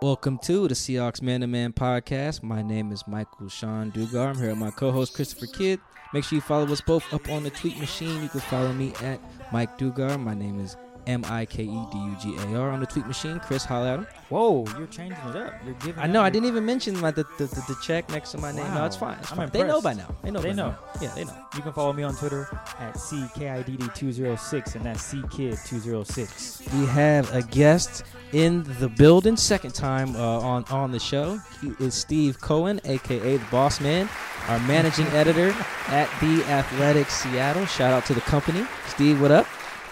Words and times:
Welcome 0.00 0.38
to 0.44 0.68
the 0.68 0.74
Seahawks 0.74 1.20
Man 1.22 1.40
to 1.40 1.48
Man 1.48 1.72
podcast. 1.72 2.44
My 2.44 2.62
name 2.62 2.92
is 2.92 3.02
Michael 3.08 3.48
Shawn 3.48 3.90
Dugar. 3.90 4.28
I'm 4.28 4.38
here 4.38 4.50
with 4.50 4.58
my 4.58 4.70
co-host 4.70 5.12
Christopher 5.12 5.46
Kidd. 5.46 5.80
Make 6.14 6.22
sure 6.22 6.36
you 6.36 6.40
follow 6.40 6.66
us 6.66 6.80
both 6.80 7.12
up 7.12 7.28
on 7.28 7.42
the 7.42 7.50
tweet 7.50 7.76
machine. 7.80 8.22
You 8.22 8.28
can 8.28 8.38
follow 8.38 8.72
me 8.72 8.92
at 9.02 9.18
Mike 9.52 9.76
Dugar. 9.76 10.16
My 10.16 10.34
name 10.34 10.60
is 10.60 10.76
M 11.08 11.24
I 11.26 11.46
K 11.46 11.62
E 11.62 11.66
D 11.66 11.98
U 11.98 12.16
G 12.20 12.36
A 12.36 12.58
R 12.58 12.70
on 12.70 12.80
the 12.80 12.86
tweet 12.86 13.06
machine. 13.06 13.40
Chris, 13.40 13.64
holla 13.64 13.94
at 13.94 13.98
him. 14.00 14.06
Whoa, 14.28 14.66
you're 14.76 14.86
changing 14.88 15.16
it 15.28 15.36
up. 15.36 15.54
You're 15.64 15.74
giving. 15.74 15.98
I 15.98 16.06
know. 16.06 16.20
I 16.20 16.28
didn't 16.28 16.48
even 16.48 16.66
mention 16.66 17.00
my 17.00 17.10
the, 17.10 17.24
the, 17.38 17.46
the, 17.46 17.64
the 17.66 17.76
check 17.82 18.10
next 18.10 18.32
to 18.32 18.38
my 18.38 18.52
name. 18.52 18.72
No, 18.74 18.84
it's 18.84 18.96
fine. 18.96 19.18
It's 19.18 19.30
I'm 19.30 19.38
fine. 19.38 19.50
They 19.50 19.64
know 19.64 19.80
by 19.80 19.94
now. 19.94 20.14
They 20.22 20.30
know. 20.30 20.40
They 20.40 20.50
by 20.50 20.54
know. 20.54 20.70
now. 20.70 20.78
Yeah, 21.00 21.14
they 21.14 21.24
know. 21.24 21.34
You 21.56 21.62
can 21.62 21.72
follow 21.72 21.94
me 21.94 22.02
on 22.02 22.14
Twitter 22.14 22.46
at 22.78 22.94
ckidd206, 22.94 24.74
and 24.74 24.84
that's 24.84 25.12
ckid206. 25.12 26.78
We 26.78 26.86
have 26.86 27.34
a 27.34 27.42
guest 27.42 28.04
in 28.32 28.64
the 28.78 28.88
building, 28.88 29.36
second 29.36 29.74
time 29.74 30.14
uh, 30.14 30.40
on 30.40 30.64
on 30.64 30.92
the 30.92 31.00
show. 31.00 31.40
He 31.62 31.72
is 31.82 31.94
Steve 31.94 32.38
Cohen, 32.40 32.82
aka 32.84 33.38
the 33.38 33.46
Boss 33.50 33.80
Man, 33.80 34.08
our 34.48 34.58
managing 34.60 35.06
editor 35.12 35.54
at 35.88 36.10
the 36.20 36.44
Athletic 36.50 37.08
Seattle. 37.08 37.64
Shout 37.64 37.94
out 37.94 38.04
to 38.06 38.14
the 38.14 38.20
company. 38.20 38.66
Steve, 38.88 39.22
what 39.22 39.30
up? 39.30 39.46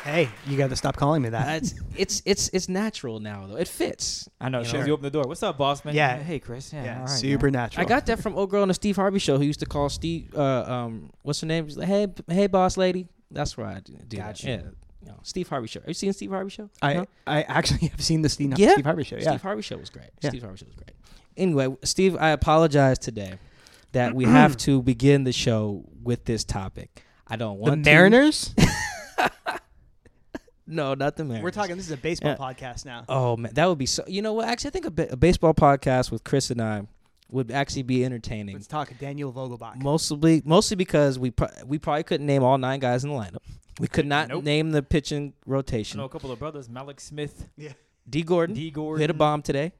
Hey, 0.06 0.28
you 0.46 0.56
got 0.56 0.70
to 0.70 0.77
stop 0.77 0.96
calling 0.96 1.20
me 1.20 1.30
that. 1.30 1.62
It's, 1.62 1.74
it's 1.96 2.23
it's 2.24 2.48
it's 2.52 2.69
natural 2.69 3.19
now 3.19 3.46
though. 3.48 3.56
It 3.56 3.66
fits. 3.66 4.29
I 4.41 4.48
know. 4.48 4.59
You 4.59 4.65
As 4.65 4.70
soon 4.70 4.80
as 4.82 4.87
you 4.87 4.92
open 4.92 5.02
the 5.02 5.10
door, 5.10 5.24
what's 5.27 5.42
up, 5.42 5.59
boss 5.59 5.84
man? 5.84 5.95
Yeah. 5.96 6.16
Hey, 6.16 6.38
Chris. 6.38 6.73
Yeah. 6.73 6.84
yeah, 6.84 6.95
all 6.95 7.01
right, 7.06 7.09
super 7.10 7.46
man. 7.46 7.55
natural. 7.55 7.84
I 7.84 7.88
got 7.88 8.06
that 8.06 8.20
from 8.20 8.37
old 8.37 8.48
girl 8.51 8.62
on 8.62 8.69
the 8.69 8.74
Steve 8.74 8.95
Harvey 8.95 9.19
show 9.19 9.37
who 9.37 9.42
used 9.45 9.59
to 9.60 9.66
call 9.66 9.88
Steve. 9.88 10.32
Uh, 10.34 10.62
um, 10.62 11.10
what's 11.23 11.41
her 11.41 11.46
name? 11.48 11.66
She's 11.66 11.77
like, 11.77 11.88
hey, 11.88 12.06
hey, 12.29 12.46
boss 12.46 12.77
lady. 12.77 13.09
That's 13.32 13.56
where 13.56 13.66
I 13.66 13.80
do, 13.80 13.95
do 14.07 14.16
that. 14.18 14.27
Gotcha. 14.29 14.46
Yeah. 14.49 14.57
You 15.02 15.09
know, 15.09 15.18
Steve 15.24 15.49
Harvey 15.49 15.66
show. 15.66 15.80
Have 15.80 15.88
you 15.88 15.95
seen 15.95 16.12
Steve 16.12 16.30
Harvey 16.30 16.51
show? 16.51 16.71
I, 16.80 16.95
No? 16.95 17.07
I 17.27 17.43
actually 17.43 17.88
have 17.88 18.01
seen 18.01 18.23
the 18.23 18.29
Steve, 18.29 18.57
Yeah? 18.57 18.73
Steve 18.74 18.84
Harvey 18.84 19.02
show. 19.02 19.16
Yeah. 19.16 19.30
Steve 19.30 19.43
Harvey 19.43 19.62
show 19.62 19.77
was 19.77 19.90
great. 19.90 20.10
Yeah. 20.23 20.30
Steve 20.30 20.43
Harvey 20.43 20.59
show 20.59 20.66
was 20.66 20.77
great. 20.77 20.93
Anyway, 21.37 21.77
Steve, 21.82 22.16
I 22.16 22.30
apologize 22.30 22.99
today 23.01 23.34
that 23.90 24.15
we 24.15 24.24
have 24.24 24.57
to 24.66 24.82
begin 24.82 25.24
the 25.24 25.32
show 25.32 25.84
with 26.02 26.24
this 26.27 26.45
topic. 26.45 27.02
I 27.27 27.34
don't 27.37 27.57
the 27.57 27.62
want 27.71 27.84
to- 27.84 27.90
Mariners? 27.90 28.54
No, 30.66 30.95
not 30.95 31.16
the 31.16 31.24
Mariners. 31.24 31.45
We're 31.45 31.50
talking. 31.52 31.76
This 31.76 31.86
is 31.86 31.92
a 31.92 31.96
baseball 31.96 32.32
Yeah. 32.38 32.52
podcast 32.52 32.84
now. 32.84 33.04
Oh 33.09 33.36
man, 33.36 33.52
that 33.54 33.66
would 33.66 33.78
be 33.78 33.86
so. 33.86 34.04
You 34.06 34.22
know 34.22 34.32
what? 34.32 34.48
Actually, 34.48 34.68
I 34.68 34.72
think 34.72 34.86
a, 34.86 34.90
ba- 34.90 35.12
a 35.12 35.16
baseball 35.16 35.54
podcast 35.54 36.10
with 36.10 36.24
Chris 36.24 36.50
and 36.50 36.60
I 36.60 36.82
would 37.30 37.50
actually 37.50 37.82
be 37.84 38.04
entertaining. 38.04 38.54
Let's 38.54 38.66
talk 38.66 38.90
Daniel 38.98 39.32
Vogelbach. 39.32 39.82
Mostly, 39.82 40.42
mostly 40.44 40.76
because 40.76 41.18
we 41.18 41.30
pro- 41.30 41.48
we 41.66 41.78
probably 41.78 42.02
couldn't 42.04 42.26
name 42.26 42.42
all 42.42 42.59
nine 42.59 42.80
guys 42.80 43.04
in 43.04 43.10
the 43.10 43.16
lineup. 43.16 43.38
We 43.78 43.88
could 43.88 44.06
not 44.06 44.28
Nope. 44.28 44.42
name 44.44 44.70
the 44.70 44.82
pitching 44.82 45.34
I 45.46 45.50
rotation. 45.50 45.98
know 45.98 46.04
a 46.04 46.09
couple 46.09 46.32
of 46.32 46.38
brothers, 46.38 46.68
Mallex 46.68 47.00
Smith, 47.00 47.46
yeah, 47.56 47.72
Dee 48.09 48.22
Gordon, 48.22 48.54
D. 48.56 48.64
who 48.66 48.70
Gordon. 48.70 49.00
hit 49.02 49.10
a 49.10 49.14
bomb 49.14 49.42
today, 49.42 49.72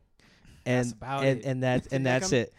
and 0.67 0.85
That's 0.85 0.93
about 0.93 1.25
and, 1.25 1.41
it. 1.41 1.45
and 1.47 1.63
that 1.63 1.87
and 1.93 2.05
that's 2.07 2.31
it. 2.33 2.53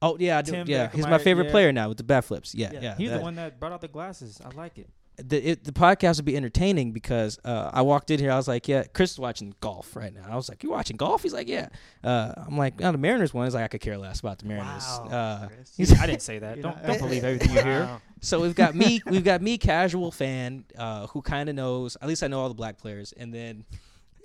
Oh 0.00 0.16
yeah, 0.20 0.38
I 0.38 0.42
do, 0.42 0.52
Tim 0.52 0.66
yeah. 0.68 0.90
He's 0.94 1.06
my 1.06 1.18
favorite 1.18 1.46
yeah. 1.46 1.50
player 1.50 1.72
now 1.72 1.88
with 1.88 1.96
the 1.98 2.04
bat 2.04 2.24
flips. 2.24 2.54
Yeah, 2.54 2.70
yeah. 2.72 2.80
Yeah. 2.80 2.96
He's 2.96 3.10
that- 3.10 3.18
the 3.18 3.22
one 3.22 3.34
that 3.36 3.58
brought 3.58 3.72
out 3.72 3.80
the 3.80 3.88
glasses. 3.88 4.40
I 4.44 4.54
like 4.54 4.78
it. 4.78 4.88
The 5.18 5.50
it, 5.50 5.64
the 5.64 5.72
podcast 5.72 6.16
would 6.16 6.24
be 6.24 6.36
entertaining 6.36 6.92
because 6.92 7.38
uh, 7.44 7.70
I 7.72 7.82
walked 7.82 8.10
in 8.10 8.20
here. 8.20 8.30
I 8.30 8.36
was 8.36 8.48
like, 8.48 8.68
"Yeah, 8.68 8.84
Chris 8.92 9.12
is 9.12 9.18
watching 9.18 9.54
golf 9.60 9.96
right 9.96 10.12
now." 10.14 10.24
I 10.30 10.36
was 10.36 10.48
like, 10.48 10.62
"You 10.62 10.70
watching 10.70 10.96
golf?" 10.96 11.22
He's 11.22 11.32
like, 11.32 11.48
"Yeah." 11.48 11.68
Uh, 12.04 12.32
I'm 12.36 12.56
like, 12.58 12.78
"No, 12.80 12.92
the 12.92 12.98
Mariners 12.98 13.32
one." 13.32 13.46
He's 13.46 13.54
like, 13.54 13.64
"I 13.64 13.68
could 13.68 13.80
care 13.80 13.96
less 13.98 14.20
about 14.20 14.38
the 14.38 14.46
Mariners." 14.46 14.84
Wow. 14.86 15.08
Uh, 15.10 15.48
Chris. 15.48 15.72
he's- 15.76 15.98
I 16.00 16.06
didn't 16.10 16.22
say 16.22 16.38
that. 16.38 16.60
Don't 16.60 16.76
not- 16.76 16.86
don't 16.86 16.98
believe 16.98 17.24
everything 17.24 17.54
you 17.54 17.62
hear. 17.62 17.80
Wow. 17.84 18.00
so 18.20 18.40
we've 18.40 18.54
got 18.54 18.74
me, 18.74 19.00
we've 19.06 19.24
got 19.24 19.40
me, 19.42 19.58
casual 19.58 20.10
fan 20.10 20.64
uh, 20.78 21.06
who 21.08 21.22
kind 21.22 21.48
of 21.48 21.54
knows. 21.54 21.96
At 22.02 22.08
least 22.08 22.22
I 22.22 22.28
know 22.28 22.40
all 22.40 22.48
the 22.48 22.54
black 22.54 22.78
players, 22.78 23.12
and 23.16 23.32
then. 23.32 23.64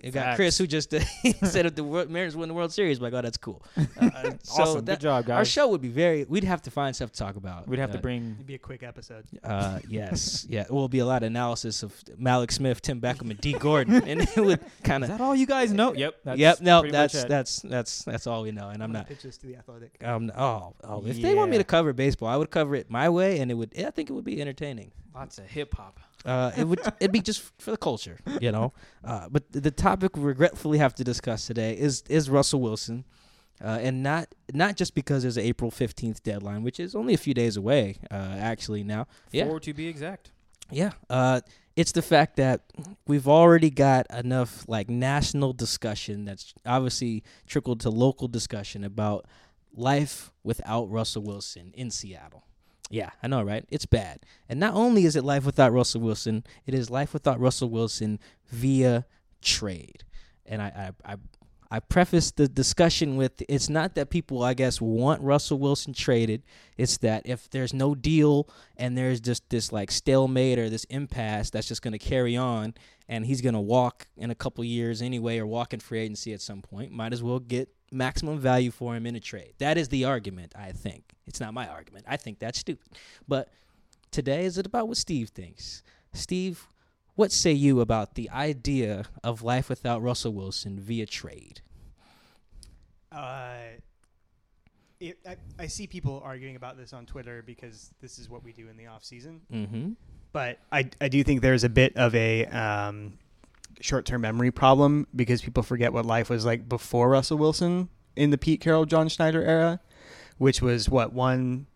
You 0.03 0.11
got 0.11 0.23
Facts. 0.23 0.35
Chris, 0.37 0.57
who 0.57 0.65
just 0.67 0.91
said 1.43 1.65
if 1.65 1.75
the 1.75 1.83
World, 1.83 2.09
Mariners 2.09 2.35
win 2.35 2.47
the 2.49 2.55
World 2.55 2.71
Series, 2.73 2.97
I'm 2.97 3.03
like, 3.03 3.13
oh, 3.13 3.21
that's 3.21 3.37
cool. 3.37 3.63
Uh, 4.01 4.31
so 4.43 4.63
awesome. 4.63 4.85
that, 4.85 4.93
Good 4.99 5.01
job, 5.03 5.25
guys. 5.25 5.37
our 5.37 5.45
show 5.45 5.67
would 5.69 5.81
be 5.81 5.87
very. 5.87 6.25
We'd 6.25 6.43
have 6.43 6.61
to 6.63 6.71
find 6.71 6.95
stuff 6.95 7.11
to 7.11 7.17
talk 7.19 7.35
about. 7.35 7.67
We'd 7.67 7.79
have 7.79 7.91
Uh, 7.91 7.93
to 7.93 7.99
bring. 7.99 8.31
It'd 8.35 8.47
be 8.47 8.55
a 8.55 8.59
quick 8.59 8.81
episode. 8.83 9.25
Uh, 9.43 9.79
yes, 9.87 10.45
yeah. 10.49 10.61
It 10.61 10.71
will 10.71 10.87
be 10.89 10.99
a 10.99 11.05
lot 11.05 11.21
of 11.23 11.27
analysis 11.27 11.83
of 11.83 11.93
Mallex 12.19 12.53
Smith, 12.53 12.81
Tim 12.81 12.99
Beckham, 12.99 13.29
and 13.29 13.39
Dee 13.39 13.53
Gordon, 13.53 14.03
and 14.07 14.21
it 14.21 14.35
would 14.37 14.59
kind 14.83 15.03
Is 15.03 15.09
of. 15.11 15.17
that 15.17 15.23
all 15.23 15.35
you 15.35 15.45
guys 15.45 15.71
know? 15.71 15.93
Yep. 15.93 16.15
That's 16.23 16.39
Yep. 16.39 16.61
No, 16.61 16.81
pretty 16.81 16.97
much 16.97 17.13
that's 17.13 17.25
that's 17.25 17.59
that's 17.61 18.03
that's 18.03 18.27
all 18.27 18.41
we 18.43 18.51
know, 18.51 18.69
and 18.69 18.83
I'm 18.83 18.91
not. 18.91 19.07
pitch 19.07 19.21
this 19.23 19.37
to 19.37 19.47
the 19.47 19.55
Athletic. 19.55 20.01
Um. 20.03 20.31
Oh. 20.35 20.73
Oh. 20.83 21.03
If 21.05 21.21
they 21.21 21.35
want 21.35 21.51
me 21.51 21.57
to 21.59 21.63
cover 21.63 21.93
baseball, 21.93 22.27
I 22.29 22.37
would 22.37 22.49
cover 22.49 22.75
it 22.75 22.89
my 22.89 23.07
way, 23.09 23.39
and 23.39 23.51
it 23.51 23.53
would. 23.53 23.71
I 23.79 23.91
think 23.91 24.09
it 24.09 24.13
would 24.13 24.25
be 24.25 24.41
entertaining. 24.41 24.91
lots 25.13 25.37
of 25.37 25.45
hip 25.45 25.73
hop. 25.75 25.99
Uh, 26.25 26.51
it 26.55 26.67
would. 26.67 26.79
it'd 26.99 27.11
be 27.11 27.21
just 27.21 27.41
for 27.59 27.71
the 27.71 27.77
culture, 27.77 28.19
you 28.39 28.51
know. 28.51 28.73
Uh, 29.03 29.27
but 29.29 29.51
the 29.51 29.71
topic 29.71 30.15
we 30.15 30.21
regretfully 30.21 30.77
have 30.77 30.93
to 30.93 31.03
discuss 31.03 31.47
today 31.47 31.75
is 31.75 32.03
is 32.07 32.29
Russell 32.29 32.61
Wilson, 32.61 33.03
uh, 33.63 33.79
and 33.81 34.03
not 34.03 34.27
not 34.53 34.75
just 34.75 34.93
because 34.93 35.23
there's 35.23 35.37
an 35.37 35.43
April 35.43 35.71
15th 35.71 36.21
deadline, 36.21 36.61
which 36.61 36.79
is 36.79 36.93
only 36.93 37.15
a 37.15 37.17
few 37.17 37.33
days 37.33 37.57
away, 37.57 37.97
uh, 38.11 38.35
actually 38.37 38.83
now. 38.83 39.07
Yeah. 39.31 39.45
Four 39.47 39.59
to 39.61 39.73
be 39.73 39.87
exact. 39.87 40.31
Yeah. 40.69 40.91
Uh, 41.09 41.41
it's 41.75 41.93
the 41.93 42.01
fact 42.01 42.35
that 42.35 42.61
we've 43.07 43.27
already 43.27 43.69
got 43.69 44.05
enough 44.11 44.65
like 44.67 44.89
national 44.89 45.53
discussion 45.53 46.25
that's 46.25 46.53
obviously 46.65 47.23
trickled 47.47 47.79
to 47.81 47.89
local 47.89 48.27
discussion 48.27 48.83
about 48.83 49.25
life 49.73 50.31
without 50.43 50.89
Russell 50.91 51.23
Wilson 51.23 51.71
in 51.73 51.89
Seattle. 51.89 52.43
Yeah, 52.91 53.11
I 53.23 53.27
know, 53.27 53.41
right? 53.41 53.65
It's 53.69 53.85
bad. 53.85 54.19
And 54.49 54.59
not 54.59 54.73
only 54.73 55.05
is 55.05 55.15
it 55.15 55.23
life 55.23 55.45
without 55.45 55.71
Russell 55.71 56.01
Wilson, 56.01 56.43
it 56.65 56.73
is 56.73 56.89
life 56.89 57.13
without 57.13 57.39
Russell 57.39 57.69
Wilson 57.69 58.19
via 58.49 59.05
trade. 59.41 60.03
And 60.45 60.61
I, 60.61 60.91
I, 61.05 61.13
I 61.13 61.15
I 61.73 61.79
preface 61.79 62.31
the 62.31 62.49
discussion 62.49 63.15
with 63.15 63.41
it's 63.47 63.69
not 63.69 63.95
that 63.95 64.09
people, 64.09 64.43
I 64.43 64.53
guess, 64.53 64.81
want 64.81 65.21
Russell 65.21 65.57
Wilson 65.57 65.93
traded. 65.93 66.43
It's 66.77 66.97
that 66.97 67.21
if 67.25 67.49
there's 67.49 67.73
no 67.73 67.95
deal 67.95 68.49
and 68.75 68.97
there's 68.97 69.21
just 69.21 69.49
this 69.49 69.71
like 69.71 69.89
stalemate 69.89 70.59
or 70.59 70.69
this 70.69 70.83
impasse 70.85 71.49
that's 71.49 71.69
just 71.69 71.81
going 71.81 71.93
to 71.93 71.97
carry 71.97 72.35
on 72.35 72.73
and 73.07 73.25
he's 73.25 73.39
going 73.39 73.53
to 73.53 73.61
walk 73.61 74.07
in 74.17 74.31
a 74.31 74.35
couple 74.35 74.65
years 74.65 75.01
anyway 75.01 75.37
or 75.37 75.47
walk 75.47 75.73
in 75.73 75.79
free 75.79 75.99
agency 75.99 76.33
at 76.33 76.41
some 76.41 76.61
point, 76.61 76.91
might 76.91 77.13
as 77.13 77.23
well 77.23 77.39
get 77.39 77.69
maximum 77.89 78.37
value 78.37 78.69
for 78.71 78.93
him 78.93 79.05
in 79.05 79.15
a 79.15 79.21
trade. 79.21 79.53
That 79.59 79.77
is 79.77 79.87
the 79.87 80.03
argument, 80.03 80.51
I 80.57 80.73
think. 80.73 81.10
It's 81.31 81.39
not 81.39 81.53
my 81.53 81.65
argument. 81.65 82.03
I 82.09 82.17
think 82.17 82.39
that's 82.39 82.59
stupid. 82.59 82.85
But 83.25 83.47
today, 84.11 84.43
is 84.43 84.57
it 84.57 84.65
about 84.65 84.89
what 84.89 84.97
Steve 84.97 85.29
thinks? 85.29 85.81
Steve, 86.11 86.67
what 87.15 87.31
say 87.31 87.53
you 87.53 87.79
about 87.79 88.15
the 88.15 88.29
idea 88.31 89.05
of 89.23 89.41
life 89.41 89.69
without 89.69 90.01
Russell 90.01 90.33
Wilson 90.33 90.77
via 90.77 91.05
trade? 91.05 91.61
Uh, 93.13 93.53
it, 94.99 95.19
I, 95.25 95.37
I 95.57 95.67
see 95.67 95.87
people 95.87 96.21
arguing 96.21 96.57
about 96.57 96.75
this 96.75 96.91
on 96.91 97.05
Twitter 97.05 97.41
because 97.45 97.91
this 98.01 98.19
is 98.19 98.29
what 98.29 98.43
we 98.43 98.51
do 98.51 98.67
in 98.67 98.75
the 98.75 98.87
off 98.87 99.05
season. 99.05 99.39
Mm-hmm. 99.49 99.91
But 100.33 100.59
I, 100.69 100.89
I 100.99 101.07
do 101.07 101.23
think 101.23 101.41
there's 101.41 101.63
a 101.63 101.69
bit 101.69 101.95
of 101.95 102.13
a 102.13 102.45
um, 102.47 103.17
short 103.79 104.05
term 104.05 104.19
memory 104.19 104.51
problem 104.51 105.07
because 105.15 105.41
people 105.41 105.63
forget 105.63 105.93
what 105.93 106.05
life 106.05 106.29
was 106.29 106.45
like 106.45 106.67
before 106.67 107.09
Russell 107.09 107.37
Wilson 107.37 107.87
in 108.17 108.31
the 108.31 108.37
Pete 108.37 108.59
Carroll, 108.59 108.85
John 108.85 109.07
Schneider 109.07 109.41
era, 109.41 109.79
which 110.41 110.59
was 110.59 110.89
what 110.89 111.13
one 111.13 111.67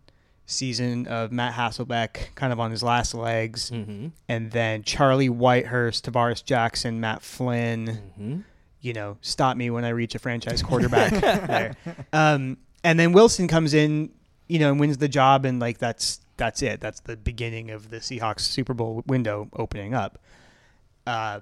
season 0.48 1.06
of 1.08 1.32
Matt 1.32 1.54
Hasselbeck 1.54 2.34
kind 2.34 2.52
of 2.52 2.60
on 2.60 2.72
his 2.72 2.82
last 2.82 3.14
legs, 3.14 3.70
Mm-hmm. 3.70 4.08
and 4.28 4.52
then 4.52 4.82
Charlie 4.82 5.30
Whitehurst, 5.30 6.02
Tarvaris 6.10 6.44
Jackson, 6.44 7.00
Matt 7.00 7.22
Flynn. 7.22 7.88
Mm-hmm. 7.88 8.40
You 8.82 8.94
know, 8.94 9.18
stop 9.22 9.56
me 9.56 9.70
when 9.70 9.86
I 9.86 9.90
reach 9.90 10.16
a 10.16 10.20
franchise 10.20 10.64
quarterback 10.70 11.12
there. 11.48 11.76
Um, 12.12 12.58
and 12.84 13.00
then 13.00 13.14
Wilson 13.14 13.48
comes 13.48 13.74
in, 13.76 14.10
you 14.48 14.58
know, 14.60 14.72
and 14.72 14.80
wins 14.80 14.98
the 14.98 15.08
job, 15.08 15.46
and 15.46 15.60
like 15.60 15.78
that's 15.78 16.20
that's 16.38 16.62
it. 16.64 16.82
That's 16.82 17.02
the 17.02 17.16
beginning 17.18 17.70
of 17.72 17.90
the 17.92 17.98
Seahawks 17.98 18.42
Super 18.42 18.74
Bowl 18.74 19.04
window 19.08 19.48
opening 19.54 19.94
up. 19.94 20.18
Uh, 21.08 21.42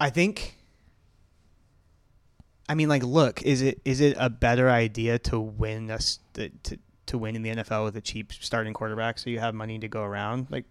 I 0.00 0.08
think. 0.10 0.56
I 2.68 2.74
mean, 2.74 2.88
like, 2.88 3.04
look, 3.04 3.42
is 3.42 3.62
it 3.62 3.80
is 3.84 4.00
it 4.00 4.16
a 4.18 4.28
better 4.28 4.68
idea 4.68 5.18
to 5.20 5.38
win 5.38 5.90
us 5.90 6.18
to 6.36 6.78
to 7.06 7.18
win 7.18 7.36
in 7.36 7.42
the 7.42 7.50
NFL 7.50 7.84
with 7.84 7.96
a 7.96 8.00
cheap 8.00 8.32
starting 8.32 8.72
quarterback 8.74 9.18
so 9.18 9.30
you 9.30 9.38
have 9.38 9.54
money 9.54 9.78
to 9.78 9.88
go 9.88 10.02
around? 10.02 10.48
Like, 10.50 10.64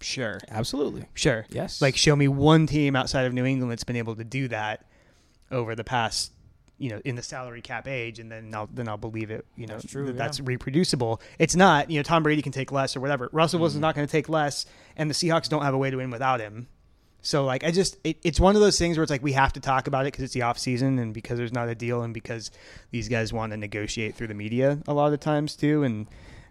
sure, 0.00 0.40
Absolutely. 0.50 1.04
sure. 1.14 1.44
Yes. 1.50 1.82
Like, 1.82 1.96
show 1.96 2.16
me 2.16 2.28
one 2.28 2.66
team 2.66 2.96
outside 2.96 3.26
of 3.26 3.32
New 3.34 3.44
England 3.44 3.70
that's 3.70 3.84
been 3.84 3.96
able 3.96 4.16
to 4.16 4.24
do 4.24 4.48
that 4.48 4.84
over 5.50 5.74
the 5.74 5.84
past, 5.84 6.32
you 6.78 6.88
know, 6.90 7.00
in 7.04 7.16
the 7.16 7.22
salary 7.22 7.60
cap 7.62 7.86
age, 7.88 8.18
and 8.18 8.30
then 8.30 8.54
I'll 8.54 8.68
then 8.72 8.88
I'll 8.88 8.96
believe 8.96 9.30
it. 9.30 9.44
You 9.56 9.66
know, 9.66 9.74
That's 9.74 9.90
true, 9.92 10.06
that 10.06 10.12
yeah. 10.12 10.18
that's 10.18 10.40
reproducible. 10.40 11.20
It's 11.38 11.56
not. 11.56 11.90
You 11.90 11.98
know, 11.98 12.02
Tom 12.02 12.22
Brady 12.22 12.40
can 12.42 12.52
take 12.52 12.70
less 12.72 12.96
or 12.96 13.00
whatever. 13.00 13.28
Russell 13.32 13.60
Wilson's 13.60 13.78
Mhm. 13.80 13.82
not 13.82 13.94
going 13.94 14.06
to 14.06 14.10
take 14.12 14.28
less, 14.28 14.64
and 14.96 15.10
the 15.10 15.14
Seahawks 15.14 15.48
don't 15.48 15.62
have 15.62 15.74
a 15.74 15.78
way 15.78 15.90
to 15.90 15.96
win 15.98 16.10
without 16.10 16.40
him. 16.40 16.68
So 17.22 17.44
like, 17.44 17.64
I 17.64 17.70
just 17.70 17.98
it, 18.04 18.18
it's 18.22 18.38
one 18.38 18.54
of 18.54 18.60
those 18.60 18.78
things 18.78 18.96
where 18.96 19.02
it's 19.02 19.10
like 19.10 19.22
we 19.22 19.32
have 19.32 19.52
to 19.54 19.60
talk 19.60 19.86
about 19.86 20.02
it 20.06 20.12
because 20.12 20.24
it's 20.24 20.34
the 20.34 20.42
off 20.42 20.58
season 20.58 20.98
and 20.98 21.12
because 21.12 21.38
there's 21.38 21.52
not 21.52 21.68
a 21.68 21.74
deal 21.74 22.02
and 22.02 22.14
because 22.14 22.50
these 22.90 23.08
guys 23.08 23.32
want 23.32 23.52
to 23.52 23.56
negotiate 23.56 24.14
through 24.14 24.28
the 24.28 24.34
media 24.34 24.78
a 24.86 24.94
lot 24.94 25.06
of 25.06 25.12
the 25.12 25.18
times 25.18 25.56
too. 25.56 25.82
And 25.82 26.06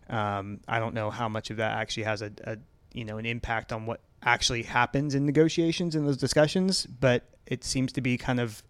um, 0.09 0.59
I 0.67 0.79
don't 0.79 0.93
know 0.93 1.09
how 1.09 1.29
much 1.29 1.49
of 1.49 1.57
that 1.57 1.77
actually 1.77 2.03
has 2.03 2.21
a, 2.21 2.31
a 2.43 2.57
you 2.93 3.05
know 3.05 3.17
an 3.17 3.25
impact 3.25 3.71
on 3.71 3.85
what 3.85 4.01
actually 4.23 4.63
happens 4.63 5.15
in 5.15 5.25
negotiations 5.25 5.95
in 5.95 6.05
those 6.05 6.17
discussions, 6.17 6.85
but 6.85 7.23
it 7.45 7.63
seems 7.63 7.93
to 7.93 8.01
be 8.01 8.17
kind 8.17 8.39
of 8.39 8.61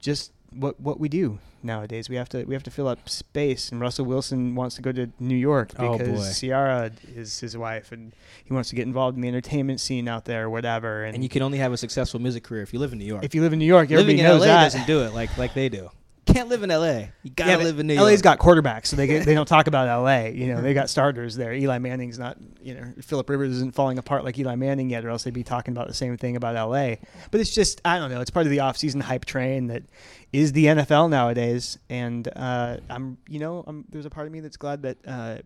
just 0.00 0.32
what 0.52 0.80
what 0.80 0.98
we 1.00 1.08
do 1.08 1.38
nowadays. 1.62 2.08
We 2.08 2.16
have 2.16 2.28
to 2.30 2.44
we 2.44 2.54
have 2.54 2.62
to 2.64 2.70
fill 2.70 2.88
up 2.88 3.08
space. 3.08 3.70
And 3.70 3.80
Russell 3.80 4.04
Wilson 4.04 4.54
wants 4.54 4.76
to 4.76 4.82
go 4.82 4.92
to 4.92 5.10
New 5.18 5.34
York 5.36 5.72
Oh, 5.78 5.98
because 5.98 6.20
boy. 6.40 6.48
Ciara 6.48 6.90
is 7.14 7.40
his 7.40 7.56
wife, 7.56 7.92
and 7.92 8.12
he 8.44 8.52
wants 8.52 8.68
to 8.70 8.76
get 8.76 8.86
involved 8.86 9.16
in 9.16 9.22
the 9.22 9.28
entertainment 9.28 9.80
scene 9.80 10.08
out 10.08 10.24
there, 10.24 10.44
or 10.44 10.50
whatever. 10.50 11.04
And, 11.04 11.14
And 11.14 11.22
you 11.22 11.28
can 11.28 11.42
only 11.42 11.58
have 11.58 11.72
a 11.72 11.76
successful 11.76 12.20
music 12.20 12.44
career 12.44 12.62
if 12.62 12.72
you 12.72 12.78
live 12.78 12.92
in 12.92 12.98
New 12.98 13.04
York. 13.04 13.24
if 13.24 13.34
you 13.34 13.42
live 13.42 13.52
in 13.52 13.58
New 13.58 13.64
York, 13.66 13.90
Living 13.90 14.20
everybody 14.20 14.20
in 14.20 14.24
knows 14.26 14.40
LA 14.40 14.46
that. 14.46 14.64
doesn't 14.64 14.86
do 14.86 15.02
it 15.02 15.12
like 15.14 15.36
like 15.38 15.54
they 15.54 15.68
do. 15.68 15.90
Can't 16.26 16.48
live 16.48 16.62
in 16.62 16.70
LA. 16.70 17.06
You 17.22 17.30
gotta 17.34 17.52
Yeah, 17.52 17.56
live 17.58 17.78
in 17.78 17.86
New 17.86 17.94
LA's 17.94 18.22
York. 18.22 18.22
got 18.22 18.38
quarterbacks, 18.38 18.86
so 18.86 18.96
they 18.96 19.06
get, 19.06 19.24
they 19.24 19.34
don't 19.34 19.46
talk 19.48 19.68
about 19.68 19.86
LA. 20.02 20.26
You 20.26 20.48
know, 20.48 20.60
they 20.60 20.74
got 20.80 20.90
starters 20.90 21.36
there. 21.36 21.52
Eli 21.54 21.78
Manning's 21.78 22.18
not. 22.18 22.36
You 22.60 22.74
know, 22.74 22.92
Philip 23.00 23.28
Rivers 23.30 23.50
isn't 23.52 23.74
falling 23.74 23.96
apart 23.98 24.24
like 24.24 24.38
Eli 24.38 24.56
Manning 24.56 24.90
yet, 24.90 25.04
or 25.04 25.10
else 25.10 25.22
they'd 25.24 25.32
be 25.32 25.44
talking 25.44 25.72
about 25.72 25.86
the 25.88 25.94
same 25.94 26.16
thing 26.16 26.36
about 26.36 26.54
LA. 26.54 26.96
But 27.30 27.40
it's 27.40 27.54
just 27.54 27.80
I 27.84 27.98
don't 27.98 28.10
know. 28.10 28.20
It's 28.20 28.30
part 28.30 28.44
of 28.46 28.50
the 28.50 28.58
offseason 28.58 29.02
hype 29.02 29.24
train 29.24 29.68
that 29.68 29.84
is 30.32 30.52
the 30.52 30.66
NFL 30.66 31.08
nowadays, 31.10 31.78
and 31.88 32.28
uh, 32.34 32.78
I'm 32.90 33.18
you 33.28 33.38
know 33.38 33.64
I'm, 33.66 33.84
there's 33.88 34.06
a 34.06 34.10
part 34.10 34.26
of 34.26 34.32
me 34.32 34.40
that's 34.40 34.56
glad 34.56 34.82
that. 34.82 34.98
Uh, 35.06 35.36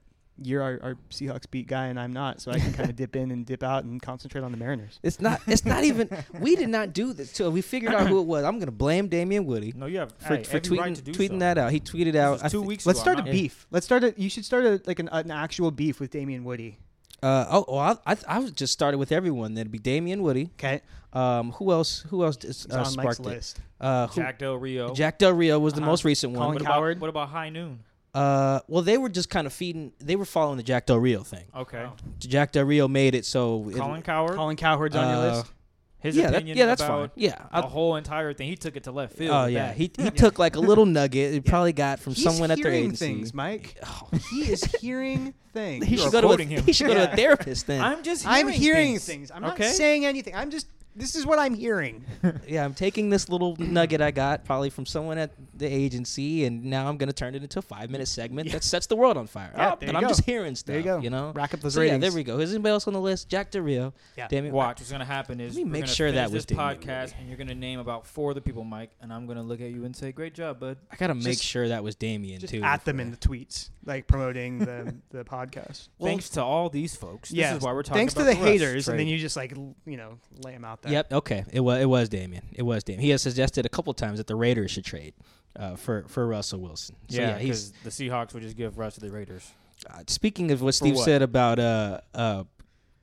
you're 0.43 0.63
our, 0.63 0.79
our 0.83 0.95
Seahawks 1.11 1.51
beat 1.51 1.67
guy, 1.69 1.87
and 1.87 1.99
I'm 2.01 2.13
not, 2.13 2.41
so 2.41 2.51
I 2.51 2.59
can 2.59 2.73
kind 2.73 2.89
of 2.91 2.97
dip 3.03 3.15
in 3.17 3.31
and 3.31 3.45
dip 3.47 3.63
out 3.63 3.85
and 3.85 4.01
concentrate 4.01 4.43
on 4.43 4.51
the 4.53 4.57
Mariners. 4.59 4.99
It's 5.03 5.21
not. 5.21 5.41
It's 5.47 5.65
not 5.65 5.85
even. 5.85 6.09
We 6.41 6.57
did 6.57 6.69
not 6.71 6.93
do 6.93 7.13
this. 7.13 7.31
So 7.33 7.51
we 7.51 7.61
figured 7.63 7.93
out 7.95 8.07
who 8.09 8.19
it 8.21 8.27
was. 8.27 8.45
I'm 8.45 8.59
gonna 8.59 8.71
blame 8.71 9.09
Damien 9.09 9.45
Woody 9.47 9.73
No, 9.77 9.87
you 9.87 9.99
have 9.99 10.13
for, 10.19 10.37
hey, 10.37 10.43
for 10.45 10.59
tweeting 10.61 10.79
right 10.79 10.95
to 10.97 11.03
do 11.03 11.13
tweeting 11.13 11.29
so. 11.33 11.39
that 11.41 11.59
out. 11.59 11.71
He 11.73 11.81
tweeted 11.81 12.15
out. 12.17 12.39
This 12.39 12.47
is 12.47 12.53
two 12.53 12.61
thi- 12.63 12.67
weeks 12.67 12.87
Let's 12.87 12.99
ago. 13.01 13.05
start 13.05 13.19
a 13.19 13.21
I'm 13.21 13.27
not- 13.27 13.33
beef. 13.33 13.67
Let's 13.71 13.85
start 13.87 14.05
a. 14.05 14.15
You 14.17 14.31
should 14.31 14.45
start 14.45 14.65
a 14.65 14.81
like 14.87 14.99
an, 14.99 15.09
an 15.13 15.31
actual 15.31 15.71
beef 15.71 16.01
with 16.01 16.11
Damien 16.11 16.45
Woody. 16.45 16.79
Uh, 17.23 17.45
oh, 17.51 17.65
well, 17.69 18.01
I, 18.07 18.13
I, 18.13 18.17
I 18.27 18.39
was 18.39 18.51
just 18.53 18.73
started 18.73 18.97
with 18.97 19.13
everyone. 19.13 19.53
That'd 19.53 19.71
be 19.71 19.79
Damien 19.79 20.23
Woody. 20.23 20.51
Okay, 20.55 20.81
Um, 21.13 21.53
who 21.53 21.71
else? 21.71 22.01
Who 22.09 22.25
else 22.25 22.37
just, 22.39 22.65
it's 22.65 22.75
uh, 22.75 22.79
on 22.79 22.83
Mike's 22.85 22.93
sparked 22.93 23.21
it? 23.21 23.27
list. 23.27 23.61
Uh, 23.79 24.07
who, 24.07 24.23
Jack 24.23 24.39
Del 24.39 24.57
Rio. 24.57 24.95
Jack 24.95 25.19
Del 25.19 25.35
Rio 25.35 25.59
was 25.59 25.75
the 25.75 25.83
Uh-huh. 25.83 25.91
most 25.91 26.05
recent 26.07 26.33
one. 26.33 26.55
What 26.55 26.63
Cowherd. 26.65 26.97
about 26.97 27.01
what 27.03 27.11
about 27.11 27.29
High 27.29 27.51
Noon? 27.51 27.81
Uh, 28.15 28.61
well, 28.69 28.83
they 28.83 28.99
were 28.99 29.09
just 29.09 29.31
kind 29.31 29.47
of 29.47 29.53
feeding. 29.53 29.93
They 30.01 30.17
were 30.17 30.25
following 30.25 30.57
the 30.57 30.63
Jack 30.63 30.87
Del 30.87 30.99
Rio 30.99 31.23
thing. 31.23 31.45
Okay. 31.55 31.87
Jack 32.19 32.53
Del 32.53 32.65
Rio 32.65 32.89
made 32.89 33.15
it 33.15 33.25
so. 33.25 33.69
it- 33.69 33.77
Colin 33.77 34.03
Cowherd. 34.03 34.37
Colin 34.37 34.57
Cowherd's 34.57 34.97
on 34.97 35.09
your 35.09 35.31
Uh, 35.31 35.37
list. 35.37 35.53
his 36.01 36.17
yeah, 36.17 36.25
that, 36.31 36.37
opinion 36.37 36.57
yeah, 36.59 36.67
that's 36.67 36.83
fine. 36.83 36.91
about 36.91 37.11
Yeah, 37.15 37.37
the 37.55 37.63
whole 37.63 37.95
entire 37.97 38.33
thing. 38.33 38.49
He 38.49 38.57
took 38.57 38.75
it 38.77 38.85
to 38.85 38.91
left 38.93 39.15
field. 39.17 39.31
oh 39.33 39.45
with 39.45 39.53
yeah, 39.53 39.67
that. 39.69 39.77
he 39.77 39.91
he 39.99 40.11
took 40.23 40.39
like 40.39 40.57
a 40.57 40.61
little 40.61 40.87
nugget. 40.87 41.33
He 41.33 41.41
probably 41.41 41.73
got 41.73 42.01
from 42.01 42.15
He's 42.15 42.25
someone 42.25 42.51
at 42.51 42.57
their 42.61 42.73
hearing 42.73 42.87
agency. 42.87 43.07
things, 43.07 43.33
Mike. 43.35 43.77
Oh, 43.87 44.09
He 44.31 44.51
is 44.51 44.65
hearing 44.81 45.35
things. 45.53 45.85
he 45.85 45.93
You 45.93 45.99
should 45.99 46.09
are 46.09 46.11
go 46.13 46.21
to 46.23 46.27
a, 46.27 46.31
quoting 46.31 46.49
him. 46.49 46.65
he 46.65 46.73
should 46.73 46.87
go 46.89 46.95
to 46.95 47.01
Yeah. 47.01 47.13
a 47.13 47.17
therapist 47.17 47.67
then. 47.67 47.81
I'm 47.85 48.03
just. 48.03 48.23
Hearing 48.25 48.37
I'm 48.47 48.49
hearing 48.53 48.89
things. 48.99 49.05
things. 49.07 49.31
I'm 49.31 49.45
okay? 49.45 49.65
not 49.67 49.75
saying 49.75 50.05
anything. 50.07 50.35
I'm 50.35 50.51
just. 50.51 50.67
This 50.97 51.15
is 51.15 51.25
what 51.25 51.39
I'm 51.39 51.55
hearing. 51.55 52.05
yeah, 52.49 52.65
I'm 52.65 52.75
taking 52.75 53.11
this 53.11 53.29
little 53.29 53.55
nugget 53.59 54.01
I 54.01 54.11
got 54.11 54.45
probably 54.45 54.71
from 54.71 54.87
someone 54.87 55.19
at 55.19 55.31
the 55.55 55.67
agency, 55.67 56.45
and 56.45 56.65
now 56.65 56.89
I'm 56.89 56.97
gonna 56.97 57.13
turn 57.13 57.35
it 57.35 57.43
into 57.43 57.59
a 57.61 57.63
five 57.63 57.91
minute 57.91 58.09
segment 58.09 58.49
Yeah. 58.49 58.55
that 58.55 58.65
sets 58.65 58.87
the 58.87 58.97
world 58.97 59.17
on 59.17 59.27
fire. 59.29 59.53
Yeah, 59.57 59.73
Oh, 59.73 59.77
there 59.79 59.89
and 59.89 59.93
you 59.93 59.97
I'm 59.99 60.03
go. 60.03 60.09
just 60.09 60.25
hearing 60.25 60.55
stuff. 60.57 60.67
There 60.67 60.79
you 60.79 60.85
go. 60.85 60.99
You 61.01 61.11
know, 61.11 61.33
Rack 61.35 61.55
up 61.55 61.61
those 61.61 61.75
so 61.75 61.81
yeah, 61.83 61.97
there 61.97 62.11
we 62.13 62.25
go. 62.25 62.39
Is 62.41 62.53
anybody 62.53 62.73
else 62.73 62.87
on 62.89 62.93
the 62.95 63.01
list? 63.01 63.29
Jack 63.29 63.51
Del 63.53 63.63
Rio. 63.63 63.95
Yeah. 64.17 64.27
Damn 64.29 64.47
it. 64.47 64.53
Watch. 64.53 64.81
What's 64.81 64.91
gonna 64.91 65.05
happen 65.05 65.41
is 65.41 65.55
Let 65.55 65.65
me 65.65 65.65
we're 65.65 65.71
make 65.81 65.87
sure 65.87 66.11
that 66.11 66.25
was 66.25 66.33
this 66.33 66.45
Damien 66.47 66.67
podcast, 66.79 67.01
Woody. 67.03 67.15
and 67.21 67.29
you're 67.29 67.39
gonna 67.39 67.55
name 67.55 67.79
about 67.79 68.07
four 68.07 68.31
of 68.33 68.35
the 68.35 68.41
people, 68.41 68.65
Mike, 68.65 68.91
and 69.01 69.13
I'm 69.13 69.27
gonna 69.27 69.43
look 69.45 69.61
at 69.61 69.71
you 69.71 69.85
and 69.85 69.95
say, 69.95 70.11
"Great 70.13 70.35
job, 70.35 70.59
bud." 70.59 70.77
I 70.91 70.97
gotta 70.97 71.15
make 71.15 71.41
sure 71.41 71.69
that 71.69 71.85
was 71.85 71.95
Damien 71.95 72.41
Just 72.41 72.53
too. 72.53 72.63
at 72.63 72.85
them 72.85 72.99
in 73.01 73.11
the 73.13 73.17
tweets, 73.17 73.71
like 73.85 74.07
promoting 74.07 74.59
the 74.59 74.95
the 75.11 75.25
podcast. 75.25 75.89
Well, 75.99 76.09
Thanks 76.09 76.31
to 76.31 76.43
all 76.43 76.69
these 76.69 76.95
folks. 76.97 77.31
Yeah, 77.31 77.51
This 77.51 77.59
is 77.59 77.65
why 77.65 77.73
we're 77.73 77.83
talking 77.83 78.01
Thanks 78.01 78.15
to 78.15 78.21
about 78.23 78.35
the 78.35 78.41
Russ 78.41 78.49
haters, 78.49 78.89
and 78.89 78.99
then 78.99 79.07
you 79.07 79.19
just 79.19 79.37
like 79.37 79.57
l- 79.57 79.75
you 79.87 79.97
know 79.97 80.19
lay 80.45 80.53
them 80.53 80.65
out 80.65 80.83
there. 80.83 80.93
Yep. 80.93 81.13
Okay. 81.13 81.45
It 81.53 81.61
was. 81.61 81.81
It 81.81 81.87
was 81.87 82.09
Damien. 82.09 82.45
It 82.53 82.63
was 82.63 82.85
Damien. 82.85 83.03
He 83.03 83.11
has 83.11 83.23
suggested 83.23 83.67
a 83.67 83.69
couple 83.69 83.93
times 83.95 84.19
that 84.19 84.27
the 84.27 84.37
Raiders 84.37 84.71
should 84.71 84.85
trade 84.85 85.15
uh, 85.57 85.77
for 85.77 86.05
for 86.09 86.27
Russell 86.27 86.61
Wilson. 86.61 86.97
So, 87.09 87.21
yeah, 87.21 87.29
yeah 87.29 87.39
he's. 87.39 87.71
because 87.71 87.99
the 87.99 88.09
Seahawks 88.09 88.35
would 88.35 88.43
just 88.43 88.57
give 88.57 88.79
Russ 88.79 88.95
to 88.95 89.01
the 89.01 89.11
Raiders. 89.11 89.51
Uh, 89.89 90.03
speaking 90.07 90.51
of 90.51 90.61
what 90.63 90.75
Steve 90.75 90.97
what? 90.97 91.05
said 91.05 91.23
about 91.23 91.59
uh 91.59 92.01
uh 92.15 92.45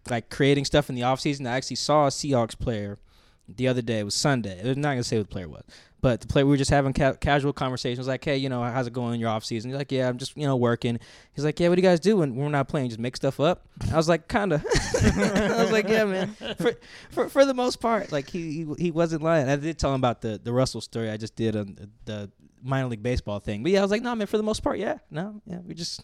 like 0.09 0.29
creating 0.29 0.63
stuff 0.63 0.89
in 0.89 0.95
the 0.95 1.01
offseason, 1.01 1.47
I 1.47 1.57
actually 1.57 1.75
saw 1.77 2.06
a 2.06 2.09
Seahawks 2.09 2.57
player 2.57 2.97
the 3.48 3.68
other 3.68 3.82
day. 3.82 4.00
It 4.00 4.04
was 4.04 4.16
Sunday. 4.16 4.60
I'm 4.60 4.82
not 4.82 4.92
gonna 4.92 5.04
say 5.04 5.18
what 5.18 5.30
the 5.30 5.34
player 5.34 5.48
was, 5.48 5.64
but 6.02 6.22
the 6.22 6.28
player 6.28 6.46
we 6.46 6.52
were 6.52 6.58
just 6.58 6.72
having 6.72 6.94
ca- 6.94 7.14
casual 7.14 7.54
conversations. 7.54 8.08
Like, 8.08 8.24
hey, 8.24 8.38
you 8.38 8.50
know, 8.50 8.62
how's 8.64 8.88
it 8.88 8.94
going 8.94 9.14
in 9.16 9.20
your 9.20 9.30
off 9.30 9.46
season? 9.46 9.72
He's 9.72 9.78
like, 9.78 9.92
yeah, 9.92 10.08
I'm 10.08 10.18
just 10.18 10.36
you 10.38 10.46
know 10.46 10.56
working. 10.56 11.00
He's 11.34 11.46
like, 11.46 11.60
yeah, 11.60 11.70
what 11.70 11.76
do 11.76 11.82
you 11.82 11.88
guys 11.88 12.00
do 12.00 12.18
when 12.18 12.36
we're 12.36 12.50
not 12.50 12.68
playing? 12.68 12.90
Just 12.90 13.00
make 13.00 13.16
stuff 13.16 13.40
up. 13.40 13.66
I 13.92 13.96
was 13.96 14.10
like, 14.10 14.28
kinda. 14.28 14.64
I 15.02 15.62
was 15.62 15.72
like, 15.72 15.88
yeah, 15.88 16.06
man. 16.06 16.36
For 16.58 16.74
for 17.12 17.30
for 17.30 17.46
the 17.46 17.54
most 17.54 17.78
part, 17.80 18.12
like 18.12 18.30
he 18.30 18.52
he, 18.52 18.74
he 18.78 18.92
wasn't 18.92 19.24
lying. 19.24 19.48
I 19.50 19.56
did 19.56 19.78
tell 19.80 19.94
him 19.94 20.02
about 20.02 20.22
the 20.22 20.40
the 20.44 20.54
Russell 20.54 20.82
story 20.82 21.10
I 21.10 21.18
just 21.18 21.36
did 21.36 21.56
on 21.56 21.76
the, 21.76 21.90
the 22.06 22.32
minor 22.64 22.88
league 22.88 23.04
baseball 23.04 23.40
thing. 23.40 23.64
But 23.64 23.72
yeah, 23.72 23.80
I 23.80 23.82
was 23.82 23.92
like, 23.92 24.02
no, 24.02 24.14
man. 24.16 24.28
For 24.28 24.38
the 24.38 24.44
most 24.44 24.62
part, 24.62 24.78
yeah, 24.80 24.98
no, 25.10 25.42
yeah, 25.46 25.60
we 25.66 25.74
just 25.74 26.04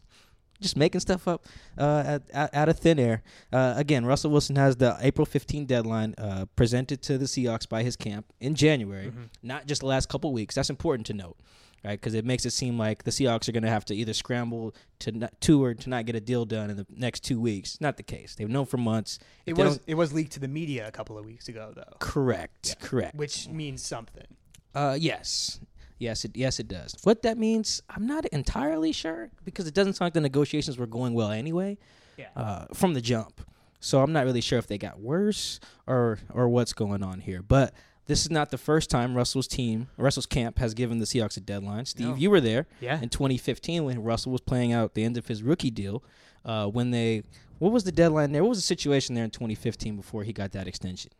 just 0.64 0.76
making 0.76 1.02
stuff 1.02 1.28
up 1.28 1.46
uh, 1.78 2.04
at, 2.06 2.24
at, 2.32 2.54
out 2.56 2.70
of 2.70 2.80
thin 2.80 2.98
air. 3.00 3.22
Uh, 3.52 3.74
again, 3.78 4.06
Russell 4.06 4.32
Wilson 4.32 4.56
has 4.56 4.78
the 4.78 4.98
April 5.02 5.26
15 5.26 5.66
deadline 5.66 6.16
uh, 6.18 6.46
presented 6.56 7.02
to 7.04 7.18
the 7.20 7.26
Seahawks 7.26 7.70
by 7.70 7.84
his 7.84 7.96
camp 7.96 8.26
in 8.40 8.56
January, 8.56 9.08
Mhm. 9.08 9.30
not 9.44 9.68
just 9.68 9.82
the 9.82 9.88
last 9.88 10.10
couple 10.10 10.34
weeks. 10.34 10.56
That's 10.56 10.70
important 10.72 11.06
to 11.08 11.14
note, 11.14 11.38
right? 11.86 12.00
Because 12.00 12.14
it 12.16 12.26
makes 12.26 12.46
it 12.46 12.52
seem 12.52 12.78
like 12.80 13.04
the 13.04 13.12
Seahawks 13.12 13.48
are 13.48 13.52
going 13.52 13.64
to 13.64 13.70
have 13.70 13.86
to 13.86 13.96
either 13.96 14.14
scramble 14.14 14.74
to 15.00 15.12
not, 15.12 15.40
to 15.42 15.64
or 15.64 15.74
to 15.76 15.90
not 15.90 16.06
get 16.06 16.16
a 16.16 16.22
deal 16.22 16.46
done 16.46 16.70
in 16.70 16.78
the 16.78 16.86
next 16.90 17.20
two 17.24 17.40
weeks. 17.40 17.80
Not 17.82 17.98
the 17.98 18.04
case. 18.04 18.36
They've 18.36 18.50
known 18.50 18.66
for 18.66 18.78
months. 18.78 19.20
It 19.46 19.58
was 19.58 19.80
it 19.86 19.96
was 19.96 20.14
leaked 20.14 20.32
to 20.34 20.40
the 20.40 20.48
media 20.48 20.88
a 20.88 20.92
couple 20.92 21.18
of 21.18 21.26
weeks 21.26 21.48
ago 21.50 21.74
though, 21.76 21.98
correct. 22.00 22.70
Yeah. 22.80 22.88
Correct. 22.88 23.16
which 23.16 23.48
means 23.50 23.84
something. 23.84 24.28
Uh, 24.76 24.98
yes, 25.00 25.60
yes, 26.00 26.26
it 26.26 26.36
yes 26.36 26.60
it 26.60 26.68
does. 26.68 26.96
What 27.04 27.22
that 27.24 27.38
means, 27.38 27.82
I'm 27.90 28.06
not 28.06 28.26
entirely 28.28 28.92
sure 28.92 29.30
because 29.46 29.68
it 29.68 29.74
doesn't 29.74 29.94
sound 29.94 30.08
like 30.08 30.14
the 30.14 30.22
negotiations 30.22 30.78
were 30.78 30.88
going 30.88 31.14
well 31.14 31.32
anyway. 31.32 31.78
Yeah. 32.18 32.28
Uh, 32.36 32.66
from 32.74 32.94
the 32.94 33.02
jump, 33.02 33.42
so 33.80 34.02
I'm 34.04 34.14
not 34.14 34.26
really 34.26 34.42
sure 34.42 34.60
if 34.60 34.68
they 34.68 34.78
got 34.78 35.00
worse 35.00 35.60
or 35.88 36.20
or 36.34 36.48
what's 36.50 36.74
going 36.74 37.04
on 37.04 37.22
here. 37.22 37.42
But 37.42 37.74
this 38.06 38.22
is 38.22 38.30
not 38.30 38.52
the 38.52 38.58
first 38.58 38.90
time 38.90 39.16
Russell's 39.16 39.48
team, 39.48 39.88
Russell's 39.98 40.26
camp, 40.26 40.60
has 40.60 40.74
given 40.74 41.00
the 41.00 41.06
Seahawks 41.06 41.38
a 41.38 41.40
deadline. 41.40 41.86
Steve, 41.86 42.08
No. 42.10 42.16
you 42.16 42.30
were 42.30 42.42
there 42.42 42.68
yeah. 42.82 43.02
in 43.02 43.08
2015 43.10 43.86
when 43.86 44.04
Russell 44.04 44.32
was 44.34 44.42
playing 44.42 44.74
out 44.74 44.94
the 44.94 45.04
end 45.06 45.16
of 45.18 45.28
his 45.28 45.42
rookie 45.42 45.72
deal. 45.72 46.04
Uh, 46.44 46.68
when 46.68 46.92
they, 46.92 47.24
what 47.60 47.72
was 47.72 47.86
the 47.86 47.92
deadline 47.94 48.34
there? 48.34 48.44
What 48.44 48.50
was 48.50 48.58
the 48.58 48.62
situation 48.64 49.16
there 49.16 49.24
in 49.24 49.30
2015 49.30 49.96
before 49.96 50.24
he 50.24 50.34
got 50.34 50.52
that 50.52 50.68
extension? 50.68 51.12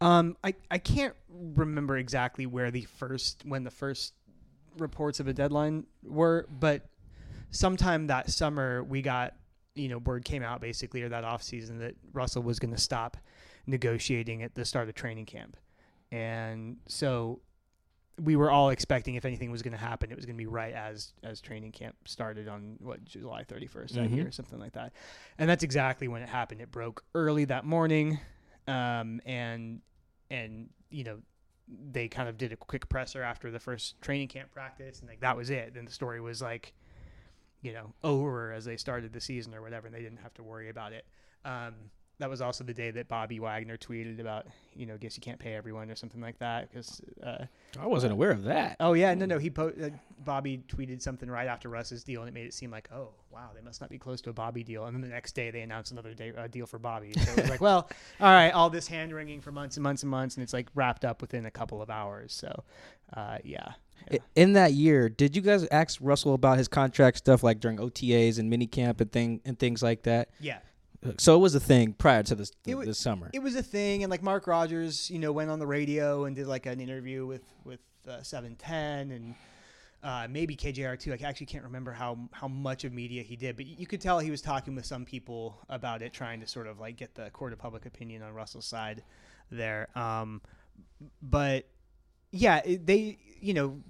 Um, 0.00 0.36
I, 0.44 0.54
I 0.70 0.78
can't 0.78 1.14
remember 1.28 1.96
exactly 1.96 2.46
where 2.46 2.70
the 2.70 2.82
first 2.84 3.42
when 3.44 3.64
the 3.64 3.70
first 3.70 4.14
reports 4.78 5.18
of 5.18 5.26
a 5.26 5.32
deadline 5.32 5.86
were, 6.04 6.46
but 6.60 6.82
sometime 7.50 8.06
that 8.06 8.30
summer 8.30 8.84
we 8.84 9.02
got 9.02 9.34
you 9.74 9.88
know 9.88 9.98
word 9.98 10.24
came 10.24 10.42
out 10.42 10.60
basically 10.60 11.02
or 11.02 11.08
that 11.08 11.24
off 11.24 11.42
season 11.42 11.78
that 11.78 11.94
Russell 12.12 12.42
was 12.42 12.58
going 12.58 12.72
to 12.74 12.80
stop 12.80 13.16
negotiating 13.66 14.42
at 14.42 14.54
the 14.54 14.64
start 14.64 14.88
of 14.88 14.94
training 14.94 15.26
camp, 15.26 15.56
and 16.12 16.76
so 16.86 17.40
we 18.22 18.34
were 18.36 18.50
all 18.50 18.70
expecting 18.70 19.14
if 19.14 19.24
anything 19.24 19.50
was 19.52 19.62
going 19.62 19.72
to 19.72 19.78
happen, 19.78 20.10
it 20.10 20.16
was 20.16 20.26
going 20.26 20.34
to 20.36 20.42
be 20.42 20.46
right 20.46 20.74
as 20.74 21.12
as 21.24 21.40
training 21.40 21.72
camp 21.72 21.96
started 22.06 22.46
on 22.48 22.76
what 22.80 23.04
July 23.04 23.42
31st 23.44 23.90
that 23.94 24.10
Mhm. 24.10 24.14
year 24.16 24.28
or 24.28 24.32
something 24.32 24.58
like 24.60 24.72
that, 24.74 24.92
and 25.38 25.50
that's 25.50 25.64
exactly 25.64 26.06
when 26.06 26.22
it 26.22 26.28
happened. 26.28 26.60
It 26.60 26.70
broke 26.70 27.04
early 27.16 27.44
that 27.46 27.64
morning, 27.64 28.18
um, 28.68 29.20
and 29.24 29.80
and 30.30 30.68
you 30.90 31.04
know 31.04 31.18
they 31.90 32.08
kind 32.08 32.28
of 32.28 32.38
did 32.38 32.52
a 32.52 32.56
quick 32.56 32.88
presser 32.88 33.22
after 33.22 33.50
the 33.50 33.58
first 33.58 34.00
training 34.00 34.28
camp 34.28 34.50
practice, 34.52 35.00
and 35.00 35.08
like 35.08 35.20
that 35.20 35.36
was 35.36 35.50
it. 35.50 35.74
Then 35.74 35.84
the 35.84 35.92
story 35.92 36.20
was 36.20 36.40
like, 36.40 36.72
you 37.60 37.72
know, 37.72 37.92
over 38.02 38.52
as 38.52 38.64
they 38.64 38.76
started 38.76 39.12
the 39.12 39.20
season 39.20 39.54
or 39.54 39.62
whatever, 39.62 39.86
and 39.86 39.94
they 39.94 40.02
didn't 40.02 40.18
have 40.18 40.34
to 40.34 40.42
worry 40.42 40.68
about 40.70 40.92
it. 40.92 41.04
Um, 41.44 41.74
that 42.18 42.28
was 42.28 42.40
also 42.40 42.64
the 42.64 42.74
day 42.74 42.90
that 42.90 43.08
Bobby 43.08 43.38
Wagner 43.40 43.76
tweeted 43.76 44.20
about, 44.20 44.46
you 44.74 44.86
know, 44.86 44.96
guess 44.96 45.16
you 45.16 45.20
can't 45.20 45.38
pay 45.38 45.54
everyone 45.54 45.90
or 45.90 45.94
something 45.96 46.20
like 46.20 46.38
that 46.40 46.70
because. 46.70 47.00
Uh, 47.24 47.44
I 47.78 47.86
wasn't 47.86 48.12
aware 48.12 48.30
of 48.30 48.44
that. 48.44 48.76
oh 48.80 48.92
yeah, 48.94 49.14
no, 49.14 49.24
no. 49.26 49.38
He 49.38 49.50
po- 49.50 49.72
uh, 49.80 49.90
Bobby 50.24 50.62
tweeted 50.68 51.00
something 51.00 51.30
right 51.30 51.46
after 51.46 51.68
Russ's 51.68 52.02
deal, 52.02 52.22
and 52.22 52.28
it 52.28 52.32
made 52.34 52.46
it 52.46 52.54
seem 52.54 52.70
like, 52.70 52.88
oh 52.92 53.10
wow, 53.30 53.50
they 53.54 53.60
must 53.62 53.80
not 53.80 53.88
be 53.90 53.98
close 53.98 54.20
to 54.22 54.30
a 54.30 54.32
Bobby 54.32 54.64
deal. 54.64 54.86
And 54.86 54.94
then 54.94 55.00
the 55.02 55.08
next 55.08 55.32
day 55.36 55.50
they 55.50 55.60
announced 55.60 55.92
another 55.92 56.12
day, 56.14 56.32
uh, 56.36 56.46
deal 56.48 56.66
for 56.66 56.78
Bobby. 56.78 57.12
So 57.12 57.32
it 57.32 57.40
was 57.42 57.50
like, 57.50 57.60
well, 57.60 57.88
all 58.20 58.32
right, 58.32 58.50
all 58.50 58.68
this 58.70 58.88
hand 58.88 59.12
wringing 59.12 59.40
for 59.40 59.52
months 59.52 59.76
and 59.76 59.82
months 59.84 60.02
and 60.02 60.10
months, 60.10 60.36
and 60.36 60.42
it's 60.42 60.52
like 60.52 60.68
wrapped 60.74 61.04
up 61.04 61.20
within 61.20 61.46
a 61.46 61.50
couple 61.50 61.80
of 61.80 61.88
hours. 61.90 62.32
So, 62.32 62.64
uh, 63.16 63.38
yeah. 63.44 63.72
I- 64.10 64.18
In 64.34 64.54
that 64.54 64.72
year, 64.72 65.08
did 65.08 65.36
you 65.36 65.42
guys 65.42 65.66
ask 65.70 65.98
Russell 66.00 66.34
about 66.34 66.58
his 66.58 66.66
contract 66.68 67.18
stuff, 67.18 67.42
like 67.42 67.60
during 67.60 67.78
OTAs 67.78 68.38
and 68.38 68.50
minicamp 68.52 69.00
and 69.00 69.12
thing 69.12 69.40
and 69.44 69.58
things 69.58 69.82
like 69.82 70.02
that? 70.04 70.30
Yeah. 70.40 70.58
So 71.18 71.36
it 71.36 71.38
was 71.38 71.54
a 71.54 71.60
thing 71.60 71.92
prior 71.92 72.22
to 72.24 72.34
this 72.34 72.52
It 72.66 72.74
wa- 72.74 72.84
this 72.84 72.98
summer. 72.98 73.30
It 73.32 73.40
was 73.40 73.54
a 73.54 73.62
thing, 73.62 74.02
and 74.02 74.10
like 74.10 74.22
Mark 74.22 74.46
Rodgers, 74.46 75.10
you 75.10 75.18
know, 75.18 75.32
went 75.32 75.50
on 75.50 75.58
the 75.58 75.66
radio 75.66 76.24
and 76.24 76.34
did 76.34 76.46
like 76.46 76.66
an 76.66 76.80
interview 76.80 77.24
with 77.26 77.44
with 77.64 77.80
uh, 78.08 78.22
Seven 78.22 78.56
Ten 78.56 79.12
and 79.12 79.34
uh, 80.02 80.26
maybe 80.28 80.56
KJR 80.56 80.98
too. 80.98 81.12
I 81.12 81.18
actually 81.24 81.46
can't 81.46 81.64
remember 81.64 81.92
how 81.92 82.18
how 82.32 82.48
much 82.48 82.84
of 82.84 82.92
media 82.92 83.22
he 83.22 83.36
did, 83.36 83.56
but 83.56 83.66
you 83.66 83.86
could 83.86 84.00
tell 84.00 84.18
he 84.18 84.30
was 84.30 84.42
talking 84.42 84.74
with 84.74 84.86
some 84.86 85.04
people 85.04 85.58
about 85.68 86.02
it, 86.02 86.12
trying 86.12 86.40
to 86.40 86.46
sort 86.46 86.66
of 86.66 86.78
like 86.80 86.96
get 86.96 87.14
the 87.14 87.30
court 87.30 87.52
of 87.52 87.58
public 87.58 87.86
opinion 87.86 88.22
on 88.22 88.32
Russell's 88.32 88.66
side 88.66 89.02
there. 89.50 89.88
Um, 89.96 90.40
but 91.22 91.66
yeah, 92.32 92.60
they 92.64 93.18
you 93.40 93.54
know 93.54 93.80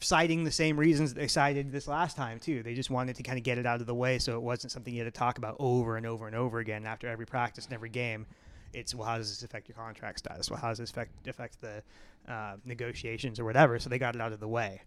citing 0.00 0.44
the 0.44 0.50
same 0.50 0.78
reasons 0.78 1.14
that 1.14 1.20
they 1.20 1.28
cited 1.28 1.72
this 1.72 1.88
last 1.88 2.16
time 2.16 2.38
too. 2.38 2.62
They 2.62 2.74
just 2.74 2.90
wanted 2.90 3.16
to 3.16 3.22
kind 3.22 3.38
of 3.38 3.44
get 3.44 3.58
it 3.58 3.66
out 3.66 3.80
of 3.80 3.86
the 3.86 3.94
way 3.94 4.18
so 4.18 4.34
it 4.36 4.42
wasn't 4.42 4.72
something 4.72 4.92
you 4.92 5.02
had 5.04 5.12
to 5.12 5.18
talk 5.18 5.38
about 5.38 5.56
over 5.58 5.96
and 5.96 6.04
over 6.06 6.26
and 6.26 6.36
over 6.36 6.58
again 6.58 6.84
after 6.86 7.08
every 7.08 7.26
practice 7.26 7.64
and 7.64 7.72
every 7.74 7.88
game. 7.88 8.26
It's 8.72 8.94
well, 8.94 9.06
how 9.06 9.18
does 9.18 9.30
this 9.30 9.42
affect 9.42 9.68
your 9.68 9.76
contract 9.76 10.18
status? 10.18 10.50
Well, 10.50 10.58
how 10.60 10.68
does 10.70 10.78
this 10.78 10.90
affect 10.90 11.26
affect 11.28 11.60
the 11.60 11.82
uh, 12.30 12.56
negotiations 12.64 13.38
or 13.38 13.44
whatever? 13.44 13.78
So 13.78 13.88
they 13.88 13.98
got 13.98 14.14
it 14.14 14.20
out 14.20 14.32
of 14.32 14.40
the 14.40 14.48
way. 14.48 14.82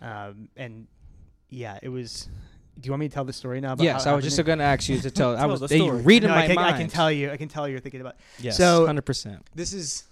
Um, 0.00 0.48
and 0.56 0.86
yeah, 1.50 1.78
it 1.82 1.88
was. 1.88 2.28
Do 2.80 2.86
you 2.86 2.92
want 2.92 3.00
me 3.00 3.08
to 3.08 3.14
tell 3.14 3.24
the 3.26 3.32
story 3.32 3.60
now? 3.60 3.74
About 3.74 3.84
Yes, 3.84 4.04
how- 4.04 4.12
I 4.12 4.14
was 4.14 4.24
just 4.24 4.42
going 4.42 4.58
to 4.58 4.64
ask 4.64 4.88
you 4.88 4.98
to 5.00 5.10
tell. 5.10 5.36
I 5.36 5.44
was 5.44 5.60
the 5.60 5.66
they 5.66 5.78
story. 5.78 6.00
reading 6.00 6.28
No, 6.30 6.34
my 6.34 6.44
I 6.44 6.46
can, 6.46 6.56
mind. 6.56 6.74
I 6.74 6.78
can 6.78 6.88
tell 6.88 7.12
you. 7.12 7.30
I 7.30 7.36
can 7.36 7.48
tell 7.48 7.68
you. 7.68 7.72
You're 7.72 7.80
thinking 7.80 8.00
about. 8.00 8.16
Yes, 8.38 8.56
So- 8.56 8.86
hundred 8.86 9.02
percent. 9.04 9.44
this 9.54 9.74
is 9.74 10.04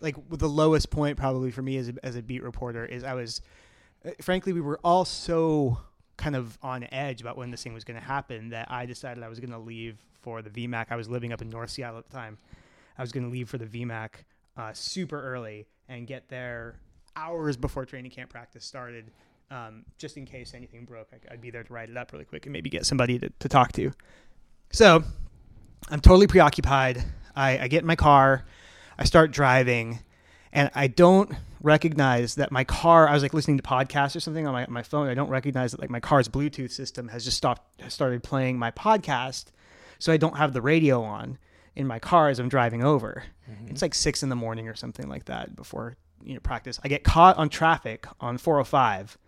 like 0.00 0.16
the 0.30 0.48
lowest 0.48 0.90
point 0.90 1.18
probably 1.18 1.50
for 1.50 1.60
me 1.62 1.76
as 1.76 1.88
a, 1.90 1.94
as 2.02 2.16
a 2.16 2.22
beat 2.22 2.42
reporter 2.42 2.84
is 2.86 3.04
I 3.04 3.12
was 3.14 3.42
frankly 4.20 4.52
we 4.52 4.60
were 4.60 4.78
all 4.84 5.04
so 5.04 5.78
kind 6.16 6.36
of 6.36 6.58
on 6.62 6.86
edge 6.92 7.20
about 7.20 7.36
when 7.36 7.50
this 7.50 7.62
thing 7.62 7.74
was 7.74 7.84
going 7.84 7.98
to 7.98 8.04
happen 8.04 8.50
that 8.50 8.70
I 8.70 8.86
decided 8.86 9.22
I 9.24 9.28
was 9.28 9.40
going 9.40 9.50
to 9.50 9.58
leave 9.58 9.98
for 10.22 10.42
the 10.42 10.50
VMAC. 10.50 10.86
I 10.90 10.96
was 10.96 11.08
living 11.08 11.32
up 11.32 11.42
in 11.42 11.50
North 11.50 11.70
Seattle 11.70 11.98
at 11.98 12.08
the 12.08 12.16
time. 12.16 12.38
I 12.96 13.02
was 13.02 13.12
going 13.12 13.24
to 13.24 13.30
leave 13.30 13.48
for 13.48 13.58
the 13.58 13.66
VMAC 13.66 14.10
uh, 14.56 14.72
super 14.72 15.20
early 15.20 15.66
and 15.88 16.06
get 16.06 16.28
there 16.28 16.76
hours 17.16 17.56
before 17.56 17.84
training 17.84 18.10
camp 18.10 18.30
practice 18.30 18.64
started. 18.64 19.10
Um, 19.50 19.84
just 19.98 20.16
in 20.16 20.24
case 20.24 20.54
anything 20.54 20.84
broke, 20.84 21.08
I, 21.12 21.34
I'd 21.34 21.40
be 21.40 21.50
there 21.50 21.62
to 21.62 21.72
write 21.72 21.90
it 21.90 21.96
up 21.96 22.12
really 22.12 22.24
quick 22.24 22.46
and 22.46 22.52
maybe 22.52 22.70
get 22.70 22.86
somebody 22.86 23.18
to, 23.18 23.30
to 23.38 23.48
talk 23.48 23.72
to. 23.72 23.92
So 24.70 25.04
I'm 25.90 26.00
totally 26.00 26.26
preoccupied. 26.26 27.04
I, 27.36 27.58
I 27.58 27.68
get 27.68 27.82
in 27.82 27.86
my 27.86 27.96
car. 27.96 28.44
I 28.98 29.04
start 29.04 29.32
driving 29.32 30.00
and 30.52 30.70
I 30.74 30.86
don't 30.86 31.32
recognize 31.64 32.34
that 32.36 32.52
my 32.52 32.62
car 32.64 33.08
I 33.08 33.14
was 33.14 33.22
like 33.22 33.34
listening 33.34 33.56
to 33.56 33.62
podcasts 33.62 34.14
or 34.14 34.20
something 34.20 34.46
on 34.46 34.52
my, 34.52 34.66
my 34.68 34.82
phone. 34.82 35.08
I 35.08 35.14
don't 35.14 35.28
recognize 35.30 35.72
that 35.72 35.80
like 35.80 35.90
my 35.90 36.00
car's 36.00 36.28
Bluetooth 36.28 36.70
system 36.70 37.08
has 37.08 37.24
just 37.24 37.36
stopped 37.36 37.90
started 37.90 38.22
playing 38.22 38.58
my 38.58 38.70
podcast. 38.70 39.46
So 39.98 40.12
I 40.12 40.16
don't 40.16 40.36
have 40.36 40.52
the 40.52 40.60
radio 40.62 41.02
on 41.02 41.38
in 41.74 41.86
my 41.86 41.98
car 41.98 42.28
as 42.28 42.38
I'm 42.38 42.48
driving 42.48 42.84
over. 42.84 43.24
It's 43.66 43.82
like 43.82 43.94
six 43.94 44.22
in 44.22 44.28
the 44.28 44.36
morning 44.36 44.68
or 44.68 44.74
something 44.74 45.08
like 45.08 45.24
that 45.26 45.56
before 45.56 45.96
you 46.22 46.34
know 46.34 46.40
practice. 46.40 46.78
I 46.84 46.88
get 46.88 47.02
caught 47.04 47.36
on 47.38 47.48
traffic 47.48 48.06
on 48.20 48.38
405 48.38 49.18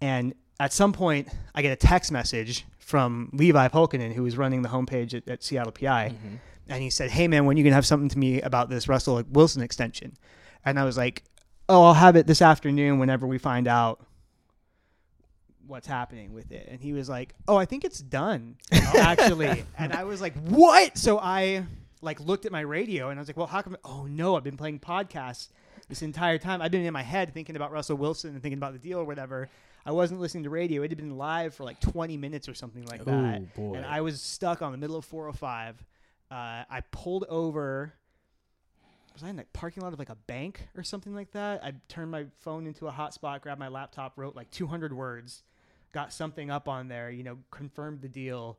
and 0.00 0.34
at 0.60 0.72
some 0.72 0.92
point 0.92 1.28
I 1.54 1.62
get 1.62 1.72
a 1.72 1.76
text 1.76 2.12
message 2.12 2.64
from 2.78 3.30
Levi 3.32 3.68
Pulkkinen, 3.68 4.12
who 4.12 4.22
was 4.22 4.36
running 4.36 4.62
the 4.62 4.68
homepage 4.68 5.14
at, 5.14 5.28
at 5.28 5.42
Seattle 5.42 5.72
PI 5.72 6.10
Mm-hmm. 6.14 6.36
and 6.68 6.82
he 6.82 6.90
said, 6.90 7.10
"Hey 7.10 7.26
man, 7.28 7.44
when 7.44 7.56
you 7.56 7.64
gonna 7.64 7.74
have 7.74 7.86
something 7.86 8.08
to 8.10 8.18
me 8.18 8.40
about 8.40 8.68
this 8.70 8.86
Russell 8.88 9.22
Wilson 9.30 9.62
extension?" 9.62 10.16
And 10.64 10.78
I 10.78 10.84
was 10.84 10.96
like, 10.96 11.24
"Oh, 11.72 11.82
I'll 11.84 11.94
have 11.94 12.16
it 12.16 12.26
this 12.26 12.42
afternoon 12.42 12.98
whenever 12.98 13.26
we 13.26 13.38
find 13.38 13.66
out 13.66 14.04
what's 15.66 15.86
happening 15.86 16.32
with 16.34 16.50
it." 16.52 16.68
And 16.70 16.80
he 16.80 16.92
was 16.92 17.08
like, 17.08 17.34
"Oh, 17.48 17.56
I 17.56 17.64
think 17.64 17.84
it's 17.84 18.00
done 18.00 18.56
actually." 18.72 19.64
and 19.78 19.92
I 19.92 20.04
was 20.04 20.20
like, 20.20 20.34
"What?" 20.48 20.96
So 20.98 21.18
I 21.18 21.64
like 22.00 22.20
looked 22.20 22.46
at 22.46 22.52
my 22.52 22.60
radio 22.60 23.08
and 23.10 23.18
I 23.18 23.20
was 23.20 23.28
like, 23.28 23.36
"Well, 23.36 23.46
how 23.46 23.62
come?" 23.62 23.76
Oh 23.84 24.06
no, 24.06 24.36
I've 24.36 24.44
been 24.44 24.56
playing 24.56 24.80
podcasts 24.80 25.48
this 25.88 26.02
entire 26.02 26.38
time. 26.38 26.62
I've 26.62 26.70
been 26.70 26.84
in 26.84 26.92
my 26.92 27.02
head 27.02 27.32
thinking 27.34 27.56
about 27.56 27.72
Russell 27.72 27.96
Wilson 27.96 28.30
and 28.34 28.42
thinking 28.42 28.58
about 28.58 28.72
the 28.72 28.78
deal 28.78 28.98
or 28.98 29.04
whatever. 29.04 29.48
I 29.84 29.90
wasn't 29.90 30.20
listening 30.20 30.44
to 30.44 30.50
radio. 30.50 30.82
It 30.82 30.90
had 30.90 30.98
been 30.98 31.16
live 31.18 31.54
for 31.54 31.64
like 31.64 31.80
20 31.80 32.16
minutes 32.16 32.48
or 32.48 32.54
something 32.54 32.84
like 32.86 33.04
that 33.04 33.40
Oh 33.42 33.46
boy. 33.56 33.74
and 33.74 33.84
I 33.84 34.00
was 34.00 34.20
stuck 34.22 34.62
on 34.62 34.70
the 34.70 34.78
middle 34.78 34.94
of 34.96 35.04
405. 35.04 35.84
Uh, 36.30 36.34
I 36.70 36.82
pulled 36.92 37.24
over. 37.28 37.92
Was 39.14 39.22
I 39.22 39.28
in 39.28 39.36
the 39.36 39.44
parking 39.52 39.82
lot 39.82 39.92
of 39.92 39.98
like 39.98 40.10
a 40.10 40.14
bank 40.14 40.68
or 40.76 40.82
something 40.82 41.14
like 41.14 41.32
that? 41.32 41.62
I 41.64 41.74
turned 41.88 42.10
my 42.10 42.26
phone 42.40 42.66
into 42.66 42.88
a 42.88 42.92
hotspot, 42.92 43.42
grabbed 43.42 43.60
my 43.60 43.68
laptop, 43.68 44.14
wrote 44.16 44.36
like 44.36 44.50
200 44.50 44.92
words, 44.92 45.42
got 45.92 46.12
something 46.12 46.50
up 46.50 46.68
on 46.68 46.88
there, 46.88 47.10
you 47.10 47.22
know, 47.22 47.38
confirmed 47.50 48.00
the 48.00 48.08
deal, 48.08 48.58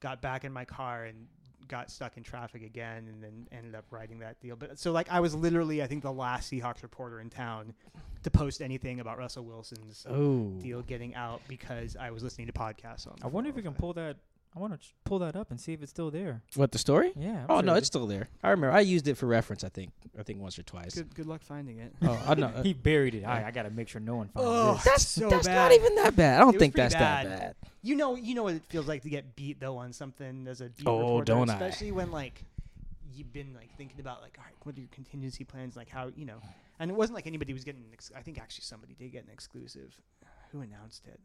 got 0.00 0.22
back 0.22 0.44
in 0.44 0.52
my 0.52 0.64
car 0.64 1.04
and 1.04 1.26
got 1.68 1.90
stuck 1.90 2.16
in 2.16 2.22
traffic 2.22 2.62
again, 2.62 3.06
and 3.08 3.22
then 3.22 3.46
ended 3.52 3.74
up 3.74 3.84
writing 3.90 4.18
that 4.18 4.40
deal. 4.40 4.56
But 4.56 4.78
so 4.78 4.92
like 4.92 5.10
I 5.10 5.20
was 5.20 5.34
literally, 5.34 5.82
I 5.82 5.86
think, 5.86 6.02
the 6.02 6.12
last 6.12 6.50
Seahawks 6.50 6.82
reporter 6.82 7.20
in 7.20 7.30
town 7.30 7.74
to 8.22 8.30
post 8.30 8.60
anything 8.60 9.00
about 9.00 9.18
Russell 9.18 9.44
Wilson's 9.44 10.04
oh. 10.08 10.48
deal 10.60 10.82
getting 10.82 11.14
out 11.14 11.40
because 11.48 11.96
I 11.96 12.10
was 12.10 12.22
listening 12.22 12.48
to 12.48 12.52
podcasts 12.52 13.06
on. 13.06 13.16
I 13.22 13.28
wonder 13.28 13.48
if 13.48 13.56
you 13.56 13.62
can 13.62 13.74
pull 13.74 13.92
that. 13.94 14.16
I 14.56 14.58
want 14.58 14.72
to 14.72 14.88
pull 15.04 15.20
that 15.20 15.36
up 15.36 15.50
and 15.52 15.60
see 15.60 15.72
if 15.74 15.80
it's 15.82 15.90
still 15.90 16.10
there. 16.10 16.42
What 16.56 16.72
the 16.72 16.78
story? 16.78 17.12
Yeah. 17.16 17.44
I'm 17.44 17.46
Oh 17.48 17.56
sure 17.58 17.62
no, 17.62 17.74
it's 17.74 17.86
still 17.86 18.06
there. 18.08 18.28
I 18.42 18.50
remember 18.50 18.74
I 18.76 18.80
used 18.80 19.06
it 19.06 19.16
for 19.16 19.26
reference. 19.26 19.62
I 19.62 19.68
think. 19.68 19.92
I 20.18 20.24
think 20.24 20.40
once 20.40 20.58
or 20.58 20.64
twice. 20.64 20.94
Good, 20.96 21.14
good 21.14 21.26
luck 21.26 21.42
finding 21.42 21.78
it. 21.78 21.94
Oh, 22.02 22.20
I 22.26 22.34
know. 22.34 22.46
Uh, 22.56 22.62
he 22.64 22.72
buried 22.72 23.14
it. 23.14 23.22
I, 23.24 23.46
I 23.46 23.50
got 23.52 23.62
to 23.62 23.70
make 23.70 23.88
sure 23.88 24.00
no 24.00 24.16
one 24.16 24.28
finds 24.28 24.48
Oh, 24.50 24.74
this. 24.74 24.84
that's 24.84 25.06
so 25.06 25.30
that's 25.30 25.46
bad. 25.46 25.54
not 25.54 25.72
even 25.72 25.94
that 25.96 26.16
bad. 26.16 26.36
I 26.40 26.40
don't 26.40 26.58
think 26.58 26.74
pretty 26.74 26.82
that's 26.88 26.94
that 26.94 27.24
bad. 27.28 27.38
bad. 27.40 27.54
You 27.82 27.94
know, 27.94 28.16
you 28.16 28.34
know 28.34 28.42
what 28.42 28.54
it 28.54 28.62
feels 28.68 28.88
like 28.88 29.02
to 29.02 29.08
get 29.08 29.36
beat 29.36 29.60
though 29.60 29.76
on 29.76 29.92
something 29.92 30.46
as 30.48 30.60
a 30.60 30.64
beat 30.70 30.84
Oh, 30.86 30.98
reporter, 30.98 31.24
don't 31.26 31.48
I. 31.50 31.52
especially 31.54 31.92
when 31.92 32.10
like 32.10 32.42
you've 33.14 33.32
been 33.32 33.54
like 33.54 33.72
thinking 33.76 34.00
about 34.00 34.20
like, 34.20 34.34
all 34.38 34.44
right, 34.44 34.54
what 34.64 34.76
are 34.76 34.80
your 34.80 34.88
contingency 34.90 35.44
plans? 35.44 35.76
Like 35.76 35.88
how 35.88 36.10
you 36.16 36.24
know, 36.26 36.40
and 36.80 36.90
it 36.90 36.94
wasn't 36.96 37.14
like 37.14 37.28
anybody 37.28 37.52
was 37.52 37.62
getting. 37.62 37.82
An 37.82 37.90
ex- 37.92 38.10
I 38.16 38.22
think 38.22 38.40
actually 38.40 38.62
somebody 38.64 38.94
did 38.98 39.12
get 39.12 39.22
an 39.24 39.30
exclusive. 39.32 39.96
Who 40.50 40.60
announced 40.62 41.06
it? 41.06 41.20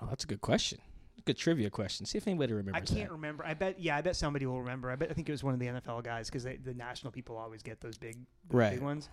Oh, 0.00 0.06
that's 0.08 0.22
a 0.22 0.28
good 0.28 0.40
question. 0.40 0.78
Good 1.24 1.36
trivia 1.36 1.68
question. 1.70 2.06
See 2.06 2.16
if 2.18 2.26
anybody 2.26 2.52
remembers 2.54 2.82
I 2.90 2.94
can't 2.94 3.08
that. 3.08 3.12
remember. 3.12 3.44
I 3.44 3.54
bet. 3.54 3.78
Yeah, 3.80 3.96
I 3.96 4.00
bet 4.00 4.16
somebody 4.16 4.46
will 4.46 4.60
remember. 4.60 4.90
I 4.90 4.96
bet. 4.96 5.10
I 5.10 5.14
think 5.14 5.28
it 5.28 5.32
was 5.32 5.44
one 5.44 5.52
of 5.54 5.60
the 5.60 5.66
NFL 5.66 6.02
guys 6.04 6.28
because 6.30 6.44
the 6.44 6.74
national 6.74 7.12
people 7.12 7.36
always 7.36 7.62
get 7.62 7.80
those 7.80 7.98
big, 7.98 8.14
those 8.48 8.58
Right. 8.58 8.70
big 8.72 8.80
ones. 8.82 9.08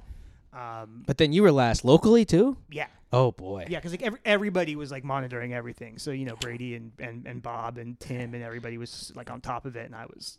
Um, 0.54 1.04
But 1.06 1.18
then 1.18 1.34
you 1.34 1.44
were 1.44 1.52
last 1.52 1.84
locally 1.84 2.24
too. 2.24 2.56
yeah, 2.72 2.88
Oh 3.12 3.32
boy. 3.34 3.66
Yeah, 3.70 3.80
because 3.80 3.92
like 3.92 4.04
every, 4.04 4.20
everybody 4.24 4.78
was 4.78 4.90
like 4.92 5.04
monitoring 5.04 5.54
everything. 5.54 5.98
So 5.98 6.12
you 6.12 6.24
know 6.26 6.36
Brady 6.38 6.76
and, 6.76 6.94
and, 7.00 7.26
and 7.28 7.42
Bob 7.44 7.78
and 7.78 8.00
Tim 8.00 8.34
and 8.34 8.42
everybody 8.42 8.78
was 8.78 9.12
like 9.16 9.30
on 9.30 9.42
top 9.42 9.66
of 9.66 9.76
it, 9.76 9.86
and 9.86 9.94
I 9.96 10.06
was 10.06 10.38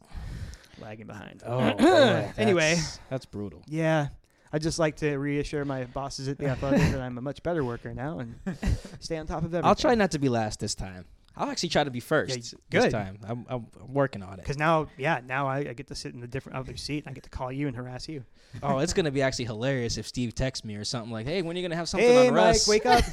lagging 0.81 1.07
behind. 1.07 1.43
Oh 1.45 1.73
boy. 1.79 2.33
Anyway. 2.39 2.61
That's- 2.77 3.01
that's 3.11 3.27
brutal. 3.27 3.63
Yeah, 3.67 4.09
I 4.53 4.59
just 4.59 4.79
like 4.79 4.97
to 4.97 5.17
reassure 5.19 5.67
my 5.67 5.85
bosses 5.85 6.29
at 6.29 6.39
the 6.39 6.47
Athletic 6.47 6.81
that 6.93 7.01
I'm 7.03 7.19
a 7.19 7.21
much 7.23 7.43
better 7.43 7.63
worker 7.63 7.93
now 7.93 8.21
and 8.21 8.37
stay 9.01 9.19
on 9.19 9.27
top 9.27 9.39
of 9.39 9.47
everything. 9.53 9.67
I'll 9.67 9.75
try 9.75 9.95
not 9.95 10.13
to 10.13 10.19
be 10.19 10.31
last 10.31 10.61
this 10.61 10.75
time. 10.75 11.05
I'll 11.37 11.51
actually 11.51 11.69
try 11.69 11.85
to 11.85 11.91
be 11.91 12.01
first 12.01 12.31
Yeah, 12.35 12.59
this 12.71 12.85
good. 12.85 12.91
time. 12.93 13.19
I'm, 13.27 13.45
I'm, 13.49 13.67
I'm 13.81 13.93
working 13.93 14.23
on 14.23 14.35
it. 14.35 14.37
because 14.39 14.57
now, 14.57 14.89
yeah, 14.97 15.21
now 15.27 15.47
I, 15.47 15.59
I 15.59 15.73
get 15.75 15.89
to 15.89 15.95
sit 15.95 16.15
in 16.15 16.21
the 16.21 16.27
different 16.27 16.59
other 16.59 16.77
seat. 16.77 17.05
And 17.05 17.11
I 17.11 17.15
get 17.15 17.25
to 17.25 17.31
call 17.31 17.53
you 17.53 17.67
and 17.69 17.77
harass 17.77 18.09
you. 18.09 18.25
oh, 18.63 18.79
it's 18.79 18.93
gonna 18.95 19.11
be 19.11 19.21
actually 19.23 19.45
hilarious 19.45 19.99
if 19.99 20.07
Steve 20.07 20.35
texts 20.35 20.65
me 20.65 20.77
or 20.77 20.85
something 20.85 21.13
like, 21.13 21.27
"Hey, 21.27 21.43
when 21.43 21.57
are 21.57 21.61
you 21.61 21.67
gonna 21.67 21.77
have 21.77 21.89
something 21.89 22.09
hey, 22.09 22.29
on 22.29 22.35
Mike, 22.35 22.45
Russ?" 22.45 22.69
wake 22.69 22.87
up! 22.87 23.05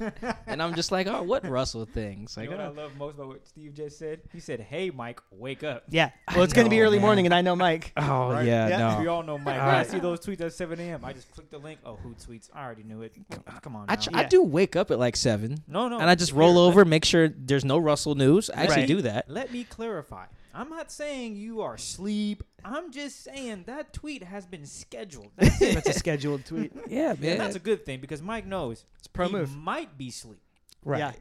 and 0.46 0.62
I'm 0.62 0.74
just 0.74 0.92
like, 0.92 1.06
"Oh, 1.06 1.22
what 1.22 1.46
Russell 1.48 1.84
things?" 1.86 2.36
You 2.40 2.44
know 2.50 2.56
what 2.56 2.60
I 2.60 2.66
oh. 2.66 2.72
love 2.72 2.96
most 2.96 3.14
about 3.14 3.28
what 3.28 3.46
Steve 3.48 3.74
just 3.74 3.98
said? 3.98 4.20
He 4.32 4.38
said, 4.38 4.60
"Hey, 4.60 4.90
Mike, 4.90 5.20
wake 5.30 5.64
up." 5.64 5.84
yeah, 5.88 6.10
well, 6.34 6.44
it's 6.44 6.52
going 6.52 6.66
to 6.66 6.70
be 6.70 6.80
early 6.80 6.98
man. 6.98 7.06
morning, 7.06 7.24
and 7.26 7.34
I 7.34 7.40
know 7.42 7.56
Mike. 7.56 7.92
Oh 8.02 8.30
Right? 8.32 8.46
yeah, 8.46 8.68
Yeah. 8.68 9.00
We 9.00 9.06
all 9.08 9.22
know 9.22 9.38
Mike. 9.38 9.58
All 9.60 9.66
When 9.66 9.74
I 9.76 9.82
see 9.84 9.98
those 9.98 10.20
tweets 10.20 10.40
at 10.40 10.52
7 10.52 10.78
a.m., 10.78 11.04
I 11.04 11.12
just 11.12 11.30
click 11.32 11.50
the 11.50 11.58
link. 11.58 11.80
Oh, 11.84 11.96
who 11.96 12.14
tweets? 12.14 12.48
I 12.54 12.64
already 12.64 12.82
knew 12.82 13.02
it. 13.02 13.14
Come 13.62 13.74
on. 13.76 13.86
I, 13.88 13.94
now. 13.94 14.00
tr- 14.00 14.10
I 14.14 14.24
do 14.24 14.42
wake 14.42 14.76
up 14.76 14.90
at 14.90 14.98
like 14.98 15.16
seven, 15.16 15.62
no, 15.66 15.88
no. 15.88 15.98
and 15.98 16.08
I 16.10 16.14
just 16.14 16.32
roll 16.32 16.54
let- 16.54 16.68
over, 16.68 16.84
make 16.84 17.04
sure 17.04 17.28
there's 17.28 17.64
no 17.64 17.71
Russell 17.78 18.14
news. 18.14 18.50
I 18.50 18.62
actually 18.62 18.82
Right. 18.82 18.88
do 18.88 19.02
that. 19.02 19.28
Let 19.30 19.52
me 19.52 19.64
clarify. 19.64 20.26
I'm 20.54 20.68
not 20.68 20.92
saying 20.92 21.36
you 21.36 21.62
are 21.62 21.74
asleep. 21.74 22.44
I'm 22.64 22.92
just 22.92 23.24
saying 23.24 23.64
that 23.66 23.92
tweet 23.92 24.22
has 24.22 24.44
been 24.46 24.66
scheduled. 24.66 25.30
That's. 25.36 25.58
That's 25.58 25.88
a 25.88 25.92
scheduled 25.94 26.44
tweet. 26.44 26.72
Yeah, 26.88 27.14
man. 27.18 27.32
And 27.32 27.40
that's 27.40 27.56
a 27.56 27.60
good 27.60 27.84
thing 27.86 28.00
because 28.00 28.20
Mike 28.22 28.46
knows 28.46 28.84
It's 28.98 29.06
a 29.06 29.10
pro 29.10 29.28
he 29.28 29.32
move. 29.32 29.56
might 29.56 29.96
be 29.96 30.10
sleep. 30.10 30.42
right. 30.84 30.98
Yeah, 30.98 31.12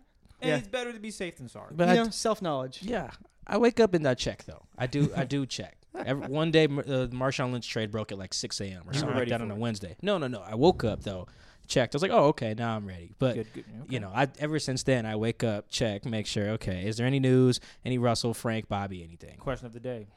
and 0.42 0.50
Yeah. 0.50 0.58
it's 0.58 0.68
better 0.68 0.92
to 0.92 1.00
be 1.00 1.12
safe 1.12 1.38
than 1.38 1.48
sorry. 1.50 1.74
But 1.76 1.90
you 1.90 1.96
know, 1.96 2.06
d- 2.06 2.12
self 2.12 2.42
knowledge. 2.42 2.80
yeah, 2.84 3.12
I 3.48 3.58
wake 3.58 3.80
up 3.80 3.94
and 3.94 4.06
I 4.08 4.14
check 4.16 4.44
though. 4.44 4.64
I 4.78 4.88
do. 4.88 5.12
I 5.16 5.24
do 5.24 5.46
check. 5.46 5.78
Every, 6.06 6.28
one 6.28 6.52
day, 6.52 6.68
Mar- 6.68 6.86
uh, 6.88 7.06
the 7.06 7.10
Marshawn 7.10 7.52
Lynch 7.52 7.68
trade 7.70 7.92
broke 7.92 8.12
at 8.14 8.18
like 8.18 8.34
6 8.34 8.62
a.m. 8.62 8.84
or 8.88 8.94
You 8.94 9.00
something 9.00 9.14
were 9.16 9.22
like 9.22 9.30
that 9.30 9.42
on 9.42 9.52
a. 9.52 9.56
Wednesday. 9.56 9.96
No, 10.02 10.18
no, 10.18 10.28
no. 10.28 10.42
I 10.42 10.56
woke 10.56 10.84
up 10.86 11.04
though, 11.04 11.28
checked. 11.72 11.96
I 11.96 11.98
was 11.98 12.02
like, 12.04 12.12
oh, 12.12 12.26
okay, 12.26 12.54
now 12.54 12.76
I'm 12.76 12.86
ready. 12.86 13.16
But 13.18 13.36
good, 13.36 13.54
good. 13.54 13.66
Okay. 13.82 13.88
you 13.90 14.00
know, 14.00 14.12
I 14.14 14.28
ever 14.40 14.60
since 14.60 14.84
then 14.84 15.06
I 15.06 15.16
wake 15.16 15.44
up, 15.44 15.70
check, 15.70 16.06
make 16.06 16.28
sure. 16.28 16.50
Okay, 16.52 16.86
is 16.86 16.98
there 16.98 17.08
any 17.08 17.20
news? 17.20 17.60
Any 17.84 17.98
Russell, 17.98 18.34
Frank, 18.34 18.68
Bobby, 18.68 19.04
anything? 19.04 19.38
Question 19.38 19.68
of 19.68 19.74
the 19.74 19.80
day: 19.80 20.08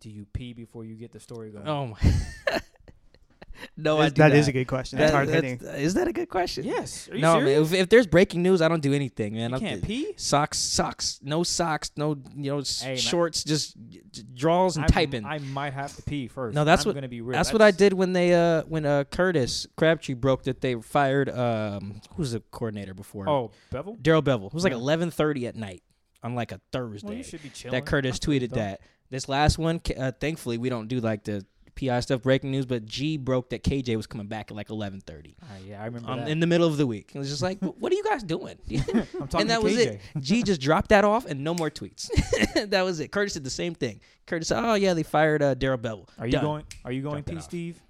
Do 0.00 0.10
you 0.10 0.26
pee 0.32 0.52
before 0.52 0.84
you 0.84 0.96
get 0.96 1.12
the 1.12 1.20
story 1.20 1.50
going? 1.50 1.68
Oh 1.68 1.86
my. 1.88 2.60
no, 3.76 3.98
I 3.98 4.00
That 4.00 4.06
is- 4.08 4.12
do 4.14 4.22
that 4.22 4.28
not. 4.28 4.36
is 4.36 4.48
a 4.48 4.52
good 4.52 4.66
question. 4.68 4.98
That's 4.98 5.10
That- 5.10 5.16
hard 5.16 5.28
that's- 5.28 5.60
hitting. 5.60 5.66
Is 5.84 5.94
that 5.94 6.08
a 6.08 6.12
good 6.12 6.28
question? 6.28 6.64
Yes. 6.64 7.08
Are 7.08 7.16
you 7.16 7.22
no, 7.22 7.38
serious? 7.38 7.70
man. 7.70 7.78
If, 7.80 7.82
if 7.84 7.88
there's 7.88 8.06
breaking 8.06 8.42
news, 8.42 8.60
I 8.62 8.68
don't 8.68 8.82
do 8.82 8.92
anything, 8.92 9.34
man. 9.34 9.50
you 9.50 9.56
I'm- 9.56 9.60
can't 9.64 9.82
pee. 9.84 10.12
Socks, 10.16 10.58
socks, 10.58 11.18
no 11.22 11.42
socks, 11.42 11.90
no 11.96 12.16
you 12.36 12.50
know 12.52 12.58
s- 12.60 12.82
Hey, 12.82 12.88
man. 12.90 12.96
shorts, 12.98 13.44
just 13.44 13.76
draws 14.34 14.76
and 14.76 14.84
I'm- 14.84 14.92
typing. 14.92 15.24
I 15.24 15.38
might 15.38 15.72
have 15.72 15.94
to 15.96 16.02
pee 16.02 16.28
first. 16.28 16.54
No, 16.54 16.64
that's 16.64 16.84
I'm 16.84 16.88
what- 16.90 16.94
gonna 16.94 17.08
be 17.08 17.20
real. 17.20 17.32
That's 17.36 17.52
what 17.52 17.62
I 17.62 17.70
did 17.70 17.92
when 17.92 18.12
they 18.12 18.34
uh 18.34 18.62
when 18.64 18.84
uh 18.86 19.04
Curtis 19.04 19.66
Crabtree 19.76 20.14
broke 20.14 20.44
that 20.44 20.60
they 20.60 20.74
fired 20.76 21.28
um 21.28 22.00
who 22.14 22.22
was 22.22 22.32
the 22.32 22.40
coordinator 22.50 22.94
before? 22.94 23.28
Oh, 23.28 23.50
Bevell. 23.72 24.00
Darrell 24.02 24.22
Bevell. 24.22 24.46
It 24.46 24.54
was 24.54 24.64
like 24.64 24.72
eleven 24.72 25.10
thirty 25.10 25.46
at 25.46 25.56
night 25.56 25.82
on 26.22 26.34
like 26.34 26.52
a 26.52 26.56
Well, 26.72 26.88
Thursday. 26.88 27.16
you 27.16 27.22
should 27.22 27.42
be 27.42 27.48
chilling. 27.50 27.72
that 27.72 27.86
Curtis 27.86 28.12
That's 28.16 28.26
pretty 28.26 28.48
tweeted 28.48 28.54
that. 28.54 28.80
This 29.10 29.28
last 29.28 29.58
one, 29.58 29.80
uh, 29.98 30.12
thankfully, 30.20 30.56
we 30.58 30.68
don't 30.68 30.86
do 30.86 31.00
like 31.00 31.24
the 31.24 31.44
PI 31.88 32.00
stuff, 32.00 32.22
breaking 32.22 32.50
news, 32.50 32.66
but 32.66 32.84
G 32.86 33.16
broke 33.16 33.50
that 33.50 33.62
KJ 33.64 33.96
was 33.96 34.06
coming 34.06 34.26
back 34.26 34.50
at 34.50 34.56
like 34.56 34.68
11:30 34.68 35.34
Ah, 35.42 35.46
yeah, 35.66 35.80
I 35.82 35.86
remember 35.86 36.10
um, 36.10 36.18
that. 36.20 36.28
in 36.28 36.40
the 36.40 36.46
middle 36.46 36.66
of 36.66 36.76
the 36.76 36.86
week. 36.86 37.12
It 37.14 37.18
was 37.18 37.28
just 37.30 37.42
like, 37.42 37.58
what 37.60 37.90
are 37.92 37.94
you 37.94 38.04
guys 38.04 38.22
doing? 38.22 38.56
I'm 38.70 39.28
talking 39.28 39.40
and 39.42 39.50
that 39.50 39.58
to 39.58 39.64
was 39.64 39.74
KJ. 39.76 39.86
it. 39.86 40.00
G 40.20 40.42
just 40.42 40.60
dropped 40.68 40.90
that 40.90 41.04
off 41.04 41.26
and 41.26 41.42
no 41.42 41.54
more 41.54 41.70
tweets. 41.70 42.10
that 42.70 42.82
was 42.82 43.00
it. 43.00 43.10
Curtis 43.10 43.34
did 43.34 43.44
the 43.44 43.50
same 43.50 43.74
thing. 43.74 44.00
Curtis 44.26 44.48
said, 44.48 44.62
"Oh 44.64 44.74
yeah, 44.74 44.94
they 44.94 45.02
fired 45.02 45.42
uh, 45.42 45.54
Daryl 45.54 45.80
Bell." 45.80 46.08
Are 46.18 46.26
you 46.26 46.32
Done. 46.32 46.44
going? 46.44 46.64
Are 46.84 46.92
you 46.92 47.02
going 47.02 47.22
Drop 47.22 47.26
that 47.26 47.34
P. 47.36 47.40
Steve? 47.40 47.82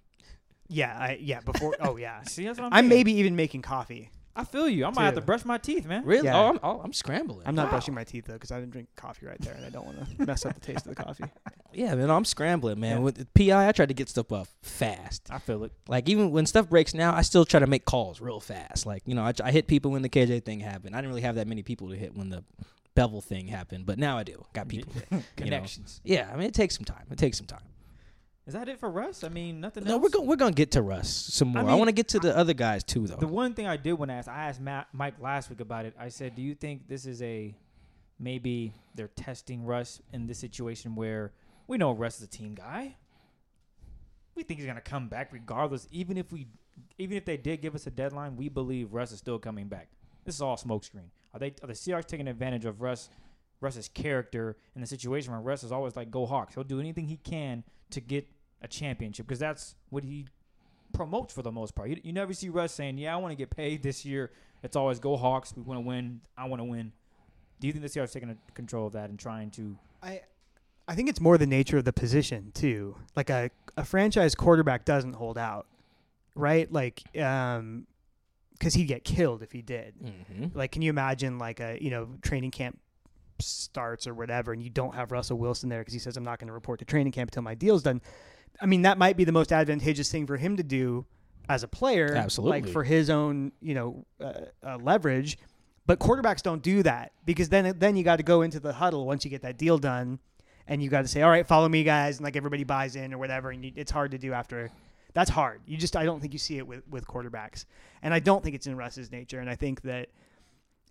Yeah, 0.69 0.97
I, 0.97 1.19
yeah. 1.21 1.41
Before, 1.41 1.75
oh 1.81 1.97
yeah. 1.97 2.23
See, 2.23 2.45
that's 2.47 2.59
what 2.59 2.67
I'm. 2.67 2.73
I'm 2.73 2.83
saying. 2.85 2.89
maybe 2.89 3.13
even 3.15 3.35
making 3.37 3.63
coffee. 3.63 4.11
I 4.37 4.45
feel 4.45 4.69
you. 4.69 4.85
I 4.87 4.91
might 4.91 5.05
have 5.07 5.15
to 5.15 5.21
Too. 5.21 5.27
brush 5.27 5.45
my 5.45 5.59
teeth, 5.59 5.87
man. 5.87 6.05
Really? 6.05 6.27
Yeah. 6.27 6.39
Oh, 6.39 6.49
I'm, 6.51 6.61
oh, 6.63 6.81
I'm 6.85 6.93
scrambling. 6.93 7.47
I'm 7.47 7.55
not 7.55 7.65
Wow. 7.67 7.71
brushing 7.73 7.95
my 7.95 8.05
teeth 8.05 8.27
though 8.27 8.35
because 8.35 8.53
I 8.53 8.61
didn't 8.61 8.71
drink 8.73 8.89
coffee 8.97 9.27
right 9.27 9.41
there, 9.41 9.55
and 9.55 9.65
I 9.67 9.71
don't 9.71 9.85
want 9.85 9.99
to 10.19 10.25
mess 10.27 10.47
up 10.47 10.55
the 10.55 10.61
taste 10.61 10.87
of 10.87 10.95
the 10.95 11.03
coffee. 11.03 11.25
yeah, 11.73 11.95
man, 11.97 12.11
I'm 12.11 12.25
scrambling, 12.25 12.79
man. 12.81 12.99
Yeah. 12.99 13.03
With 13.03 13.35
PI, 13.35 13.69
I 13.69 13.73
try 13.73 13.87
to 13.87 13.95
get 13.95 14.09
stuff 14.09 14.31
up 14.33 14.47
fast. 14.63 15.29
I 15.31 15.39
feel 15.39 15.65
it. 15.65 15.73
Like 15.89 16.09
even 16.09 16.31
when 16.31 16.47
stuff 16.47 16.69
breaks 16.71 16.95
now, 16.95 17.15
I 17.15 17.23
still 17.23 17.45
try 17.45 17.61
to 17.61 17.67
make 17.67 17.85
calls 17.85 18.21
real 18.21 18.41
fast. 18.41 18.87
Like 18.87 19.03
you 19.05 19.15
know, 19.15 19.23
I, 19.23 19.33
I 19.45 19.51
hit 19.51 19.67
people 19.67 19.91
when 19.91 20.03
the 20.03 20.09
KJ 20.09 20.45
thing 20.45 20.61
happened. 20.61 20.95
I 20.95 20.99
didn't 20.99 21.09
really 21.11 21.23
have 21.23 21.35
that 21.35 21.49
many 21.49 21.63
people 21.63 21.89
to 21.91 21.97
hit 21.97 22.17
when 22.17 22.31
the 22.31 22.45
Bevell 22.97 23.23
thing 23.23 23.49
happened, 23.49 23.85
but 23.87 23.99
now 23.99 24.17
I 24.17 24.23
do. 24.23 24.45
Got 24.53 24.69
people. 24.75 24.93
Connections. 25.37 26.01
yeah, 26.05 26.31
I 26.33 26.37
mean, 26.37 26.47
it 26.47 26.55
takes 26.55 26.77
some 26.77 26.85
time. 26.85 27.07
It 27.11 27.19
takes 27.19 27.37
some 27.37 27.47
time. 27.47 27.63
Is 28.51 28.55
that 28.55 28.69
it 28.69 28.81
for 28.81 28.91
Russ? 28.91 29.23
I 29.23 29.29
mean, 29.29 29.61
nothing 29.61 29.85
No, 29.85 29.93
else. 29.93 30.03
we're 30.03 30.09
going 30.09 30.27
we're 30.27 30.35
gonna 30.35 30.51
get 30.51 30.73
to 30.73 30.83
Russ 30.83 31.09
some 31.09 31.51
more. 31.51 31.63
I, 31.63 31.67
mean, 31.67 31.79
want 31.79 31.87
to 31.87 31.93
get 31.93 32.09
to 32.09 32.19
the 32.19 32.37
other 32.37 32.53
guys 32.53 32.83
too, 32.83 33.07
though. 33.07 33.15
The 33.15 33.29
one 33.29 33.55
thing 33.55 33.69
I 33.69 33.77
did 33.77 33.93
want 33.93 34.09
to 34.09 34.15
ask, 34.15 34.27
I 34.29 34.49
asked 34.49 34.61
Matt, 34.61 34.89
Mike 34.93 35.21
last 35.21 35.51
week 35.51 35.61
about 35.61 35.85
it. 35.85 35.95
I 35.97 36.09
said, 36.09 36.35
"Do 36.35 36.43
you 36.43 36.57
think 36.57 36.89
this 36.89 37.07
is 37.07 37.23
a 37.23 37.55
maybe 38.19 38.75
they're 38.97 39.07
testing 39.07 39.65
Russ 39.65 40.03
in 40.13 40.27
this 40.27 40.41
situation 40.41 40.97
where 40.97 41.33
we 41.69 41.79
know 41.79 41.93
Russ 41.93 42.17
is 42.19 42.25
a 42.25 42.27
team 42.27 42.57
guy. 42.57 42.97
We 44.35 44.43
think 44.43 44.59
he's 44.59 44.67
gonna 44.67 44.81
come 44.81 45.07
back 45.07 45.33
regardless. 45.33 45.87
Even 45.93 46.17
if 46.17 46.33
we, 46.33 46.49
even 46.99 47.17
if 47.17 47.25
they 47.25 47.37
did 47.37 47.63
give 47.63 47.77
us 47.77 47.87
a 47.87 47.91
deadline, 47.93 48.35
we 48.35 48.49
believe 48.49 48.93
Russ 48.93 49.13
is 49.13 49.19
still 49.19 49.39
coming 49.39 49.69
back. 49.69 49.91
This 50.25 50.35
is 50.35 50.43
all 50.43 50.57
smokescreen. 50.57 51.11
Are 51.33 51.39
they? 51.39 51.55
Are 51.63 51.69
the 51.69 51.75
Seahawks 51.75 52.07
taking 52.07 52.27
advantage 52.27 52.65
of 52.65 52.81
Russ, 52.81 53.11
Russ's 53.61 53.87
character 53.87 54.57
in 54.75 54.81
the 54.81 54.89
situation 54.89 55.31
where 55.31 55.41
Russ 55.41 55.63
is 55.63 55.71
always 55.71 55.95
like, 55.95 56.11
"Go 56.11 56.27
Hawks." 56.27 56.57
He'll 56.57 56.65
do 56.65 56.81
anything 56.81 57.07
he 57.07 57.17
can 57.17 57.63
to 57.91 58.01
get 58.01 58.27
a 58.63 58.69
championship 58.69 59.27
because 59.27 59.39
that's 59.39 59.75
what 59.91 60.05
he 60.05 60.27
promotes 60.93 61.33
for 61.33 61.43
the 61.43 61.53
most 61.53 61.75
part. 61.75 61.91
You, 61.91 62.01
you 62.03 62.13
never 62.13 62.33
see 62.33 62.49
Russ 62.49 62.73
saying, 62.73 62.99
"Yeah, 62.99 63.15
I 63.15 63.19
want 63.19 63.33
to 63.33 63.37
get 63.37 63.51
paid 63.51 63.83
this 63.83 64.05
year." 64.05 64.31
It's 64.63 64.77
always 64.77 64.99
"Go 64.99 65.17
Hawks." 65.17 65.55
We 65.57 65.63
want 65.63 65.79
to 65.79 65.87
win. 65.87 66.21
I 66.37 66.47
want 66.47 66.61
to 66.61 66.65
win. 66.65 66.93
Do 67.61 67.67
you 67.67 67.73
think 67.73 67.83
the 67.83 67.89
Seahawks 67.89 68.13
taking 68.13 68.37
control 68.55 68.87
of 68.87 68.95
that 68.95 69.11
and 69.11 69.19
trying 69.19 69.51
to? 69.53 69.77
I 70.03 70.23
I 70.89 70.95
think 70.95 71.09
it's 71.09 71.21
more 71.21 71.39
the 71.39 71.47
nature 71.47 71.79
of 71.79 71.85
the 71.85 71.93
position 71.93 72.51
too. 72.55 72.97
Like 73.15 73.31
a 73.31 73.51
a 73.77 73.85
franchise 73.85 74.35
quarterback 74.35 74.85
doesn't 74.85 75.13
hold 75.15 75.39
out, 75.39 75.67
right? 76.35 76.71
Like 76.73 77.03
um 77.19 77.87
cuz 78.59 78.75
he'd 78.75 78.87
get 78.87 79.05
killed 79.05 79.43
if 79.43 79.53
he 79.53 79.63
did. 79.63 79.95
mm-hmm. 80.03 80.59
Like 80.59 80.73
can 80.73 80.83
you 80.83 80.91
imagine 80.91 81.39
like 81.39 81.61
a, 81.61 81.79
you 81.81 81.91
know, 81.91 82.09
training 82.23 82.51
camp 82.51 82.79
starts 83.41 84.07
or 84.07 84.13
whatever 84.15 84.53
and 84.53 84.63
you 84.63 84.69
don't 84.69 84.95
have 84.95 85.13
Russell 85.13 85.39
Wilson 85.39 85.69
there 85.69 85.83
cuz 85.85 85.93
he 85.93 85.99
says 85.99 86.17
I'm 86.17 86.25
not 86.25 86.39
going 86.39 86.49
to 86.49 86.53
report 86.53 86.79
to 86.81 86.85
training 86.85 87.13
camp 87.13 87.31
until 87.31 87.43
my 87.43 87.55
deal's 87.55 87.83
done. 87.83 88.01
I 88.61 88.67
mean, 88.67 88.83
that 88.83 88.99
might 88.99 89.17
be 89.17 89.25
the 89.25 89.33
most 89.33 89.53
advantageous 89.53 90.11
thing 90.11 90.27
for 90.27 90.37
him 90.37 90.57
to 90.57 90.63
do 90.63 91.07
as 91.49 91.63
a 91.63 91.69
player, 91.69 92.15
Absolutely. 92.15 92.61
like 92.61 92.71
for 92.71 92.85
his 92.85 93.11
own, 93.11 93.53
you 93.61 93.75
know, 93.75 94.07
uh, 94.21 94.33
uh, 94.65 94.79
leverage. 94.81 95.39
But 95.87 95.99
quarterbacks 95.99 96.43
don't 96.43 96.63
do 96.63 96.83
that 96.85 97.13
because 97.25 97.49
then 97.49 97.77
then 97.79 97.97
you 97.97 98.05
got 98.05 98.17
to 98.17 98.23
go 98.23 98.43
into 98.43 98.61
the 98.61 98.73
huddle 98.73 99.07
once 99.07 99.25
you 99.25 99.31
get 99.31 99.43
that 99.43 99.59
deal 99.59 99.79
done, 99.79 100.21
and 100.69 100.81
you 100.83 100.89
got 100.89 101.03
to 101.03 101.09
say, 101.09 101.23
"All 101.23 101.31
right, 101.31 101.47
follow 101.47 101.69
me, 101.69 101.83
guys," 101.83 102.19
and 102.19 102.25
like 102.25 102.37
everybody 102.37 102.63
buys 102.63 102.95
in 102.95 103.13
or 103.13 103.19
whatever. 103.19 103.51
And 103.51 103.65
you, 103.65 103.73
it's 103.75 103.91
hard 103.91 104.13
to 104.13 104.19
do 104.19 104.33
after. 104.33 104.71
That's 105.15 105.31
hard. 105.31 105.63
You 105.67 105.77
just 105.77 105.97
I 105.97 106.05
don't 106.05 106.21
think 106.21 106.33
you 106.33 106.39
see 106.39 106.59
it 106.59 106.67
with 106.67 106.87
with 106.89 107.07
quarterbacks, 107.07 107.65
and 108.03 108.15
I 108.15 108.21
don't 108.21 108.45
think 108.45 108.55
it's 108.55 108.69
in 108.69 108.77
Russ's 108.77 109.11
nature. 109.11 109.41
And 109.41 109.51
I 109.51 109.57
think 109.57 109.81
that 109.83 110.11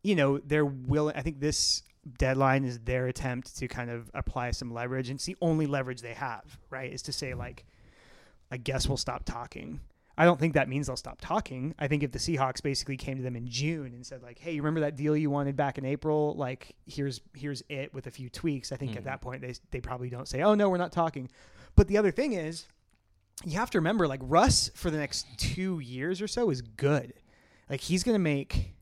you 0.03 0.15
know 0.15 0.39
they're 0.39 0.65
willing. 0.65 1.15
I 1.15 1.21
think 1.21 1.39
this 1.39 1.83
deadline 2.17 2.63
is 2.65 2.79
their 2.79 3.07
attempt 3.07 3.57
to 3.57 3.67
kind 3.67 3.89
of 3.89 4.09
apply 4.13 4.51
some 4.51 4.73
leverage, 4.73 5.09
and 5.09 5.17
it's 5.17 5.25
the 5.25 5.37
only 5.41 5.65
leverage 5.67 6.01
they 6.01 6.13
have. 6.13 6.57
Right, 6.69 6.91
is 6.91 7.01
to 7.03 7.13
say 7.13 7.33
like, 7.33 7.65
I 8.51 8.57
guess 8.57 8.87
we'll 8.87 8.97
stop 8.97 9.25
talking. 9.25 9.79
I 10.17 10.25
don't 10.25 10.37
think 10.39 10.53
that 10.55 10.67
means 10.67 10.87
they'll 10.87 10.97
stop 10.97 11.21
talking. 11.21 11.73
I 11.79 11.87
think 11.87 12.03
if 12.03 12.11
the 12.11 12.19
Seahawks 12.19 12.61
basically 12.61 12.97
came 12.97 13.15
to 13.15 13.23
them 13.23 13.37
in 13.37 13.47
June 13.47 13.93
and 13.93 14.05
said 14.05 14.21
like, 14.21 14.37
"Hey, 14.37 14.51
you 14.51 14.61
remember 14.61 14.81
that 14.81 14.97
deal 14.97 15.15
you 15.15 15.29
wanted 15.29 15.55
back 15.55 15.77
in 15.77 15.85
April? 15.85 16.35
Like, 16.35 16.75
here's 16.85 17.21
here's 17.35 17.63
it 17.69 17.93
with 17.93 18.05
a 18.07 18.11
few 18.11 18.29
tweaks." 18.29 18.71
I 18.73 18.75
think 18.75 18.91
Mhm. 18.93 18.97
at 18.97 19.03
that 19.05 19.21
point 19.21 19.41
they 19.41 19.53
they 19.71 19.79
probably 19.79 20.09
don't 20.09 20.27
say, 20.27 20.41
"Oh 20.41 20.55
no, 20.55 20.69
we're 20.69 20.77
not 20.77 20.91
talking." 20.91 21.29
But 21.77 21.87
the 21.87 21.97
other 21.97 22.11
thing 22.11 22.33
is, 22.33 22.65
you 23.45 23.57
have 23.57 23.69
to 23.69 23.77
remember 23.77 24.09
like 24.09 24.19
Russ 24.23 24.69
for 24.75 24.91
the 24.91 24.97
next 24.97 25.25
2 25.37 25.79
years 25.79 26.21
or 26.21 26.27
so 26.27 26.49
is 26.49 26.61
good. 26.61 27.13
Like 27.69 27.79
he's 27.79 28.03
going 28.03 28.15
to 28.15 28.19
make 28.19 28.73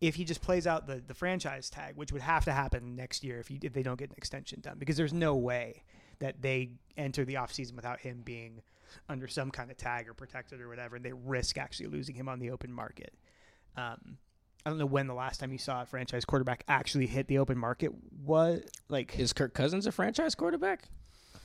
if 0.00 0.16
he 0.16 0.24
just 0.24 0.42
plays 0.42 0.66
out 0.66 0.86
the 0.86 1.02
the 1.06 1.14
franchise 1.14 1.70
tag, 1.70 1.96
which 1.96 2.12
would 2.12 2.22
have 2.22 2.44
to 2.44 2.52
happen 2.52 2.96
next 2.96 3.24
year 3.24 3.38
if 3.38 3.48
he 3.48 3.58
if 3.62 3.72
they 3.72 3.82
don't 3.82 3.98
get 3.98 4.10
an 4.10 4.16
extension 4.16 4.60
done 4.60 4.78
because 4.78 4.96
there's 4.96 5.12
no 5.12 5.34
way 5.34 5.82
that 6.18 6.40
they 6.40 6.70
enter 6.96 7.24
the 7.24 7.34
offseason 7.34 7.74
without 7.76 8.00
him 8.00 8.22
being 8.24 8.62
under 9.08 9.26
some 9.26 9.50
kind 9.50 9.70
of 9.70 9.76
tag 9.76 10.08
or 10.08 10.14
protected 10.14 10.60
or 10.60 10.68
whatever, 10.68 10.96
and 10.96 11.04
they 11.04 11.12
risk 11.12 11.58
actually 11.58 11.88
losing 11.88 12.14
him 12.14 12.28
on 12.28 12.38
the 12.38 12.50
open 12.50 12.72
market. 12.72 13.14
Um, 13.76 14.18
I 14.64 14.70
don't 14.70 14.78
know 14.78 14.86
when 14.86 15.06
the 15.06 15.14
last 15.14 15.38
time 15.38 15.52
you 15.52 15.58
saw 15.58 15.82
a 15.82 15.86
franchise 15.86 16.24
quarterback 16.24 16.64
actually 16.66 17.06
hit 17.06 17.28
the 17.28 17.38
open 17.38 17.58
market 17.58 17.92
was. 18.24 18.62
Like, 18.88 19.18
Is 19.18 19.32
Kirk 19.32 19.54
Cousins 19.54 19.86
a 19.86 19.92
franchise 19.92 20.34
quarterback? 20.34 20.88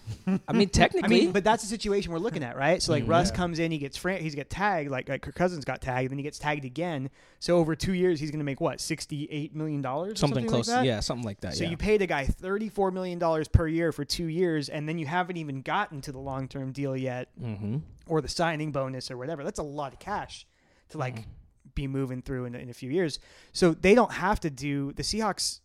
I 0.48 0.54
mean, 0.54 0.70
technically, 0.70 1.06
I 1.22 1.22
mean, 1.24 1.32
but 1.32 1.44
that's 1.44 1.64
the 1.64 1.70
situation 1.70 2.12
we're 2.12 2.20
looking 2.20 2.44
at, 2.44 2.58
right? 2.58 2.82
So 2.82 2.92
like 2.92 3.06
Mhm. 3.06 3.10
Russ 3.10 3.30
Yeah. 3.30 3.36
comes 3.36 3.60
in, 3.60 3.72
he 3.72 3.78
gets 3.78 3.98
fran- 3.98 4.22
he's 4.22 4.36
get 4.36 4.50
tagged, 4.50 4.90
like 4.92 5.08
like 5.10 5.22
Kirk 5.22 5.36
Cousins 5.36 5.64
got 5.66 5.82
tagged, 5.82 6.12
then 6.12 6.18
he 6.18 6.24
gets 6.24 6.38
tagged 6.40 6.66
again. 6.66 7.10
So 7.40 7.58
over 7.58 7.76
two 7.76 7.94
years, 7.94 8.20
he's 8.20 8.30
going 8.32 8.40
to 8.40 8.46
make 8.46 8.60
what 8.62 8.82
sixty 8.82 9.26
eight 9.32 9.56
million 9.56 9.82
dollars, 9.82 10.20
something, 10.20 10.46
close. 10.48 10.68
Like 10.68 10.78
that? 10.80 10.86
yeah, 10.86 11.00
something 11.00 11.26
like 11.26 11.42
that. 11.42 11.56
So 11.56 11.64
yeah. 11.64 11.70
you 11.72 11.78
paid 11.78 12.02
a 12.02 12.08
guy 12.08 12.26
thirty-four 12.26 12.92
million 12.92 13.20
dollars 13.20 13.48
per 13.48 13.68
year 13.68 13.92
for 13.92 14.04
two 14.06 14.26
years, 14.28 14.70
and 14.70 14.88
then 14.88 14.98
you 14.98 15.06
haven't 15.06 15.38
even 15.38 15.62
gotten 15.62 16.02
to 16.02 16.12
the 16.12 16.20
long-term 16.20 16.72
deal 16.72 16.96
yet, 16.98 17.30
mm-hmm. 17.42 17.78
or 18.08 18.22
the 18.22 18.28
signing 18.28 18.72
bonus 18.72 19.10
or 19.12 19.18
whatever. 19.18 19.44
That's 19.44 19.60
a 19.60 19.64
lot 19.64 19.94
of 19.94 20.00
cash 20.00 20.46
to 20.90 20.98
like 20.98 21.16
Mm-hmm. 21.16 21.30
be 21.76 21.88
moving 21.88 22.22
through 22.22 22.46
in, 22.46 22.56
in 22.56 22.70
a 22.70 22.74
few 22.74 22.90
years. 22.92 23.18
So 23.54 23.74
they 23.74 23.96
don't 23.96 24.12
have 24.12 24.40
to 24.42 24.50
do 24.50 24.92
the 24.94 25.04
Seahawks 25.04 25.62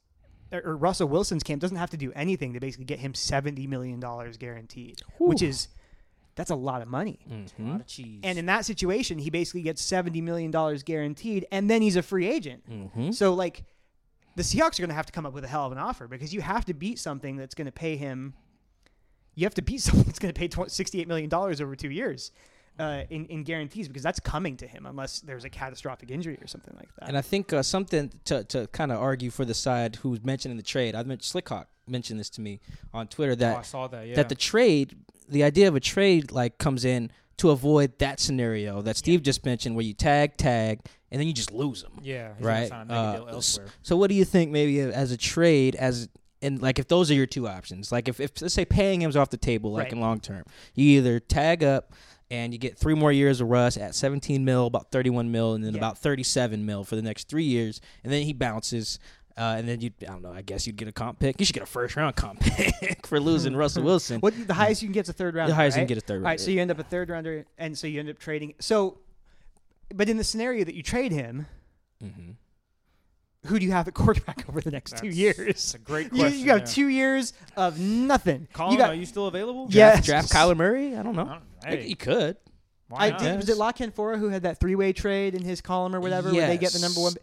or, 0.52 0.60
or 0.64 0.76
Russell 0.76 1.08
Wilson's 1.08 1.42
camp 1.42 1.60
doesn't 1.60 1.76
have 1.76 1.90
to 1.90 1.96
do 1.96 2.12
anything 2.14 2.52
to 2.54 2.60
basically 2.60 2.84
get 2.84 2.98
him 2.98 3.14
seventy 3.14 3.66
million 3.66 4.00
dollars 4.00 4.36
guaranteed, 4.36 5.00
which 5.18 5.42
is 5.42 5.68
that's 6.34 6.50
a 6.50 6.54
lot 6.54 6.82
of 6.82 6.88
money. 6.88 7.18
A 7.30 7.32
Mm-hmm. 7.34 7.70
lot 7.70 7.80
of 7.80 7.86
cheese. 7.86 8.20
And 8.22 8.38
in 8.38 8.46
that 8.46 8.64
situation, 8.66 9.18
he 9.18 9.30
basically 9.30 9.62
gets 9.62 9.80
seventy 9.82 10.20
million 10.20 10.50
dollars 10.50 10.82
guaranteed, 10.82 11.46
and 11.50 11.70
then 11.70 11.82
he's 11.82 11.96
a 11.96 12.02
free 12.02 12.26
agent. 12.28 12.62
Mm-hmm. 12.70 13.10
So 13.12 13.34
like 13.34 13.64
the 14.36 14.42
Seahawks 14.42 14.78
are 14.78 14.82
going 14.82 14.90
to 14.90 14.94
have 14.94 15.06
to 15.06 15.12
come 15.12 15.24
up 15.24 15.32
with 15.32 15.44
a 15.44 15.48
hell 15.48 15.64
of 15.66 15.72
an 15.72 15.78
offer 15.78 16.06
because 16.06 16.34
you 16.34 16.42
have 16.42 16.64
to 16.66 16.74
beat 16.74 16.98
something 16.98 17.36
that's 17.36 17.54
going 17.54 17.64
to 17.66 17.72
pay 17.72 17.96
him. 17.96 18.34
You 19.34 19.44
have 19.46 19.54
to 19.54 19.62
beat 19.62 19.80
something 19.82 20.04
that's 20.04 20.18
going 20.18 20.32
to 20.32 20.38
pay 20.38 20.48
sixty-eight 20.68 21.08
million 21.08 21.28
dollars 21.30 21.60
over 21.60 21.74
two 21.74 21.90
years 21.90 22.32
uh, 22.78 23.02
in 23.10 23.26
in 23.26 23.42
guarantees 23.42 23.88
because 23.88 24.02
that's 24.02 24.20
coming 24.20 24.56
to 24.58 24.66
him 24.66 24.86
unless 24.86 25.20
there's 25.20 25.44
a 25.44 25.50
catastrophic 25.50 26.10
injury 26.10 26.38
or 26.40 26.46
something 26.46 26.74
like 26.76 26.88
that. 26.96 27.08
And 27.08 27.16
I 27.16 27.22
think 27.22 27.52
uh, 27.52 27.62
something 27.62 28.10
to, 28.26 28.44
to 28.44 28.66
kind 28.68 28.92
of 28.92 28.98
argue 29.00 29.30
for 29.30 29.44
the 29.44 29.54
side 29.54 29.96
who's 29.96 30.24
mentioning 30.24 30.56
the 30.56 30.62
trade. 30.62 30.94
I 30.94 31.02
mentioned 31.02 31.44
Slickhawk 31.44 31.66
mentioned 31.88 32.18
this 32.18 32.30
to 32.30 32.40
me 32.40 32.60
on 32.92 33.06
Twitter 33.08 33.32
oh, 33.32 33.36
that 33.36 33.58
I 33.58 33.62
saw 33.62 33.86
that. 33.88 34.06
Yeah. 34.06 34.16
that 34.16 34.28
the 34.28 34.34
trade, 34.34 34.96
the 35.28 35.44
idea 35.44 35.68
of 35.68 35.76
a 35.76 35.80
trade, 35.80 36.32
like 36.32 36.58
comes 36.58 36.84
in 36.84 37.10
to 37.38 37.50
avoid 37.50 37.98
that 37.98 38.18
scenario 38.18 38.82
that 38.82 38.96
Steve 38.96 39.22
just 39.22 39.44
mentioned, 39.44 39.76
where 39.76 39.84
you 39.84 39.92
tag 39.94 40.36
tag 40.36 40.80
and 41.10 41.20
then 41.20 41.28
you 41.28 41.34
just 41.34 41.52
lose 41.52 41.82
them. 41.82 41.92
yeah. 42.02 42.32
he's 42.36 42.46
right, 42.46 42.68
sign 42.68 42.82
a 42.82 42.84
mega 42.86 42.98
uh, 43.00 43.16
deal 43.16 43.28
elsewhere. 43.28 43.66
So 43.82 43.96
what 43.96 44.08
do 44.08 44.16
you 44.16 44.24
think 44.24 44.50
maybe 44.50 44.80
as 44.80 45.12
a 45.12 45.16
trade 45.16 45.76
as 45.76 46.08
and 46.42 46.60
like 46.60 46.78
if 46.78 46.88
those 46.88 47.10
are 47.10 47.14
your 47.14 47.26
two 47.26 47.48
options, 47.48 47.90
like 47.90 48.08
if, 48.08 48.20
if 48.20 48.40
let's 48.42 48.54
say 48.54 48.64
paying 48.64 49.00
him's 49.00 49.16
off 49.16 49.30
the 49.30 49.36
table, 49.36 49.72
like 49.72 49.84
Right. 49.84 49.92
in 49.92 50.00
long 50.00 50.20
term, 50.20 50.44
you 50.74 50.98
either 50.98 51.18
tag 51.20 51.62
up 51.64 51.92
and 52.30 52.52
you 52.52 52.58
get 52.58 52.76
three 52.76 52.94
more 52.94 53.12
years 53.12 53.40
of 53.40 53.48
Russ 53.48 53.76
at 53.76 53.94
17 53.94 54.44
mil, 54.44 54.66
about 54.66 54.90
31 54.90 55.30
mil, 55.30 55.54
and 55.54 55.64
then 55.64 55.72
Yeah. 55.74 55.78
about 55.78 55.98
37 55.98 56.64
mil 56.66 56.84
for 56.84 56.96
the 56.96 57.02
next 57.02 57.28
three 57.28 57.44
years, 57.44 57.80
and 58.04 58.12
then 58.12 58.22
he 58.22 58.32
bounces. 58.32 58.98
Uh, 59.38 59.56
and 59.58 59.68
then 59.68 59.82
you, 59.82 59.90
I 60.00 60.06
don't 60.06 60.22
know. 60.22 60.32
I 60.32 60.40
guess 60.40 60.66
you'd 60.66 60.76
get 60.76 60.88
a 60.88 60.92
comp 60.92 61.18
pick. 61.18 61.38
You 61.38 61.44
should 61.44 61.52
get 61.54 61.62
a 61.62 61.66
first 61.66 61.94
round 61.94 62.16
comp 62.16 62.40
pick 62.40 63.06
for 63.06 63.20
losing 63.20 63.54
Russell 63.62 63.82
Wilson. 63.82 64.18
what 64.20 64.32
the 64.46 64.54
highest 64.54 64.80
you 64.80 64.88
can 64.88 64.94
get 64.94 65.04
is 65.04 65.08
a 65.10 65.12
third 65.12 65.34
round. 65.34 65.50
the 65.50 65.54
highest 65.54 65.76
right? 65.76 65.82
you 65.82 65.86
can 65.86 65.94
get 65.94 66.02
a 66.02 66.06
third. 66.06 66.16
All 66.22 66.24
right, 66.24 66.40
so 66.40 66.50
you 66.50 66.60
end 66.62 66.70
up 66.70 66.78
a 66.78 66.82
third 66.84 67.10
rounder, 67.10 67.44
and 67.58 67.76
so 67.76 67.86
you 67.86 68.00
end 68.00 68.08
up 68.08 68.18
trading. 68.18 68.54
So, 68.60 68.98
but 69.94 70.08
in 70.08 70.16
the 70.16 70.24
scenario 70.24 70.64
that 70.64 70.74
you 70.74 70.82
trade 70.82 71.12
him, 71.12 71.46
hmm 72.00 72.30
who 73.46 73.58
do 73.58 73.64
you 73.66 73.72
have 73.72 73.88
at 73.88 73.94
quarterback 73.94 74.44
over 74.48 74.60
the 74.60 74.70
next 74.70 74.96
two 74.98 75.08
years? 75.08 75.38
It's 75.38 75.74
a 75.74 75.78
great 75.78 76.12
You, 76.12 76.20
question. 76.20 76.40
you 76.40 76.50
have 76.50 76.60
yeah. 76.60 76.64
two 76.66 76.88
years 76.88 77.32
of 77.56 77.78
nothing. 77.78 78.48
Colin, 78.52 78.72
you 78.72 78.78
got 78.78 78.90
are 78.90 78.94
you 78.94 79.06
still 79.06 79.26
available? 79.26 79.66
Yeah. 79.70 79.92
Draft, 80.00 80.06
draft 80.06 80.32
Kyler 80.32 80.56
Murray. 80.56 80.96
I 80.96 81.02
don't 81.02 81.18
I 81.18 81.22
know. 81.22 81.28
don't- 81.30 81.42
Hey, 81.64 81.82
he 81.88 81.94
could. 81.94 82.36
why 82.88 83.06
I 83.06 83.10
not? 83.10 83.20
did, 83.20 83.36
was 83.36 83.48
it 83.48 83.56
Lock 83.56 83.78
Fora 83.94 84.18
who 84.18 84.28
had 84.28 84.42
that 84.42 84.60
three 84.60 84.74
way 84.74 84.92
trade 84.92 85.34
in 85.34 85.42
his 85.42 85.60
column 85.60 85.94
or 85.96 86.00
whatever 86.00 86.32
where 86.32 86.46
they 86.46 86.58
get 86.58 86.72
the 86.72 86.78
number 86.80 87.00
one? 87.00 87.14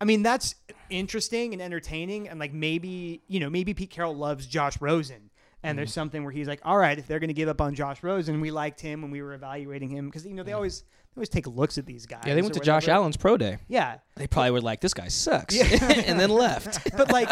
I 0.00 0.04
mean, 0.04 0.22
that's 0.22 0.54
interesting 0.90 1.52
and 1.52 1.62
entertaining, 1.62 2.28
and 2.28 2.38
like 2.38 2.52
maybe 2.52 3.22
you 3.28 3.40
know 3.40 3.48
maybe 3.50 3.74
Pete 3.74 3.90
Carroll 3.90 4.14
loves 4.16 4.46
Josh 4.46 4.80
Rosen 4.80 5.30
And 5.62 5.76
there's 5.76 5.90
mm-hmm. 5.90 5.94
something 5.94 6.22
where 6.24 6.32
he's 6.32 6.46
like, 6.46 6.60
all 6.64 6.76
right, 6.78 6.96
if 6.98 7.06
they're 7.08 7.18
going 7.18 7.28
to 7.28 7.34
give 7.34 7.48
up 7.48 7.60
on 7.60 7.74
Josh 7.74 8.02
Rosen, 8.02 8.40
we 8.40 8.50
liked 8.50 8.80
him 8.80 9.02
when 9.02 9.10
we 9.10 9.22
were 9.22 9.34
evaluating 9.34 9.88
him 9.88 10.06
because 10.06 10.24
you 10.24 10.34
know 10.34 10.42
they 10.44 10.50
Yeah. 10.52 10.56
always 10.56 10.84
they 11.14 11.20
always 11.20 11.28
take 11.28 11.46
looks 11.46 11.78
at 11.78 11.86
these 11.86 12.06
guys. 12.06 12.22
Yeah, 12.26 12.34
they 12.34 12.42
went 12.42 12.54
to 12.54 12.60
Josh. 12.60 12.88
Allen's 12.88 13.16
pro 13.16 13.36
day. 13.36 13.58
Yeah, 13.68 13.98
They 14.16 14.26
probably 14.26 14.52
were 14.52 14.60
like, 14.60 14.80
"This 14.80 14.94
guy 14.94 15.08
sucks," 15.08 15.54
Yeah. 15.54 15.66
and 16.06 16.18
then 16.18 16.30
left. 16.30 16.90
but 16.96 17.10
like, 17.10 17.30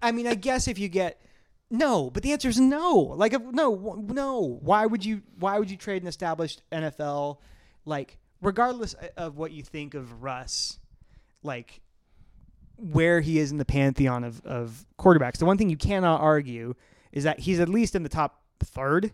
I 0.00 0.12
mean, 0.12 0.26
I 0.26 0.34
guess 0.34 0.66
if 0.68 0.78
you 0.78 0.88
get 0.88 1.20
no, 1.70 2.10
but 2.10 2.22
the 2.22 2.32
answer 2.32 2.48
is 2.48 2.58
no. 2.58 2.96
Like, 3.16 3.32
no, 3.52 4.02
no. 4.08 4.58
Why 4.60 4.86
would 4.86 5.04
you? 5.04 5.22
Why 5.38 5.58
would 5.58 5.70
you 5.70 5.76
trade 5.76 6.02
an 6.02 6.08
established 6.08 6.62
NFL? 6.72 7.38
Like, 7.84 8.18
regardless 8.42 8.94
of 9.16 9.36
what 9.36 9.52
you 9.52 9.62
think 9.62 9.94
of 9.94 10.22
Russ, 10.22 10.78
like 11.42 11.80
where 12.76 13.20
he 13.20 13.38
is 13.38 13.52
in 13.52 13.58
the 13.58 13.64
pantheon 13.64 14.24
of 14.24 14.44
of 14.44 14.84
quarterbacks, 14.98 15.38
the 15.38 15.44
one 15.44 15.58
thing 15.58 15.70
you 15.70 15.76
cannot 15.76 16.20
argue 16.20 16.74
is 17.12 17.24
that 17.24 17.40
he's 17.40 17.60
at 17.60 17.68
least 17.68 17.94
in 17.94 18.02
the 18.02 18.08
top 18.08 18.42
third. 18.60 19.12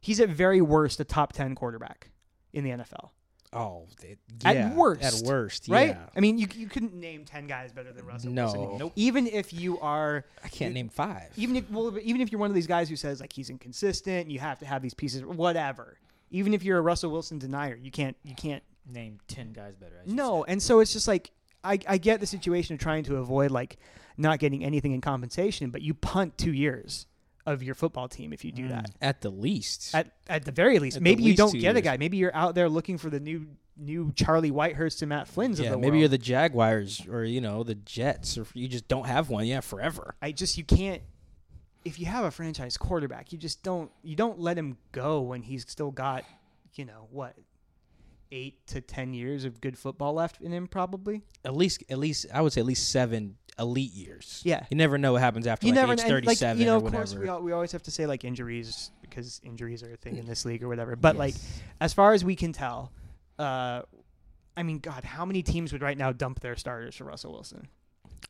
He's 0.00 0.20
at 0.20 0.28
very 0.28 0.60
worst 0.60 1.00
a 1.00 1.04
top 1.04 1.32
ten 1.32 1.54
quarterback 1.54 2.10
in 2.56 2.64
the 2.64 2.70
NFL. 2.70 3.10
Oh, 3.52 3.86
they, 4.02 4.16
At 4.44 4.74
worst, 4.74 5.02
at 5.02 5.26
worst, 5.26 5.66
Right? 5.68 5.90
Yeah. 5.90 6.06
I 6.16 6.20
mean, 6.20 6.36
you 6.36 6.46
you 6.54 6.66
couldn't 6.66 6.94
name 6.94 7.24
ten 7.24 7.46
guys 7.46 7.72
better 7.72 7.92
than 7.92 8.04
Russell 8.04 8.32
No. 8.32 8.44
Wilson. 8.44 8.78
Nope. 8.78 8.92
Even 8.96 9.26
if 9.28 9.52
you 9.52 9.78
are 9.80 10.24
I 10.44 10.48
can't 10.48 10.74
name 10.74 10.88
five. 10.88 11.30
even 11.36 11.56
if 11.56 11.70
well, 11.70 11.96
even 12.02 12.20
if 12.20 12.32
you're 12.32 12.40
one 12.40 12.50
of 12.50 12.54
these 12.54 12.66
guys 12.66 12.88
who 12.88 12.96
says 12.96 13.20
like 13.20 13.32
he's 13.32 13.48
inconsistent, 13.48 14.30
you 14.30 14.40
have 14.40 14.58
to 14.58 14.66
have 14.66 14.82
these 14.82 14.94
pieces, 14.94 15.24
whatever. 15.24 15.96
Even 16.30 16.54
if 16.54 16.64
you're 16.64 16.78
a 16.78 16.82
Russell 16.82 17.10
Wilson 17.12 17.38
denier, 17.38 17.76
you 17.76 17.90
can't 17.90 18.16
you 18.24 18.34
can't. 18.34 18.62
Name 18.88 19.18
ten 19.26 19.52
guys 19.52 19.74
better. 19.74 20.00
No, 20.06 20.44
said. 20.44 20.52
and 20.52 20.62
so 20.62 20.78
it's 20.80 20.92
just 20.92 21.08
like 21.08 21.30
I 21.64 21.78
I 21.88 21.98
get 21.98 22.20
the 22.20 22.26
situation 22.26 22.74
of 22.74 22.80
trying 22.80 23.02
to 23.04 23.16
avoid 23.16 23.50
like 23.50 23.78
not 24.16 24.38
getting 24.38 24.64
anything 24.64 24.92
in 24.92 25.00
compensation, 25.00 25.70
but 25.70 25.82
you 25.82 25.92
punt 25.94 26.36
two 26.38 26.52
years 26.52 27.06
of 27.46 27.62
your 27.62 27.74
football 27.74 28.08
team 28.08 28.32
if 28.32 28.44
you 28.44 28.52
do 28.52 28.64
Mm. 28.64 28.68
that. 28.70 28.90
at 29.00 29.20
the 29.22 29.30
least. 29.30 29.94
At 29.94 30.12
at 30.28 30.44
the 30.44 30.52
very 30.52 30.78
least, 30.78 30.96
At 30.98 31.02
maybe 31.02 31.22
you 31.22 31.34
don't 31.36 31.58
get 31.58 31.76
a 31.76 31.80
guy. 31.80 31.96
Maybe 31.96 32.16
you're 32.16 32.34
out 32.34 32.54
there 32.54 32.68
looking 32.68 32.98
for 32.98 33.08
the 33.10 33.20
new 33.20 33.46
new 33.78 34.10
Charlie 34.12 34.50
Whitehurst 34.50 35.02
and 35.02 35.10
Matt 35.10 35.28
Flynn's 35.28 35.60
yeah, 35.60 35.66
of 35.66 35.72
the 35.72 35.78
maybe 35.78 35.90
world. 35.92 36.00
you're 36.00 36.08
the 36.08 36.18
Jaguars 36.18 37.06
or 37.08 37.24
you 37.24 37.40
know 37.40 37.62
the 37.62 37.74
Jets, 37.74 38.36
or 38.38 38.46
you 38.54 38.68
just 38.68 38.88
don't 38.88 39.06
have 39.06 39.28
one. 39.30 39.46
Yeah, 39.46 39.60
forever. 39.60 40.14
I 40.20 40.32
just 40.32 40.56
you 40.58 40.64
can't 40.64 41.02
if 41.84 42.00
you 42.00 42.06
have 42.06 42.24
a 42.24 42.30
franchise 42.32 42.76
quarterback, 42.76 43.32
you 43.32 43.38
just 43.38 43.62
don't 43.62 43.90
you 44.02 44.16
don't 44.16 44.40
let 44.40 44.58
him 44.58 44.76
go 44.92 45.20
when 45.20 45.42
he's 45.42 45.64
still 45.70 45.90
got, 45.92 46.24
you 46.74 46.84
know, 46.84 47.06
what, 47.12 47.36
eight 48.32 48.66
to 48.66 48.80
ten 48.80 49.14
years 49.14 49.44
of 49.44 49.60
good 49.60 49.78
football 49.78 50.14
left 50.14 50.40
in 50.40 50.50
him 50.52 50.66
probably. 50.66 51.22
At 51.44 51.54
least, 51.54 51.84
at 51.88 51.98
least 51.98 52.26
I 52.34 52.40
would 52.40 52.52
say 52.52 52.60
at 52.62 52.66
least 52.66 52.88
seven 52.88 53.36
elite 53.58 53.92
years. 53.92 54.42
Yeah. 54.44 54.64
You 54.70 54.76
never 54.76 54.98
know 54.98 55.12
what 55.12 55.22
happens 55.22 55.46
after 55.46 55.66
You 55.66 55.72
like 55.72 55.80
never 55.80 55.92
age 55.94 56.00
and, 56.00 56.08
like 56.08 56.24
thirty-seven 56.24 56.60
you 56.60 56.66
know, 56.66 56.74
or 56.80 56.86
of 56.86 56.92
course 56.92 57.14
we, 57.14 57.28
al- 57.28 57.42
we 57.42 57.52
always 57.52 57.72
have 57.72 57.82
to 57.84 57.90
say 57.90 58.06
like 58.06 58.24
injuries 58.24 58.90
because 59.00 59.40
injuries 59.44 59.82
are 59.82 59.92
a 59.92 59.96
thing 59.96 60.16
in 60.18 60.26
this 60.26 60.44
league 60.44 60.62
or 60.62 60.68
whatever. 60.68 60.96
But 60.96 61.16
like 61.16 61.34
as 61.80 61.94
far 61.94 62.12
as 62.12 62.24
we 62.24 62.36
can 62.36 62.52
tell, 62.52 62.92
uh 63.38 63.82
I 64.58 64.62
mean, 64.62 64.78
God, 64.78 65.04
how 65.04 65.26
many 65.26 65.42
teams 65.42 65.72
would 65.72 65.82
right 65.82 65.98
now 65.98 66.12
dump 66.12 66.40
their 66.40 66.56
starters 66.56 66.94
for 66.96 67.04
Russell 67.04 67.32
Wilson? 67.32 67.68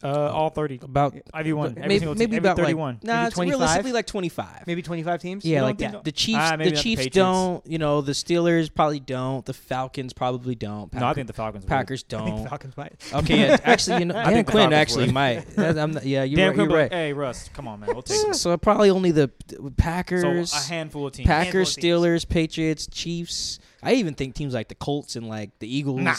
Uh, 0.03 0.31
all 0.31 0.51
thirty. 0.51 0.79
about 0.83 1.15
Every 1.35 1.53
one. 1.53 1.71
Every 1.71 1.83
maybe, 1.83 1.99
single 2.01 2.15
team, 2.15 2.19
maybe 2.19 2.37
every 2.37 2.49
about 2.49 2.57
thirty-one. 2.59 2.95
like 2.97 3.05
nah, 3.05 3.15
Maybe 3.15 3.27
it's 3.27 3.35
25? 3.35 3.59
realistically 3.61 3.93
like 3.93 4.07
twenty-five. 4.07 4.67
Maybe 4.67 4.83
twenty-five 4.83 5.23
teams. 5.23 5.45
Yeah, 5.45 5.63
like 5.63 5.79
don't 5.79 6.05
the, 6.05 6.13
Chiefs. 6.13 6.39
Ah, 6.41 6.57
the 6.57 6.65
not 6.65 6.65
the 6.65 6.77
Chiefs 6.77 7.07
don't. 7.07 7.67
You 7.67 7.79
know, 7.79 8.01
the 8.03 8.13
Steelers 8.13 8.73
probably 8.73 9.01
don't. 9.01 9.45
The 9.47 9.55
Falcons 9.55 10.13
probably 10.13 10.55
don't. 10.55 10.93
no, 10.93 11.07
I 11.07 11.15
think 11.15 11.27
the 11.29 11.33
Falcons. 11.33 11.65
would. 11.65 11.69
Packers 11.69 12.05
I 12.13 12.17
think 12.17 12.25
the 12.27 12.33
don't. 12.37 12.49
Falcons 12.49 12.77
might. 12.77 12.93
Okay, 13.15 13.41
yeah, 13.41 13.57
actually, 13.65 13.99
you 14.01 14.05
know, 14.07 14.19
I 14.19 14.25
Dan 14.25 14.33
think 14.35 14.49
Quinn 14.51 14.73
actually 14.73 15.07
would. 15.07 15.15
might. 15.15 15.47
I'm 15.59 15.93
not- 15.93 16.05
yeah, 16.05 16.25
you're 16.25 16.37
Dan 16.37 16.49
right. 16.49 16.55
Quinn, 16.57 16.71
You're 16.71 16.79
right. 16.79 16.93
hey 16.93 17.13
Russ, 17.13 17.49
come 17.55 17.67
on, 17.67 17.81
man, 17.81 17.89
we'll 17.93 18.03
take 18.03 18.21
this. 18.27 18.41
So 18.43 18.57
probably 18.59 18.91
only 18.91 19.13
the 19.13 19.31
the 19.49 19.71
Packers, 19.77 20.51
So 20.51 20.59
a 20.59 20.69
handful 20.69 21.07
of 21.07 21.13
teams. 21.15 21.27
Packers, 21.27 21.75
handful 21.75 21.97
of 22.03 22.03
teams. 22.05 22.25
Steelers, 22.25 22.29
Patriots, 22.29 22.87
Chiefs. 22.91 23.59
I 23.87 23.93
even 23.95 24.15
think 24.15 24.35
teams 24.35 24.53
like 24.55 24.69
the 24.69 24.75
Colts 24.75 25.17
and 25.17 25.29
like 25.29 25.59
the 25.61 25.75
Eagles. 25.75 26.01
Nah. 26.01 26.15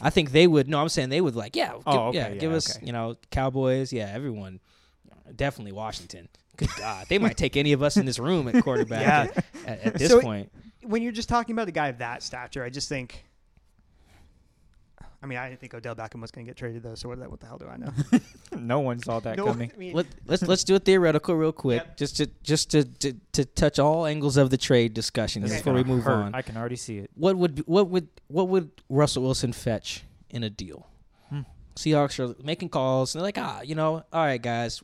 I 0.00 0.10
think 0.10 0.30
they 0.32 0.46
would. 0.46 0.68
No, 0.68 0.80
I'm 0.80 0.88
saying 0.88 1.08
they 1.08 1.20
would 1.20 1.34
like, 1.36 1.56
yeah, 1.56 1.72
give, 1.72 1.82
Oh, 1.86 1.98
okay, 2.08 2.18
yeah, 2.18 2.28
yeah, 2.28 2.34
give 2.36 2.52
us, 2.52 2.76
okay. 2.76 2.86
you 2.86 2.92
know, 2.92 3.16
Cowboys, 3.30 3.92
yeah, 3.92 4.10
everyone. 4.12 4.60
Definitely 5.34 5.72
Washington. 5.72 6.28
Good 6.56 6.70
God, 6.78 7.06
they 7.08 7.18
might 7.18 7.36
take 7.36 7.56
any 7.56 7.72
of 7.72 7.82
us 7.82 7.96
in 7.96 8.06
this 8.06 8.18
room 8.18 8.48
at 8.48 8.62
quarterback 8.64 9.34
Yeah. 9.34 9.42
at, 9.66 9.80
at, 9.84 9.94
this 9.94 10.10
So- 10.10 10.20
point. 10.20 10.50
when 10.82 11.02
you're 11.02 11.12
just 11.12 11.28
talking 11.28 11.54
about 11.54 11.68
a 11.68 11.72
guy 11.72 11.88
of 11.88 11.98
that 11.98 12.22
stature, 12.22 12.64
I 12.64 12.70
just 12.70 12.88
think. 12.88 13.24
I 15.22 15.26
mean, 15.26 15.36
I 15.38 15.48
didn't 15.48 15.60
think 15.60 15.74
Odell 15.74 15.96
Beckham 15.96 16.20
was 16.20 16.30
going 16.30 16.46
to 16.46 16.50
get 16.50 16.56
traded 16.56 16.82
though. 16.84 16.94
So 16.94 17.08
what, 17.08 17.18
the- 17.18 17.28
what 17.28 17.40
the 17.40 17.46
hell 17.46 17.58
do 17.58 17.66
I 17.66 17.76
know? 17.76 17.90
no 18.58 18.78
one 18.80 19.00
saw 19.00 19.18
that 19.20 19.36
No, 19.36 19.46
coming. 19.46 19.72
I 19.74 19.78
mean, 19.78 19.92
Let, 19.94 20.06
let's 20.26 20.42
let's 20.42 20.62
do 20.64 20.76
a 20.76 20.78
theoretical 20.78 21.34
real 21.34 21.50
quick, 21.52 21.82
Yep. 21.84 21.96
just 21.96 22.16
to 22.18 22.30
just 22.44 22.70
to, 22.70 22.84
to 22.84 23.14
to 23.32 23.44
touch 23.44 23.78
all 23.80 24.06
angles 24.06 24.36
of 24.36 24.50
the 24.50 24.56
trade 24.56 24.94
discussion 24.94 25.42
This 25.42 25.50
here 25.50 25.56
is 25.58 25.62
before 25.64 25.74
we 25.74 25.82
move 25.84 26.04
hurt. 26.04 26.12
on. 26.22 26.34
I 26.34 26.42
can 26.42 26.56
already 26.56 26.76
see 26.76 26.98
it. 26.98 27.10
What 27.14 27.36
would 27.36 27.66
what 27.66 27.88
would 27.88 28.08
what 28.28 28.48
would 28.48 28.70
Russell 28.88 29.24
Wilson 29.24 29.52
fetch 29.52 30.04
in 30.30 30.44
a 30.44 30.50
deal? 30.50 30.86
Hmm. 31.30 31.40
Seahawks 31.74 32.18
are 32.20 32.34
making 32.44 32.68
calls 32.68 33.14
and 33.14 33.20
they're 33.20 33.26
like, 33.26 33.38
ah, 33.38 33.60
you 33.62 33.74
know, 33.74 34.04
all 34.12 34.24
right, 34.24 34.40
guys, 34.40 34.82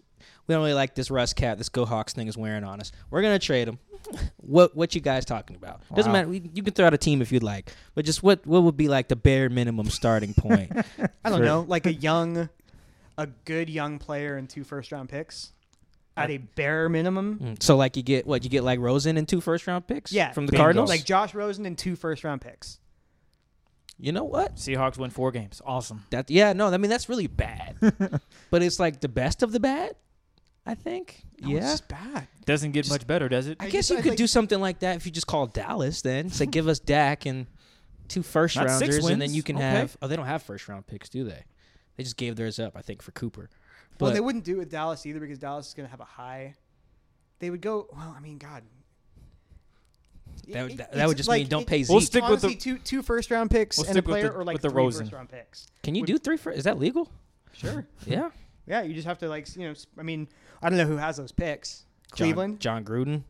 we 0.48 0.52
don't 0.54 0.62
really 0.62 0.74
like 0.74 0.96
this 0.96 1.10
Russ 1.12 1.32
cap, 1.32 1.58
this 1.58 1.68
Go 1.68 1.84
Hawks 1.84 2.12
thing 2.12 2.26
is 2.26 2.36
wearing 2.36 2.64
on 2.64 2.80
us. 2.80 2.90
We're 3.10 3.22
gonna 3.22 3.38
trade 3.38 3.68
him. 3.68 3.78
What 4.36 4.76
what 4.76 4.94
you 4.94 5.00
guys 5.00 5.24
talking 5.24 5.56
about? 5.56 5.80
Doesn't 5.94 6.12
matter. 6.12 6.28
We, 6.28 6.50
you 6.54 6.62
can 6.62 6.72
throw 6.74 6.86
out 6.86 6.94
a 6.94 6.98
team 6.98 7.22
if 7.22 7.32
you'd 7.32 7.42
like, 7.42 7.70
but 7.94 8.04
just 8.04 8.22
what 8.22 8.46
what 8.46 8.62
would 8.62 8.76
be 8.76 8.88
like 8.88 9.08
the 9.08 9.16
bare 9.16 9.48
minimum 9.48 9.90
starting 9.90 10.34
point? 10.38 10.72
I 11.24 11.30
don't 11.30 11.42
know, 11.44 11.64
like 11.68 11.86
a 11.86 11.92
young, 11.94 12.48
a 13.18 13.26
good 13.44 13.68
young 13.70 13.98
player 13.98 14.36
and 14.36 14.48
two 14.48 14.64
first 14.64 14.92
round 14.92 15.08
picks 15.08 15.52
at 16.16 16.30
a 16.30 16.36
bare 16.38 16.88
minimum. 16.88 17.38
Mm, 17.42 17.62
So 17.62 17.76
like 17.76 17.96
you 17.96 18.02
get 18.02 18.26
what 18.26 18.44
you 18.44 18.50
get 18.50 18.62
like 18.64 18.78
Rosen 18.78 19.16
and 19.16 19.26
two 19.28 19.40
first 19.40 19.66
round 19.66 19.86
picks, 19.86 20.12
Yeah, 20.12 20.32
from 20.32 20.46
the 20.46 20.52
bingo. 20.52 20.62
Cardinals. 20.62 20.88
Like 20.90 21.04
Josh 21.04 21.34
Rosen 21.34 21.66
and 21.66 21.76
two 21.76 21.96
first 21.96 22.22
round 22.24 22.40
picks. 22.40 22.78
you 23.98 24.12
know 24.12 24.24
what? 24.24 24.56
Seahawks 24.56 24.96
win 24.98 25.10
four 25.10 25.32
games. 25.32 25.60
Awesome. 25.64 26.04
That 26.10 26.30
yeah, 26.30 26.52
no, 26.52 26.68
I 26.68 26.76
mean 26.76 26.90
that's 26.90 27.08
really 27.08 27.26
bad. 27.26 27.76
but 28.50 28.62
it's 28.62 28.78
like 28.78 29.00
the 29.00 29.08
best 29.08 29.42
of 29.42 29.50
the 29.52 29.60
bad, 29.60 29.96
I 30.66 30.74
think. 30.74 31.24
No, 31.40 31.48
yeah. 31.50 31.56
it's 31.58 31.70
just 31.72 31.88
bad. 31.88 32.26
Doesn't 32.46 32.72
get 32.72 32.82
Just- 32.84 32.92
much 32.94 33.06
better, 33.06 33.28
does 33.28 33.46
it? 33.48 33.58
I, 33.60 33.64
I 33.66 33.70
guess 33.70 33.88
just- 33.88 33.90
you 33.90 33.96
I 33.98 34.02
could 34.02 34.08
like- 34.10 34.18
do 34.18 34.26
something 34.26 34.60
like 34.60 34.78
that 34.80 34.96
if 34.96 35.04
you 35.06 35.12
just 35.12 35.26
call 35.26 35.46
Dallas 35.46 36.00
then. 36.02 36.30
Say 36.30 36.46
give 36.46 36.68
us 36.68 36.78
Dak 36.80 37.26
and 37.26 37.46
two 38.08 38.22
first 38.22 38.56
Not 38.56 38.70
six 38.70 38.80
rounders 38.96 39.06
and 39.10 39.20
then 39.22 39.32
you 39.34 39.42
can 39.42 39.56
Okay. 39.56 39.64
have 39.64 39.96
oh 40.02 40.06
they 40.08 40.16
don't 40.16 40.26
have 40.26 40.42
first 40.42 40.68
round 40.68 40.86
picks, 40.86 41.08
do 41.08 41.24
they? 41.24 41.44
They 41.96 42.02
just 42.04 42.16
gave 42.16 42.36
theirs 42.36 42.58
up, 42.58 42.76
I 42.76 42.82
think, 42.82 43.02
for 43.02 43.10
Cooper. 43.12 43.50
But 43.98 44.06
well, 44.06 44.12
they 44.14 44.20
wouldn't 44.20 44.44
do 44.44 44.54
it 44.56 44.58
with 44.58 44.70
Dallas 44.70 45.04
either 45.06 45.20
because 45.20 45.38
Dallas 45.38 45.68
is 45.68 45.74
going 45.74 45.86
to 45.86 45.90
have 45.90 46.00
a 46.00 46.04
high. 46.04 46.54
They 47.38 47.50
would 47.50 47.60
go. 47.60 47.86
Well, 47.92 48.14
I 48.16 48.20
mean, 48.20 48.38
God. 48.38 48.62
That 50.48 50.62
would- 50.64 50.72
It- 50.80 50.92
that 50.92 51.06
would 51.08 51.16
just 51.16 51.28
like- 51.28 51.42
mean 51.42 51.48
don't 51.48 51.62
it- 51.62 51.68
pay 51.68 51.84
We'll 51.88 52.00
Zeke. 52.00 52.06
stick 52.08 52.28
with 52.28 52.40
the- 52.42 52.54
two 52.56 52.78
two 52.78 53.02
first 53.02 53.30
round 53.30 53.50
picks 53.50 53.78
We'll 53.78 53.86
and 53.88 53.98
a 53.98 54.02
player, 54.02 54.24
the- 54.28 54.32
or 54.34 54.44
like 54.44 54.54
with 54.54 54.62
the 54.62 54.70
three 54.70 54.82
Rosen. 54.82 55.04
first 55.06 55.12
round 55.12 55.28
picks. 55.28 55.66
can 55.82 55.94
you 55.94 56.00
would- 56.02 56.06
do 56.06 56.18
three 56.18 56.36
first? 56.36 56.58
Is 56.58 56.64
that 56.64 56.78
legal? 56.78 57.10
Sure. 57.52 57.86
Yeah. 58.06 58.30
Yeah, 58.66 58.82
you 58.82 58.94
just 58.94 59.06
have 59.06 59.18
to 59.18 59.28
like 59.28 59.54
you 59.56 59.68
know. 59.68 59.74
I 59.98 60.02
mean, 60.02 60.28
I 60.62 60.68
don't 60.70 60.78
know 60.78 60.86
who 60.86 60.96
has 60.96 61.16
those 61.16 61.32
picks. 61.32 61.84
Cleveland, 62.10 62.60
John, 62.60 62.84
Jon 62.84 62.94
Gruden. 62.94 63.22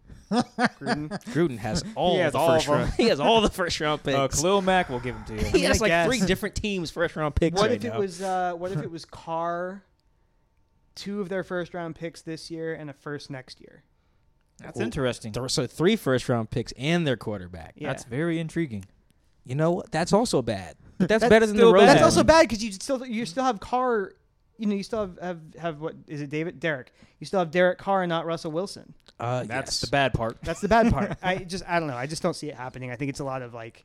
Gruden. 0.79 1.09
Gruden 1.33 1.59
has 1.59 1.83
all 1.94 2.18
has 2.18 2.33
the 2.33 2.38
all 2.38 2.49
first 2.49 2.66
of 2.68 2.75
'em. 2.75 2.81
round. 2.81 2.92
He 2.97 3.05
has 3.09 3.18
all 3.20 3.40
the 3.40 3.49
first 3.51 3.81
round 3.81 4.03
picks. 4.03 4.16
Uh, 4.16 4.29
Khalil 4.29 4.62
Mack 4.62 4.90
will 4.90 5.01
give 5.01 5.14
them 5.14 5.25
to 5.27 5.35
you. 5.44 5.51
he 5.51 5.62
has 5.64 5.81
I 5.81 5.85
like 5.85 5.90
guess. 5.90 6.07
three 6.07 6.20
different 6.20 6.55
teams 6.55 6.90
first 6.90 7.16
round 7.16 7.35
picks 7.35 7.57
What 7.57 7.70
right 7.70 7.77
if 7.77 7.85
it 7.85 7.92
now. 7.94 7.99
was? 8.01 8.20
Uh, 8.23 8.53
what 8.57 8.73
if 8.73 8.81
it 8.81 8.90
was 8.90 9.05
Carr? 9.05 9.83
Two 10.94 11.20
of 11.20 11.29
their 11.29 11.42
first 11.42 11.75
round 11.75 11.97
picks 11.97 12.23
this 12.23 12.51
year 12.51 12.75
and 12.75 12.88
a 12.88 12.92
first 12.92 13.31
next 13.31 13.61
year. 13.61 13.83
That's 14.59 14.75
Cool. 14.75 14.83
interesting. 14.83 15.33
Th- 15.33 15.51
so 15.51 15.66
three 15.66 15.97
first 15.97 16.29
round 16.29 16.51
picks 16.51 16.73
and 16.79 17.05
their 17.07 17.16
quarterback. 17.16 17.73
Yeah. 17.77 17.88
That's 17.88 18.05
very 18.05 18.38
intriguing. 18.38 18.85
You 19.44 19.57
know 19.57 19.73
what? 19.73 19.90
That's 19.90 20.12
also 20.12 20.40
bad. 20.42 20.77
But 20.99 21.09
that's, 21.09 21.23
That's 21.23 21.29
better 21.31 21.47
than 21.47 21.57
the 21.57 21.62
still 21.62 21.73
Rosen. 21.73 21.87
That's 21.88 22.03
also 22.03 22.23
bad 22.23 22.42
because 22.42 22.62
you 22.62 22.70
still 22.73 23.05
you 23.05 23.27
still 23.27 23.42
have 23.44 23.59
Carr. 23.61 24.12
You 24.59 24.67
know, 24.67 24.75
you 24.75 24.83
still 24.83 25.01
have, 25.01 25.19
have 25.21 25.40
have 25.59 25.81
what 25.81 25.95
is 26.07 26.21
it, 26.21 26.31
David 26.31 26.61
Derek? 26.61 26.93
You 27.19 27.27
still 27.27 27.40
have 27.40 27.51
Derek 27.51 27.79
Carr 27.79 28.03
and 28.03 28.09
not 28.09 28.27
Russell 28.27 28.53
Wilson. 28.53 28.95
Uh, 29.19 29.45
That's 29.45 29.73
yes. 29.77 29.81
the 29.81 29.87
bad 29.88 30.14
part. 30.14 30.38
That's 30.43 30.61
the 30.61 30.69
bad 30.69 30.93
part. 30.93 31.17
I 31.23 31.38
just 31.38 31.64
I 31.67 31.79
don't 31.79 31.88
know. 31.88 31.97
I 31.97 32.07
just 32.07 32.23
don't 32.23 32.35
see 32.35 32.49
it 32.49 32.55
happening. 32.55 32.90
I 32.90 32.97
think 32.97 33.09
it's 33.09 33.21
a 33.21 33.25
lot 33.25 33.43
of 33.43 33.55
like. 33.55 33.85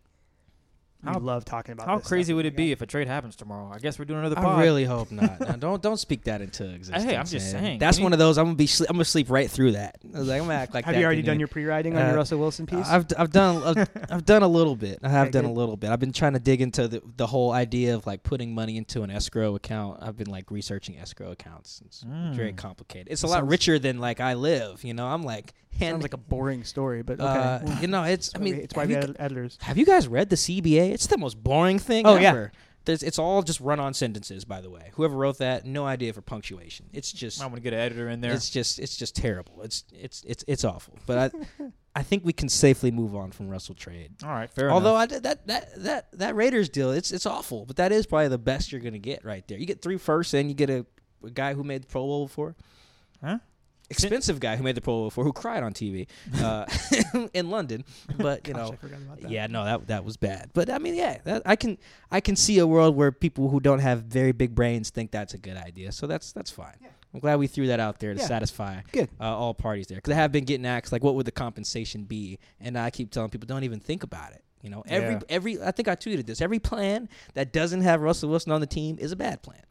I 1.01 1.13
How- 1.13 1.19
love 1.19 1.45
talking 1.45 1.71
about. 1.71 1.88
How 1.88 1.97
this 1.99 2.07
crazy 2.07 2.25
stuff. 2.25 2.35
would 2.35 2.45
it 2.45 2.57
be 2.57 2.73
if 2.73 2.81
a 2.81 2.85
trade 2.85 3.07
happens 3.07 3.38
tomorrow? 3.38 3.71
I 3.73 3.79
guess 3.79 3.97
we're 3.97 4.03
doing 4.03 4.19
another 4.19 4.35
pod. 4.35 4.59
I 4.59 4.63
really 4.63 4.83
hope 4.83 5.12
not. 5.12 5.39
No, 5.47 5.55
don't 5.55 5.81
don't 5.81 5.97
speak 5.97 6.25
that 6.25 6.41
into 6.41 6.69
existence. 6.69 7.05
Hey, 7.05 7.15
I'm 7.15 7.25
just 7.25 7.53
man. 7.53 7.63
saying. 7.63 7.79
That's 7.79 7.97
Can 7.97 8.03
one 8.03 8.12
you- 8.12 8.15
of 8.15 8.19
those. 8.19 8.38
I'm 8.38 8.45
gonna 8.47 8.55
be. 8.55 8.67
Sle- 8.67 8.88
I'm 8.89 8.95
gonna 8.97 9.05
sleep 9.05 9.29
right 9.29 9.49
through 9.49 9.71
that. 9.73 9.97
I 10.13 10.19
was 10.19 10.27
like, 10.27 10.41
I'm 10.41 10.47
gonna 10.47 10.59
act 10.59 10.73
like. 10.73 10.83
Have 10.83 10.93
that 10.93 10.99
you 10.99 11.05
already 11.05 11.21
done 11.21 11.35
even- 11.35 11.39
your 11.39 11.47
pre-writing 11.47 11.95
on 11.95 12.01
Uh, 12.01 12.07
your 12.07 12.15
Russell 12.17 12.39
Wilson 12.39 12.65
piece? 12.65 12.85
I've 12.88 13.05
I've 13.17 13.31
done 13.31 13.63
I've, 13.63 13.89
I've 14.12 14.25
done 14.25 14.43
a 14.43 14.47
little 14.47 14.75
bit. 14.75 14.99
I 15.01 15.07
have 15.09 15.27
Okay, 15.27 15.31
done 15.31 15.45
a 15.45 15.53
little 15.53 15.77
bit. 15.77 15.89
I've 15.89 16.01
been 16.01 16.12
trying 16.12 16.33
to 16.33 16.39
dig 16.39 16.59
into 16.62 16.89
the 16.89 17.01
the 17.15 17.27
whole 17.27 17.53
idea 17.53 17.95
of 17.95 18.05
like 18.05 18.23
putting 18.23 18.53
money 18.53 18.75
into 18.75 19.01
an 19.03 19.09
escrow 19.09 19.55
account. 19.55 19.99
I've 20.01 20.17
been 20.17 20.29
like 20.29 20.51
researching 20.51 20.97
escrow 20.99 21.31
accounts. 21.31 21.81
It's 21.85 22.01
very 22.03 22.51
Mm. 22.51 22.57
complicated. 22.57 23.07
It's 23.09 23.23
a 23.23 23.27
lot 23.27 23.47
richer 23.47 23.79
than 23.79 23.99
like 23.99 24.19
I 24.19 24.33
live. 24.33 24.83
You 24.83 24.93
know, 24.93 25.07
I'm 25.07 25.23
like 25.23 25.53
hand, 25.77 25.93
Sounds 25.93 26.03
like 26.03 26.13
a 26.13 26.17
boring 26.17 26.63
story, 26.63 27.01
but 27.03 27.19
okay. 27.19 27.27
uh, 27.27 27.60
Well, 27.63 27.82
you 27.82 27.88
know, 27.88 28.03
it's. 28.03 28.32
I 28.36 28.39
mean, 28.39 28.55
it's 28.55 28.75
why 28.75 28.84
have 28.84 28.89
we 28.89 28.95
had 28.95 29.15
editors. 29.19 29.58
have 29.62 29.77
you 29.77 29.86
guys 29.86 30.08
read 30.08 30.29
the 30.29 30.36
CBA? 30.36 30.91
It's 30.91 31.08
the 31.08 31.17
most 31.17 31.41
boring 31.43 31.79
thing 31.79 32.05
Oh, 32.05 32.15
yeah. 32.17 32.29
ever. 32.32 32.51
there's, 32.86 33.03
it's 33.03 33.19
all 33.19 33.43
just 33.43 33.60
run-on 33.60 33.93
sentences. 33.93 34.45
By 34.45 34.62
the 34.62 34.69
way, 34.69 34.89
whoever 34.93 35.15
wrote 35.15 35.38
that, 35.39 35.65
no 35.65 35.86
idea 35.86 36.12
for 36.13 36.21
punctuation. 36.21 36.88
It's 36.93 37.12
just 37.12 37.41
I'm 37.41 37.49
gonna 37.49 37.62
get 37.62 37.73
an 37.73 37.79
editor 37.79 38.10
in 38.10 38.21
there. 38.21 38.34
it's 38.34 38.49
just 38.49 38.79
it's 38.79 38.97
just 38.97 39.15
terrible. 39.15 39.62
It's 39.62 39.84
it's 39.93 40.23
it's 40.25 40.43
it's 40.47 40.63
awful. 40.63 40.97
But 41.05 41.34
I 41.60 41.65
I 41.95 42.03
think 42.03 42.23
we 42.23 42.34
can 42.34 42.49
safely 42.49 42.91
move 42.91 43.15
on 43.15 43.32
from 43.32 43.49
Russell 43.49 43.75
trade. 43.75 44.12
All 44.23 44.29
right, 44.29 44.49
fair 44.49 44.71
Although 44.71 44.91
enough. 44.97 45.01
I 45.01 45.05
did 45.08 45.23
that 45.23 45.47
that 45.47 45.84
that 45.84 46.12
that 46.19 46.36
Raiders 46.36 46.69
deal, 46.69 46.91
it's 46.91 47.12
it's 47.12 47.25
awful. 47.25 47.65
But 47.65 47.75
that 47.77 47.91
is 47.91 48.05
probably 48.05 48.27
the 48.29 48.38
best 48.38 48.71
you're 48.71 48.82
gonna 48.82 48.97
get 48.99 49.23
right 49.25 49.47
there. 49.47 49.58
You 49.58 49.65
get 49.65 49.82
three 49.82 49.97
firsts 49.97 50.34
and 50.34 50.49
you 50.49 50.55
get 50.55 50.69
a, 50.69 50.86
a 51.23 51.29
guy 51.29 51.53
who 51.53 51.63
made 51.63 51.84
the 51.84 51.88
Pro 51.88 52.01
Bowl 52.05 52.25
before. 52.27 52.55
Huh? 53.23 53.39
Expensive 53.89 54.39
guy 54.39 54.56
who 54.56 54.63
made 54.63 54.75
the 54.75 54.82
Pro 54.82 54.93
Bowl 54.93 55.06
before, 55.08 55.23
who 55.23 55.34
cried 55.34 55.63
on 55.63 55.73
TV 55.73 56.08
uh, 56.41 56.65
in 57.34 57.49
London. 57.49 57.84
But 58.17 58.47
you 58.47 58.54
Gosh, 58.54 58.62
know, 58.67 58.73
I 58.73 58.75
forgot 58.75 58.99
about 59.02 59.21
that. 59.21 59.32
yeah, 59.32 59.47
no, 59.47 59.65
that 59.65 59.88
that 59.88 60.06
was 60.06 60.17
bad. 60.17 60.52
But 60.54 60.69
I 60.69 60.78
mean, 60.78 60.95
yeah, 60.95 61.17
that, 61.23 61.41
I 61.45 61.56
can 61.56 61.78
I 62.12 62.21
can 62.21 62.36
see 62.36 62.60
a 62.60 62.67
world 62.67 62.95
where 62.95 63.12
people 63.12 63.49
who 63.49 63.60
don't 63.60 63.80
have 63.80 64.04
very 64.04 64.32
big 64.32 64.54
brains 64.54 64.89
think 64.89 65.12
that's 65.12 65.34
a 65.34 65.38
good 65.38 65.58
idea. 65.58 65.91
So 65.91 66.06
that's 66.08 66.32
that's 66.32 66.52
fine. 66.52 66.75
Yeah. 66.82 66.89
I'm 67.13 67.19
glad 67.19 67.39
we 67.39 67.47
threw 67.47 67.65
that 67.67 67.80
out 67.80 67.99
there 67.99 68.13
to 68.13 68.19
Yeah. 68.19 68.28
satisfy 68.28 68.82
Good. 68.91 69.10
uh, 69.19 69.23
all 69.36 69.56
parties 69.56 69.88
there 69.88 69.97
because 69.97 70.12
I 70.13 70.17
have 70.17 70.32
been 70.32 70.45
getting 70.45 70.67
asked 70.67 70.91
like, 70.91 71.04
what 71.04 71.15
would 71.15 71.25
the 71.25 71.32
compensation 71.32 72.04
be? 72.04 72.38
And 72.60 72.78
I 72.78 72.91
keep 72.91 73.10
telling 73.10 73.32
people, 73.32 73.47
don't 73.47 73.63
even 73.63 73.80
think 73.80 74.04
about 74.04 74.34
it. 74.34 74.43
You 74.62 74.69
know, 74.69 74.84
every 74.88 75.13
Yeah. 75.15 75.19
every 75.30 75.62
I 75.63 75.71
think 75.71 75.88
I 75.88 75.95
tweeted 75.95 76.28
this. 76.28 76.41
Every 76.41 76.60
plan 76.60 77.10
that 77.34 77.52
doesn't 77.52 77.82
have 77.82 78.02
Russell 78.02 78.30
Wilson 78.30 78.52
on 78.52 78.62
the 78.62 78.67
team 78.67 78.97
is 78.99 79.12
a 79.12 79.15
bad 79.15 79.41
plan. 79.41 79.63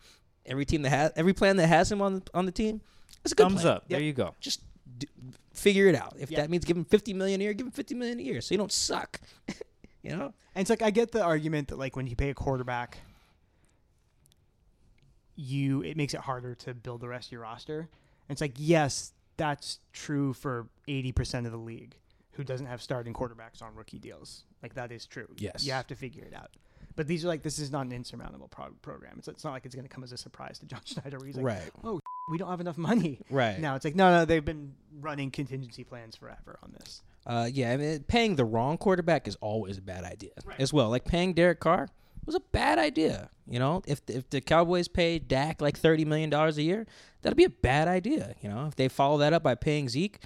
Every 0.44 0.64
team 0.64 0.83
that 0.83 0.90
has 0.90 1.12
every 1.14 1.33
plan 1.35 1.57
that 1.59 1.68
has 1.68 1.92
him 1.92 2.02
on 2.02 2.14
the, 2.16 2.22
on 2.35 2.46
the 2.46 2.52
team 2.52 2.81
is 3.24 3.33
a 3.33 3.35
good 3.35 3.44
Thumbs 3.48 3.62
plan. 3.62 3.74
up. 3.74 3.88
There 3.88 4.00
you 4.00 4.12
go. 4.12 4.35
Just 4.40 4.62
d- 4.98 5.09
figure 5.54 5.87
it 5.87 5.94
out. 5.94 6.14
If 6.18 6.31
Yeah. 6.31 6.40
that 6.40 6.50
means 6.50 6.64
give 6.64 6.76
him 6.76 6.85
50 6.85 7.14
million 7.14 7.40
a 7.40 7.44
year, 7.44 7.52
give 7.54 7.66
him 7.66 7.72
50 7.72 7.94
million 7.94 8.18
a 8.18 8.22
year, 8.22 8.40
so 8.40 8.54
you 8.54 8.59
don't 8.59 8.72
suck. 8.72 9.20
you 10.02 10.11
know. 10.16 10.33
And 10.54 10.62
it's 10.62 10.70
like 10.70 10.83
I 10.83 10.90
get 10.90 11.12
the 11.12 11.22
argument 11.22 11.68
that 11.68 11.78
like 11.78 11.94
when 11.96 12.07
you 12.07 12.16
pay 12.16 12.31
a 12.31 12.35
quarterback, 12.35 12.98
you 15.37 15.83
it 15.83 15.96
makes 15.96 16.14
it 16.14 16.20
harder 16.20 16.54
to 16.57 16.74
build 16.74 17.00
the 17.00 17.09
rest 17.09 17.28
of 17.28 17.33
your 17.33 17.42
roster. 17.42 17.81
And 17.81 17.88
it's 18.31 18.40
like 18.40 18.54
yes, 18.57 19.12
that's 19.37 19.78
true 19.92 20.33
for 20.33 20.68
eighty 20.88 21.12
percent 21.12 21.46
of 21.46 21.52
the 21.52 21.59
league 21.59 21.96
who 22.33 22.44
doesn't 22.44 22.66
have 22.66 22.81
starting 22.83 23.12
quarterbacks 23.12 23.62
on 23.62 23.74
rookie 23.74 23.98
deals. 23.98 24.44
Like 24.62 24.74
that 24.74 24.92
is 24.92 25.07
true. 25.07 25.28
Yes. 25.38 25.64
you 25.64 25.72
have 25.72 25.87
to 25.88 25.94
figure 25.94 26.24
it 26.24 26.35
out. 26.35 26.50
But 26.96 27.07
these 27.07 27.24
are 27.24 27.28
like 27.28 27.42
this 27.42 27.59
is 27.59 27.70
not 27.70 27.87
an 27.87 27.92
insurmountable 27.92 28.48
pro- 28.48 28.70
program. 28.83 29.14
It's, 29.18 29.28
it's 29.28 29.44
not 29.44 29.52
like 29.52 29.64
it's 29.64 29.74
going 29.74 29.87
to 29.87 29.92
come 29.92 30.02
as 30.02 30.11
a 30.12 30.16
surprise 30.16 30.59
to 30.61 30.66
John 30.66 30.81
Schneider. 30.85 31.18
Where 31.18 31.26
he's 31.26 31.37
like, 31.37 31.44
right. 31.46 31.70
Oh, 31.85 32.00
we 32.30 32.38
don't 32.38 32.50
have 32.50 32.60
enough 32.60 32.78
money. 32.78 33.20
Right. 33.30 33.58
now. 33.58 33.74
it's 33.74 33.84
like 33.84 33.94
no, 33.94 34.10
no. 34.10 34.24
They've 34.24 34.44
been 34.44 34.74
running 35.00 35.30
contingency 35.30 35.84
plans 35.84 36.16
forever 36.16 36.58
on 36.62 36.72
this. 36.78 37.02
Uh, 37.26 37.48
yeah, 37.52 37.72
I 37.72 37.76
mean, 37.76 38.04
paying 38.04 38.36
the 38.36 38.44
wrong 38.44 38.78
quarterback 38.78 39.28
is 39.28 39.36
always 39.40 39.76
a 39.76 39.82
bad 39.82 40.04
idea 40.04 40.30
as 40.58 40.72
well. 40.72 40.88
Like 40.88 41.04
paying 41.04 41.34
Derek 41.34 41.60
Carr 41.60 41.88
was 42.24 42.34
a 42.34 42.40
bad 42.40 42.78
idea. 42.78 43.30
You 43.46 43.58
know, 43.58 43.82
if 43.86 44.00
if 44.08 44.28
the 44.30 44.40
Cowboys 44.40 44.88
paid 44.88 45.28
Dak 45.28 45.60
like 45.60 45.78
thirty 45.78 46.04
million 46.04 46.30
dollars 46.30 46.58
a 46.58 46.62
year, 46.62 46.86
that'd 47.22 47.36
be 47.36 47.44
a 47.44 47.50
bad 47.50 47.88
idea. 47.88 48.34
You 48.40 48.48
know, 48.48 48.66
if 48.66 48.76
they 48.76 48.88
follow 48.88 49.18
that 49.18 49.32
up 49.32 49.42
by 49.42 49.54
paying 49.54 49.88
Zeke, 49.88 50.20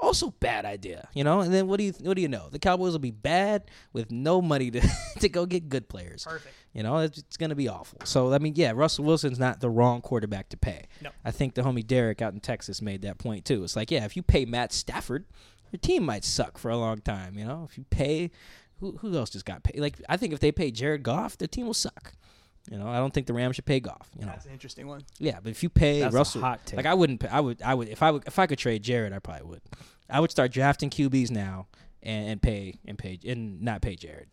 also 0.00 0.30
bad 0.40 0.64
idea. 0.64 1.08
You 1.14 1.24
know, 1.24 1.40
and 1.40 1.52
then 1.52 1.66
what 1.66 1.78
do 1.78 1.84
you 1.84 1.92
what 2.02 2.14
do 2.14 2.22
you 2.22 2.28
know? 2.28 2.48
The 2.50 2.58
Cowboys 2.58 2.92
will 2.92 2.98
be 2.98 3.10
bad 3.10 3.64
with 3.92 4.10
no 4.10 4.40
money 4.40 4.70
to 4.70 4.88
to 5.20 5.28
go 5.28 5.46
get 5.46 5.68
good 5.68 5.88
players. 5.88 6.24
Perfect. 6.24 6.54
You 6.72 6.82
know, 6.82 6.98
it's, 6.98 7.18
it's 7.18 7.36
going 7.36 7.50
to 7.50 7.56
be 7.56 7.68
awful. 7.68 7.98
So, 8.04 8.32
I 8.32 8.38
mean, 8.38 8.52
yeah, 8.54 8.72
Russell 8.74 9.04
Wilson's 9.04 9.38
not 9.38 9.60
the 9.60 9.70
wrong 9.70 10.00
quarterback 10.00 10.50
to 10.50 10.56
pay. 10.56 10.86
No. 11.02 11.10
I 11.24 11.30
think 11.30 11.54
the 11.54 11.62
homie 11.62 11.86
Derek 11.86 12.22
out 12.22 12.34
in 12.34 12.40
Texas 12.40 12.82
made 12.82 13.02
that 13.02 13.18
point 13.18 13.44
too. 13.44 13.64
It's 13.64 13.74
like, 13.74 13.90
yeah, 13.90 14.04
if 14.04 14.16
you 14.16 14.22
pay 14.22 14.44
Matt 14.44 14.72
Stafford, 14.72 15.24
your 15.72 15.80
team 15.80 16.04
might 16.04 16.24
suck 16.24 16.58
for 16.58 16.70
a 16.70 16.76
long 16.76 17.00
time. 17.00 17.38
You 17.38 17.46
know, 17.46 17.66
if 17.68 17.78
you 17.78 17.84
pay, 17.90 18.30
who 18.80 18.96
who 18.98 19.16
else 19.16 19.30
just 19.30 19.44
got 19.44 19.64
paid? 19.64 19.80
Like, 19.80 20.00
I 20.08 20.16
think 20.16 20.32
if 20.32 20.40
they 20.40 20.52
pay 20.52 20.70
Jared 20.70 21.02
Goff, 21.02 21.36
their 21.36 21.48
team 21.48 21.66
will 21.66 21.74
suck. 21.74 22.12
You 22.70 22.78
know, 22.78 22.88
I 22.88 22.96
don't 22.98 23.12
think 23.14 23.26
the 23.26 23.32
Rams 23.32 23.56
should 23.56 23.64
pay 23.66 23.80
Goff. 23.80 24.10
You 24.18 24.26
know, 24.26 24.32
That's 24.32 24.46
an 24.46 24.52
interesting 24.52 24.86
one. 24.88 25.02
yeah, 25.18 25.38
but 25.42 25.50
if 25.50 25.62
you 25.62 25.68
pay 25.68 26.00
That's 26.00 26.14
Russell, 26.14 26.42
a 26.42 26.44
hot 26.46 26.66
take. 26.66 26.76
like 26.76 26.86
I 26.86 26.94
wouldn't, 26.94 27.20
pay, 27.20 27.28
I 27.28 27.40
would, 27.40 27.62
I 27.62 27.74
would, 27.74 27.88
if 27.88 28.02
I 28.02 28.10
would, 28.10 28.24
if 28.26 28.38
I 28.38 28.46
could 28.46 28.58
trade 28.58 28.82
Jared, 28.82 29.12
I 29.12 29.18
probably 29.20 29.46
would. 29.48 29.62
I 30.10 30.20
would 30.20 30.30
start 30.30 30.52
drafting 30.52 30.90
QBs 30.90 31.30
now 31.30 31.66
and, 32.02 32.28
and 32.28 32.42
pay 32.42 32.74
and 32.86 32.98
pay 32.98 33.18
and 33.26 33.62
not 33.62 33.80
pay 33.82 33.94
Jared. 33.96 34.28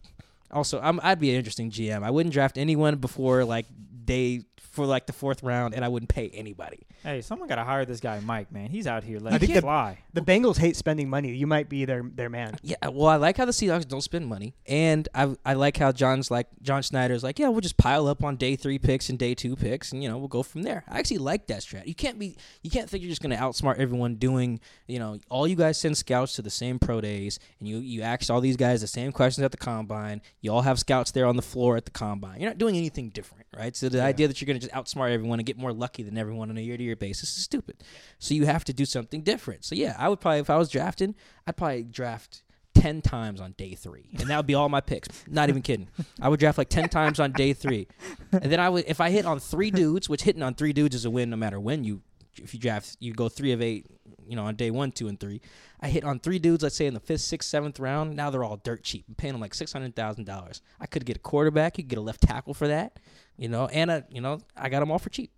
Also, 0.52 0.80
I'm, 0.82 1.00
I'd 1.04 1.20
be 1.20 1.30
an 1.32 1.36
interesting 1.38 1.72
GM. 1.72 2.04
I 2.04 2.12
wouldn't 2.12 2.34
draft 2.34 2.58
anyone 2.58 2.96
before 2.98 3.44
like 3.46 3.66
day 4.06 4.44
for 4.76 4.86
like 4.86 5.06
the 5.08 5.14
fourth 5.14 5.42
round, 5.44 5.74
and 5.74 5.84
I 5.84 5.88
wouldn't 5.88 6.10
pay 6.10 6.30
anybody. 6.30 6.86
hey, 7.04 7.22
someone 7.22 7.48
got 7.48 7.56
to 7.56 7.64
hire 7.64 7.86
this 7.86 8.00
guy, 8.00 8.20
Mike. 8.20 8.52
Man, 8.52 8.70
he's 8.70 8.88
out 8.88 9.04
here 9.04 9.20
letting 9.20 9.40
think 9.40 9.52
it 9.52 9.56
the- 9.56 9.62
fly. 9.62 10.00
The 10.14 10.22
Bengals 10.22 10.58
hate 10.58 10.76
spending 10.76 11.10
money. 11.10 11.34
You 11.36 11.48
might 11.48 11.70
be 11.70 11.86
their 11.86 12.04
their 12.04 12.30
man. 12.30 12.58
Yeah, 12.62 12.76
uh, 12.86 12.92
well, 12.92 13.08
I 13.08 13.16
like 13.16 13.38
how 13.38 13.46
the 13.46 13.52
Seahawks 13.52 13.88
don't 13.88 14.02
spend 14.02 14.28
money, 14.28 14.54
and 14.68 15.08
I 15.16 15.36
I 15.46 15.54
like 15.54 15.78
how 15.78 15.92
John's 15.92 16.30
like 16.30 16.48
John 16.62 16.82
Schneider's 16.82 17.24
like, 17.24 17.40
yeah, 17.40 17.48
we'll 17.50 17.62
just 17.62 17.78
pile 17.78 18.08
up 18.08 18.24
on 18.24 18.36
day 18.36 18.56
three 18.56 18.78
picks 18.80 19.10
and 19.10 19.18
day 19.18 19.34
two 19.36 19.56
picks, 19.56 19.92
and 19.92 20.04
you 20.04 20.10
know 20.10 20.18
we'll 20.18 20.28
go 20.28 20.44
from 20.44 20.64
there. 20.64 20.84
I 20.88 21.00
actually 21.00 21.20
like 21.20 21.48
that 21.48 21.62
strat. 21.62 21.88
You 21.88 21.96
can't 21.96 22.20
be 22.20 22.38
you 22.62 22.70
can't 22.70 22.90
think 22.90 23.04
you're 23.04 23.10
just 23.10 23.22
gonna 23.22 23.38
outsmart 23.38 23.78
everyone 23.78 24.16
doing 24.16 24.60
you 24.88 25.00
know 25.00 25.20
all 25.30 25.48
you 25.48 25.56
guys 25.56 25.80
send 25.80 25.98
scouts 25.98 26.36
to 26.36 26.42
the 26.42 26.50
same 26.50 26.80
pro 26.80 27.02
days, 27.02 27.40
and 27.60 27.68
you 27.68 27.78
you 27.78 28.02
ask 28.02 28.30
all 28.30 28.42
these 28.42 28.58
guys 28.58 28.82
the 28.82 28.88
same 28.88 29.12
questions 29.12 29.44
at 29.44 29.52
the 29.52 29.58
combine. 29.58 30.22
You 30.42 30.52
all 30.52 30.62
have 30.62 30.80
scouts 30.80 31.12
there 31.12 31.26
on 31.26 31.36
the 31.36 31.42
floor 31.42 31.78
at 31.78 31.86
the 31.86 31.92
combine. 31.92 32.40
You're 32.42 32.50
not 32.50 32.58
doing 32.58 32.76
anything 32.76 33.10
different, 33.10 33.46
right? 33.56 33.76
So 33.76 33.90
the 33.90 34.02
idea 34.02 34.28
that 34.28 34.42
you're 34.42 34.48
gonna 34.48 34.65
just 34.66 34.76
outsmart 34.76 35.12
everyone 35.12 35.40
and 35.40 35.46
get 35.46 35.58
more 35.58 35.74
lucky 35.74 36.04
than 36.04 36.18
everyone 36.18 36.50
on 36.50 36.58
a 36.58 36.62
year 36.62 36.78
to 36.78 36.84
year 36.84 36.96
basis 36.96 37.38
is 37.38 37.44
stupid. 37.44 37.84
So 38.20 38.34
you 38.34 38.46
have 38.46 38.64
to 38.66 38.74
do 38.74 38.86
something 38.86 39.22
different. 39.22 39.66
So 39.66 39.76
yeah, 39.76 39.96
I 39.98 40.10
would 40.10 40.20
probably 40.20 40.40
if 40.40 40.50
I 40.50 40.58
was 40.58 40.70
drafting, 40.70 41.16
I'd 41.48 41.58
probably 41.58 41.84
draft 41.84 42.44
ten 42.74 43.02
times 43.02 43.40
on 43.40 43.54
day 43.54 43.74
three, 43.74 44.10
and 44.20 44.30
that 44.30 44.38
would 44.38 44.48
be 44.48 44.54
all 44.54 44.70
my 44.70 44.82
picks. 44.82 45.08
Not 45.28 45.50
even 45.50 45.62
kidding. 45.62 45.88
I 46.22 46.30
would 46.30 46.40
draft 46.40 46.58
like 46.58 46.70
ten 46.70 46.90
times 46.90 47.20
on 47.20 47.32
day 47.32 47.54
three, 47.54 47.88
and 48.32 48.52
then 48.52 48.60
I 48.60 48.70
would 48.70 48.86
if 48.88 49.00
I 49.02 49.10
hit 49.10 49.26
on 49.26 49.40
three 49.40 49.72
dudes, 49.72 50.10
which 50.10 50.24
hitting 50.24 50.44
on 50.44 50.56
three 50.56 50.74
dudes 50.74 50.96
is 50.96 51.06
a 51.06 51.10
win 51.10 51.30
no 51.30 51.38
matter 51.38 51.60
when 51.60 51.84
you 51.84 52.02
if 52.36 52.54
you 52.54 52.60
draft 52.60 52.98
you 53.00 53.14
go 53.14 53.30
three 53.30 53.52
of 53.52 53.62
eight. 53.62 53.86
You 54.28 54.36
know, 54.36 54.46
on 54.46 54.56
day 54.56 54.72
one, 54.72 54.92
two, 54.92 55.08
and 55.08 55.20
three, 55.20 55.40
I 55.80 55.88
hit 55.88 56.04
on 56.04 56.20
three 56.20 56.40
dudes. 56.40 56.64
Let's 56.64 56.76
say 56.76 56.88
in 56.88 56.96
the 56.96 57.00
fifth, 57.00 57.22
sixth, 57.22 57.48
seventh 57.48 57.80
round. 57.80 58.16
Now 58.16 58.32
they're 58.32 58.44
all 58.44 58.58
dirt 58.58 58.84
cheap. 58.84 59.06
I'm 59.08 59.14
paying 59.14 59.36
them 59.36 59.42
like 59.42 59.54
six 59.54 59.72
hundred 59.72 59.96
thousand 59.96 60.26
dollars. 60.26 60.64
I 60.80 60.88
could 60.88 61.06
get 61.06 61.18
a 61.18 61.20
quarterback. 61.20 61.78
You 61.78 61.84
could 61.84 61.90
get 61.92 62.00
a 62.00 62.02
left 62.02 62.22
tackle 62.22 62.56
for 62.56 62.68
that. 62.68 62.98
You 63.38 63.50
know, 63.50 63.68
and 63.68 63.92
a, 63.92 64.06
you 64.10 64.22
know, 64.22 64.40
I 64.56 64.70
got 64.70 64.80
them 64.80 64.92
all 64.92 65.00
for 65.00 65.10
cheap. 65.10 65.32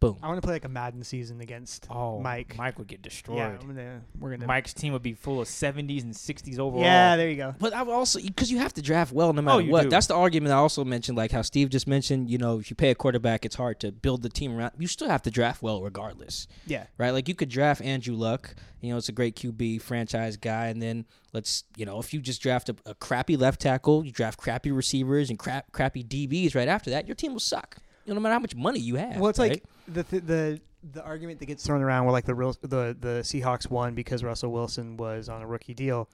Boom. 0.00 0.16
I 0.22 0.28
want 0.28 0.40
to 0.40 0.46
play 0.46 0.54
like 0.54 0.64
a 0.64 0.68
Madden 0.68 1.02
season 1.02 1.40
against 1.40 1.88
Oh, 1.90 2.20
Mike. 2.20 2.56
Mike 2.56 2.78
would 2.78 2.86
get 2.86 3.02
destroyed. 3.02 3.38
Yeah, 3.38 3.56
gonna, 3.60 4.00
we're 4.20 4.30
gonna. 4.30 4.46
Mike's 4.46 4.72
team 4.72 4.92
would 4.92 5.02
be 5.02 5.12
full 5.14 5.40
of 5.40 5.48
70s 5.48 6.02
and 6.04 6.14
60s 6.14 6.60
overall. 6.60 6.82
Yeah, 6.84 7.16
there 7.16 7.28
you 7.28 7.34
go. 7.34 7.54
But 7.58 7.72
I 7.72 7.82
would 7.82 7.92
also 7.92 8.20
because 8.20 8.48
you 8.50 8.58
have 8.58 8.72
to 8.74 8.82
draft 8.82 9.12
well 9.12 9.32
no 9.32 9.40
oh, 9.40 9.42
matter 9.42 9.60
you 9.62 9.72
what. 9.72 9.82
do. 9.84 9.88
That's 9.88 10.06
the 10.06 10.14
argument 10.14 10.52
I 10.52 10.58
also 10.58 10.84
mentioned, 10.84 11.18
like 11.18 11.32
how 11.32 11.42
Steve 11.42 11.70
just 11.70 11.88
mentioned. 11.88 12.30
You 12.30 12.38
know, 12.38 12.60
if 12.60 12.70
you 12.70 12.76
pay 12.76 12.90
a 12.90 12.94
quarterback, 12.94 13.44
it's 13.44 13.56
hard 13.56 13.80
to 13.80 13.90
build 13.90 14.22
the 14.22 14.28
team 14.28 14.56
around. 14.56 14.72
You 14.78 14.86
still 14.86 15.08
have 15.08 15.22
to 15.22 15.32
draft 15.32 15.62
well 15.62 15.82
regardless, 15.82 16.46
Yeah. 16.66 16.86
right? 16.96 17.10
Like 17.10 17.26
you 17.28 17.34
could 17.34 17.48
draft 17.48 17.82
Andrew 17.82 18.14
Luck. 18.14 18.54
You 18.80 18.92
know, 18.92 18.98
it's 18.98 19.08
a 19.08 19.12
great 19.12 19.34
QB 19.34 19.82
franchise 19.82 20.36
guy, 20.36 20.66
and 20.68 20.80
then 20.80 21.06
let's 21.32 21.64
you 21.76 21.84
know 21.84 21.98
if 21.98 22.14
you 22.14 22.20
just 22.20 22.40
draft 22.40 22.68
a, 22.68 22.76
a 22.86 22.94
crappy 22.94 23.36
left 23.36 23.60
tackle, 23.60 24.04
you 24.04 24.12
draft 24.12 24.38
crappy 24.38 24.70
receivers 24.70 25.28
and 25.28 25.40
crap 25.40 25.72
crappy 25.72 26.04
DBs 26.04 26.54
right 26.54 26.68
after 26.68 26.88
that, 26.90 27.08
your 27.08 27.16
team 27.16 27.32
will 27.32 27.40
suck. 27.40 27.78
You 28.08 28.14
know, 28.14 28.20
no 28.20 28.22
matter 28.22 28.32
how 28.32 28.38
much 28.38 28.54
money 28.54 28.80
you 28.80 28.94
have. 28.94 29.18
Well, 29.18 29.28
it's 29.28 29.38
right? 29.38 29.50
like 29.50 29.64
the 29.86 30.02
th- 30.02 30.22
the 30.24 30.60
the 30.94 31.04
argument 31.04 31.40
that 31.40 31.46
gets 31.46 31.62
thrown 31.66 31.82
around 31.82 32.06
where 32.06 32.12
like 32.12 32.24
the 32.24 32.34
real 32.34 32.56
the 32.62 32.96
the 32.98 33.20
Seahawks 33.22 33.68
won 33.70 33.94
because 33.94 34.24
Russell 34.24 34.50
Wilson 34.50 34.96
was 34.96 35.28
on 35.28 35.42
a 35.42 35.46
rookie 35.46 35.74
deal. 35.74 36.08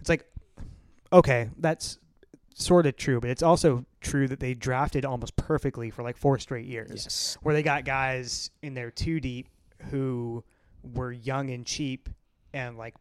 It's 0.00 0.08
like 0.08 0.24
okay, 1.12 1.50
that's 1.58 1.98
sort 2.54 2.86
of 2.86 2.96
true, 2.96 3.20
but 3.20 3.28
it's 3.28 3.42
also 3.42 3.84
true 4.00 4.26
that 4.28 4.40
they 4.40 4.54
drafted 4.54 5.04
almost 5.04 5.36
perfectly 5.36 5.90
for 5.90 6.02
like 6.02 6.16
four 6.16 6.38
straight 6.38 6.64
years. 6.64 6.90
yes, 7.04 7.36
Where 7.42 7.54
they 7.54 7.62
got 7.62 7.84
guys 7.84 8.50
in 8.62 8.72
there 8.72 8.90
too 8.90 9.20
deep 9.20 9.48
who 9.90 10.42
were 10.94 11.12
young 11.12 11.50
and 11.50 11.66
cheap 11.66 12.08
and 12.54 12.78
like 12.78 12.94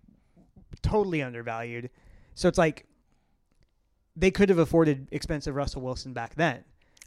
totally 0.82 1.21
undervalued. 1.21 1.89
So 2.34 2.50
it's 2.50 2.58
like 2.58 2.86
they 4.17 4.30
could 4.30 4.50
have 4.50 4.60
afforded 4.60 5.08
expensive 5.12 5.56
Russell 5.56 5.84
Wilson 5.84 6.12
back 6.12 6.36
then 6.36 6.65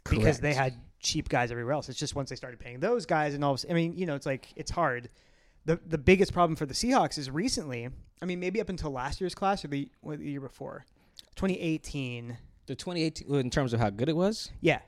because 0.09 0.39
they 0.39 0.55
had 0.55 0.73
cheap 0.99 1.29
guys 1.29 1.51
everywhere 1.51 1.73
else. 1.73 1.89
It's 1.89 1.97
just 1.99 2.15
once 2.15 2.29
they 2.29 2.35
started 2.35 2.59
paying 2.59 2.79
those 2.79 3.05
guys, 3.05 3.33
and 3.33 3.43
all. 3.43 3.53
Of, 3.53 3.65
I 3.69 3.73
mean, 3.73 3.97
you 3.97 4.05
know, 4.05 4.15
it's 4.15 4.25
like 4.25 4.47
it's 4.55 4.71
hard. 4.71 5.09
the 5.65 5.79
The 5.87 5.97
biggest 5.97 6.33
problem 6.33 6.55
for 6.55 6.65
the 6.65 6.73
Seahawks 6.73 7.17
is 7.17 7.29
recently. 7.29 7.89
I 8.21 8.25
mean, 8.25 8.39
maybe 8.39 8.59
up 8.59 8.69
until 8.69 8.91
last 8.91 9.21
year's 9.21 9.33
class 9.35 9.63
or 9.63 9.69
the, 9.69 9.89
what, 10.01 10.19
the 10.19 10.29
year 10.29 10.41
before, 10.41 10.83
2018. 11.35 12.37
the 12.65 12.75
2018 12.75 13.33
in 13.35 13.49
terms 13.49 13.73
of 13.73 13.79
how 13.79 13.89
good 13.89 14.09
it 14.09 14.15
was. 14.15 14.51
Yeah, 14.61 14.79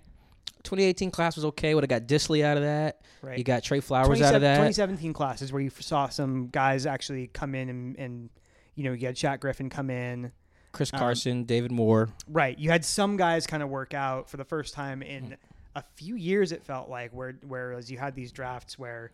2018 0.63 1.12
class 1.12 1.36
was 1.36 1.45
okay. 1.45 1.74
Would 1.74 1.84
have 1.84 1.89
got 1.89 2.08
Dissly 2.08 2.43
out 2.43 2.58
of 2.58 2.63
that. 2.63 3.02
right. 3.21 3.38
You 3.38 3.43
got 3.43 3.63
Tre 3.63 3.80
Flowers 3.80 4.21
out 4.21 4.36
of 4.36 4.41
that. 4.41 4.56
2017 4.56 5.13
classes 5.13 5.52
where 5.54 5.62
you 5.62 5.69
saw 5.69 6.10
some 6.10 6.47
guys 6.47 6.86
actually 6.86 7.28
come 7.28 7.56
in 7.56 7.69
and, 7.69 7.97
and 7.97 8.30
you 8.76 8.84
know 8.84 8.91
you 8.93 9.06
had 9.08 9.15
Shaq 9.15 9.39
Griffin 9.39 9.69
come 9.69 9.89
in. 9.89 10.32
Chris 10.74 10.91
Um, 10.93 11.00
Carson, 11.00 11.43
David 11.45 11.71
Moore. 11.71 12.10
Right. 12.28 12.58
You 12.58 12.69
had 12.69 12.86
some 12.86 13.17
guys 13.17 13.45
kind 13.47 13.62
of 13.63 13.69
work 13.69 13.93
out 13.93 14.30
for 14.30 14.38
the 14.38 14.45
first 14.45 14.74
time 14.74 15.02
Mm. 15.02 15.06
in 15.10 15.38
a 15.75 15.84
few 15.95 16.15
years. 16.15 16.51
It 16.51 16.63
felt 16.63 16.89
like 16.89 17.12
where 17.12 17.34
whereas 17.47 17.89
you 17.91 17.97
had 17.97 18.15
these 18.15 18.31
drafts 18.31 18.77
where, 18.79 19.12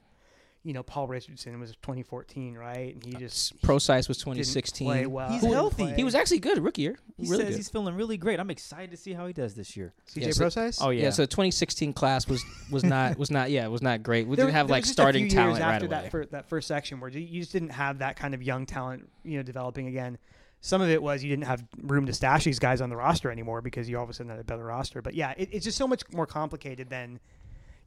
you 0.63 0.73
know, 0.73 0.83
Paul 0.83 1.07
Richardson 1.07 1.59
was 1.59 1.71
2014, 1.83 2.55
right? 2.55 2.93
And 2.95 3.03
he 3.05 3.15
uh, 3.15 3.19
just 3.19 3.61
Prosise 3.61 4.07
was 4.07 4.17
didn't 4.17 4.33
2016. 4.35 4.87
play 4.87 5.05
well. 5.05 5.29
He's 5.29 5.41
Didn't 5.41 5.53
healthy. 5.53 5.93
He 5.93 6.03
was 6.03 6.15
actually 6.15 6.39
good 6.39 6.57
rookie 6.59 6.81
year. 6.81 6.97
He 7.17 7.23
really 7.23 7.43
says 7.45 7.49
good. 7.51 7.57
he's 7.57 7.69
feeling 7.69 7.95
really 7.95 8.17
great. 8.17 8.39
I'm 8.39 8.49
excited 8.49 8.91
to 8.91 8.97
see 8.97 9.13
how 9.13 9.27
he 9.27 9.33
does 9.33 9.53
this 9.55 9.77
year. 9.77 9.93
CJ 10.09 10.21
Yeah, 10.25 10.31
so- 10.31 10.39
Prosise. 10.43 10.81
Oh 10.81 10.89
yeah. 10.89 11.03
yeah. 11.03 11.09
So 11.11 11.25
2016 11.25 11.93
class 11.93 12.27
was 12.27 12.43
was 12.71 12.83
not 12.95 13.17
was 13.17 13.31
not 13.31 13.49
yeah 13.51 13.65
it 13.65 13.71
was 13.71 13.81
not 13.81 14.03
great. 14.03 14.27
We 14.27 14.35
There- 14.35 14.45
didn't 14.45 14.55
have 14.55 14.69
like 14.69 14.81
was 14.81 14.89
just 14.89 14.99
a 14.99 15.01
starting 15.03 15.29
talent 15.29 15.59
right 15.61 15.75
after 15.75 15.85
away. 15.85 15.95
that, 16.01 16.11
fir- 16.11 16.25
that 16.25 16.49
first 16.49 16.67
section 16.67 16.99
where 16.99 17.09
you- 17.09 17.21
you 17.21 17.39
just 17.41 17.53
didn't 17.53 17.69
have 17.69 17.99
that 17.99 18.15
kind 18.17 18.33
of 18.33 18.41
young 18.43 18.65
talent, 18.65 19.07
you 19.23 19.37
know, 19.37 19.43
developing 19.43 19.87
again. 19.87 20.17
Some 20.61 20.81
of 20.81 20.89
it 20.89 21.01
was 21.01 21.23
you 21.23 21.29
didn't 21.29 21.45
have 21.45 21.63
room 21.83 22.05
to 22.07 22.13
stash 22.13 22.43
these 22.43 22.59
guys 22.59 22.81
on 22.81 22.89
the 22.89 22.95
roster 22.95 23.31
anymore 23.31 23.61
because 23.61 23.87
you 23.89 23.97
all 23.97 24.03
of 24.03 24.09
a 24.09 24.13
sudden 24.13 24.29
had 24.31 24.39
a 24.39 24.43
better 24.43 24.65
roster. 24.65 25.01
But 25.01 25.13
yeah, 25.13 25.33
it, 25.37 25.49
it's 25.51 25.63
just 25.65 25.77
so 25.77 25.87
much 25.87 26.01
more 26.11 26.25
complicated 26.25 26.89
than, 26.89 27.19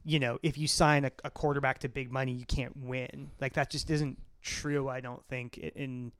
you 0.03 0.19
know, 0.19 0.39
if 0.41 0.57
you 0.57 0.67
sign 0.67 1.05
a, 1.05 1.11
a 1.23 1.29
quarterback 1.29 1.79
to 1.79 1.89
big 1.89 2.11
money, 2.11 2.31
you 2.31 2.45
can't 2.45 2.75
win. 2.77 3.29
Like 3.39 3.53
that 3.53 3.69
just 3.69 3.89
isn't 3.89 4.17
true. 4.41 4.87
I 4.87 5.01
don't 5.01 5.23
think. 5.27 5.57
In 5.57 6.11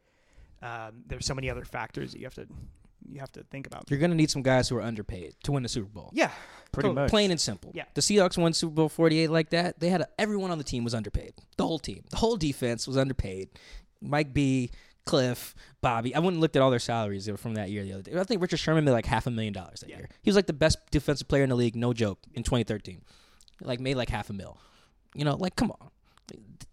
um, 0.62 1.04
there's 1.08 1.26
so 1.26 1.34
many 1.34 1.50
other 1.50 1.64
factors 1.66 2.12
that 2.12 2.20
you 2.20 2.26
have 2.26 2.36
to 2.36 2.46
you 3.10 3.20
have 3.20 3.32
to 3.32 3.44
think 3.44 3.66
about. 3.66 3.86
You're 3.90 4.00
gonna 4.00 4.16
need 4.16 4.30
some 4.30 4.44
guys 4.44 4.70
who 4.70 4.76
are 4.78 4.82
underpaid 4.82 5.36
to 5.44 5.52
win 5.54 5.64
the 5.64 5.70
Super 5.70 5.90
Bowl. 5.90 6.12
Yeah, 6.14 6.30
Pretty 6.72 6.90
totally. 6.90 7.04
much. 7.04 7.10
Plain 7.10 7.32
and 7.32 7.42
simple. 7.42 7.72
Yeah. 7.74 7.86
The 7.96 8.02
Seahawks 8.02 8.38
won 8.38 8.54
Super 8.54 8.74
Bowl 8.74 8.90
48 8.90 9.30
like 9.30 9.50
that. 9.50 9.80
They 9.80 9.90
had 9.90 10.02
a, 10.02 10.08
everyone 10.20 10.52
on 10.52 10.58
the 10.58 10.64
team 10.64 10.84
was 10.84 10.94
underpaid. 10.94 11.34
The 11.58 11.66
whole 11.66 11.80
team, 11.80 12.04
the 12.10 12.18
whole 12.18 12.38
defense 12.38 12.88
was 12.88 12.98
underpaid. 12.98 13.50
Mike 14.02 14.34
B, 14.34 14.72
Cliff, 15.12 15.54
Bobby. 15.82 16.16
I 16.16 16.20
went 16.20 16.36
and 16.36 16.42
looked 16.42 16.56
at 16.56 16.62
all 16.62 16.70
their 16.72 16.80
salaries 16.80 17.30
from 17.38 17.54
that 17.56 17.70
year 17.70 17.84
the 17.84 17.94
other 17.94 18.02
day. 18.04 18.18
I 18.18 18.24
think 18.24 18.42
Richard 18.42 18.58
Sherman 18.58 18.86
made 18.86 18.92
like 18.92 19.06
half 19.06 19.28
a 19.28 19.32
million 19.32 19.54
dollars 19.54 19.82
that 19.82 19.90
Yeah. 19.90 19.98
year. 19.98 20.10
He 20.22 20.30
was 20.30 20.36
like 20.36 20.48
the 20.48 20.54
best 20.54 20.78
defensive 20.90 21.28
player 21.28 21.44
in 21.44 21.50
the 21.50 21.56
league, 21.56 21.76
no 21.76 21.94
joke, 21.94 22.20
in 22.34 22.44
2013. 22.44 23.02
Like 23.62 23.80
made 23.80 23.96
like 23.96 24.10
half 24.10 24.30
a 24.30 24.34
mil. 24.34 24.58
You 25.14 25.26
know, 25.26 25.36
like 25.36 25.56
come 25.56 25.72
on. 25.72 25.90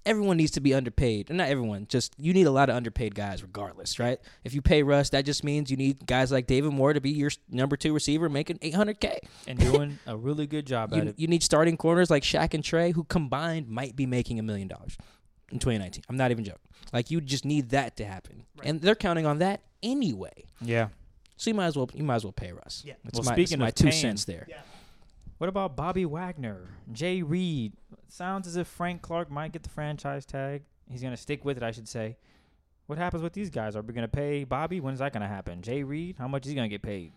Everyone 0.07 0.37
needs 0.39 0.53
to 0.53 0.61
be 0.61 0.73
underpaid. 0.73 1.29
And 1.29 1.37
not 1.39 1.49
everyone, 1.49 1.87
just 1.89 2.15
you 2.17 2.33
need 2.33 2.47
a 2.47 2.51
lot 2.51 2.71
of 2.71 2.77
underpaid 2.77 3.15
guys 3.15 3.43
regardless, 3.43 3.99
right? 3.99 4.19
If 4.45 4.55
you 4.55 4.63
pay 4.63 4.83
Russ, 4.83 5.11
that 5.11 5.25
just 5.27 5.43
means 5.45 5.71
you 5.71 5.77
need 5.77 6.07
guys 6.07 6.31
like 6.33 6.47
David 6.47 6.73
Moore 6.73 6.93
to 6.95 7.01
be 7.01 7.11
your 7.11 7.31
number 7.51 7.77
2 7.77 7.93
receiver 7.93 8.29
making 8.29 8.59
800k. 8.59 9.19
and 9.49 9.59
doing 9.59 9.99
a 10.07 10.17
really 10.17 10.47
good 10.47 10.67
job 10.67 10.93
at 10.95 11.03
You, 11.03 11.09
it. 11.11 11.19
you 11.19 11.27
need 11.27 11.43
starting 11.43 11.77
corners 11.77 12.09
like 12.09 12.23
Shaq 12.23 12.55
and 12.55 12.65
Tre, 12.65 12.93
who 12.93 13.05
combined 13.05 13.69
might 13.69 13.97
be 13.97 14.07
making 14.07 14.39
a 14.39 14.43
million 14.43 14.69
dollars 14.69 14.97
in 15.51 15.59
2019. 15.59 16.05
I'm 16.09 16.17
not 16.17 16.31
even 16.31 16.45
joking. 16.45 16.61
Like 16.93 17.11
you 17.11 17.21
just 17.21 17.45
need 17.45 17.71
that 17.71 17.97
to 17.99 18.05
happen, 18.05 18.45
Right. 18.59 18.69
and 18.69 18.81
they're 18.81 18.95
counting 18.95 19.27
on 19.27 19.39
that 19.39 19.63
anyway. 19.83 20.45
Yeah. 20.61 20.89
So 21.37 21.51
you 21.51 21.55
might 21.55 21.67
as 21.67 21.77
well 21.77 21.89
you 21.95 22.03
might 22.05 22.17
as 22.17 22.25
well 22.25 22.33
pay 22.33 22.53
Russ. 22.53 22.83
Yeah. 22.87 22.95
That's 23.05 23.19
Well, 23.19 23.25
my, 23.27 23.33
speaking 23.33 23.59
that's 23.59 23.61
my 23.61 23.69
of 23.69 23.75
two 23.75 23.85
paying- 23.91 24.01
cents 24.01 24.25
there. 24.25 24.47
Yeah. 24.49 24.61
What 25.39 25.49
about 25.49 25.77
Bobby 25.77 26.05
Wagner, 26.05 26.69
Jay 26.91 27.23
Reed? 27.23 27.75
Sounds 28.09 28.49
as 28.49 28.57
if 28.57 28.67
Frank 28.67 29.03
Clark 29.03 29.31
might 29.31 29.53
get 29.53 29.63
the 29.63 29.69
franchise 29.69 30.27
tag. 30.27 30.63
He's 30.91 31.03
gonna 31.03 31.17
stick 31.17 31.45
with 31.45 31.57
it, 31.57 31.63
I 31.63 31.71
should 31.71 31.87
say. 31.89 32.17
What 32.87 32.99
happens 32.99 33.23
with 33.23 33.35
these 33.35 33.51
guys? 33.51 33.77
Are 33.77 33.83
we 33.83 33.93
gonna 33.95 34.09
pay 34.09 34.45
Bobby? 34.45 34.81
When 34.81 34.95
is 34.95 35.01
that 35.01 35.13
gonna 35.13 35.29
happen? 35.29 35.63
Jay 35.63 35.83
Reed, 35.85 36.17
how 36.19 36.27
much 36.27 36.45
is 36.47 36.51
he 36.51 36.57
gonna 36.57 36.69
get 36.69 36.83
paid? 36.83 37.13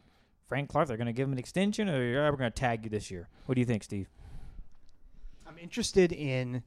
Frank 0.46 0.70
Clark, 0.70 0.90
they're 0.90 0.98
gonna 0.98 1.14
give 1.14 1.28
him 1.28 1.32
an 1.34 1.40
extension, 1.40 1.88
or 1.90 2.04
yeah, 2.04 2.30
we're 2.30 2.36
gonna 2.36 2.52
tag 2.52 2.84
you 2.84 2.90
this 2.90 3.10
year. 3.10 3.28
What 3.46 3.56
do 3.56 3.62
you 3.62 3.66
think, 3.66 3.84
Steve? 3.84 4.10
I'm 5.48 5.58
interested 5.58 6.12
in. 6.12 6.64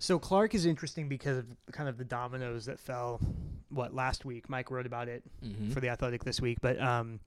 So 0.00 0.18
Clark 0.18 0.54
is 0.54 0.64
interesting 0.66 1.08
because 1.08 1.38
of 1.38 1.46
kind 1.72 1.88
of 1.88 1.96
the 1.98 2.04
dominoes 2.04 2.64
that 2.64 2.80
fell. 2.80 3.20
What 3.68 3.94
last 3.94 4.24
week? 4.24 4.48
Mike 4.48 4.68
wrote 4.72 4.86
about 4.86 5.06
it 5.08 5.22
Mhm. 5.44 5.72
for 5.72 5.78
the 5.80 5.88
Athletic 5.90 6.24
this 6.24 6.40
week, 6.40 6.58
but 6.60 6.80
um, 6.82 7.20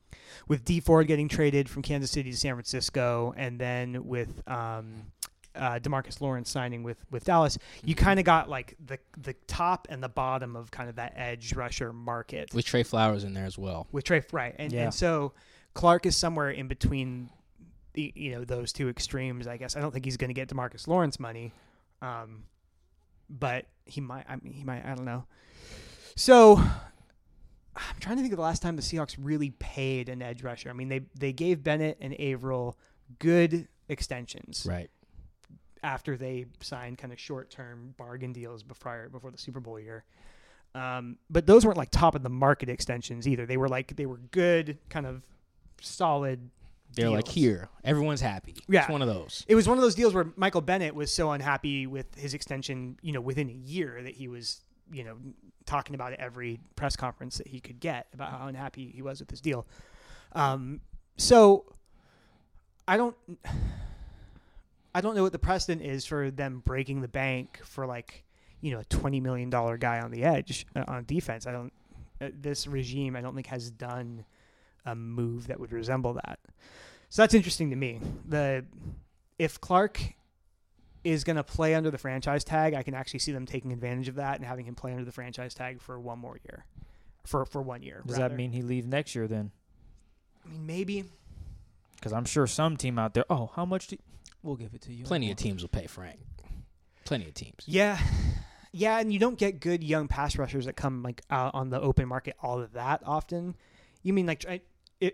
with 0.49 0.65
Dee 0.65 0.81
Ford 0.81 1.07
getting 1.07 1.29
traded 1.29 1.69
from 1.69 1.81
Kansas 1.83 2.12
City 2.12 2.31
to 2.31 2.36
San 2.38 2.55
Francisco, 2.55 3.33
and 3.38 3.57
then 3.57 4.05
with 4.05 4.41
um, 4.49 5.05
uh, 5.55 5.79
Demarcus 5.79 6.19
Lawrence 6.19 6.49
signing 6.49 6.83
with 6.83 6.97
with 7.12 7.23
Dallas, 7.23 7.57
you 7.86 7.95
Mm-hmm. 7.95 8.03
kind 8.05 8.19
of 8.19 8.25
got 8.25 8.49
like 8.49 8.75
the 8.86 8.99
the 9.17 9.33
top 9.47 9.88
and 9.89 10.03
the 10.03 10.09
bottom 10.09 10.55
of 10.57 10.69
kind 10.71 10.89
of 10.89 10.95
that 10.97 11.13
edge 11.15 11.53
rusher 11.55 11.93
market 11.93 12.53
with 12.53 12.65
Trey 12.65 12.83
Flowers 12.83 13.23
in 13.23 13.33
there 13.33 13.45
as 13.45 13.57
well. 13.57 13.88
with 13.93 14.03
Trey 14.03 14.21
right, 14.33 14.53
and 14.59 14.73
Yeah. 14.73 14.86
and 14.86 14.93
so 14.93 15.31
Clark 15.75 16.05
is 16.05 16.17
somewhere 16.17 16.49
in 16.51 16.67
between, 16.67 17.29
the, 17.93 18.12
you 18.17 18.31
know, 18.31 18.43
those 18.43 18.73
two 18.73 18.89
extremes. 18.89 19.47
I 19.47 19.55
guess 19.57 19.77
I 19.77 19.79
don't 19.81 19.91
think 19.93 20.03
he's 20.03 20.17
going 20.17 20.29
to 20.29 20.33
get 20.33 20.49
Demarcus 20.49 20.88
Lawrence 20.88 21.19
money, 21.21 21.53
um, 22.01 22.43
but 23.29 23.65
he 23.86 24.01
might. 24.01 24.25
I 24.29 24.36
mean, 24.38 24.53
he 24.53 24.63
might. 24.63 24.86
I 24.86 24.95
don't 24.95 25.05
know. 25.05 25.25
So 26.15 26.57
I'm 27.75 27.95
trying 27.99 28.17
to 28.17 28.21
think 28.21 28.33
of 28.33 28.38
the 28.38 28.43
last 28.43 28.62
time 28.62 28.75
the 28.75 28.81
Seahawks 28.81 29.15
really 29.19 29.51
paid 29.51 30.09
an 30.09 30.21
edge 30.21 30.43
rusher. 30.43 30.69
I 30.69 30.73
mean, 30.73 30.89
they 30.89 31.01
they 31.17 31.33
gave 31.33 31.63
Bennett 31.63 31.97
and 31.99 32.19
Avril 32.19 32.77
good 33.19 33.67
extensions 33.89 34.65
Right. 34.69 34.89
after 35.83 36.15
they 36.17 36.45
signed 36.62 36.97
kind 36.97 37.12
of 37.12 37.19
short 37.19 37.49
term 37.49 37.93
bargain 37.97 38.31
deals 38.33 38.63
before 38.63 39.09
before 39.12 39.31
the 39.31 39.38
Super 39.38 39.59
Bowl 39.59 39.79
year. 39.79 40.03
Um, 40.75 41.17
but 41.29 41.45
those 41.45 41.65
weren't 41.65 41.77
like 41.77 41.91
top 41.91 42.15
of 42.15 42.23
the 42.23 42.29
market 42.29 42.69
extensions 42.69 43.27
either. 43.27 43.45
They 43.45 43.57
were 43.57 43.69
like 43.69 43.95
they 43.95 44.05
were 44.05 44.17
good, 44.31 44.77
kind 44.89 45.05
of 45.05 45.21
solid. 45.81 46.49
They're 46.95 47.10
like 47.10 47.27
here, 47.27 47.69
everyone's 47.84 48.21
happy. 48.21 48.56
Yeah. 48.67 48.82
It's 48.82 48.89
one 48.89 49.01
of 49.01 49.08
those. 49.08 49.45
It 49.47 49.56
was 49.56 49.67
one 49.67 49.77
of 49.77 49.82
those 49.82 49.95
deals 49.95 50.13
where 50.13 50.27
Michael 50.36 50.62
Bennett 50.62 50.95
was 50.95 51.12
so 51.12 51.32
unhappy 51.32 51.88
with 51.88 52.13
his 52.15 52.34
extension, 52.34 52.97
you 53.01 53.12
know, 53.12 53.21
within 53.21 53.49
a 53.49 53.53
year 53.53 54.01
that 54.03 54.13
he 54.13 54.27
was, 54.27 54.62
you 54.91 55.03
know, 55.03 55.17
talking 55.65 55.95
about 55.95 56.13
it 56.13 56.19
every 56.19 56.60
press 56.75 56.95
conference 56.95 57.38
that 57.38 57.47
he 57.47 57.60
could 57.60 57.79
get 57.79 58.08
about 58.13 58.32
how 58.32 58.47
unhappy 58.47 58.91
he 58.93 59.01
was 59.01 59.19
with 59.19 59.29
this 59.29 59.41
deal. 59.41 59.65
Um, 60.34 60.82
so 61.17 61.65
I 62.88 62.97
don't, 62.97 63.15
I 64.95 65.01
don't 65.01 65.15
know 65.15 65.23
what 65.23 65.32
the 65.32 65.39
precedent 65.39 65.82
is 65.82 66.06
for 66.06 66.29
them 66.29 66.62
breaking 66.63 67.01
the 67.01 67.08
bank 67.08 67.60
for 67.63 67.88
like, 67.88 68.23
you 68.62 68.71
know, 68.71 68.79
a 68.79 68.86
twenty 68.86 69.19
million 69.19 69.49
dollar 69.49 69.75
guy 69.77 69.99
on 69.99 70.12
the 70.12 70.23
edge 70.23 70.65
uh, 70.75 70.84
on 70.88 71.03
defense. 71.06 71.47
I 71.47 71.51
don't. 71.51 71.73
Uh, 72.21 72.29
this 72.39 72.67
regime, 72.67 73.15
I 73.15 73.21
don't 73.21 73.34
think, 73.34 73.47
has 73.47 73.71
done 73.71 74.23
a 74.86 74.96
move 74.96 75.48
that 75.48 75.60
would 75.60 75.72
resemble 75.72 76.13
that. 76.13 76.39
So 77.10 77.22
that's 77.22 77.34
interesting 77.34 77.69
to 77.69 77.76
me. 77.76 78.00
The 78.28 78.65
if 79.39 79.60
Clark 79.62 80.02
is 81.04 81.24
going 81.24 81.36
to 81.36 81.43
play 81.43 81.76
under 81.76 81.91
the 81.91 81.98
franchise 81.98 82.43
tag, 82.43 82.74
I 82.74 82.84
can 82.84 82.93
actually 82.93 83.19
see 83.19 83.32
them 83.32 83.46
taking 83.46 83.72
advantage 83.74 84.08
of 84.08 84.15
that 84.15 84.38
and 84.38 84.46
having 84.46 84.65
him 84.65 84.76
play 84.76 84.91
under 84.93 85.04
the 85.06 85.12
franchise 85.12 85.54
tag 85.54 85.82
for 85.82 86.00
one 86.00 86.19
more 86.19 86.39
year, 86.46 86.65
for 87.26 87.46
for 87.46 87.62
one 87.62 87.84
year. 87.84 88.02
Does 88.06 88.17
rather. 88.17 88.30
that 88.30 88.36
mean 88.36 88.52
he 88.52 88.62
leaves 88.62 88.88
next 88.88 89.13
year 89.15 89.28
then? 89.28 89.52
I 90.46 90.50
mean, 90.50 90.65
maybe. 90.65 91.04
Because 91.96 92.13
I'm 92.13 92.26
sure 92.26 92.48
some 92.48 92.78
team 92.78 93.00
out 93.00 93.13
there. 93.13 93.26
Oh, 93.30 93.52
how 93.56 93.65
much? 93.65 93.88
Do 93.88 93.98
we'll 94.41 94.56
give 94.56 94.74
it 94.74 94.82
to 94.84 94.93
you. 94.93 95.06
Plenty 95.06 95.32
of 95.32 95.38
teams 95.38 95.62
will 95.62 95.69
pay 95.69 95.88
Frank. 95.88 96.19
Plenty 97.06 97.28
of 97.28 97.34
teams. 97.34 97.63
Yeah, 97.65 97.98
yeah, 98.72 99.00
and 99.00 99.12
you 99.13 99.19
don't 99.19 99.38
get 99.38 99.60
good 99.60 99.84
young 99.84 100.08
pass 100.08 100.38
rushers 100.38 100.65
that 100.65 100.76
come 100.76 101.04
like 101.04 101.22
out 101.30 101.54
on 101.54 101.69
the 101.69 101.80
open 101.80 102.08
market 102.08 102.36
all 102.41 102.62
of 102.62 102.74
that 102.74 103.02
often. 103.06 103.56
You 104.04 104.13
mean 104.13 104.26
like 104.26 104.46
I- 104.48 104.54
i- 104.54 104.62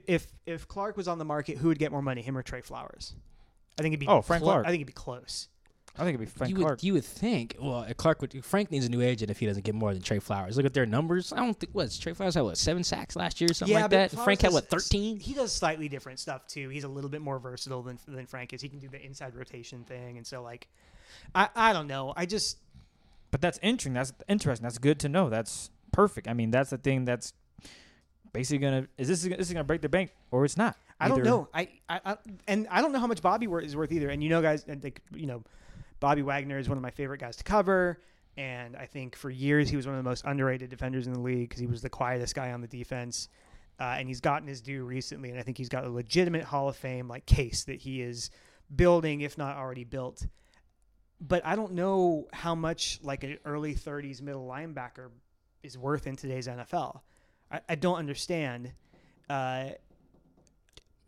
if 0.08 0.28
if 0.46 0.68
Clark 0.68 0.98
was 0.98 1.08
on 1.08 1.18
the 1.18 1.26
market, 1.26 1.58
who 1.58 1.68
would 1.70 1.80
get 1.80 1.92
more 1.92 2.02
money, 2.02 2.22
him 2.22 2.38
or 2.38 2.44
Trey 2.44 2.62
Flowers? 2.62 3.14
I 3.78 3.82
think 3.82 3.94
it'd 3.94 4.00
be 4.02 4.08
Oh, 4.08 4.22
Frank 4.22 4.44
clo- 4.44 4.54
Clark. 4.54 4.66
I 4.68 4.70
think 4.70 4.82
it'd 4.82 4.88
be 4.88 4.94
close. 4.94 5.48
I 5.96 6.04
think 6.04 6.16
it'd 6.16 6.20
be 6.22 6.26
Frank 6.28 6.50
you 6.52 6.56
would, 6.58 6.64
Clark. 6.64 6.84
you 6.84 6.94
would 6.94 7.04
think. 7.04 7.56
Well, 7.60 7.86
Clark 7.98 8.22
would. 8.22 8.46
Frank 8.46 8.72
needs 8.72 8.86
a 8.86 8.90
new 8.90 9.02
agent 9.02 9.32
if 9.32 9.40
he 9.40 9.46
doesn't 9.46 9.64
get 9.66 9.76
more 9.76 9.94
than 9.94 10.02
Trey 10.02 10.20
Flowers. 10.20 10.56
Look 10.56 10.66
at 10.66 10.74
their 10.74 10.86
numbers. 10.86 11.34
I 11.34 11.38
don't 11.38 11.60
think 11.60 11.74
what 11.74 11.92
Trey 12.00 12.14
Flowers 12.14 12.36
had 12.36 12.42
what 12.42 12.58
seven 12.58 12.84
sacks 12.84 13.16
last 13.16 13.42
year, 13.42 13.50
or 13.50 13.54
something 13.54 13.76
yeah, 13.76 13.82
like 13.82 13.92
that. 13.92 14.12
Flowers 14.12 14.24
Frank 14.26 14.42
had 14.42 14.54
what 14.54 14.70
thirteen. 14.70 15.20
He 15.20 15.34
does 15.34 15.52
slightly 15.52 15.90
different 15.90 16.20
stuff 16.20 16.48
too. 16.48 16.70
He's 16.70 16.84
a 16.84 16.88
little 16.88 17.10
bit 17.10 17.22
more 17.22 17.40
versatile 17.40 17.82
than 17.82 17.98
than 18.08 18.26
Frank 18.28 18.54
is. 18.54 18.62
He 18.62 18.70
can 18.70 18.80
do 18.80 18.88
the 18.88 19.04
inside 19.04 19.36
rotation 19.36 19.84
thing, 19.84 20.18
and 20.18 20.26
so 20.26 20.42
like, 20.44 20.68
I 21.36 21.50
I 21.56 21.74
don't 21.74 21.88
know. 21.88 22.14
I 22.16 22.26
just 22.26 22.60
But 23.32 23.42
that's 23.42 23.60
interesting. 23.62 23.94
That's 23.94 24.14
interesting. 24.28 24.64
That's 24.64 24.78
good 24.78 25.00
to 25.00 25.10
know. 25.10 25.30
That's 25.30 25.70
perfect. 25.92 26.28
I 26.28 26.34
mean, 26.34 26.52
that's 26.52 26.70
the 26.70 26.78
thing 26.78 27.06
that's 27.06 27.34
basically 28.34 28.60
gonna 28.60 28.88
is 28.98 29.08
this 29.08 29.24
this 29.24 29.52
gonna 29.52 29.64
break 29.64 29.82
the 29.82 29.90
bank 29.90 30.12
or 30.32 30.46
it's 30.46 30.58
not. 30.58 30.76
I 31.00 31.08
don't 31.08 31.24
know. 31.24 31.48
I, 31.54 31.70
I, 31.88 32.02
I 32.06 32.18
and 32.48 32.68
I 32.70 32.82
don't 32.82 32.92
know 32.92 33.00
how 33.00 33.08
much 33.08 33.22
Bobby 33.22 33.48
is 33.64 33.76
worth 33.76 33.92
either. 33.92 34.10
And 34.10 34.22
you 34.22 34.30
know, 34.30 34.42
guys, 34.42 34.66
and 34.68 34.84
like 34.84 35.02
you 35.14 35.28
know, 35.28 35.44
Bobby 36.00 36.22
Wagner 36.22 36.60
is 36.60 36.68
one 36.68 36.78
of 36.78 36.82
my 36.82 36.92
favorite 36.92 37.20
guys 37.20 37.38
to 37.38 37.44
cover. 37.44 38.00
And 38.38 38.76
I 38.76 38.86
think 38.86 39.16
for 39.16 39.30
years 39.30 39.70
he 39.70 39.76
was 39.76 39.86
one 39.86 39.96
of 39.96 40.04
the 40.04 40.10
most 40.10 40.24
underrated 40.26 40.70
defenders 40.70 41.08
in 41.08 41.14
the 41.14 41.20
league 41.20 41.50
because 41.50 41.60
he 41.60 41.68
was 41.68 41.82
the 41.82 41.90
quietest 41.90 42.36
guy 42.36 42.52
on 42.52 42.62
the 42.62 42.68
defense. 42.68 43.30
Uh, 43.80 43.96
and 43.98 44.10
he's 44.10 44.20
gotten 44.20 44.48
his 44.48 44.60
due 44.60 44.84
recently, 44.84 45.30
and 45.30 45.40
I 45.40 45.42
think 45.42 45.58
he's 45.58 45.70
got 45.70 45.86
a 45.86 45.90
legitimate 45.90 46.44
Hall 46.44 46.68
of 46.68 46.76
Fame 46.76 47.08
like 47.08 47.26
case 47.26 47.64
that 47.66 47.80
he 47.80 48.02
is 48.02 48.30
building, 48.76 49.22
if 49.22 49.38
not 49.38 49.56
already 49.56 49.86
built. 49.86 50.28
But 51.22 51.46
I 51.46 51.56
don't 51.56 51.74
know 51.74 52.28
how 52.34 52.56
much 52.56 53.00
like 53.04 53.24
an 53.24 53.38
early 53.46 53.74
30s 53.74 54.22
middle 54.22 54.46
linebacker 54.48 55.10
is 55.64 55.78
worth 55.78 56.08
in 56.08 56.18
today's 56.18 56.48
NFL. 56.48 57.02
I, 57.52 57.62
I 57.70 57.76
don't 57.76 57.98
understand. 57.98 58.72
Uh, 59.30 59.70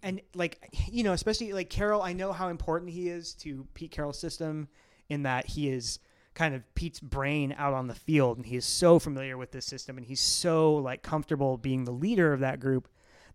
and 0.03 0.21
like 0.33 0.69
you 0.87 1.03
know, 1.03 1.13
especially 1.13 1.53
like 1.53 1.69
Carroll, 1.69 2.01
I 2.01 2.13
know 2.13 2.31
how 2.33 2.49
important 2.49 2.91
he 2.91 3.09
is 3.09 3.33
to 3.35 3.67
Pete 3.73 3.91
Carroll's 3.91 4.19
system 4.19 4.67
in 5.09 5.23
that 5.23 5.45
he 5.47 5.69
is 5.69 5.99
kind 6.33 6.55
of 6.55 6.63
Pete's 6.75 6.99
brain 6.99 7.53
out 7.57 7.73
on 7.73 7.87
the 7.87 7.95
field, 7.95 8.37
and 8.37 8.45
he 8.45 8.55
is 8.55 8.65
so 8.65 8.99
familiar 8.99 9.37
with 9.37 9.51
this 9.51 9.65
system, 9.65 9.97
and 9.97 10.05
he's 10.05 10.21
so 10.21 10.75
like 10.75 11.03
comfortable 11.03 11.57
being 11.57 11.85
the 11.85 11.91
leader 11.91 12.33
of 12.33 12.39
that 12.39 12.59
group 12.59 12.87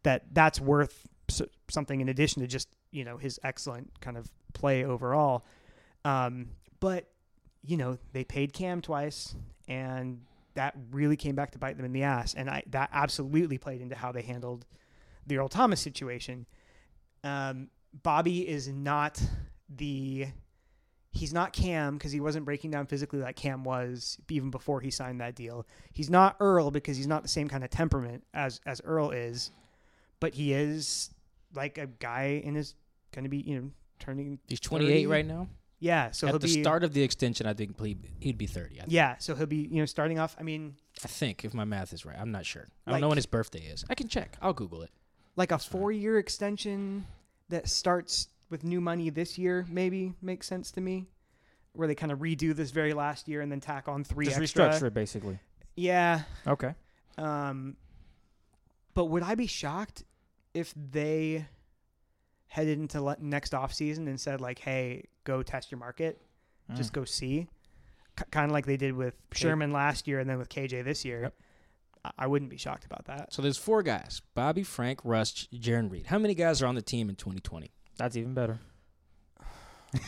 that 0.03 0.25
that's 0.33 0.61
worth 0.61 1.07
something 1.69 2.01
in 2.01 2.09
addition 2.09 2.41
to 2.43 2.49
just 2.49 2.69
you 2.91 3.05
know 3.05 3.17
his 3.17 3.39
excellent 3.45 4.01
kind 4.01 4.17
of 4.17 4.31
play 4.55 4.85
overall. 4.85 5.45
Um, 6.05 6.51
but 6.81 7.09
you 7.63 7.77
know, 7.77 7.99
they 8.13 8.25
paid 8.25 8.53
Cam 8.53 8.81
twice, 8.81 9.35
and 9.69 10.23
that 10.57 10.75
really 10.91 11.17
came 11.17 11.35
back 11.35 11.53
to 11.53 11.59
bite 11.59 11.77
them 11.77 11.87
in 11.87 11.93
the 11.93 12.03
ass. 12.03 12.35
And 12.35 12.51
I 12.51 12.63
that 12.71 12.91
absolutely 12.93 13.59
played 13.59 13.81
into 13.81 13.95
how 13.95 14.13
they 14.13 14.23
handled 14.23 14.67
the 15.27 15.39
Earl 15.39 15.49
Thomas 15.49 15.81
situation. 15.81 16.47
Um, 17.25 17.69
Bobby 18.03 18.47
is 18.47 18.69
not 18.69 19.21
the 19.69 20.27
he's 21.13 21.33
not 21.33 21.53
Cam 21.53 21.95
because 21.95 22.13
he 22.13 22.21
wasn't 22.21 22.45
breaking 22.45 22.71
down 22.71 22.87
physically 22.87 23.21
like 23.21 23.37
Cam 23.37 23.65
was 23.65 24.19
even 24.29 24.51
before 24.51 24.81
he 24.81 24.91
signed 24.91 25.21
that 25.21 25.35
deal. 25.35 25.67
He's 25.93 26.11
not 26.11 26.37
Earl 26.41 26.71
because 26.71 26.97
he's 26.97 27.07
not 27.07 27.23
the 27.23 27.29
same 27.29 27.49
kind 27.49 27.65
of 27.65 27.71
temperament 27.71 28.25
as 28.35 28.61
as 28.67 28.81
Earl 28.85 29.11
is, 29.11 29.51
but 30.21 30.35
he 30.35 30.53
is 30.53 31.11
like 31.55 31.79
a 31.79 31.87
guy 31.87 32.41
in 32.45 32.55
his 32.55 32.75
going 33.13 33.25
to 33.25 33.31
be 33.31 33.39
you 33.39 33.61
know 33.61 33.71
turning 33.99 34.39
He's 34.47 34.61
28 34.61 34.89
30. 34.89 35.07
right 35.07 35.27
now. 35.27 35.49
Yeah. 35.79 36.11
So 36.11 36.27
he'll 36.27 36.37
At 36.37 36.41
the 36.43 36.55
be 36.55 36.63
start 36.63 36.85
of 36.85 36.93
the 36.95 37.03
extension, 37.03 37.47
I 37.47 37.55
think 37.55 37.81
he'd 37.81 37.99
he'd 38.21 38.39
be 38.39 38.47
30. 38.47 38.81
I, 38.81 38.85
yeah. 38.89 39.17
So 39.19 39.35
he'll 39.35 39.47
be 39.47 39.69
you 39.71 39.79
know 39.81 39.87
starting 39.87 40.19
off. 40.19 40.37
I 40.39 40.43
mean 40.43 40.77
I 41.05 41.09
think 41.09 41.45
if 41.45 41.53
my 41.55 41.65
math 41.65 41.93
is 41.93 42.05
right. 42.07 42.17
I'm 42.19 42.33
not 42.33 42.47
sure. 42.47 42.67
I 42.87 42.93
don't 42.93 43.01
know 43.01 43.09
when 43.09 43.19
his 43.19 43.27
birthday 43.27 43.61
is. 43.61 43.85
I 43.91 43.95
can 43.95 44.09
check. 44.09 44.37
I'll 44.41 44.53
Google 44.55 44.83
it. 44.83 44.91
like 45.37 45.53
a 45.53 45.59
four 45.59 45.93
year 45.93 46.19
extension 46.19 47.07
that 47.49 47.69
starts 47.69 48.29
with 48.51 48.65
new 48.65 48.81
money 48.81 49.11
this 49.11 49.37
year 49.39 49.67
maybe 49.69 50.15
makes 50.23 50.47
sense 50.47 50.71
to 50.73 50.81
me. 50.81 51.07
Where 51.73 51.87
they 51.87 51.95
kind 51.95 52.11
of 52.11 52.21
redo 52.21 52.57
this 52.57 52.71
very 52.71 52.95
last 52.95 53.29
year 53.29 53.43
and 53.43 53.53
then 53.53 53.61
tack 53.61 53.87
on 53.89 54.03
three 54.03 54.27
Just 54.27 54.41
extra. 54.41 54.69
restructure 54.71 54.87
it 54.87 54.95
basically. 54.95 55.39
Yeah, 55.77 56.23
Okay. 56.47 56.75
Um, 57.19 57.77
but 58.95 59.07
would 59.07 59.23
I 59.23 59.35
be 59.35 59.47
shocked 59.47 60.05
if 60.55 60.73
they 60.75 61.47
headed 62.57 62.79
into 62.79 63.03
le- 63.03 63.17
next 63.21 63.53
off 63.55 63.75
season 63.75 64.09
and 64.09 64.19
said 64.19 64.41
like, 64.41 64.59
"Hey, 64.59 65.05
go 65.25 65.43
test 65.43 65.71
your 65.71 65.79
market, 65.79 66.19
just 66.75 66.91
Mm. 66.93 66.95
go 66.95 67.05
see," 67.05 67.49
K- 68.17 68.25
kind 68.31 68.47
of 68.47 68.53
like 68.53 68.65
they 68.65 68.79
did 68.79 68.95
with 68.95 69.15
Sherman 69.33 69.71
last 69.73 70.09
year 70.09 70.21
and 70.21 70.29
then 70.31 70.39
with 70.39 70.49
KJ 70.49 70.83
this 70.83 71.05
year. 71.05 71.23
Yep. 71.25 71.35
I-, 72.07 72.11
I 72.21 72.27
wouldn't 72.27 72.51
be 72.51 72.57
shocked 72.57 72.87
about 72.87 73.05
that. 73.05 73.33
So 73.35 73.43
there's 73.43 73.59
four 73.59 73.83
guys: 73.83 74.23
Bobby, 74.35 74.63
Frank, 74.63 75.01
Russ, 75.05 75.47
Jarran 75.53 75.91
Reed. 75.91 76.07
How 76.07 76.19
many 76.19 76.35
guys 76.35 76.63
are 76.63 76.67
on 76.67 76.75
the 76.75 76.83
team 76.83 77.11
in 77.11 77.17
2020? 77.17 77.71
That's 77.99 78.17
even 78.17 78.33
better. 78.35 78.59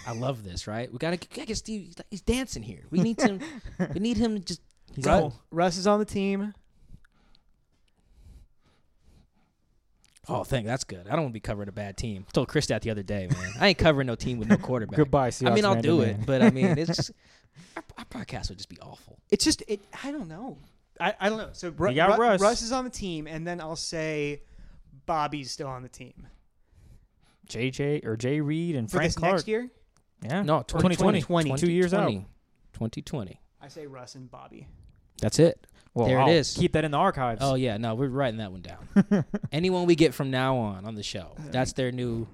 I 0.06 0.12
love 0.12 0.42
this. 0.42 0.66
Right? 0.66 0.90
We 0.90 0.98
gotta, 0.98 1.16
gotta 1.18 1.46
get 1.46 1.56
Steve. 1.58 1.94
he's 2.10 2.20
dancing 2.22 2.62
here. 2.62 2.84
We 2.90 3.00
need 3.00 3.20
him. 3.20 3.40
we 3.94 4.00
need 4.00 4.16
him 4.16 4.34
to 4.36 4.40
just. 4.40 4.60
He's 4.94 5.04
Russ, 5.04 5.22
all, 5.22 5.42
Russ 5.50 5.76
is 5.76 5.86
on 5.86 5.98
the 5.98 6.04
team. 6.06 6.54
Oh, 10.28 10.44
thank. 10.44 10.66
That's 10.66 10.84
good. 10.84 11.06
I 11.08 11.12
don't 11.12 11.22
want 11.22 11.30
to 11.30 11.34
be 11.34 11.40
covering 11.40 11.68
a 11.68 11.72
bad 11.72 11.96
team. 11.96 12.24
I 12.28 12.30
told 12.32 12.48
Chris 12.48 12.66
that 12.66 12.82
the 12.82 12.90
other 12.90 13.02
day, 13.02 13.28
man. 13.30 13.52
I 13.60 13.68
ain't 13.68 13.78
covering 13.78 14.06
no 14.06 14.14
team 14.14 14.38
with 14.38 14.48
no 14.48 14.56
quarterback. 14.56 14.96
Goodbye, 14.96 15.32
I 15.44 15.50
mean, 15.50 15.64
I'll 15.64 15.74
man 15.74 15.82
do 15.82 15.98
man. 15.98 16.08
it, 16.08 16.26
but 16.26 16.42
I 16.42 16.50
mean, 16.50 16.66
it's 16.78 16.96
just, 16.96 17.10
our, 17.76 17.82
our 17.98 18.04
podcast 18.04 18.48
would 18.48 18.58
just 18.58 18.68
be 18.68 18.78
awful. 18.80 19.18
It's 19.30 19.44
just 19.44 19.62
it. 19.68 19.80
I 20.04 20.10
don't 20.12 20.28
know. 20.28 20.58
I, 21.00 21.14
I 21.20 21.28
don't 21.28 21.38
know. 21.38 21.50
So 21.52 21.72
Ru- 21.76 21.90
You 21.90 21.96
got 21.96 22.18
Ru- 22.18 22.24
Russ. 22.24 22.40
Russ 22.40 22.62
is 22.62 22.72
on 22.72 22.84
the 22.84 22.90
team, 22.90 23.26
and 23.26 23.46
then 23.46 23.60
I'll 23.60 23.76
say 23.76 24.42
Bobby's 25.06 25.50
still 25.50 25.68
on 25.68 25.82
the 25.82 25.88
team 25.88 26.26
JJ 27.48 28.04
or 28.04 28.16
Jay 28.16 28.40
Reed 28.40 28.76
and 28.76 28.90
for 28.90 28.98
Frank 28.98 29.08
this 29.08 29.16
Clark. 29.16 29.34
next 29.36 29.48
year. 29.48 29.70
Yeah. 30.22 30.42
No, 30.42 30.62
2020. 30.62 31.20
2020. 31.20 31.56
Two 31.56 31.72
years 31.72 31.94
out. 31.94 32.10
2020. 32.10 33.40
I 33.60 33.68
say 33.68 33.86
Russ 33.86 34.14
and 34.14 34.30
Bobby. 34.30 34.68
That's 35.20 35.38
it. 35.38 35.66
Well, 35.98 36.06
There 36.06 36.18
it 36.18 36.22
I'll 36.22 36.28
is. 36.30 36.54
Keep 36.56 36.72
that 36.72 36.84
in 36.84 36.92
the 36.92 36.96
archives. 36.98 37.40
Oh 37.42 37.54
yeah, 37.56 37.76
no, 37.76 37.94
we're 37.96 38.08
writing 38.08 38.38
that 38.38 38.52
one 38.52 38.62
down. 38.62 39.24
Anyone 39.52 39.86
we 39.86 39.96
get 39.96 40.14
from 40.14 40.30
now 40.30 40.56
on 40.56 40.84
on 40.84 40.94
the 40.94 41.02
show, 41.02 41.34
that's 41.50 41.72
their 41.72 41.90
new 41.90 42.28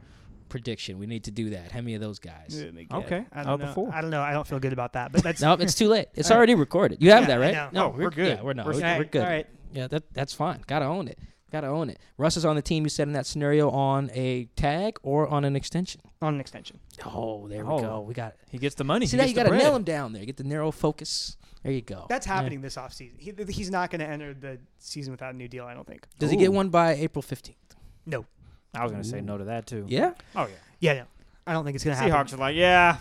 prediction. 0.51 0.99
We 0.99 1.07
need 1.07 1.25
to 1.25 1.31
do 1.31 1.51
that. 1.51 1.73
How 1.73 1.81
many 1.81 1.95
of 1.95 2.01
those 2.03 2.19
guys? 2.19 2.63
Okay. 2.93 3.25
I 3.33 3.41
Out 3.41 3.45
don't 3.47 3.53
of 3.55 3.61
know. 3.61 3.73
four. 3.73 3.91
I 3.95 4.01
don't 4.03 4.11
know. 4.11 4.21
I 4.21 4.33
don't 4.33 4.47
feel 4.47 4.61
good 4.61 4.73
about 4.75 4.93
that. 4.93 5.13
But 5.13 5.23
that's 5.23 5.41
No, 5.43 5.55
it's 5.55 5.75
too 5.75 5.89
late. 5.89 6.09
It's 6.15 6.29
All 6.31 6.35
right. 6.35 6.39
already 6.39 6.55
recorded. 6.55 7.03
You 7.03 7.11
have 7.13 7.23
Yeah, 7.23 7.27
that, 7.29 7.37
right? 7.37 7.55
know. 7.55 7.69
No, 7.73 7.87
Oh, 7.87 7.97
we're 7.97 8.11
good. 8.11 8.37
Yeah, 8.39 8.43
we're 8.43 8.53
not. 8.53 8.67
We're 8.67 8.75
we're, 8.75 8.99
we're 8.99 9.05
good. 9.05 9.23
All 9.23 9.29
right. 9.29 9.47
Yeah, 9.73 9.87
that 9.89 10.13
that's 10.13 10.35
fine. 10.35 10.63
Gotta 10.67 10.85
own 10.85 11.09
it. 11.09 11.19
Gotta 11.51 11.69
own 11.69 11.89
it. 11.89 11.99
Russ 12.19 12.37
is 12.37 12.45
on 12.45 12.57
the 12.57 12.63
team. 12.63 12.85
You 12.85 12.91
said 12.91 13.07
in 13.09 13.15
that 13.15 13.27
scenario 13.27 13.71
on 13.71 14.11
a 14.13 14.45
tag 14.57 14.99
or 15.03 15.27
on 15.29 15.45
an 15.45 15.57
extension. 15.57 16.01
On 16.21 16.35
an 16.35 16.41
extension. 16.41 16.79
Oh, 17.07 17.49
there 17.49 17.65
we 17.65 17.73
Oh. 17.73 17.81
go. 17.81 18.01
We 18.03 18.13
got. 18.15 18.35
He 18.51 18.59
gets 18.59 18.75
the 18.75 18.85
money. 18.85 19.07
See 19.07 19.17
he 19.17 19.23
now 19.23 19.29
you 19.29 19.35
got 19.35 19.45
to 19.45 19.49
bread. 19.51 19.63
nail 19.63 19.75
him 19.75 19.85
down 19.85 20.13
there. 20.13 20.25
Get 20.25 20.37
the 20.37 20.45
narrow 20.45 20.71
focus. 20.71 21.37
There 21.65 21.73
you 21.73 21.81
go. 21.83 22.07
That's 22.09 22.27
Yeah. 22.27 22.35
happening 22.35 22.61
this 22.61 22.77
offseason. 22.77 23.19
He, 23.19 23.33
he's 23.49 23.71
not 23.71 23.91
going 23.91 24.01
to 24.01 24.07
enter 24.07 24.33
the 24.35 24.59
season 24.79 25.11
without 25.13 25.35
a 25.35 25.37
new 25.37 25.49
deal, 25.49 25.65
I 25.65 25.75
don't 25.75 25.87
think. 25.87 26.07
Does 26.21 26.31
he 26.31 26.37
get 26.37 26.53
one 26.53 26.69
by 26.69 26.93
April 26.95 27.23
fifteenth? 27.23 27.75
No. 28.07 28.27
I 28.75 28.83
was 28.83 28.93
gonna 28.93 29.05
say 29.05 29.21
no 29.21 29.39
to 29.39 29.45
that 29.45 29.67
too. 29.67 29.85
Yeah. 29.89 30.13
Oh 30.37 30.47
yeah. 30.47 30.55
Yeah, 30.81 30.93
no. 30.95 31.05
I 31.47 31.53
don't 31.53 31.65
think 31.65 31.75
it's 31.75 31.85
going 31.85 31.97
to 31.97 32.03
happen. 32.03 32.13
Seahawks 32.15 32.33
are 32.33 32.39
like, 32.41 32.57
yeah, 32.57 32.97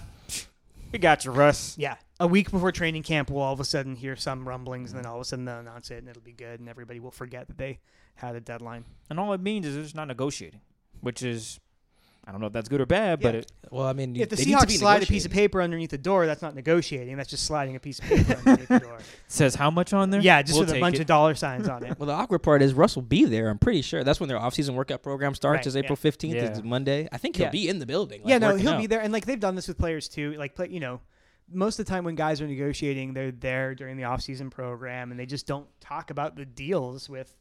we 0.92 1.00
got 1.00 1.26
you, 1.26 1.32
Russ. 1.32 1.78
Yeah. 1.78 1.96
A 2.20 2.28
week 2.28 2.52
before 2.52 2.72
training 2.72 3.04
camp, 3.04 3.30
we'll 3.32 3.42
all 3.42 3.54
of 3.54 3.60
a 3.60 3.66
sudden 3.66 3.96
hear 3.96 4.16
some 4.16 4.48
rumblings, 4.48 4.92
and 4.92 5.00
then 5.00 5.06
all 5.10 5.16
of 5.16 5.22
a 5.22 5.26
sudden 5.26 5.46
they'll 5.46 5.60
announce 5.60 5.90
it, 5.92 5.98
and 5.98 6.08
it'll 6.10 6.22
be 6.22 6.32
good, 6.34 6.60
and 6.60 6.70
everybody 6.70 7.00
will 7.00 7.12
forget 7.12 7.48
that 7.48 7.58
they 7.58 7.80
had 8.16 8.36
a 8.36 8.40
deadline. 8.40 8.86
And 9.10 9.20
all 9.20 9.34
it 9.34 9.42
means 9.42 9.66
is 9.66 9.74
they're 9.76 9.84
just 9.84 9.96
not 9.96 10.08
negotiating, 10.10 10.62
which 11.02 11.24
is, 11.24 11.60
I 12.26 12.32
don't 12.32 12.40
know 12.40 12.48
if 12.48 12.54
that's 12.54 12.70
good 12.70 12.80
or 12.80 12.86
bad, 12.86 13.20
but 13.20 13.34
Yeah. 13.34 13.40
it, 13.42 13.52
Well, 13.70 13.86
I 13.86 13.92
mean, 13.94 14.16
if 14.16 14.30
the 14.30 14.38
they 14.38 14.46
need 14.46 14.52
to 14.52 14.58
Seahawks 14.60 14.68
be 14.68 14.78
slide 14.78 15.04
a 15.04 15.06
piece 15.06 15.26
of 15.26 15.32
paper 15.32 15.62
underneath 15.62 15.90
the 15.90 15.98
door, 15.98 16.26
that's 16.26 16.42
not 16.42 16.56
negotiating. 16.56 17.18
That's 17.18 17.30
just 17.30 17.44
sliding 17.46 17.76
a 17.76 17.80
piece 17.82 18.00
of 18.00 18.06
paper 18.06 18.34
underneath 18.46 18.68
the 18.70 18.80
door. 18.80 18.98
says 19.28 19.56
how 19.56 19.70
much 19.70 19.92
on 19.92 20.10
there. 20.10 20.22
Yeah, 20.22 20.42
just 20.42 20.54
We'll 20.58 20.66
with 20.66 20.76
a 20.76 20.80
bunch 20.80 20.96
it. 20.96 21.02
of 21.02 21.08
dollar 21.08 21.36
signs 21.36 21.68
on 21.68 21.84
it. 21.84 21.98
Well, 22.00 22.08
the 22.08 22.14
awkward 22.14 22.40
part 22.40 22.62
is 22.62 22.74
Russ 22.74 22.96
will 22.96 23.02
be 23.04 23.26
there. 23.26 23.50
I'm 23.50 23.58
pretty 23.60 23.82
sure 23.82 24.04
that's 24.06 24.20
when 24.22 24.30
their 24.30 24.40
off-season 24.40 24.74
workout 24.76 25.04
program 25.04 25.36
starts. 25.36 25.58
Right, 25.58 25.68
is 25.68 25.76
yeah. 25.76 25.82
April 25.82 25.98
15th. 25.98 26.34
Yeah. 26.36 26.52
Is 26.52 26.64
Monday. 26.64 27.10
I 27.12 27.18
think 27.18 27.36
he'll 27.36 27.48
Yeah. 27.48 27.52
be 27.52 27.68
in 27.68 27.80
the 27.80 27.86
building. 27.86 28.22
like, 28.22 28.30
yeah, 28.30 28.38
no, 28.38 28.56
he'll 28.56 28.70
out. 28.72 28.80
be 28.80 28.88
there, 28.88 29.02
and 29.02 29.12
like 29.12 29.26
they've 29.26 29.40
done 29.40 29.56
this 29.56 29.68
with 29.68 29.78
players 29.78 30.08
too. 30.08 30.34
Like, 30.38 30.56
play, 30.56 30.70
you 30.70 30.80
know, 30.80 31.02
most 31.52 31.78
of 31.78 31.86
the 31.86 31.90
time 31.92 32.06
when 32.06 32.16
guys 32.16 32.42
are 32.42 32.48
negotiating, 32.48 33.14
they're 33.14 33.32
there 33.32 33.76
during 33.76 33.98
the 33.98 34.06
off-season 34.06 34.50
program, 34.50 35.12
and 35.12 35.20
they 35.20 35.26
just 35.26 35.46
don't 35.46 35.68
talk 35.82 36.10
about 36.10 36.36
the 36.38 36.46
deals 36.46 37.10
with, 37.10 37.36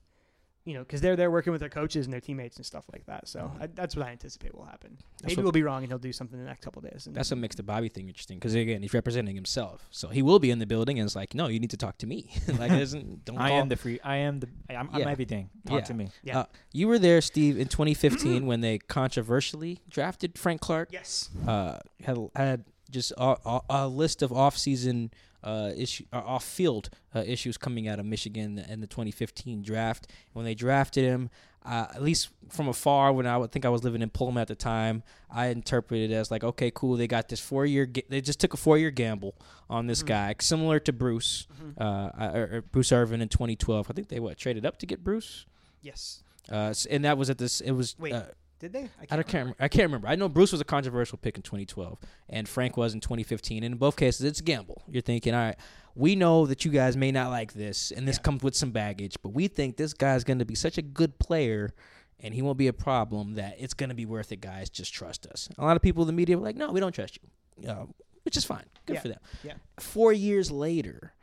you 0.65 0.75
know, 0.75 0.81
because 0.81 1.01
they're 1.01 1.17
there 1.17 1.31
working 1.31 1.51
with 1.53 1.61
their 1.61 1.69
coaches 1.69 2.07
and 2.07 2.13
their 2.13 2.21
teammates 2.21 2.57
and 2.57 2.65
stuff 2.65 2.85
like 2.93 3.05
that. 3.07 3.27
So 3.27 3.51
I, 3.61 3.67
that's 3.67 3.97
what 3.97 4.07
I 4.07 4.11
anticipate 4.11 4.55
will 4.55 4.65
happen. 4.65 4.97
Maybe 5.25 5.35
what- 5.37 5.43
we'll 5.43 5.53
be 5.53 5.63
wrong, 5.65 5.83
and 5.83 5.91
he'll 5.91 5.99
do 5.99 6.13
something 6.13 6.39
in 6.39 6.45
the 6.45 6.49
next 6.49 6.63
couple 6.65 6.81
days. 6.83 7.07
And 7.07 7.17
That's 7.17 7.31
what 7.31 7.39
makes 7.39 7.57
the 7.57 7.63
Bobby 7.65 7.89
thing 7.89 8.07
interesting 8.09 8.39
because 8.39 8.55
again, 8.55 8.81
he's 8.83 8.95
representing 8.95 9.35
himself, 9.35 9.89
so 9.91 10.09
he 10.09 10.23
will 10.23 10.39
be 10.39 10.51
in 10.51 10.59
the 10.61 10.67
building, 10.67 10.99
and 11.01 11.07
it's 11.07 11.17
like, 11.17 11.35
no, 11.35 11.49
you 11.49 11.59
need 11.59 11.71
to 11.71 11.77
talk 11.77 11.99
to 11.99 12.07
me. 12.07 12.31
like, 12.59 12.71
it 12.73 12.81
isn't, 12.81 13.25
don't 13.25 13.39
I 13.39 13.49
call. 13.49 13.59
am 13.61 13.69
the 13.69 13.77
free. 13.77 13.99
I 14.05 14.17
am 14.19 14.39
the. 14.41 14.49
I'm, 14.71 14.89
I'm 14.93 15.09
everything. 15.09 15.51
Talk 15.67 15.81
Yeah. 15.81 15.85
to 15.87 15.95
me. 15.95 16.09
Yeah. 16.23 16.39
Uh, 16.41 16.45
you 16.73 16.87
were 16.89 16.99
there, 16.99 17.21
Steve, 17.21 17.59
in 17.59 17.67
2015 17.69 18.47
when 18.47 18.61
they 18.61 18.79
controversially 18.79 19.81
drafted 19.91 20.39
Frank 20.39 20.61
Clark. 20.61 20.91
yes, 20.93 21.29
uh, 21.47 21.79
had 22.05 22.19
had 22.37 22.65
just 22.91 23.13
a, 23.17 23.37
a, 23.47 23.61
a 23.71 23.89
list 23.89 24.23
of 24.23 24.33
off-season 24.33 25.11
uh, 25.43 25.71
issue, 25.77 26.05
uh, 26.13 26.19
off-field 26.19 26.91
uh, 27.15 27.23
issues 27.27 27.57
coming 27.59 27.89
out 27.89 27.99
of 27.99 28.07
Michigan 28.07 28.59
in 28.59 28.81
the 28.81 28.87
2015 28.87 29.63
draft. 29.63 30.07
When 30.33 30.45
they 30.45 30.55
drafted 30.55 31.05
him, 31.05 31.31
uh, 31.65 31.87
at 31.95 32.03
least 32.03 32.29
from 32.49 32.69
afar, 32.69 33.13
when 33.13 33.27
I 33.27 33.37
would 33.37 33.53
think 33.53 33.65
I 33.65 33.69
was 33.69 33.85
living 33.85 34.03
in 34.03 34.11
Pullman 34.11 34.41
at 34.43 34.49
the 34.49 34.55
time, 34.57 35.03
I 35.31 35.47
interpreted 35.49 36.11
it 36.11 36.15
as 36.15 36.31
like, 36.31 36.43
okay, 36.43 36.71
cool, 36.75 36.97
they 36.97 37.07
got 37.07 37.29
this 37.29 37.41
four-year, 37.41 37.87
ga- 37.87 38.05
they 38.09 38.21
just 38.21 38.41
took 38.41 38.53
a 38.55 38.57
four-year 38.57 38.91
gamble 38.91 39.35
on 39.71 39.87
this 39.87 40.03
Mhm. 40.03 40.07
guy, 40.07 40.35
similar 40.41 40.81
to 40.81 40.93
Bruce, 40.93 41.47
Mhm. 41.63 41.81
uh, 41.81 42.33
or, 42.37 42.49
or 42.57 42.63
Bruce 42.63 42.91
Irvin 42.93 43.21
in 43.21 43.29
2012. 43.29 43.87
I 43.91 43.93
think 43.95 44.09
they 44.09 44.19
what 44.21 44.37
traded 44.39 44.67
up 44.67 44.79
to 44.79 44.87
get 44.87 45.05
Bruce, 45.05 45.47
yes. 45.83 46.23
uh, 46.51 46.75
and 46.91 47.05
that 47.05 47.17
was 47.17 47.31
at 47.31 47.39
this. 47.39 47.61
It 47.61 47.73
was 47.73 47.97
Wait, 47.99 48.13
uh, 48.13 48.25
Did 48.63 48.73
they? 48.73 48.89
I 49.11 49.17
don't 49.17 49.27
can't 49.27 49.43
remember. 49.43 49.57
I 49.59 49.67
can't 49.67 49.83
remember. 49.89 50.07
I 50.07 50.15
know 50.15 50.29
Bruce 50.29 50.53
was 50.53 50.61
a 50.61 50.65
controversial 50.65 51.19
pick 51.19 51.35
in 51.37 51.43
2012, 51.43 51.99
and 52.29 52.49
Frank 52.49 52.77
was 52.77 52.95
in 52.95 53.01
2015. 53.01 53.65
And 53.65 53.73
in 53.75 53.79
both 53.79 53.97
cases, 53.97 54.25
it's 54.25 54.39
a 54.39 54.43
gamble. 54.45 54.83
You're 54.89 55.03
thinking, 55.03 55.35
all 55.35 55.41
right, 55.47 55.57
we 55.97 56.15
know 56.15 56.47
that 56.47 56.65
you 56.65 56.71
guys 56.71 56.97
may 56.97 57.11
not 57.11 57.31
like 57.31 57.55
this, 57.55 57.91
and 57.91 58.07
this 58.07 58.19
Yeah. 58.19 58.23
comes 58.23 58.45
with 58.45 58.55
some 58.55 58.71
baggage, 58.71 59.17
but 59.21 59.31
we 59.31 59.49
think 59.49 59.77
this 59.79 59.93
guy's 59.93 60.23
going 60.23 60.39
to 60.39 60.45
be 60.45 60.55
such 60.55 60.79
a 60.79 60.83
good 60.83 61.19
player, 61.19 61.75
and 62.21 62.33
he 62.35 62.41
won't 62.41 62.57
be 62.57 62.69
a 62.69 62.73
problem. 62.73 63.35
That 63.35 63.57
it's 63.59 63.75
going 63.75 63.89
to 63.91 63.97
be 63.97 64.07
worth 64.07 64.31
it, 64.31 64.41
guys. 64.41 64.71
Just 64.71 64.95
trust 64.95 65.27
us. 65.27 65.49
A 65.59 65.65
lot 65.65 65.75
of 65.75 65.83
people 65.83 66.05
in 66.05 66.07
the 66.07 66.13
media 66.13 66.39
were 66.39 66.45
like, 66.45 66.55
no, 66.57 66.71
we 66.71 66.79
don't 66.79 66.93
trust 66.95 67.19
you, 67.61 67.69
uh, 67.69 67.87
which 68.23 68.37
is 68.37 68.45
fine. 68.45 68.67
Good 68.87 68.95
Yeah. 68.95 69.01
for 69.01 69.09
them. 69.09 69.19
Yeah. 69.43 69.55
Four 69.81 70.13
years 70.13 70.53
later. 70.53 71.15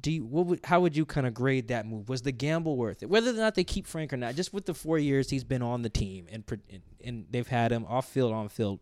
Do 0.00 0.10
you, 0.10 0.24
what 0.24 0.46
would, 0.46 0.60
how 0.64 0.80
would 0.80 0.96
you 0.96 1.06
kind 1.06 1.26
of 1.26 1.34
grade 1.34 1.68
that 1.68 1.86
move? 1.86 2.08
Was 2.08 2.22
the 2.22 2.32
gamble 2.32 2.76
worth 2.76 3.02
it? 3.02 3.08
Whether 3.08 3.30
or 3.30 3.34
not 3.34 3.54
they 3.54 3.64
keep 3.64 3.86
Frank 3.86 4.12
or 4.12 4.16
not, 4.16 4.34
just 4.34 4.52
with 4.52 4.66
the 4.66 4.74
four 4.74 4.98
years 4.98 5.30
he's 5.30 5.44
been 5.44 5.62
on 5.62 5.82
the 5.82 5.88
team 5.88 6.26
and 6.30 6.44
and, 7.04 7.26
they've 7.30 7.46
had 7.46 7.70
him 7.70 7.84
off 7.88 8.08
field, 8.08 8.32
on 8.32 8.48
field, 8.48 8.80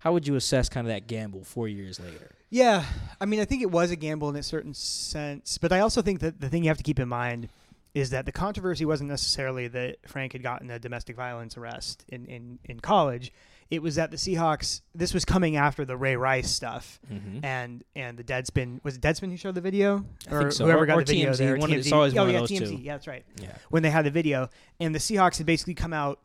how 0.00 0.12
would 0.12 0.26
you 0.26 0.36
assess 0.36 0.68
kind 0.68 0.86
of 0.86 0.92
that 0.92 1.06
gamble 1.06 1.44
four 1.44 1.68
years 1.68 2.00
later? 2.00 2.34
Yeah, 2.50 2.84
I 3.20 3.26
mean, 3.26 3.40
I 3.40 3.44
think 3.44 3.62
it 3.62 3.70
was 3.70 3.90
a 3.90 3.96
gamble 3.96 4.28
in 4.28 4.36
a 4.36 4.42
certain 4.42 4.74
sense, 4.74 5.58
but 5.58 5.72
I 5.72 5.80
also 5.80 6.02
think 6.02 6.20
that 6.20 6.40
the 6.40 6.48
thing 6.48 6.62
you 6.64 6.70
have 6.70 6.76
to 6.78 6.84
keep 6.84 7.00
in 7.00 7.08
mind 7.08 7.48
is 7.94 8.10
that 8.10 8.26
the 8.26 8.32
controversy 8.32 8.84
wasn't 8.84 9.08
necessarily 9.08 9.68
that 9.68 9.96
Frank 10.06 10.32
had 10.32 10.42
gotten 10.42 10.70
a 10.70 10.78
domestic 10.78 11.14
violence 11.14 11.56
arrest 11.56 12.04
in, 12.08 12.26
in, 12.26 12.58
in 12.64 12.80
college. 12.80 13.32
It 13.70 13.82
was 13.82 13.94
that 13.96 14.10
the 14.10 14.16
Seahawks. 14.16 14.82
This 14.94 15.12
was 15.14 15.24
coming 15.24 15.56
after 15.56 15.84
the 15.84 15.96
Ray 15.96 16.16
Rice 16.16 16.50
stuff, 16.50 17.00
Mm-hmm. 17.12 17.44
and 17.44 17.82
and 17.96 18.16
the 18.18 18.24
Deadspin 18.24 18.82
was 18.84 18.96
it 18.96 19.00
Deadspin 19.02 19.30
who 19.30 19.36
showed 19.36 19.54
the 19.54 19.60
video, 19.60 20.04
or 20.30 20.50
so. 20.50 20.64
whoever 20.66 20.82
Or- 20.82 20.86
got 20.86 20.98
or 20.98 21.04
the 21.04 21.12
video 21.14 21.30
TMZ, 21.32 21.36
there. 21.38 21.56
one 21.56 21.72
of 21.72 21.78
TMZ. 21.80 21.92
always 21.92 22.14
oh 22.14 22.18
one 22.18 22.28
of 22.28 22.32
yeah, 22.34 22.40
those 22.40 22.50
TMZ. 22.50 22.68
two. 22.68 22.76
Yeah, 22.82 22.92
that's 22.94 23.06
right. 23.06 23.24
Yeah. 23.40 23.56
When 23.70 23.82
they 23.82 23.90
had 23.90 24.04
the 24.04 24.10
video, 24.10 24.48
and 24.80 24.94
the 24.94 24.98
Seahawks 24.98 25.38
had 25.38 25.46
basically 25.46 25.74
come 25.74 25.92
out 25.92 26.20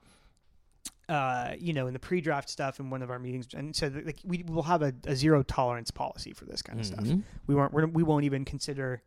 uh, 1.07 1.55
you 1.59 1.73
know, 1.73 1.87
in 1.87 1.93
the 1.93 1.99
pre-draft 1.99 2.47
stuff 2.49 2.79
in 2.79 2.91
one 2.91 3.01
of 3.01 3.09
our 3.09 3.17
meetings, 3.17 3.47
and 3.55 3.75
said 3.75 4.05
like 4.05 4.19
we 4.23 4.43
will 4.47 4.61
have 4.63 4.83
a, 4.83 4.93
a 5.07 5.15
zero 5.15 5.41
tolerance 5.41 5.89
policy 5.89 6.33
for 6.33 6.45
this 6.45 6.61
kind 6.61 6.79
of 6.79 6.85
stuff. 6.85 7.03
Mhm. 7.03 7.23
We 7.47 7.55
weren't 7.55 7.73
we're, 7.73 7.87
we 7.87 8.03
won't 8.03 8.25
even 8.25 8.45
consider, 8.45 9.01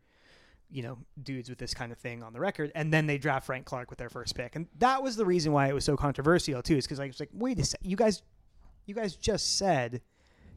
you 0.73 0.83
know, 0.83 0.99
dudes 1.23 1.49
with 1.49 1.59
this 1.59 1.75
kind 1.75 1.93
of 1.93 1.99
thing 1.99 2.23
on 2.23 2.33
the 2.33 2.41
record. 2.41 2.73
And 2.75 2.93
then 2.93 3.07
they 3.07 3.18
draft 3.18 3.47
Frank 3.47 3.66
Clark 3.66 3.91
with 3.91 3.99
their 3.99 4.11
first 4.11 4.35
pick, 4.35 4.57
and 4.57 4.66
that 4.79 5.03
was 5.03 5.16
the 5.16 5.27
reason 5.27 5.53
why 5.53 5.68
it 5.68 5.75
was 5.75 5.85
so 5.85 5.97
controversial 5.97 6.62
too. 6.62 6.77
Is 6.77 6.87
because 6.87 7.01
I 7.01 7.07
was 7.07 7.20
like, 7.20 7.31
wait 7.33 7.59
a 7.59 7.64
sec, 7.64 7.81
you 7.83 7.97
guys, 7.97 8.23
you 8.87 8.95
guys 8.95 9.14
just 9.14 9.59
said 9.59 10.01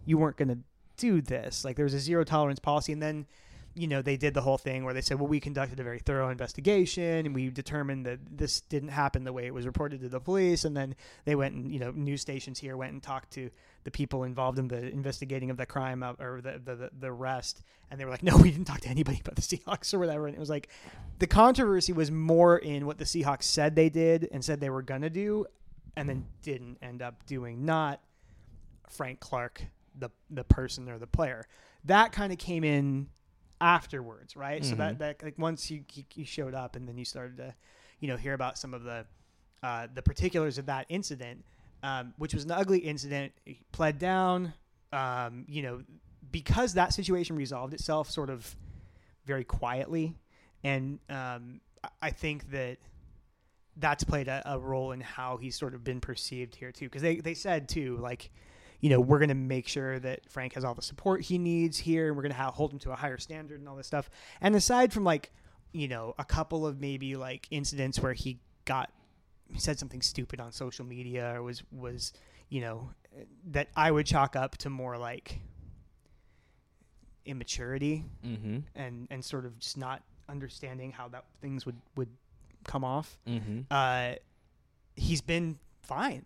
you 0.05 0.17
weren't 0.17 0.37
going 0.37 0.47
to 0.47 0.59
do 0.97 1.21
this. 1.21 1.65
Like 1.65 1.75
there 1.75 1.85
was 1.85 1.93
a 1.93 1.99
zero 1.99 2.23
tolerance 2.23 2.59
policy, 2.59 2.93
and 2.93 3.01
then 3.01 3.25
you 3.75 3.87
know 3.87 4.01
they 4.01 4.15
did 4.15 4.33
the 4.33 4.41
whole 4.41 4.57
thing 4.57 4.85
where 4.85 4.93
they 4.93 5.01
said, 5.01 5.19
well, 5.19 5.27
we 5.27 5.39
conducted 5.39 5.79
a 5.79 5.83
very 5.83 5.99
thorough 5.99 6.29
investigation, 6.29 7.25
and 7.25 7.35
we 7.35 7.49
determined 7.49 8.05
that 8.05 8.19
this 8.37 8.61
didn't 8.61 8.89
happen 8.89 9.23
the 9.25 9.33
way 9.33 9.45
it 9.45 9.53
was 9.53 9.65
reported 9.65 10.01
to 10.01 10.09
the 10.09 10.19
police. 10.19 10.63
And 10.63 10.75
then 10.75 10.95
they 11.25 11.35
went 11.35 11.55
and 11.55 11.71
you 11.71 11.79
know 11.79 11.91
news 11.91 12.21
stations 12.21 12.59
here 12.59 12.77
went 12.77 12.93
and 12.93 13.03
talked 13.03 13.31
to 13.31 13.49
the 13.83 13.91
people 13.91 14.23
involved 14.23 14.57
in 14.57 14.67
the 14.67 14.89
investigating 14.89 15.51
of 15.51 15.57
the 15.57 15.65
crime 15.65 16.03
or 16.03 16.41
the, 16.41 16.59
the 16.63 16.89
the 16.97 17.07
arrest, 17.07 17.61
and 17.91 17.99
they 17.99 18.05
were 18.05 18.11
like, 18.11 18.23
no, 18.23 18.37
we 18.37 18.49
didn't 18.49 18.65
talk 18.65 18.81
to 18.81 18.89
anybody 18.89 19.21
but 19.23 19.35
the 19.35 19.41
Seahawks 19.41 19.93
or 19.93 19.99
whatever. 19.99 20.27
And 20.27 20.35
it 20.35 20.39
was 20.39 20.49
like 20.49 20.69
the 21.19 21.27
controversy 21.27 21.93
was 21.93 22.09
more 22.09 22.57
in 22.57 22.85
what 22.85 22.97
the 22.97 23.05
Seahawks 23.05 23.43
said 23.43 23.75
they 23.75 23.89
did 23.89 24.29
and 24.31 24.43
said 24.43 24.59
they 24.61 24.69
were 24.69 24.81
gonna 24.81 25.09
do, 25.09 25.45
and 25.97 26.07
then 26.07 26.25
didn't 26.41 26.77
end 26.81 27.01
up 27.01 27.25
doing, 27.25 27.65
not 27.65 28.01
Frank 28.89 29.19
Clark, 29.19 29.63
the 29.97 30.09
the 30.29 30.45
person 30.45 30.89
or 30.89 30.97
the 30.97 31.07
player. 31.07 31.45
That 31.83 32.13
kind 32.13 32.31
of 32.31 32.39
came 32.39 32.63
in 32.63 33.09
afterwards, 33.61 34.35
right? 34.35 34.63
So 34.65 34.75
that 34.75 34.95
Mhm. 34.95 34.99
that 34.99 35.23
like 35.23 35.37
once 35.37 35.69
you 35.71 35.83
you 36.13 36.25
showed 36.25 36.53
up 36.53 36.75
and 36.75 36.87
then 36.87 36.97
you 36.97 37.05
started 37.05 37.37
to, 37.37 37.55
you 37.99 38.07
know, 38.07 38.17
hear 38.17 38.33
about 38.33 38.57
some 38.57 38.73
of 38.73 38.83
the 38.83 39.05
uh, 39.63 39.87
the 39.93 40.01
particulars 40.01 40.57
of 40.57 40.65
that 40.67 40.85
incident, 40.89 41.43
um, 41.83 42.13
which 42.17 42.33
was 42.33 42.43
an 42.45 42.51
ugly 42.51 42.79
incident. 42.79 43.31
He 43.45 43.59
pled 43.71 43.97
down, 43.99 44.53
um, 44.93 45.45
you 45.47 45.61
know, 45.63 45.83
because 46.31 46.73
that 46.75 46.93
situation 46.93 47.35
resolved 47.35 47.73
itself 47.73 48.09
sort 48.11 48.29
of 48.29 48.55
very 49.25 49.43
quietly, 49.43 50.15
and 50.63 50.99
um, 51.09 51.61
I- 51.83 51.89
I 52.03 52.09
think 52.11 52.51
that 52.51 52.77
that's 53.77 54.03
played 54.03 54.27
a, 54.27 54.41
a 54.45 54.59
role 54.59 54.91
in 54.91 55.01
how 55.01 55.37
he's 55.37 55.55
sort 55.57 55.73
of 55.73 55.83
been 55.83 55.99
perceived 55.99 56.55
here 56.55 56.71
too. 56.71 56.85
Because 56.85 57.01
they 57.01 57.17
they 57.17 57.33
said 57.33 57.67
too, 57.67 57.97
like, 57.97 58.29
you 58.85 58.91
know, 58.91 58.99
we're 58.99 59.17
going 59.17 59.29
to 59.29 59.33
make 59.55 59.67
sure 59.67 59.97
that 59.97 60.19
Frank 60.29 60.53
has 60.53 60.63
all 60.63 60.75
the 60.75 60.81
support 60.83 61.23
he 61.23 61.39
needs 61.39 61.75
here, 61.79 62.05
and 62.07 62.15
we're 62.15 62.21
going 62.21 62.35
to 62.35 62.37
hold 62.51 62.71
him 62.71 62.77
to 62.77 62.91
a 62.91 62.95
higher 62.95 63.17
standard 63.17 63.59
and 63.59 63.67
all 63.67 63.75
this 63.75 63.87
stuff. 63.87 64.11
And 64.41 64.55
aside 64.55 64.93
from 64.93 65.03
like, 65.03 65.31
you 65.71 65.87
know, 65.87 66.13
a 66.19 66.23
couple 66.23 66.67
of 66.67 66.79
maybe 66.79 67.15
like 67.15 67.47
incidents 67.49 67.99
where 67.99 68.13
he 68.13 68.37
got 68.65 68.91
he 69.51 69.59
said 69.59 69.79
something 69.79 70.03
stupid 70.03 70.39
on 70.39 70.51
social 70.51 70.85
media 70.85 71.33
or 71.35 71.41
was 71.41 71.63
was 71.71 72.13
you 72.49 72.61
know 72.61 72.91
that 73.47 73.69
I 73.75 73.89
would 73.89 74.05
chalk 74.05 74.35
up 74.35 74.55
to 74.57 74.69
more 74.69 74.97
like 74.99 75.39
immaturity 77.25 78.05
Mhm. 78.23 78.63
and 78.75 79.07
and 79.09 79.25
sort 79.25 79.45
of 79.45 79.57
just 79.59 79.77
not 79.77 80.03
understanding 80.29 80.91
how 80.91 81.07
that 81.09 81.25
things 81.41 81.65
would 81.65 81.81
would 81.95 82.09
come 82.63 82.83
off. 82.83 83.17
Mhm. 83.27 83.65
Uh, 83.71 84.15
he's 84.95 85.21
been 85.21 85.57
fine. 85.81 86.25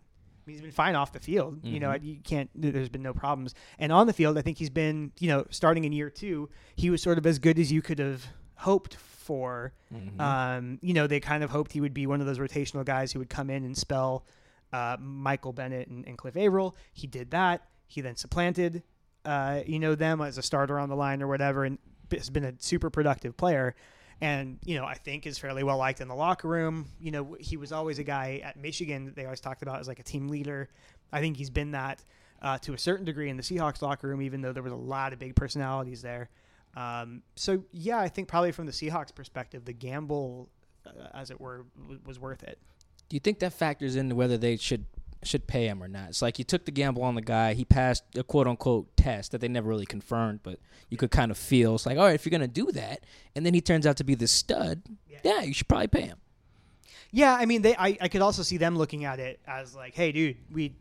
He's 0.50 0.60
been 0.60 0.70
fine 0.72 0.94
off 0.94 1.12
the 1.12 1.20
field. 1.20 1.60
You 1.62 1.80
know, 1.80 1.94
you 1.94 2.18
can't. 2.22 2.50
There's 2.54 2.88
been 2.88 3.02
no 3.02 3.12
problems. 3.14 3.54
And 3.78 3.92
on 3.92 4.06
the 4.06 4.12
field, 4.12 4.36
I 4.38 4.42
think 4.42 4.58
he's 4.58 4.70
been. 4.70 5.12
You 5.18 5.28
know, 5.28 5.46
starting 5.50 5.84
in 5.84 5.92
year 5.92 6.10
two, 6.10 6.48
he 6.76 6.90
was 6.90 7.02
sort 7.02 7.18
of 7.18 7.26
as 7.26 7.38
good 7.38 7.58
as 7.58 7.70
you 7.72 7.82
could 7.82 7.98
have 7.98 8.24
hoped 8.56 8.96
for. 8.96 9.72
Mhm. 9.94 10.20
Um, 10.20 10.78
you 10.82 10.92
know, 10.94 11.06
they 11.06 11.20
kind 11.20 11.42
of 11.44 11.50
hoped 11.50 11.72
he 11.72 11.80
would 11.80 11.94
be 11.94 12.06
one 12.06 12.20
of 12.20 12.26
those 12.26 12.38
rotational 12.38 12.84
guys 12.84 13.12
who 13.12 13.18
would 13.20 13.30
come 13.30 13.48
in 13.50 13.64
and 13.64 13.76
spell 13.76 14.24
uh, 14.72 14.96
Michael 15.00 15.52
Bennett 15.52 15.88
and, 15.88 16.06
and 16.06 16.16
Cliff 16.18 16.36
Avril. 16.36 16.76
He 16.92 17.06
did 17.06 17.30
that. 17.32 17.66
He 17.86 18.00
then 18.00 18.16
supplanted, 18.16 18.82
uh, 19.24 19.62
you 19.66 19.78
know, 19.80 19.94
them 19.96 20.20
as 20.20 20.38
a 20.38 20.42
starter 20.42 20.78
on 20.78 20.88
the 20.88 20.96
line 20.96 21.22
or 21.22 21.26
whatever, 21.26 21.64
and 21.64 21.78
has 22.12 22.30
been 22.30 22.44
a 22.44 22.54
super 22.58 22.90
productive 22.90 23.36
player. 23.36 23.74
And 24.20 24.58
you 24.64 24.76
know, 24.76 24.84
I 24.84 24.94
think 24.94 25.26
is 25.26 25.38
fairly 25.38 25.62
well 25.62 25.78
liked 25.78 26.00
in 26.00 26.08
the 26.08 26.14
locker 26.14 26.48
room. 26.48 26.86
You 27.00 27.10
know, 27.10 27.36
he 27.40 27.56
was 27.56 27.72
always 27.72 27.98
a 27.98 28.04
guy 28.04 28.40
at 28.44 28.56
Michigan 28.56 29.06
that 29.06 29.16
they 29.16 29.24
always 29.24 29.40
talked 29.40 29.62
about 29.62 29.80
as 29.80 29.88
like 29.88 29.98
a 29.98 30.02
team 30.02 30.28
leader. 30.28 30.68
I 31.12 31.20
think 31.20 31.36
he's 31.36 31.50
been 31.50 31.70
that 31.72 32.04
uh, 32.42 32.58
to 32.58 32.74
a 32.74 32.78
certain 32.78 33.04
degree 33.04 33.30
in 33.30 33.36
the 33.36 33.42
Seahawks 33.42 33.82
locker 33.82 34.08
room, 34.08 34.22
even 34.22 34.40
though 34.40 34.52
there 34.52 34.62
was 34.62 34.72
a 34.72 34.76
lot 34.76 35.12
of 35.12 35.18
big 35.18 35.34
personalities 35.34 36.02
there. 36.02 36.28
Um, 36.76 37.22
so 37.36 37.64
yeah, 37.72 37.98
I 37.98 38.08
think 38.08 38.28
probably 38.28 38.52
from 38.52 38.66
the 38.66 38.72
Seahawks 38.72 39.14
perspective, 39.14 39.64
the 39.64 39.72
gamble, 39.72 40.48
uh, 40.86 40.90
as 41.14 41.30
it 41.30 41.40
were, 41.40 41.66
w- 41.80 42.00
was 42.04 42.18
worth 42.18 42.42
it. 42.42 42.58
Do 43.08 43.16
you 43.16 43.20
think 43.20 43.40
that 43.40 43.52
factors 43.52 43.96
into 43.96 44.14
whether 44.14 44.38
they 44.38 44.56
should 44.56 44.86
should 45.22 45.46
pay 45.46 45.66
him 45.66 45.82
or 45.82 45.88
not? 45.88 46.08
It's 46.10 46.22
like 46.22 46.38
you 46.38 46.44
took 46.44 46.64
the 46.64 46.70
gamble 46.70 47.02
on 47.02 47.14
the 47.14 47.20
guy. 47.22 47.54
He 47.54 47.64
passed 47.64 48.04
a 48.16 48.22
quote 48.22 48.46
unquote 48.46 48.96
test 48.96 49.32
that 49.32 49.40
they 49.40 49.48
never 49.48 49.68
really 49.68 49.86
confirmed, 49.86 50.40
but 50.42 50.58
you 50.88 50.96
could 50.96 51.10
kind 51.10 51.30
of 51.30 51.36
feel 51.38 51.74
it's 51.74 51.86
like, 51.86 51.98
all 51.98 52.04
right, 52.04 52.14
if 52.14 52.24
you're 52.24 52.30
gonna 52.30 52.48
do 52.48 52.70
that, 52.72 53.04
and 53.36 53.44
then 53.44 53.54
he 53.54 53.60
turns 53.60 53.86
out 53.86 53.96
to 53.98 54.04
be 54.04 54.14
this 54.14 54.32
stud, 54.32 54.82
Yeah. 55.08 55.18
yeah, 55.22 55.42
you 55.42 55.52
should 55.52 55.68
probably 55.68 55.88
pay 55.88 56.02
him. 56.02 56.18
Yeah, 57.12 57.34
I 57.34 57.44
mean, 57.44 57.62
they. 57.62 57.74
I, 57.76 57.98
I 58.00 58.08
could 58.08 58.20
also 58.22 58.42
see 58.42 58.56
them 58.56 58.76
looking 58.78 59.04
at 59.04 59.18
it 59.18 59.40
as 59.46 59.74
like, 59.74 59.94
hey, 59.94 60.12
dude, 60.12 60.36
we 60.52 60.74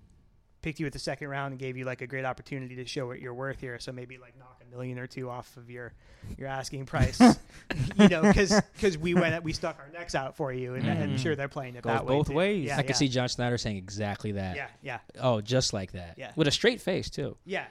picked 0.62 0.80
you 0.80 0.86
at 0.86 0.93
the 0.93 0.99
second 0.99 1.28
round 1.30 1.51
and 1.53 1.60
gave 1.60 1.78
you 1.78 1.86
like 1.86 2.01
a 2.01 2.07
great 2.07 2.26
opportunity 2.26 2.76
to 2.78 2.86
show 2.86 3.07
what 3.07 3.20
you're 3.22 3.34
worth 3.34 3.60
here. 3.62 3.80
So 3.80 3.91
maybe 3.91 4.18
like 4.18 4.38
knock 4.38 4.62
a 4.62 4.70
million 4.76 4.99
or 4.99 5.07
two 5.07 5.30
off 5.30 5.55
of 5.57 5.70
your 5.70 5.93
your 6.38 6.47
asking 6.47 6.86
price, 6.86 7.20
you 7.97 8.07
know, 8.10 8.22
because 8.22 8.60
because 8.74 8.97
we 8.97 9.14
went 9.14 9.41
we 9.43 9.53
stuck 9.53 9.78
our 9.80 9.89
necks 9.91 10.16
out 10.16 10.36
for 10.36 10.51
you, 10.51 10.76
and 10.76 10.89
I'm 10.89 11.12
Mhm. 11.12 11.20
sure 11.20 11.36
they're 11.36 11.47
playing 11.47 11.76
it 11.76 11.84
Goes 11.84 11.93
that 11.93 12.05
way 12.05 12.16
both 12.16 12.28
too. 12.28 12.34
ways. 12.34 12.66
Yeah, 12.68 12.76
I 12.78 12.82
could 12.82 12.89
yeah. 12.91 12.95
see 12.95 13.07
John 13.07 13.28
Schneider 13.30 13.57
saying 13.57 13.78
exactly 13.78 14.34
that. 14.34 14.55
Yeah, 14.55 14.68
yeah, 14.82 14.99
Oh, 15.20 15.41
just 15.41 15.72
like 15.74 15.93
that. 15.93 16.16
Yeah. 16.18 16.32
With 16.36 16.47
a 16.47 16.51
straight 16.51 16.82
face 16.82 17.10
too. 17.10 17.38
yeah. 17.45 17.66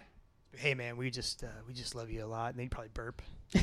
Hey 0.56 0.74
man, 0.74 0.96
we 0.96 1.10
just 1.10 1.44
uh, 1.44 1.48
we 1.68 1.74
just 1.74 1.94
love 1.94 2.10
you 2.10 2.24
a 2.24 2.26
lot, 2.26 2.50
and 2.50 2.58
they'd 2.58 2.70
probably 2.70 2.90
burp. 2.94 3.22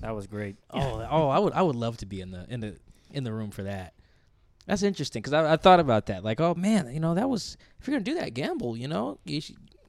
That 0.00 0.16
was 0.16 0.26
great. 0.26 0.56
Oh, 0.70 1.06
oh, 1.08 1.28
I 1.28 1.38
would, 1.38 1.52
I 1.52 1.62
would 1.62 1.76
love 1.76 1.96
to 1.98 2.06
be 2.06 2.20
in 2.20 2.32
the 2.32 2.44
in 2.48 2.58
the 2.60 2.76
in 3.12 3.22
the 3.22 3.32
room 3.32 3.50
for 3.52 3.62
that. 3.62 3.94
That's 4.66 4.82
interesting 4.82 5.22
because 5.22 5.32
I, 5.32 5.54
I 5.54 5.56
thought 5.56 5.80
about 5.80 6.06
that. 6.06 6.22
Like, 6.24 6.40
oh 6.40 6.54
man, 6.54 6.92
you 6.92 7.00
know, 7.00 7.14
that 7.14 7.28
was 7.28 7.56
if 7.80 7.86
you're 7.86 7.94
gonna 7.94 8.04
do 8.04 8.14
that 8.14 8.34
gamble, 8.34 8.76
you 8.76 8.88
know, 8.88 9.18
you 9.24 9.40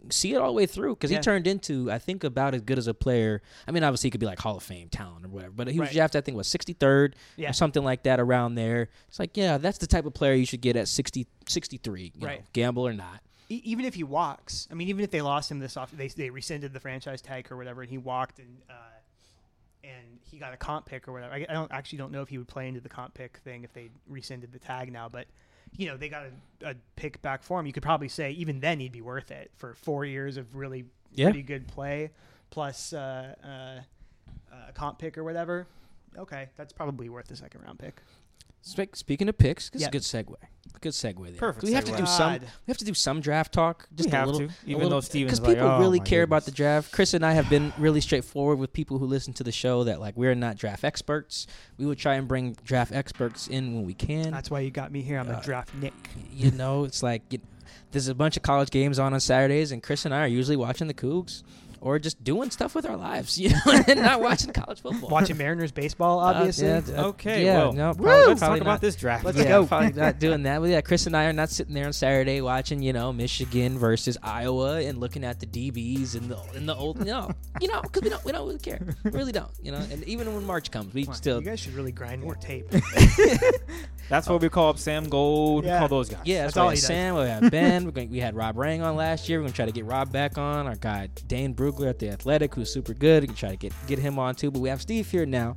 see 0.09 0.34
it 0.34 0.38
all 0.38 0.47
the 0.47 0.53
way 0.53 0.65
through 0.65 0.95
because 0.95 1.11
Yeah. 1.11 1.19
he 1.19 1.21
turned 1.24 1.47
into 1.47 1.89
I 1.91 1.97
think 1.99 2.24
about 2.24 2.53
as 2.55 2.61
good 2.61 2.78
as 2.78 2.88
a 2.88 2.93
player. 2.93 3.41
I 3.67 3.71
mean, 3.71 3.84
obviously 3.84 4.07
he 4.07 4.11
could 4.11 4.19
be 4.19 4.26
like 4.26 4.39
Hall 4.39 4.57
of 4.57 4.63
Fame 4.63 4.89
talent 4.89 5.26
or 5.26 5.30
whatever, 5.30 5.53
but 5.55 5.67
he 5.69 5.80
was 5.80 5.88
Right. 5.89 5.95
drafted 5.95 6.21
I 6.21 6.26
think 6.26 6.36
was 6.38 6.47
63rd 6.47 7.13
Yeah. 7.38 7.51
or 7.51 7.53
something 7.53 7.84
like 7.84 8.03
that 8.03 8.19
around 8.19 8.55
there. 8.55 8.89
It's 9.07 9.19
like, 9.19 9.38
yeah, 9.38 9.57
that's 9.57 9.78
the 9.78 9.88
type 9.88 10.05
of 10.05 10.13
player 10.13 10.34
you 10.34 10.45
should 10.45 10.61
get 10.61 10.76
at 10.76 10.88
60, 10.88 11.28
63. 11.47 12.11
You 12.15 12.26
Right. 12.28 12.39
know, 12.41 12.45
gamble 12.53 12.86
or 12.88 12.93
not. 12.93 13.21
E- 13.49 13.61
even 13.65 13.86
if 13.86 13.93
he 13.93 14.03
walks, 14.03 14.67
I 14.71 14.74
mean, 14.74 14.88
even 14.89 15.03
if 15.03 15.11
they 15.11 15.21
lost 15.21 15.51
him 15.51 15.59
this 15.59 15.78
off, 15.78 15.91
they 15.91 16.07
they 16.07 16.30
rescinded 16.30 16.74
the 16.74 16.80
franchise 16.80 17.21
tag 17.21 17.49
or 17.51 17.57
whatever, 17.57 17.82
and 17.82 17.91
he 17.91 17.97
walked 17.97 18.39
and 18.39 18.57
uh, 18.69 18.74
and 19.84 20.19
he 20.21 20.38
got 20.38 20.53
a 20.53 20.57
comp 20.57 20.86
pick 20.86 21.07
or 21.07 21.11
whatever. 21.13 21.34
I, 21.34 21.45
I 21.49 21.53
don't 21.53 21.71
actually 21.71 21.97
don't 21.99 22.11
know 22.11 22.21
if 22.21 22.29
he 22.29 22.38
would 22.38 22.47
play 22.47 22.67
into 22.67 22.79
the 22.79 22.89
comp 22.89 23.13
pick 23.13 23.38
thing 23.43 23.63
if 23.63 23.73
they 23.73 23.89
rescinded 24.07 24.51
the 24.51 24.59
tag 24.59 24.91
now, 24.91 25.09
but 25.09 25.27
you 25.75 25.88
know 25.88 25.97
they 25.97 26.09
got 26.09 26.23
a, 26.63 26.69
a 26.71 26.75
pick 26.95 27.21
back 27.21 27.43
for 27.43 27.59
him. 27.59 27.65
You 27.65 27.73
could 27.73 27.84
probably 27.84 28.07
say 28.09 28.31
even 28.31 28.59
then 28.59 28.79
he'd 28.79 28.91
be 28.91 29.01
worth 29.01 29.31
it 29.31 29.51
for 29.57 29.73
four 29.75 30.05
years 30.05 30.38
of 30.38 30.55
really 30.55 30.86
Yeah. 31.13 31.25
pretty 31.27 31.43
good 31.43 31.67
play 31.67 32.11
plus 32.49 32.93
uh, 32.93 33.34
uh, 33.43 34.57
a 34.69 34.71
comp 34.73 34.99
pick 34.99 35.17
or 35.17 35.23
whatever. 35.23 35.67
Okay, 36.17 36.49
that's 36.57 36.71
probably 36.73 37.09
worth 37.09 37.27
the 37.27 37.36
second 37.36 37.61
round 37.63 37.79
pick. 37.79 38.01
Spe- 38.61 38.95
Speaking 38.95 39.27
of 39.29 39.37
picks, 39.37 39.69
this 39.69 39.81
Yeah. 39.81 39.87
is 39.87 40.13
a 40.13 40.23
good 40.23 40.27
segue. 40.27 40.35
Good 40.81 40.91
segue 40.93 41.23
there. 41.27 41.35
Perfect 41.37 41.63
We 41.63 41.73
have 41.73 41.85
to 41.85 41.91
do 41.95 42.05
some. 42.05 42.33
God. 42.33 42.41
We 42.41 42.71
have 42.71 42.77
to 42.77 42.85
do 42.85 42.93
some 42.93 43.21
draft 43.21 43.53
talk. 43.53 43.87
Just 43.95 44.09
we 44.09 44.13
a 44.13 44.17
have 44.17 44.27
little. 44.27 44.47
to, 44.47 44.53
even 44.65 44.89
though 44.89 44.99
Steven's 44.99 45.39
because 45.39 45.53
people 45.55 45.67
like, 45.69 45.79
really 45.79 45.99
oh, 45.99 46.01
my 46.01 46.05
care 46.05 46.23
about 46.23 46.43
the 46.45 46.51
draft. 46.51 46.91
Chris 46.91 47.13
and 47.13 47.25
I 47.25 47.33
have 47.33 47.49
been 47.49 47.71
really 47.77 48.01
straightforward 48.01 48.59
with 48.59 48.73
people 48.73 48.97
who 48.97 49.05
listen 49.05 49.31
to 49.35 49.43
the 49.43 49.51
show 49.51 49.85
that 49.85 49.99
like 50.01 50.17
we're 50.17 50.35
not 50.35 50.57
draft 50.57 50.83
experts. 50.83 51.47
We 51.77 51.85
would 51.85 51.97
try 51.99 52.15
and 52.15 52.27
bring 52.27 52.57
draft 52.65 52.91
experts 52.91 53.47
in 53.47 53.73
when 53.75 53.85
we 53.85 53.93
can. 53.93 54.31
That's 54.31 54.49
why 54.51 54.59
you 54.61 54.71
got 54.71 54.91
me 54.91 55.01
here. 55.01 55.19
I'm 55.19 55.29
Uh, 55.29 55.39
a 55.39 55.41
draft 55.41 55.73
Nick. 55.75 55.93
you 56.33 56.51
know, 56.51 56.83
it's 56.83 57.01
like 57.01 57.21
you, 57.29 57.39
there's 57.91 58.09
a 58.09 58.15
bunch 58.15 58.35
of 58.35 58.43
college 58.43 58.69
games 58.69 58.99
on 58.99 59.13
on 59.13 59.19
Saturdays, 59.21 59.71
and 59.71 59.81
Chris 59.81 60.03
and 60.05 60.13
I 60.13 60.23
are 60.23 60.27
usually 60.27 60.57
watching 60.57 60.87
the 60.87 60.93
Cougs 60.93 61.43
or 61.84 61.99
just 61.99 62.23
doing 62.23 62.49
stuff 62.49 62.73
with 62.75 62.86
our 62.86 62.95
lives, 62.95 63.38
you 63.39 63.49
know, 63.49 63.57
and 63.88 63.99
not 64.01 64.21
watching 64.29 64.53
college 64.53 64.79
football. 64.81 65.09
Watching 65.09 65.38
Mariners 65.38 65.73
baseball, 65.73 66.19
Uh, 66.21 66.34
obviously. 66.34 66.67
yeah, 66.67 66.81
uh, 66.97 67.07
Okay, 67.09 67.43
yeah, 67.45 67.57
well, 67.57 67.73
no, 67.73 67.91
woo, 67.91 68.05
let's 68.07 68.39
probably 68.39 68.39
talk 68.39 68.49
not. 68.49 68.61
about 68.61 68.81
this 68.81 68.95
draft. 68.95 69.25
Let's 69.25 69.38
yeah, 69.38 69.43
go. 69.49 69.65
Probably 69.67 69.91
not 70.01 70.17
doing 70.17 70.43
that. 70.43 70.59
But 70.61 70.69
yeah, 70.69 70.79
Chris 70.81 71.07
and 71.07 71.15
I 71.17 71.25
are 71.25 71.34
not 71.34 71.49
sitting 71.49 71.73
there 71.73 71.86
on 71.86 71.91
Saturday 71.93 72.39
watching, 72.39 72.81
you 72.81 72.93
know, 72.93 73.11
Michigan 73.11 73.77
versus 73.77 74.17
Iowa 74.23 74.79
and 74.81 74.97
looking 74.99 75.25
at 75.25 75.41
the 75.41 75.45
DBs 75.45 76.15
and 76.15 76.29
the 76.31 76.39
in 76.55 76.65
the 76.65 76.75
old, 76.75 77.05
no, 77.05 77.29
you 77.59 77.67
know, 77.67 77.81
because 77.81 78.01
we 78.01 78.09
don't 78.09 78.23
we 78.23 78.31
don't 78.31 78.47
really 78.47 78.59
care, 78.59 78.79
we 79.03 79.11
really 79.11 79.34
don't, 79.34 79.51
you 79.61 79.71
know. 79.73 79.86
And 79.91 80.03
even 80.05 80.34
when 80.34 80.45
March 80.45 80.71
comes, 80.71 80.93
we 80.93 81.03
Come 81.03 81.11
on, 81.11 81.15
still, 81.17 81.39
you 81.41 81.45
guys 81.45 81.59
should 81.59 81.73
really 81.73 81.91
grind 81.91 82.21
more 82.23 82.36
tape. 82.36 82.65
That's 84.09 84.27
what 84.27 84.41
we 84.41 84.49
call 84.49 84.69
up 84.69 84.77
Sam 84.77 85.05
Gold. 85.05 85.65
Yeah. 85.65 85.75
We 85.75 85.79
call 85.79 85.87
those 85.87 86.09
guys. 86.09 86.21
yeah, 86.25 86.43
That's 86.43 86.53
that's, 86.55 86.57
all 86.57 86.69
he 86.69 86.75
had 86.75 86.81
does. 86.81 86.87
Sam, 86.87 87.15
we 87.15 87.21
had 87.21 87.51
Ben, 87.51 87.85
we're 87.85 87.91
going, 87.91 88.09
we 88.09 88.19
had 88.19 88.35
Rob 88.35 88.57
Rang 88.57 88.81
on 88.81 88.95
last 88.95 89.27
year. 89.29 89.39
We're 89.39 89.43
gonna 89.45 89.53
try 89.53 89.65
to 89.65 89.71
get 89.71 89.85
Rob 89.85 90.11
back 90.11 90.37
on. 90.37 90.67
Our 90.67 90.75
guy 90.75 91.09
Dane 91.27 91.53
Brugler 91.55 91.89
at 91.89 91.99
the 91.99 92.09
Athletic, 92.09 92.53
who's 92.53 92.71
super 92.71 92.93
good. 92.93 93.23
We 93.23 93.27
can 93.27 93.35
try 93.35 93.49
to 93.49 93.57
get 93.57 93.73
get 93.87 93.99
him 93.99 94.19
on 94.19 94.35
too. 94.35 94.51
But 94.51 94.59
we 94.59 94.69
have 94.69 94.81
Steve 94.81 95.09
here 95.09 95.25
now. 95.25 95.55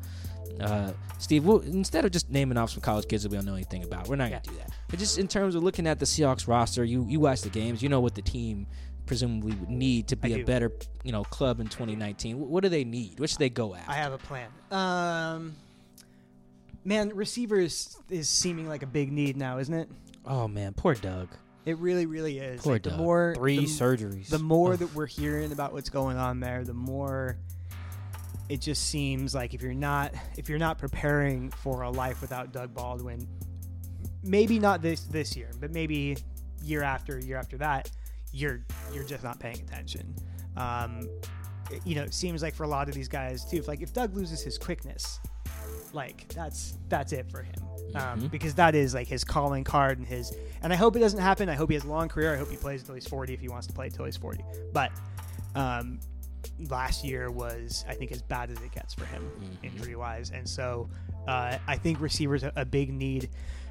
Uh, 0.61 0.92
Steve, 1.18 1.44
we'll, 1.44 1.61
instead 1.61 2.07
of 2.07 2.11
just 2.12 2.30
naming 2.30 2.57
off 2.57 2.70
some 2.70 2.80
college 2.80 3.07
kids 3.09 3.22
that 3.24 3.30
we 3.30 3.36
don't 3.36 3.44
know 3.44 3.55
anything 3.55 3.84
about, 3.84 4.09
we're 4.09 4.16
not 4.16 4.30
gonna 4.30 4.42
do 4.42 4.55
that. 4.57 4.70
But 4.88 4.99
just 4.99 5.18
in 5.18 5.28
terms 5.28 5.55
of 5.55 5.62
looking 5.62 5.86
at 5.86 5.99
the 5.99 6.07
Seahawks 6.07 6.49
roster, 6.49 6.82
you 6.84 7.05
you 7.09 7.20
watch 7.20 7.42
the 7.42 7.51
games, 7.51 7.82
you 7.82 7.88
know 7.88 8.01
what 8.01 8.14
the 8.14 8.22
team 8.22 8.66
presumably 9.07 9.55
would 9.55 9.70
need 9.70 10.09
to 10.09 10.16
be 10.16 10.40
a 10.40 10.44
better, 10.44 10.72
you 11.05 11.12
know, 11.12 11.22
club 11.24 11.61
in 11.61 11.66
2019. 11.66 12.38
What 12.38 12.62
do 12.62 12.68
they 12.68 12.84
need? 12.84 13.20
What 13.20 13.30
should 13.30 13.38
they 13.38 13.51
go 13.51 13.74
after? 13.74 13.90
I 13.90 13.94
have 13.94 14.12
a 14.12 14.18
plan. 14.18 14.49
Um, 14.70 15.55
man, 16.87 17.11
receivers 17.14 17.97
is 18.09 18.28
seeming 18.28 18.68
like 18.68 18.82
a 18.82 18.87
big 18.87 19.12
need 19.12 19.37
now, 19.37 19.59
isn't 19.59 19.74
it? 19.74 19.89
oh 20.26 20.49
man, 20.49 20.72
poor 20.74 20.95
Doug. 20.95 21.28
It 21.64 21.78
really, 21.78 22.07
really 22.07 22.39
is. 22.39 22.61
Poor 22.61 22.74
like, 22.74 22.84
the 22.84 22.91
Doug. 22.91 22.99
more 22.99 23.34
Three 23.37 23.59
the, 23.59 23.64
surgeries. 23.64 24.28
the 24.28 24.39
more 24.39 24.74
Ugh. 24.74 24.78
that 24.78 24.95
we're 24.95 25.07
hearing 25.07 25.53
about 25.53 25.72
what's 25.72 25.91
going 25.91 26.16
on 26.16 26.41
there, 26.41 26.64
the 26.64 26.74
more 26.74 27.39
it 28.49 28.61
just 28.61 28.89
seems 28.89 29.34
like 29.34 29.55
if 29.55 29.62
you're 29.62 29.74
not 29.74 30.14
if 30.37 30.49
you're 30.49 30.59
not 30.59 30.78
preparing 30.78 31.51
for 31.51 31.82
a 31.82 31.91
life 31.91 32.20
without 32.20 32.53
Doug 32.53 32.72
Baldwin, 32.72 33.26
maybe 34.22 34.59
not 34.59 34.82
this 34.82 35.03
this 35.05 35.37
year, 35.37 35.51
but 35.61 35.72
maybe 35.72 36.16
year 36.62 36.82
after 36.82 37.18
year 37.18 37.37
after 37.37 37.57
that, 37.59 37.91
you're 38.32 38.64
you're 38.93 39.05
just 39.05 39.24
not 39.24 39.41
paying 39.41 39.59
attention. 39.61 40.14
Um, 40.57 41.09
you 41.84 41.97
know, 41.97 42.05
it 42.05 42.14
seems 42.14 42.43
like 42.43 42.55
for 42.55 42.62
a 42.62 42.68
lot 42.68 42.89
of 42.89 42.95
these 42.95 43.09
guys 43.09 43.45
too, 43.45 43.57
if 43.59 43.68
like 43.68 43.82
if 43.82 43.93
Doug 43.93 44.14
loses 44.14 44.41
his 44.41 44.57
quickness, 44.57 45.18
like 45.97 46.28
that's 46.28 46.78
that's 46.88 47.12
it 47.12 47.28
for 47.30 47.42
him. 47.42 47.55
Um, 47.94 48.20
Mhm. 48.22 48.30
because 48.30 48.55
that 48.55 48.74
is 48.74 48.94
like 48.94 49.07
his 49.09 49.24
calling 49.24 49.64
card 49.64 49.99
and 49.99 50.07
his 50.07 50.32
and 50.62 50.72
I 50.72 50.76
hope 50.76 50.94
it 50.97 51.01
doesn't 51.01 51.18
happen. 51.20 51.49
I 51.49 51.55
hope 51.55 51.70
he 51.70 51.74
has 51.74 51.84
a 51.84 51.88
long 51.88 52.09
career. 52.09 52.32
I 52.34 52.36
hope 52.36 52.51
he 52.51 52.57
plays 52.57 52.80
until 52.82 52.94
he's 52.94 53.07
40 53.07 53.32
if 53.34 53.40
he 53.40 53.49
wants 53.49 53.66
to 53.68 53.72
play 53.72 53.86
until 53.86 54.05
he's 54.05 54.16
40. 54.16 54.44
But 54.72 54.92
um, 55.55 55.99
last 56.68 57.05
year 57.05 57.30
was 57.30 57.84
I 57.88 57.94
think 57.94 58.12
as 58.12 58.22
bad 58.22 58.51
as 58.51 58.59
it 58.61 58.72
gets 58.72 58.94
for 58.94 59.05
him 59.07 59.22
Mhm. 59.40 59.64
injury 59.64 59.97
wise, 59.97 60.30
and 60.30 60.49
so 60.49 60.88
uh, 61.26 61.59
I 61.66 61.76
think 61.76 62.01
receivers 62.01 62.42
a, 62.44 62.53
a 62.57 62.64
big 62.64 62.92
need. 62.92 63.30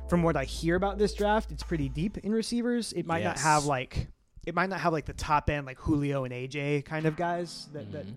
From 0.09 0.21
what 0.23 0.35
I 0.37 0.43
hear 0.43 0.75
about 0.75 0.97
this 0.99 1.13
draft, 1.13 1.51
it's 1.51 1.63
pretty 1.63 1.89
deep 1.89 2.17
in 2.19 2.31
receivers. 2.31 2.93
It 2.93 3.05
might 3.07 3.23
not 3.23 3.39
have 3.39 3.65
like 3.65 4.07
it 4.45 4.53
might 4.53 4.69
not 4.69 4.79
have 4.81 4.93
like 4.93 5.05
the 5.05 5.13
top 5.13 5.49
end 5.49 5.65
like 5.65 5.79
Julio 5.79 6.23
and 6.25 6.33
AJ 6.33 6.85
kind 6.85 7.05
of 7.07 7.15
guys 7.15 7.67
that, 7.73 7.91
that 7.91 8.05
Mhm. 8.05 8.13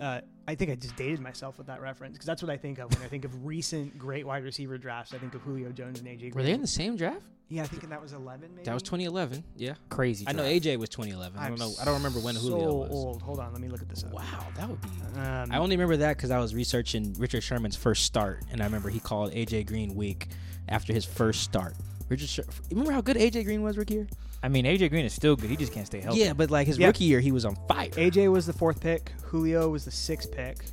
uh, 0.00 0.20
I 0.50 0.56
think 0.56 0.72
I 0.72 0.74
just 0.74 0.96
dated 0.96 1.20
myself 1.20 1.58
with 1.58 1.68
that 1.68 1.80
reference 1.80 2.14
because 2.14 2.26
that's 2.26 2.42
what 2.42 2.50
I 2.50 2.56
think 2.56 2.80
of 2.80 2.92
when 2.92 3.04
I 3.04 3.06
think 3.06 3.24
of 3.24 3.46
recent 3.46 3.96
great 3.96 4.26
wide 4.26 4.42
receiver 4.42 4.78
drafts. 4.78 5.14
I 5.14 5.18
think 5.18 5.32
of 5.36 5.42
Julio 5.42 5.70
Jones 5.70 6.00
and 6.00 6.08
AJ. 6.08 6.34
Were 6.34 6.42
they 6.42 6.50
in 6.50 6.60
the 6.60 6.66
same 6.66 6.96
draft? 6.96 7.22
Yeah, 7.48 7.62
I 7.62 7.66
think 7.66 7.88
that 7.88 8.02
was 8.02 8.12
11. 8.12 8.50
Maybe 8.54 8.64
That 8.64 8.74
was 8.74 8.82
2011. 8.82 9.44
Yeah, 9.56 9.74
Crazy. 9.90 10.24
I 10.26 10.32
know. 10.32 10.42
AJ 10.42 10.78
was 10.78 10.88
2011. 10.88 11.38
I 11.38 11.46
I'm 11.46 11.50
don't 11.54 11.58
know. 11.60 11.74
I 11.80 11.84
don't 11.84 11.94
remember 11.94 12.18
when 12.18 12.34
so 12.34 12.40
Julio 12.40 12.74
was. 12.74 12.90
old. 12.90 13.22
Hold 13.22 13.38
on, 13.38 13.52
let 13.52 13.60
me 13.60 13.68
look 13.68 13.80
at 13.80 13.88
this 13.88 14.02
up. 14.02 14.12
Wow, 14.12 14.46
that 14.56 14.68
would 14.68 14.80
be. 14.80 14.88
Um, 15.20 15.52
I 15.52 15.58
only 15.58 15.76
remember 15.76 15.96
that 15.98 16.16
because 16.16 16.32
I 16.32 16.38
was 16.40 16.52
researching 16.52 17.14
Richard 17.16 17.42
Sherman's 17.42 17.76
first 17.76 18.04
start, 18.04 18.42
and 18.50 18.60
I 18.60 18.64
remember 18.64 18.88
he 18.88 18.98
called 18.98 19.32
AJ 19.32 19.66
Green 19.66 19.94
weak 19.94 20.28
after 20.68 20.92
his 20.92 21.04
first 21.04 21.42
start. 21.42 21.74
Richard, 22.08 22.28
Sher- 22.28 22.44
remember 22.70 22.90
how 22.90 23.00
good 23.00 23.16
AJ 23.16 23.44
Green 23.44 23.62
was 23.62 23.78
rookie 23.78 23.94
year? 23.94 24.08
I 24.42 24.48
mean, 24.48 24.64
AJ 24.64 24.88
Green 24.90 25.04
is 25.04 25.12
still 25.12 25.36
good. 25.36 25.50
He 25.50 25.56
just 25.56 25.72
can't 25.72 25.86
stay 25.86 26.00
healthy. 26.00 26.20
Yeah, 26.20 26.32
but 26.32 26.50
like 26.50 26.66
his 26.66 26.78
Yeah. 26.78 26.86
rookie 26.88 27.04
year, 27.04 27.20
he 27.20 27.30
was 27.32 27.44
on 27.44 27.56
fire. 27.68 27.90
AJ 27.90 28.28
was 28.30 28.46
the 28.46 28.52
fourth 28.54 28.80
pick. 28.80 29.12
Julio 29.22 29.68
was 29.68 29.84
the 29.84 29.90
sixth 29.90 30.30
pick. 30.32 30.64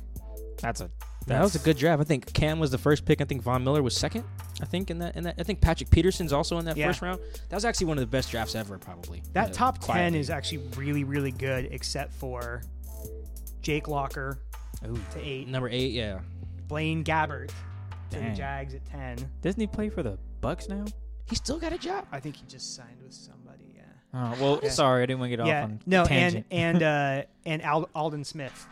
that's 0.60 0.80
a 0.80 0.90
that 1.28 1.42
was 1.42 1.54
a 1.54 1.58
good 1.58 1.76
draft. 1.76 2.00
I 2.00 2.04
think 2.04 2.32
Cam 2.32 2.58
was 2.58 2.70
the 2.70 2.78
first 2.78 3.04
pick. 3.04 3.20
I 3.20 3.24
think 3.24 3.42
Von 3.42 3.62
Miller 3.62 3.82
was 3.82 3.94
second. 3.94 4.24
I 4.62 4.64
think 4.64 4.90
in 4.90 4.98
that. 5.00 5.14
In 5.14 5.24
that, 5.24 5.34
I 5.38 5.42
think 5.42 5.60
Patrick 5.60 5.90
Peterson's 5.90 6.32
also 6.32 6.56
in 6.58 6.64
that 6.64 6.76
Yeah. 6.76 6.86
first 6.86 7.02
round. 7.02 7.20
That 7.50 7.56
was 7.56 7.66
actually 7.66 7.86
one 7.88 7.98
of 7.98 8.00
the 8.02 8.06
best 8.06 8.30
drafts 8.30 8.54
ever, 8.54 8.78
probably. 8.78 9.22
That 9.34 9.50
Uh, 9.50 9.52
top 9.52 9.78
10 9.78 9.84
quietly. 9.84 10.18
is 10.20 10.30
actually 10.30 10.66
really, 10.76 11.04
really 11.04 11.30
good, 11.30 11.68
except 11.70 12.14
for 12.14 12.62
Jake 13.60 13.88
Locker 13.88 14.38
Ooh. 14.86 14.98
to 15.12 15.20
eight, 15.20 15.48
number 15.48 15.68
eight. 15.68 15.92
Yeah, 15.92 16.20
Blaine 16.66 17.04
Gabbert 17.04 17.48
to 18.10 18.16
the 18.16 18.20
Dang. 18.22 18.34
Jags 18.34 18.74
at 18.74 18.84
10. 18.86 19.18
Doesn't 19.42 19.60
he 19.60 19.66
play 19.66 19.90
for 19.90 20.02
the 20.02 20.18
Bucs 20.42 20.68
now? 20.68 20.86
he 21.28 21.36
still 21.36 21.58
got 21.58 21.74
a 21.74 21.78
job. 21.78 22.06
I 22.10 22.20
think 22.20 22.36
he 22.36 22.46
just 22.48 22.74
signed 22.74 22.96
with 23.02 23.12
somebody. 23.12 23.37
Yeah. 24.14 24.34
Oh 24.38 24.42
well, 24.42 24.60
Yeah. 24.62 24.70
sorry, 24.70 25.02
I 25.02 25.06
didn't 25.06 25.20
want 25.20 25.30
to 25.32 25.36
get 25.36 25.46
yeah. 25.46 25.58
off 25.58 25.64
on 25.64 25.80
no, 25.86 26.02
a 26.02 26.06
tangent. 26.06 26.46
and 26.50 26.76
and 26.76 26.82
uh, 27.22 27.26
and 27.46 27.62
Al- 27.62 27.90
Aldon 27.94 28.24
Smith. 28.24 28.66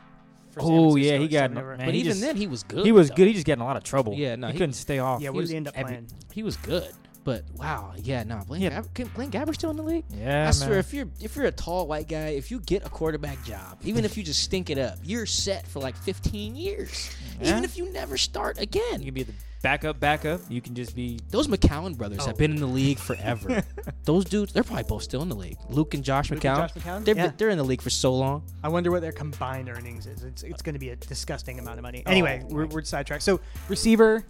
Oh, 0.59 0.97
yeah, 0.97 1.19
he 1.19 1.29
got 1.29 1.51
coming 1.51 1.63
no- 1.65 1.77
man, 1.77 1.87
but 1.87 1.95
he 1.95 2.01
even 2.01 2.13
just- 2.13 2.23
then, 2.23 2.37
he 2.37 2.47
was 2.47 2.63
good. 2.63 2.87
he 2.87 2.93
was 2.93 3.11
though. 3.11 3.15
good. 3.17 3.27
He 3.29 3.35
just 3.35 3.47
got 3.47 3.55
in 3.55 3.61
a 3.61 3.65
lot 3.65 3.77
of 3.77 3.85
trouble. 3.85 4.15
Yeah, 4.15 4.37
no, 4.37 4.47
he, 4.47 4.55
he- 4.55 4.59
couldn't 4.59 4.73
stay 4.73 4.99
off. 4.99 5.21
Yeah, 5.21 5.27
he 5.27 5.31
what 5.31 5.41
was 5.43 5.49
did 5.51 5.53
he 5.55 5.57
end 5.59 5.69
up 5.69 5.75
every- 5.77 5.93
playing? 5.93 6.07
He 6.33 6.43
was 6.43 6.57
good. 6.57 6.91
But 7.25 7.43
wow, 7.57 7.93
yeah, 7.97 8.23
no, 8.23 8.41
Blaine, 8.47 8.63
Yeah. 8.63 8.71
Gab- 8.71 8.95
can 8.95 9.09
Blaine 9.09 9.33
Gabbert 9.33 9.55
still 9.57 9.71
in 9.71 9.77
the 9.77 9.83
league? 9.83 10.05
Yeah, 10.17 10.47
I 10.47 10.53
swear, 10.53 10.79
if 10.79 10.95
you're 10.95 11.09
if 11.21 11.35
you're 11.35 11.47
a 11.47 11.51
tall 11.51 11.89
white 11.89 12.07
guy, 12.09 12.29
if 12.29 12.53
you 12.53 12.61
get 12.61 12.87
a 12.87 12.89
quarterback 12.89 13.45
job, 13.45 13.79
even 13.83 14.05
if 14.05 14.17
you 14.17 14.23
just 14.23 14.43
stink 14.45 14.71
it 14.71 14.79
up, 14.79 14.97
you're 15.03 15.27
set 15.27 15.67
for 15.67 15.81
like 15.81 15.97
15 15.97 16.55
years. 16.57 17.11
Yeah. 17.39 17.51
Even 17.51 17.65
if 17.65 17.77
you 17.77 17.93
never 17.93 18.17
start 18.17 18.59
again. 18.59 19.01
You 19.01 19.07
can 19.07 19.15
be 19.15 19.23
the 19.25 19.33
backup, 19.63 19.99
backup. 20.01 20.41
You 20.49 20.61
can 20.61 20.75
just 20.75 20.95
be. 20.95 21.19
Those 21.31 21.49
McCown 21.49 21.97
brothers 21.97 22.21
Oh. 22.23 22.27
have 22.27 22.37
been 22.39 22.51
in 22.53 22.61
the 22.61 22.67
league 22.67 22.99
forever. 22.99 23.63
Those 24.05 24.25
dudes, 24.25 24.53
they're 24.53 24.63
probably 24.63 24.85
both 24.85 25.03
still 25.03 25.23
in 25.23 25.29
the 25.29 25.35
league. 25.37 25.57
Luke 25.69 25.95
and 25.95 26.05
Josh 26.05 26.31
Luke 26.31 26.41
McCown. 26.41 26.63
and 26.65 26.73
Josh 26.75 26.83
McCown? 26.83 27.05
They're, 27.05 27.17
Yeah. 27.17 27.33
they're 27.37 27.49
in 27.51 27.59
the 27.59 27.65
league 27.65 27.83
for 27.83 27.91
so 27.91 28.15
long. 28.15 28.43
I 28.63 28.69
wonder 28.69 28.91
what 28.91 29.01
their 29.03 29.13
combined 29.13 29.69
earnings 29.69 30.07
is. 30.07 30.23
It's, 30.23 30.43
it's 30.43 30.63
going 30.63 30.75
to 30.75 30.79
be 30.79 30.91
a 30.91 30.97
disgusting 30.97 31.59
amount 31.59 31.79
of 31.79 31.83
money. 31.83 32.03
Anyway, 32.07 32.43
Oh, 32.45 32.55
we're, 32.55 32.67
we're 32.67 32.83
sidetracked. 32.85 33.23
So 33.23 33.41
receiver 33.69 34.25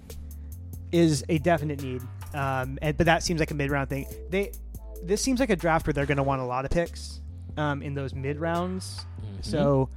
is 0.93 1.25
a 1.29 1.39
definite 1.39 1.83
need, 1.83 2.03
um, 2.35 2.79
and, 2.81 2.97
but 2.97 3.07
that 3.07 3.23
seems 3.23 3.41
like 3.41 3.51
a 3.51 3.55
mid 3.55 3.71
round 3.71 3.89
thing. 3.89 4.07
They 4.31 4.53
this 5.03 5.21
seems 5.21 5.41
like 5.41 5.51
a 5.51 5.57
draft 5.57 5.87
where 5.87 5.93
they're 5.95 6.07
going 6.07 6.17
to 6.17 6.23
want 6.23 6.41
a 6.41 6.45
lot 6.45 6.65
of 6.65 6.71
picks 6.71 7.21
um, 7.57 7.83
in 7.83 7.95
those 7.95 8.15
mid 8.15 8.39
rounds. 8.41 9.05
Mhm. 9.21 9.45
So 9.45 9.89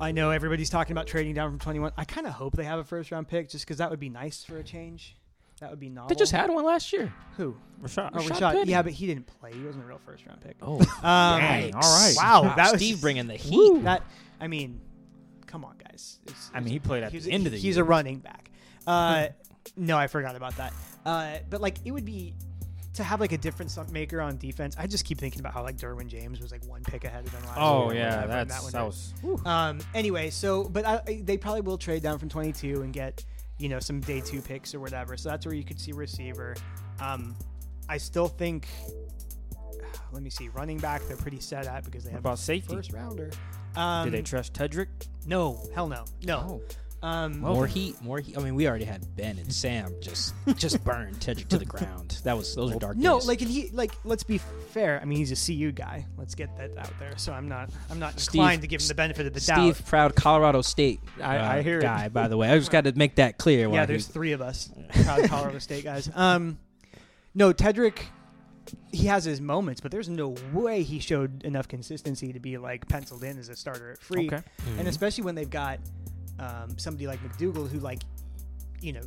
I 0.00 0.12
know 0.12 0.30
everybody's 0.30 0.70
talking 0.70 0.92
about 0.92 1.06
trading 1.06 1.34
down 1.34 1.50
from 1.50 1.58
21. 1.58 1.92
I 1.96 2.04
kind 2.04 2.26
of 2.26 2.32
hope 2.32 2.56
they 2.56 2.64
have 2.64 2.78
a 2.78 2.84
first 2.84 3.10
round 3.10 3.28
pick 3.28 3.48
just 3.48 3.64
because 3.66 3.78
that 3.78 3.90
would 3.90 4.00
be 4.00 4.08
nice 4.08 4.42
for 4.44 4.56
a 4.56 4.64
change. 4.64 5.16
That 5.60 5.68
would 5.70 5.78
be 5.80 5.90
novel. 5.90 6.08
they 6.08 6.14
just 6.14 6.32
had 6.32 6.48
one 6.48 6.64
last 6.64 6.90
year. 6.92 7.12
who? 7.36 7.54
Rashaad. 7.82 8.10
Oh, 8.14 8.18
Rashaad 8.20 8.28
Rashaad. 8.30 8.52
Penny. 8.54 8.70
Yeah, 8.70 8.80
but 8.82 8.92
he 8.92 9.06
didn't 9.06 9.26
play. 9.26 9.52
He 9.52 9.60
wasn't 9.62 9.84
a 9.84 9.86
real 9.86 10.00
first 10.06 10.24
round 10.26 10.40
pick. 10.40 10.56
Oh, 10.62 10.78
Um, 10.80 11.40
Dang, 11.40 11.74
all 11.74 11.80
right. 11.82 12.14
Wow, 12.16 12.54
that 12.56 12.72
was 12.72 12.80
Steve 12.80 13.00
bringing 13.02 13.26
the 13.26 13.34
heat. 13.36 13.54
Woo, 13.54 13.82
that 13.82 14.02
I 14.40 14.48
mean, 14.48 14.80
come 15.46 15.64
on, 15.66 15.74
guys. 15.76 16.18
It's- 16.24 16.50
I 16.54 16.60
mean, 16.60 16.72
he 16.72 16.78
played 16.78 17.02
at 17.02 17.12
he's 17.12 17.24
the 17.26 17.30
a, 17.32 17.34
end 17.34 17.44
of 17.46 17.52
the 17.52 17.58
he's 17.58 17.76
year. 17.76 17.84
a 17.84 17.86
running 17.86 18.20
back. 18.20 18.50
Uh, 18.86 19.28
no, 19.76 19.98
I 19.98 20.06
forgot 20.06 20.34
about 20.34 20.56
that. 20.56 20.72
Uh, 21.04 21.36
but 21.50 21.60
like, 21.60 21.76
it 21.84 21.90
would 21.90 22.06
be 22.06 22.32
to 22.94 23.04
have 23.04 23.20
like 23.20 23.32
a 23.32 23.38
difference 23.38 23.78
maker 23.92 24.20
on 24.20 24.36
defense. 24.36 24.74
I 24.78 24.86
just 24.86 25.04
keep 25.04 25.18
thinking 25.18 25.40
about 25.40 25.54
how 25.54 25.62
like 25.62 25.76
Derwin 25.76 26.08
James 26.08 26.40
was 26.40 26.50
like 26.50 26.64
one 26.66 26.82
pick 26.82 27.04
ahead 27.04 27.24
of 27.24 27.32
them 27.32 27.42
last 27.44 27.56
Oh 27.58 27.92
year. 27.92 28.02
or 28.02 28.04
yeah, 28.04 28.26
that's 28.26 28.62
one 28.62 28.72
that 28.72 28.84
was. 28.84 29.14
Um. 29.46 29.78
Anyway, 29.94 30.30
so 30.30 30.64
but 30.64 30.84
I, 30.84 31.22
they 31.24 31.36
probably 31.36 31.60
will 31.60 31.78
trade 31.78 32.02
down 32.02 32.18
from 32.18 32.28
22 32.28 32.82
and 32.82 32.92
get 32.92 33.24
you 33.58 33.68
know 33.68 33.78
some 33.78 34.00
day 34.00 34.20
two 34.20 34.40
picks 34.40 34.74
or 34.74 34.80
whatever. 34.80 35.16
So 35.16 35.28
that's 35.28 35.46
where 35.46 35.54
you 35.54 35.64
could 35.64 35.78
see 35.80 35.92
receiver. 35.92 36.56
Um, 37.00 37.36
I 37.88 37.96
still 37.98 38.28
think. 38.28 38.66
Let 40.12 40.22
me 40.22 40.30
see. 40.30 40.48
Running 40.48 40.78
back, 40.78 41.02
they're 41.06 41.16
pretty 41.16 41.40
set 41.40 41.66
at 41.66 41.84
because 41.84 42.02
they 42.04 42.10
What 42.10 42.14
have 42.16 42.24
about 42.24 42.38
safety? 42.38 42.74
first 42.74 42.92
rounder. 42.92 43.30
Um, 43.76 44.04
Did 44.06 44.14
they 44.14 44.22
trust 44.22 44.52
Tedric? 44.52 44.88
no, 45.26 45.64
hell 45.74 45.88
no, 45.88 46.04
no. 46.24 46.60
Um, 47.02 47.40
Well 47.40 47.54
more 47.54 47.66
heat, 47.66 48.00
more 48.02 48.18
heat. 48.20 48.36
I 48.36 48.42
mean, 48.42 48.54
we 48.54 48.68
already 48.68 48.84
had 48.84 49.06
Ben 49.16 49.38
and 49.38 49.50
Sam 49.52 49.94
just 50.02 50.34
just 50.56 50.84
burned 50.84 51.18
Tedric 51.18 51.48
to 51.48 51.58
the 51.58 51.64
ground. 51.64 52.20
That 52.24 52.36
was 52.36 52.54
those 52.54 52.74
are 52.74 52.78
dark 52.78 52.96
no, 52.98 53.18
days. 53.18 53.26
like 53.28 53.40
and 53.40 53.50
he 53.50 53.70
like. 53.70 53.92
Let's 54.04 54.22
be 54.22 54.38
fair. 54.38 55.00
I 55.00 55.06
mean, 55.06 55.16
he's 55.16 55.32
a 55.32 55.46
CU 55.52 55.72
guy. 55.72 56.06
Let's 56.18 56.34
get 56.34 56.54
that 56.58 56.76
out 56.76 56.92
there. 56.98 57.16
So 57.16 57.32
I'm 57.32 57.48
not. 57.48 57.70
I'm 57.90 57.98
not 57.98 58.20
Steve- 58.20 58.40
inclined 58.40 58.62
to 58.62 58.68
give 58.68 58.82
him 58.82 58.88
the 58.88 58.94
benefit 58.94 59.24
of 59.26 59.32
the 59.32 59.40
doubt. 59.40 59.74
Steve, 59.74 59.86
proud 59.86 60.14
Colorado 60.14 60.60
State 60.60 61.00
I- 61.22 61.38
uh, 61.38 61.52
I 61.54 61.62
hear 61.62 61.78
it. 61.78 61.82
guy. 61.82 62.08
By 62.08 62.28
the 62.28 62.36
way, 62.36 62.50
I 62.50 62.58
just 62.58 62.70
got 62.70 62.84
to 62.84 62.92
make 62.92 63.14
that 63.14 63.38
clear. 63.38 63.60
Yeah, 63.60 63.66
while 63.68 63.86
there's 63.86 64.06
he- 64.06 64.12
three 64.12 64.32
of 64.32 64.42
us, 64.42 64.70
proud 65.04 65.26
Colorado 65.28 65.58
State 65.58 65.84
guys. 65.84 66.10
Um, 66.14 66.58
no, 67.34 67.52
Tedric. 67.54 67.98
He 68.92 69.06
has 69.06 69.24
his 69.24 69.40
moments, 69.40 69.80
but 69.80 69.90
there's 69.90 70.08
no 70.08 70.36
way 70.52 70.82
he 70.84 71.00
showed 71.00 71.42
enough 71.44 71.66
consistency 71.66 72.32
to 72.34 72.38
be 72.38 72.56
like 72.56 72.86
penciled 72.88 73.24
in 73.24 73.36
as 73.38 73.48
a 73.48 73.56
starter 73.56 73.92
at 73.92 73.98
free. 74.00 74.26
Okay. 74.26 74.42
and 74.78 74.86
Mhm. 74.86 74.88
especially 74.88 75.24
when 75.24 75.34
they've 75.34 75.48
got 75.50 75.80
um, 76.40 76.76
somebody 76.78 77.06
like 77.06 77.20
McDougald 77.22 77.70
who 77.70 77.78
like 77.78 78.02
you 78.80 78.92
know 78.92 79.02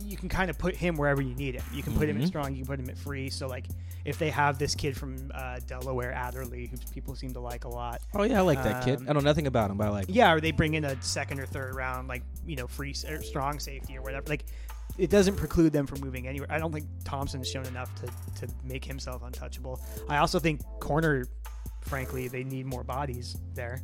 you 0.00 0.16
can 0.16 0.28
kind 0.28 0.50
of 0.50 0.58
put 0.58 0.74
him 0.74 0.96
wherever 0.96 1.22
you 1.22 1.34
need 1.34 1.54
him. 1.54 1.62
You 1.72 1.82
can 1.82 1.94
put 1.96 2.08
him 2.08 2.16
at 2.18 2.24
Mhm. 2.24 2.26
strong, 2.26 2.50
you 2.52 2.58
can 2.58 2.66
put 2.66 2.78
him 2.80 2.90
at 2.90 2.98
free. 2.98 3.30
So 3.30 3.46
like 3.46 3.66
if 4.04 4.18
they 4.18 4.28
have 4.30 4.58
this 4.58 4.74
kid 4.74 4.94
from 4.96 5.30
uh, 5.32 5.60
Delaware, 5.66 6.12
Adderley, 6.12 6.66
who 6.66 6.76
people 6.92 7.14
seem 7.14 7.32
to 7.34 7.40
like 7.40 7.64
a 7.64 7.68
lot, 7.68 8.00
oh 8.14 8.22
yeah, 8.24 8.38
I 8.40 8.42
like 8.42 8.62
that 8.64 8.84
kid. 8.84 8.98
um, 8.98 9.06
I 9.08 9.12
know 9.14 9.20
nothing 9.20 9.46
about 9.46 9.70
him, 9.70 9.78
but 9.78 9.86
I 9.86 9.90
like. 9.90 10.08
him. 10.08 10.14
yeah, 10.14 10.32
or 10.32 10.40
they 10.40 10.50
bring 10.52 10.74
in 10.74 10.84
a 10.84 11.00
second 11.00 11.40
or 11.40 11.46
third 11.46 11.74
round 11.74 12.08
like 12.08 12.22
you 12.46 12.56
know 12.56 12.66
free 12.66 12.94
or 13.08 13.22
strong 13.22 13.58
safety 13.60 13.96
or 13.96 14.02
whatever. 14.02 14.26
Like 14.28 14.44
it 14.98 15.08
doesn't 15.10 15.36
preclude 15.36 15.72
them 15.72 15.86
from 15.86 16.00
moving 16.00 16.28
anywhere. 16.28 16.50
I 16.52 16.58
don't 16.58 16.72
think 16.72 16.86
Thompson's 17.04 17.48
shown 17.48 17.64
enough 17.66 17.90
to 18.02 18.46
to 18.46 18.52
make 18.62 18.84
himself 18.84 19.22
untouchable. 19.22 19.80
I 20.08 20.18
also 20.18 20.38
think 20.38 20.60
corner, 20.80 21.24
frankly, 21.84 22.28
they 22.28 22.44
need 22.44 22.66
more 22.66 22.82
bodies 22.84 23.36
there. 23.54 23.80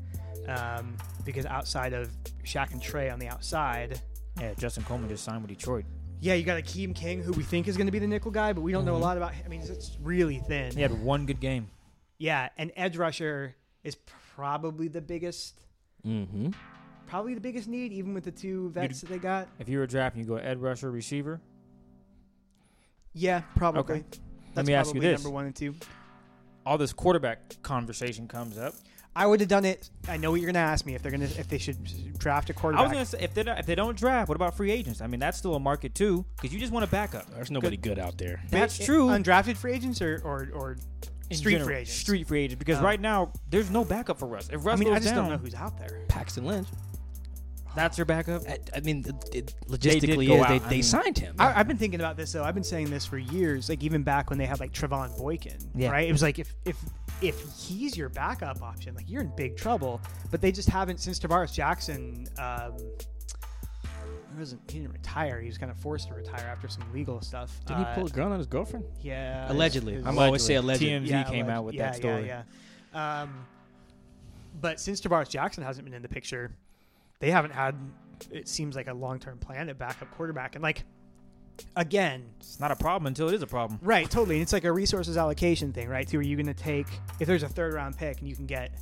Um, 0.48 0.96
because 1.24 1.46
outside 1.46 1.92
of 1.92 2.10
Shaq 2.44 2.72
and 2.72 2.82
Tre 2.82 3.10
on 3.10 3.18
the 3.18 3.28
outside, 3.28 4.00
Yeah, 4.40 4.54
Justin 4.54 4.84
Coleman 4.84 5.08
just 5.08 5.22
signed 5.24 5.42
with 5.42 5.50
Detroit. 5.50 5.84
yeah, 6.20 6.34
you 6.34 6.44
got 6.44 6.62
Akeem 6.62 6.94
King, 6.94 7.22
who 7.22 7.32
we 7.32 7.42
think 7.42 7.68
is 7.68 7.76
going 7.76 7.86
to 7.88 7.92
be 7.92 7.98
the 7.98 8.06
nickel 8.06 8.30
guy, 8.30 8.52
but 8.52 8.62
we 8.62 8.72
don't 8.72 8.84
know 8.84 8.96
a 8.96 8.98
Mhm. 8.98 9.02
lot 9.02 9.16
about. 9.16 9.34
Him. 9.34 9.42
I 9.44 9.48
mean, 9.48 9.60
it's 9.60 9.96
really 10.02 10.38
thin. 10.38 10.72
He 10.74 10.80
had 10.82 11.02
one 11.02 11.26
good 11.26 11.40
game. 11.40 11.68
Yeah, 12.18 12.48
and 12.56 12.72
edge 12.76 12.96
rusher 12.96 13.54
is 13.84 13.96
probably 14.34 14.88
the 14.88 15.00
biggest, 15.00 15.60
Mm-hmm. 16.06 16.50
probably 17.06 17.34
the 17.34 17.40
biggest 17.40 17.68
need, 17.68 17.92
even 17.92 18.14
with 18.14 18.24
the 18.24 18.30
two 18.30 18.70
vets 18.70 19.00
that 19.02 19.08
they 19.10 19.18
got. 19.18 19.48
If 19.58 19.68
you 19.68 19.78
were 19.78 19.86
drafting, 19.86 20.22
you 20.22 20.28
go 20.28 20.36
edge 20.36 20.58
Rusher 20.58 20.90
receiver. 20.90 21.40
Yeah, 23.12 23.42
probably. 23.56 23.80
Okay. 23.98 24.04
That's 24.54 24.66
me 24.68 24.74
ask 24.74 24.88
you 24.88 24.92
probably 25.00 25.10
this. 25.10 25.22
Number 25.22 25.34
one 25.34 25.46
and 25.46 25.54
two. 25.56 25.74
All 26.70 26.78
this 26.78 26.92
quarterback 26.92 27.60
conversation 27.62 28.28
comes 28.28 28.56
up. 28.56 28.74
I 29.16 29.26
would 29.26 29.40
have 29.40 29.48
done 29.48 29.64
it. 29.64 29.90
I 30.08 30.16
know 30.18 30.30
what 30.30 30.40
you're 30.40 30.52
gonna 30.52 30.64
ask 30.64 30.86
me 30.86 30.94
if 30.94 31.02
they're 31.02 31.10
gonna 31.10 31.24
if 31.24 31.48
they 31.48 31.58
should 31.58 32.16
draft 32.16 32.48
a 32.48 32.54
quarterback. 32.54 32.80
I 32.80 32.84
was 32.84 32.92
gonna 32.92 33.04
say 33.06 33.18
if 33.20 33.34
they 33.34 33.42
don't, 33.42 33.58
if 33.58 33.66
they 33.66 33.74
don't 33.74 33.98
draft, 33.98 34.28
what 34.28 34.36
about 34.36 34.56
free 34.56 34.70
agents? 34.70 35.00
I 35.00 35.08
mean, 35.08 35.18
that's 35.18 35.36
still 35.36 35.56
a 35.56 35.58
market 35.58 35.96
too, 35.96 36.24
because 36.36 36.54
you 36.54 36.60
just 36.60 36.72
want 36.72 36.84
a 36.84 36.86
backup. 36.86 37.28
There's 37.34 37.50
nobody 37.50 37.76
good 37.76 37.98
out 37.98 38.18
there. 38.18 38.40
That's 38.50 38.78
Wait, 38.78 38.86
true. 38.86 39.08
Undrafted 39.08 39.56
free 39.56 39.72
agents 39.72 40.00
or 40.00 40.22
or, 40.24 40.48
or 40.54 40.76
street 41.32 41.54
general, 41.54 41.66
free 41.66 41.76
agents. 41.78 41.92
Street 41.92 42.28
free 42.28 42.44
agents, 42.44 42.60
because 42.60 42.78
Oh. 42.78 42.84
right 42.84 43.00
now 43.00 43.32
there's 43.48 43.68
no 43.68 43.84
backup 43.84 44.20
for 44.20 44.26
Russ. 44.28 44.48
If 44.52 44.64
Russ 44.64 44.76
I 44.76 44.78
mean, 44.78 44.90
goes 44.90 44.98
I 44.98 45.00
just 45.00 45.14
down, 45.16 45.24
don't 45.24 45.32
know 45.32 45.38
who's 45.38 45.54
out 45.56 45.76
there. 45.76 46.02
Paxton 46.06 46.44
Lynch. 46.46 46.68
That's 47.74 47.96
your 47.98 48.04
backup. 48.04 48.42
I, 48.48 48.58
I 48.76 48.80
mean, 48.80 49.04
it, 49.06 49.34
it 49.34 49.54
logistically, 49.68 50.26
go 50.26 50.34
is 50.36 50.42
out. 50.42 50.48
they, 50.48 50.60
I 50.66 50.70
mean- 50.70 50.82
signed 50.82 51.18
him. 51.18 51.36
I, 51.38 51.60
I've 51.60 51.68
been 51.68 51.76
thinking 51.78 52.00
about 52.00 52.16
this 52.16 52.32
though. 52.32 52.42
I've 52.44 52.54
been 52.54 52.64
saying 52.64 52.90
this 52.90 53.06
for 53.06 53.18
years. 53.18 53.68
Like 53.68 53.82
even 53.82 54.02
back 54.02 54.28
when 54.30 54.38
they 54.38 54.46
had 54.46 54.58
like 54.60 54.72
Trevone 54.72 55.16
Boykin, 55.16 55.58
Yeah. 55.74 55.90
right? 55.90 56.08
It 56.08 56.12
was 56.12 56.22
like 56.22 56.38
if 56.38 56.54
if 56.64 56.76
if 57.22 57.40
he's 57.56 57.96
your 57.96 58.08
backup 58.08 58.60
option, 58.62 58.94
like 58.94 59.08
you're 59.08 59.22
in 59.22 59.32
big 59.36 59.56
trouble. 59.56 60.00
But 60.30 60.40
they 60.40 60.50
just 60.52 60.68
haven't 60.68 60.98
since 61.00 61.18
Tarvaris 61.20 61.52
Jackson. 61.52 62.26
Um, 62.38 62.76
he 64.32 64.38
wasn't 64.38 64.60
he 64.70 64.78
didn't 64.80 64.92
retire. 64.92 65.40
He 65.40 65.48
was 65.48 65.58
kind 65.58 65.70
of 65.70 65.78
forced 65.78 66.08
to 66.08 66.14
retire 66.14 66.46
after 66.50 66.68
some 66.68 66.84
legal 66.92 67.20
stuff. 67.20 67.52
Didn't 67.66 67.80
he 67.80 67.84
Uh, 67.90 67.94
pull 67.94 68.06
a 68.06 68.10
gun 68.10 68.32
on 68.32 68.38
his 68.38 68.46
girlfriend? 68.46 68.84
Yeah, 69.00 69.50
Allegedly. 69.50 69.94
his- 69.94 70.06
I'm 70.06 70.18
always 70.18 70.42
say 70.44 70.54
alleged. 70.54 70.82
TMZ 70.82 71.08
came 71.28 71.46
alleged- 71.46 71.50
out 71.50 71.64
with 71.64 71.74
yeah, 71.74 71.82
that 71.90 71.96
story. 71.96 72.26
Yeah, 72.26 72.42
yeah. 72.94 73.22
Um, 73.22 73.46
but 74.60 74.80
since 74.80 75.00
Tarvaris 75.00 75.28
Jackson 75.28 75.62
hasn't 75.64 75.84
been 75.84 75.94
in 75.94 76.02
the 76.02 76.08
picture, 76.08 76.52
they 77.20 77.30
haven't 77.30 77.52
had. 77.52 77.76
It 78.30 78.48
seems 78.48 78.76
like 78.76 78.88
a 78.88 78.92
long-term 78.94 79.38
plan 79.38 79.68
at 79.70 79.78
backup 79.78 80.10
quarterback, 80.10 80.54
and 80.56 80.62
like 80.62 80.82
again, 81.76 82.24
It's 82.40 82.58
not 82.58 82.70
a 82.70 82.76
problem 82.76 83.06
until 83.06 83.28
it 83.28 83.34
is 83.34 83.42
a 83.42 83.46
problem. 83.46 83.78
right? 83.82 84.10
Totally, 84.10 84.36
and 84.36 84.42
it's 84.42 84.52
like 84.52 84.64
a 84.64 84.72
resources 84.72 85.16
allocation 85.16 85.72
thing, 85.72 85.88
right? 85.88 86.06
Too, 86.08 86.18
are 86.18 86.22
you 86.22 86.34
going 86.36 86.46
to 86.46 86.54
take 86.54 86.86
if 87.20 87.26
there's 87.26 87.42
a 87.42 87.48
third-round 87.48 87.96
pick 87.96 88.18
and 88.18 88.28
you 88.28 88.34
can 88.34 88.46
get. 88.46 88.72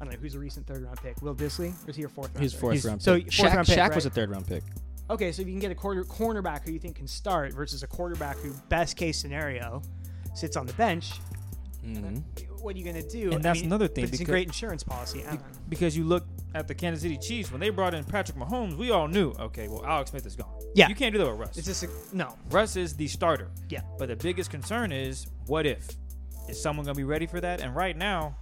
I 0.00 0.04
don't 0.04 0.14
know 0.14 0.20
who's 0.20 0.34
a 0.34 0.38
recent 0.38 0.66
third-round 0.66 0.96
pick. 1.02 1.20
Will 1.20 1.34
Dissly, 1.34 1.74
or 1.86 1.90
is 1.90 1.96
he 1.96 2.04
a 2.04 2.08
fourth? 2.08 2.28
Round 2.34 2.42
He's 2.42 2.54
rounder? 2.54 2.60
fourth 2.60 2.72
He's- 2.74 2.84
round. 2.86 3.02
so 3.02 3.14
pick. 3.16 3.24
fourth 3.32 3.50
Shaq, 3.50 3.54
round 3.54 3.66
pick, 3.68 3.78
Shaq 3.78 3.94
was 3.94 4.06
a 4.06 4.10
third 4.10 4.30
round 4.30 4.46
pick. 4.46 4.62
Okay, 5.10 5.30
so 5.32 5.42
if 5.42 5.48
you 5.48 5.52
can 5.54 5.60
get 5.60 5.70
a 5.72 5.74
quarter 5.74 6.04
cornerback 6.04 6.62
who 6.64 6.70
you 6.72 6.78
think 6.78 6.96
can 6.96 7.06
start 7.08 7.52
versus 7.52 7.82
a 7.82 7.86
quarterback 7.86 8.36
who, 8.38 8.52
best 8.68 8.96
case 8.96 9.18
scenario, 9.18 9.82
sits 10.34 10.56
on 10.56 10.66
the 10.66 10.72
bench, 10.74 11.14
Mhm. 11.84 12.22
what 12.60 12.74
are 12.74 12.78
you 12.78 12.84
going 12.84 13.02
to 13.02 13.08
do? 13.08 13.26
And 13.30 13.36
I 13.36 13.38
that's 13.38 13.58
mean, 13.60 13.66
another 13.66 13.88
thing 13.88 14.04
but 14.04 14.10
It's 14.10 14.18
a 14.18 14.22
because- 14.22 14.30
great 14.32 14.46
insurance 14.46 14.82
policy. 14.82 15.24
Be- 15.30 15.38
because 15.68 15.96
you 15.96 16.04
look 16.04 16.26
at 16.54 16.68
the 16.68 16.74
Kansas 16.74 17.02
City 17.02 17.16
Chiefs 17.16 17.50
when 17.50 17.60
they 17.60 17.70
brought 17.70 17.94
in 17.94 18.04
Patrick 18.04 18.36
Mahomes, 18.36 18.76
we 18.76 18.90
all 18.90 19.08
knew, 19.08 19.30
okay, 19.38 19.68
well 19.68 19.84
Alex 19.86 20.10
Smith 20.10 20.26
is 20.26 20.36
gone. 20.36 20.50
Yeah. 20.74 20.88
you 20.88 20.94
can't 20.94 21.12
do 21.12 21.18
that 21.18 21.30
with 21.30 21.40
Russ. 21.40 21.56
It's 21.58 21.66
just 21.66 21.82
a, 21.84 21.88
no. 22.12 22.36
Russ 22.50 22.76
is 22.76 22.94
the 22.94 23.08
starter. 23.08 23.48
Yeah. 23.68 23.80
But 23.98 24.08
the 24.08 24.16
biggest 24.16 24.50
concern 24.50 24.92
is 24.92 25.26
what 25.46 25.66
if? 25.66 25.88
Is 26.48 26.60
someone 26.60 26.84
gonna 26.86 26.94
be 26.96 27.04
ready 27.04 27.26
for 27.26 27.40
that? 27.40 27.60
And 27.60 27.74
right 27.74 27.96
now, 27.96 28.36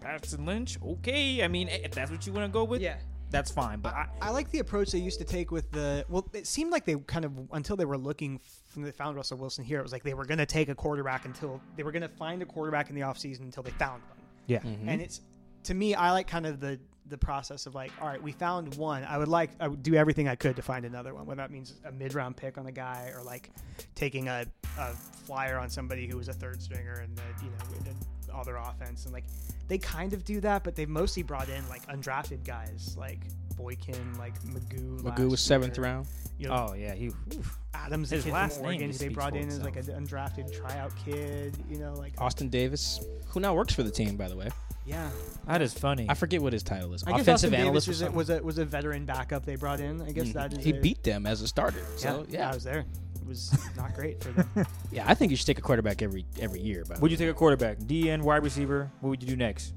Paxton 0.00 0.44
Lynch, 0.46 0.78
okay. 0.82 1.42
I 1.42 1.48
mean, 1.48 1.68
if 1.68 1.92
that's 1.92 2.10
what 2.10 2.26
you 2.26 2.32
want 2.32 2.44
to 2.46 2.52
go 2.52 2.64
with, 2.64 2.80
Yeah. 2.80 2.96
That's 3.36 3.50
fine. 3.50 3.80
But 3.80 3.94
I, 3.94 4.06
I 4.20 4.30
like 4.30 4.50
the 4.50 4.58
approach 4.60 4.90
they 4.92 4.98
used 4.98 5.18
to 5.20 5.24
take 5.24 5.50
with 5.50 5.70
the. 5.70 6.04
Well, 6.08 6.28
it 6.32 6.46
seemed 6.46 6.70
like 6.72 6.84
they 6.84 6.96
kind 6.96 7.24
of 7.24 7.32
until 7.52 7.76
they 7.76 7.84
were 7.84 7.98
looking 7.98 8.40
from 8.66 8.82
they 8.82 8.90
found 8.92 9.16
Russell 9.16 9.38
Wilson 9.38 9.64
here. 9.64 9.78
It 9.78 9.82
was 9.82 9.92
like 9.92 10.02
they 10.02 10.14
were 10.14 10.24
going 10.26 10.38
to 10.38 10.46
take 10.46 10.68
a 10.68 10.74
quarterback 10.74 11.24
until 11.24 11.60
they 11.76 11.82
were 11.82 11.92
going 11.92 12.02
to 12.02 12.08
find 12.08 12.42
a 12.42 12.46
quarterback 12.46 12.88
in 12.90 12.94
the 12.96 13.02
offseason 13.02 13.40
until 13.42 13.62
they 13.62 13.70
found 13.72 14.02
one. 14.08 14.18
yeah, 14.46 14.60
Mhm. 14.60 14.88
And 14.88 15.00
it's 15.02 15.20
to 15.64 15.74
me, 15.74 15.94
I 15.94 16.12
like 16.12 16.26
kind 16.26 16.46
of 16.46 16.60
the 16.60 16.78
the 17.08 17.18
process 17.18 17.66
of 17.66 17.74
like, 17.76 17.92
all 18.00 18.08
right, 18.08 18.20
we 18.20 18.32
found 18.32 18.74
one. 18.74 19.04
I 19.04 19.16
would 19.18 19.28
like 19.28 19.50
I 19.60 19.68
would 19.68 19.82
do 19.82 19.94
everything 19.94 20.26
I 20.28 20.34
could 20.34 20.56
to 20.56 20.62
find 20.62 20.84
another 20.84 21.14
one. 21.14 21.24
Whether 21.26 21.42
that 21.42 21.50
means 21.52 21.74
a 21.84 21.92
mid 21.92 22.14
round 22.14 22.36
pick 22.36 22.58
on 22.58 22.66
a 22.66 22.72
guy 22.72 23.12
or 23.14 23.22
like 23.22 23.50
taking 23.94 24.28
a, 24.28 24.44
a 24.78 24.92
flyer 25.26 25.58
on 25.58 25.70
somebody 25.70 26.06
who 26.08 26.16
was 26.16 26.28
a 26.28 26.32
third 26.32 26.60
stringer 26.62 26.94
and 27.04 27.16
the 27.16 27.22
you 27.44 27.50
know 27.50 27.92
in 28.36 28.44
the 28.44 28.50
other 28.52 28.56
offense 28.56 29.04
and 29.04 29.12
like 29.14 29.24
they 29.68 29.78
kind 29.78 30.12
of 30.12 30.24
do 30.24 30.40
that, 30.40 30.62
but 30.64 30.74
they've 30.76 30.88
mostly 30.88 31.22
brought 31.22 31.48
in 31.48 31.66
like 31.68 31.86
undrafted 31.88 32.44
guys 32.44 32.94
like 32.98 33.20
Boykin, 33.56 34.14
like 34.18 34.40
McGough. 34.44 35.00
McGough 35.02 35.30
was 35.30 35.40
seventh 35.40 35.76
year. 35.76 35.84
round. 35.86 36.06
You 36.38 36.48
know, 36.48 36.66
Oh 36.70 36.74
yeah, 36.74 36.94
he. 36.94 37.06
oof. 37.06 37.58
Adams, 37.74 38.10
the 38.10 38.16
his 38.16 38.26
last 38.26 38.56
from 38.58 38.66
name 38.70 38.80
Oregon, 38.82 38.96
they 38.98 39.08
brought 39.08 39.34
in 39.36 39.48
as 39.48 39.60
like 39.62 39.76
an 39.76 39.84
undrafted 39.86 40.52
tryout 40.56 40.92
kid. 41.04 41.56
You 41.70 41.78
know, 41.78 41.94
like 41.94 42.12
Austin 42.18 42.48
Davis, 42.48 43.00
who 43.28 43.40
now 43.40 43.54
works 43.54 43.74
for 43.74 43.82
the 43.82 43.90
team, 43.90 44.16
by 44.16 44.28
the 44.28 44.36
way. 44.36 44.48
yeah. 44.84 45.08
That 45.46 45.62
is 45.62 45.72
funny. 45.72 46.06
I 46.08 46.14
forget 46.14 46.42
what 46.42 46.52
his 46.52 46.62
title 46.62 46.92
is. 46.94 47.02
I 47.04 47.12
guess 47.12 47.20
Offensive 47.22 47.52
Austin 47.52 47.54
analyst 47.54 47.86
Davis 47.86 48.00
was 48.02 48.02
a, 48.02 48.10
was 48.12 48.30
a 48.30 48.42
was 48.42 48.58
a 48.58 48.64
veteran 48.66 49.04
backup 49.06 49.44
they 49.46 49.56
brought 49.56 49.80
in. 49.80 50.02
I 50.02 50.12
guess 50.12 50.28
Mhm. 50.28 50.32
that 50.34 50.52
is 50.52 50.64
he 50.64 50.72
a- 50.76 50.80
beat 50.80 51.02
them 51.02 51.26
as 51.26 51.40
a 51.40 51.48
starter. 51.48 51.82
So 51.96 52.26
yeah, 52.28 52.38
yeah, 52.40 52.50
I 52.50 52.54
was 52.54 52.64
there. 52.64 52.84
It 53.26 53.28
was 53.28 53.58
not 53.76 53.92
great 53.94 54.22
for 54.22 54.30
them. 54.30 54.48
yeah. 54.92 55.04
I 55.06 55.14
think 55.14 55.30
you 55.30 55.36
should 55.36 55.46
take 55.46 55.58
a 55.58 55.62
quarterback 55.62 56.00
every 56.00 56.24
every 56.40 56.60
year. 56.60 56.84
By 56.88 56.94
the 56.94 57.00
would 57.00 57.10
you 57.10 57.16
take 57.16 57.28
a 57.30 57.34
quarterback, 57.34 57.78
D 57.86 58.08
end, 58.10 58.22
wide 58.22 58.42
receiver? 58.44 58.90
What 59.00 59.10
would 59.10 59.22
you 59.22 59.28
do 59.28 59.36
next? 59.36 59.74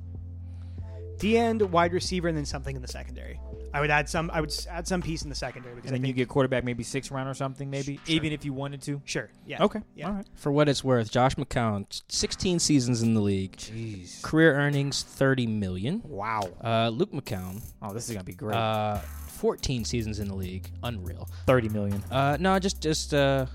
D 1.17 1.37
end, 1.37 1.61
wide 1.61 1.91
receiver, 1.91 2.27
and 2.29 2.37
then 2.37 2.45
something 2.45 2.75
in 2.75 2.81
the 2.81 2.87
secondary. 2.87 3.39
I 3.73 3.81
would 3.81 3.91
add 3.91 4.07
some. 4.07 4.31
I 4.33 4.39
would 4.39 4.49
s- 4.51 4.65
add 4.67 4.87
some 4.87 5.01
piece 5.01 5.21
in 5.23 5.29
the 5.29 5.35
secondary 5.35 5.75
because 5.75 5.91
And 5.91 5.95
then 5.97 6.01
you 6.07 6.13
think 6.13 6.17
get 6.17 6.29
quarterback 6.29 6.63
maybe 6.63 6.81
six 6.81 7.11
round 7.11 7.27
or 7.29 7.33
something, 7.33 7.69
maybe 7.69 7.97
Sure. 7.97 8.15
even 8.15 8.31
if 8.31 8.45
you 8.45 8.53
wanted 8.53 8.81
to. 8.83 9.01
sure. 9.05 9.29
Yeah. 9.45 9.63
Okay, 9.63 9.81
Yeah. 9.95 10.07
all 10.07 10.13
right. 10.13 10.25
For 10.35 10.51
what 10.51 10.69
it's 10.69 10.83
worth, 10.83 11.11
Josh 11.11 11.35
McCown, 11.35 11.85
16 12.07 12.57
seasons 12.59 13.01
in 13.03 13.13
the 13.15 13.21
league, 13.21 13.57
Jeez. 13.57 14.21
career 14.23 14.55
earnings 14.55 15.03
30 15.03 15.45
million. 15.45 16.01
Wow. 16.05 16.49
Uh, 16.63 16.89
Luke 16.89 17.11
McCown, 17.11 17.61
Oh, 17.81 17.93
this 17.93 18.07
is 18.09 18.13
gonna 18.15 18.23
be 18.23 18.33
great. 18.33 18.55
uh, 18.55 19.01
14 19.39 19.85
seasons 19.85 20.19
in 20.19 20.27
the 20.27 20.35
league, 20.35 20.69
unreal. 20.83 21.29
Thirty 21.47 21.69
million. 21.69 22.03
Uh, 22.11 22.35
no, 22.41 22.59
just 22.59 22.81
just 22.81 23.13
uh, 23.13 23.45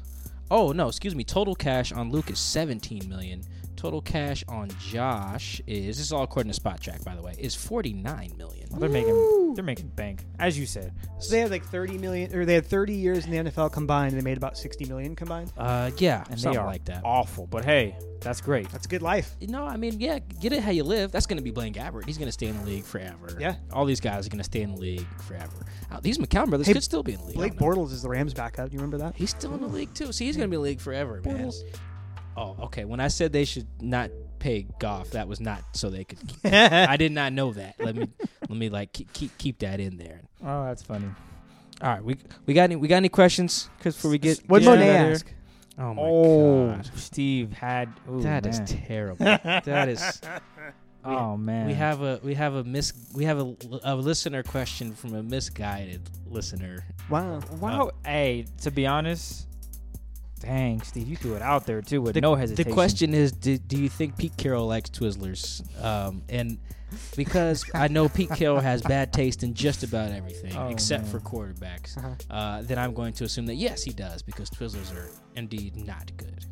oh 0.50 0.72
no, 0.72 0.88
excuse 0.88 1.14
me. 1.14 1.24
Total 1.24 1.54
cash 1.54 1.92
on 1.92 2.10
Luke 2.10 2.30
is 2.30 2.38
17 2.38 3.06
million. 3.06 3.42
Total 3.84 4.00
cash 4.00 4.42
on 4.48 4.70
Josh 4.80 5.60
is 5.66 5.98
this 5.98 6.06
is 6.06 6.10
all 6.10 6.22
according 6.22 6.50
to 6.50 6.58
Spotrac, 6.58 7.04
by 7.04 7.14
the 7.14 7.20
way, 7.20 7.34
is 7.38 7.54
49 7.54 8.32
million. 8.38 8.66
They're 8.78 8.88
making 8.88 9.52
they're 9.54 9.62
making 9.62 9.88
bank, 9.88 10.24
as 10.38 10.58
you 10.58 10.64
said. 10.64 10.94
So 11.18 11.30
they 11.32 11.40
had 11.40 11.50
like 11.50 11.66
30 11.66 11.98
million, 11.98 12.34
or 12.34 12.46
they 12.46 12.54
had 12.54 12.64
30 12.64 12.94
years 12.94 13.26
in 13.26 13.30
the 13.30 13.50
NFL 13.50 13.72
combined. 13.72 14.12
and 14.14 14.20
They 14.22 14.24
made 14.24 14.38
about 14.38 14.56
60 14.56 14.86
million 14.86 15.14
combined. 15.14 15.52
Uh, 15.58 15.90
yeah, 15.98 16.24
And 16.30 16.40
something 16.40 16.52
they 16.52 16.58
are 16.58 16.66
like 16.66 16.86
that. 16.86 17.02
awful. 17.04 17.46
But 17.46 17.66
hey, 17.66 17.94
that's 18.22 18.40
great. 18.40 18.70
That's 18.70 18.86
a 18.86 18.88
good 18.88 19.02
life. 19.02 19.36
You 19.38 19.48
know, 19.48 19.66
I 19.66 19.76
mean, 19.76 20.00
yeah, 20.00 20.18
get 20.40 20.54
it 20.54 20.62
how 20.62 20.70
you 20.70 20.82
live. 20.84 21.12
That's 21.12 21.26
going 21.26 21.36
to 21.36 21.44
be 21.44 21.50
Blaine 21.50 21.74
Gabbert. 21.74 22.06
He's 22.06 22.16
going 22.16 22.28
to 22.28 22.32
stay 22.32 22.46
in 22.46 22.56
the 22.56 22.64
league 22.64 22.84
forever. 22.84 23.36
Yeah. 23.38 23.56
All 23.70 23.84
these 23.84 24.00
guys 24.00 24.26
are 24.26 24.30
going 24.30 24.38
to 24.38 24.44
stay 24.44 24.62
in 24.62 24.74
the 24.76 24.80
league 24.80 25.06
forever. 25.20 25.66
Uh, 25.92 26.00
these 26.00 26.16
McCown 26.16 26.48
brothers 26.48 26.66
Hey, 26.68 26.72
could 26.72 26.82
still 26.82 27.02
be 27.02 27.12
in 27.12 27.20
the 27.20 27.26
league. 27.26 27.36
I 27.36 27.48
Blake. 27.50 27.56
Bortles 27.56 27.92
is 27.92 28.00
the 28.00 28.08
Rams 28.08 28.32
backup. 28.32 28.72
You 28.72 28.78
remember 28.78 28.96
that? 28.96 29.14
He's 29.14 29.28
still 29.28 29.52
in 29.54 29.60
the 29.60 29.68
league, 29.68 29.92
too. 29.92 30.10
See, 30.10 30.24
he's 30.24 30.38
going 30.38 30.48
to 30.48 30.50
be 30.50 30.56
in 30.56 30.62
the 30.62 30.68
league 30.70 30.80
forever, 30.80 31.20
man. 31.22 31.48
Bortles. 31.48 31.56
Oh, 32.36 32.56
okay. 32.62 32.84
When 32.84 33.00
I 33.00 33.08
said 33.08 33.32
they 33.32 33.44
should 33.44 33.66
not 33.80 34.10
pay 34.38 34.66
Goff, 34.78 35.10
that 35.10 35.28
was 35.28 35.40
not 35.40 35.62
so 35.72 35.90
they 35.90 36.04
could. 36.04 36.18
Keep, 36.26 36.38
I 36.52 36.96
did 36.96 37.12
not 37.12 37.32
know 37.32 37.52
that. 37.52 37.76
Let 37.78 37.96
me 37.96 38.08
let 38.48 38.58
me 38.58 38.68
like 38.68 38.92
keep 38.92 39.12
keep, 39.12 39.36
keep 39.38 39.58
that 39.60 39.80
in 39.80 39.96
there. 39.96 40.20
Oh, 40.44 40.64
that's 40.64 40.82
funny. 40.82 41.08
All 41.80 41.88
right, 41.90 42.04
we 42.04 42.16
we 42.46 42.54
got 42.54 42.64
any 42.64 42.76
we 42.76 42.88
got 42.88 42.96
any 42.96 43.08
questions? 43.08 43.68
Because 43.78 43.94
before 43.94 44.10
we 44.10 44.18
get 44.18 44.40
What 44.48 44.62
get 44.62 44.68
Monet 44.68 44.88
ask? 44.88 45.32
Oh 45.76 45.94
my 45.94 46.02
oh, 46.02 46.66
god, 46.76 46.90
Steve 46.94 47.52
had. 47.52 47.92
Ooh, 48.08 48.20
that 48.20 48.46
is 48.46 48.60
terrible. 48.64 49.24
that 49.24 49.88
is. 49.88 50.20
oh 51.04 51.36
man. 51.36 51.66
We 51.66 51.74
have 51.74 52.02
a 52.02 52.20
we 52.22 52.34
have 52.34 52.54
a 52.54 52.64
mis 52.64 52.92
we 53.12 53.24
have 53.24 53.38
a, 53.38 53.56
a 53.82 53.96
listener 53.96 54.42
question 54.42 54.94
from 54.94 55.14
a 55.14 55.22
misguided 55.22 56.08
listener. 56.26 56.84
Wow. 57.10 57.38
Uh, 57.38 57.56
wow. 57.56 57.86
Uh, 57.86 57.90
hey, 58.04 58.46
to 58.62 58.70
be 58.70 58.86
honest, 58.86 59.48
dang, 60.44 60.80
Steve, 60.82 61.08
you 61.08 61.16
threw 61.16 61.34
it 61.34 61.42
out 61.42 61.66
there 61.66 61.80
too 61.82 62.00
with 62.02 62.14
The, 62.14 62.20
no 62.20 62.34
hesitation. 62.34 62.68
the 62.70 62.74
question 62.74 63.14
is, 63.14 63.32
do, 63.32 63.58
do 63.58 63.76
you 63.80 63.88
think 63.88 64.16
Pete 64.16 64.36
Carroll 64.36 64.66
likes 64.66 64.90
Twizzlers? 64.90 65.62
Um, 65.82 66.22
and 66.28 66.58
because 67.16 67.64
I 67.74 67.88
know 67.88 68.08
Pete 68.08 68.30
Carroll 68.30 68.60
has 68.60 68.80
bad 68.82 69.12
taste 69.12 69.42
in 69.42 69.54
just 69.54 69.82
about 69.82 70.12
everything 70.12 70.56
Oh, 70.56 70.68
except 70.68 71.04
man. 71.04 71.12
for 71.12 71.20
quarterbacks, 71.20 71.96
Uh-huh. 71.98 72.14
uh, 72.30 72.62
then 72.62 72.78
I'm 72.78 72.94
going 72.94 73.12
to 73.14 73.24
assume 73.24 73.46
that 73.46 73.56
yes, 73.56 73.82
he 73.82 73.92
does 73.92 74.22
because 74.22 74.48
Twizzlers 74.50 74.94
are 74.94 75.10
indeed 75.34 75.74
not 75.76 76.16
good. 76.16 76.44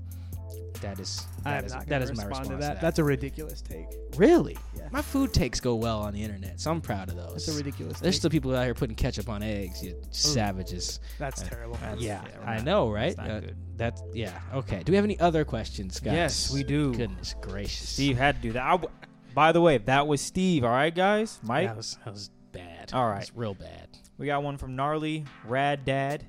That 0.83 1.01
is 1.01 1.26
that 1.45 1.59
I'm 1.61 1.64
is 1.64 1.72
not 1.72 1.87
that 1.87 2.01
my 2.16 2.24
response 2.24 2.49
to 2.49 2.57
that. 2.57 2.80
That's 2.80 2.99
a 2.99 3.05
ridiculous 3.05 3.62
take. 3.62 3.87
really 4.16 4.59
Yeah. 4.76 4.89
my 4.91 5.01
food 5.03 5.33
takes 5.33 5.59
go 5.61 5.74
well 5.76 6.01
on 6.03 6.12
the 6.12 6.22
internet, 6.22 6.61
so 6.61 6.70
I'm 6.70 6.80
proud 6.80 7.09
of 7.09 7.16
those. 7.16 7.47
That's 7.47 7.49
a 7.49 7.53
ridiculous 7.57 7.99
There's 8.01 8.14
take. 8.16 8.18
still 8.20 8.30
people 8.30 8.55
out 8.55 8.64
here 8.64 8.74
putting 8.74 8.95
ketchup 8.97 9.28
on 9.28 9.43
eggs, 9.43 9.83
you 9.83 10.01
savages. 10.11 11.01
That's 11.18 11.43
Uh, 11.43 11.47
terrible. 11.47 11.74
That's- 11.76 12.01
yeah, 12.01 12.22
yeah, 12.28 12.41
I 12.51 12.57
not- 12.57 12.64
know, 12.64 12.91
right? 12.93 13.16
that's 13.16 13.47
Uh. 13.47 13.51
That's 13.76 14.03
yeah. 14.12 14.39
Okay. 14.55 14.83
Do 14.83 14.93
we 14.93 14.97
have 14.97 15.05
any 15.05 15.18
other 15.18 15.45
questions, 15.45 15.99
guys? 15.99 16.12
Yes, 16.14 16.53
we 16.53 16.62
do. 16.62 16.95
Goodness 16.95 17.35
gracious, 17.41 17.89
Steve 17.89 18.18
had 18.18 18.37
to 18.37 18.43
do 18.43 18.53
that. 18.53 18.62
I 18.62 18.70
w- 18.72 18.93
by 19.35 19.53
the 19.53 19.61
way, 19.61 19.78
that 19.78 20.07
was 20.07 20.20
Steve. 20.20 20.62
All 20.64 20.70
right, 20.70 20.95
guys. 20.95 21.39
Mike, 21.43 21.68
That 21.68 21.76
was 21.76 21.99
that 22.05 22.12
was 22.12 22.30
bad. 22.53 22.93
All 22.93 23.09
right, 23.09 23.30
real 23.35 23.55
bad. 23.55 23.89
we 24.18 24.26
got 24.26 24.43
one 24.43 24.59
from 24.59 24.76
gnarly 24.76 25.24
Rad 25.47 25.85
Dad. 25.85 26.24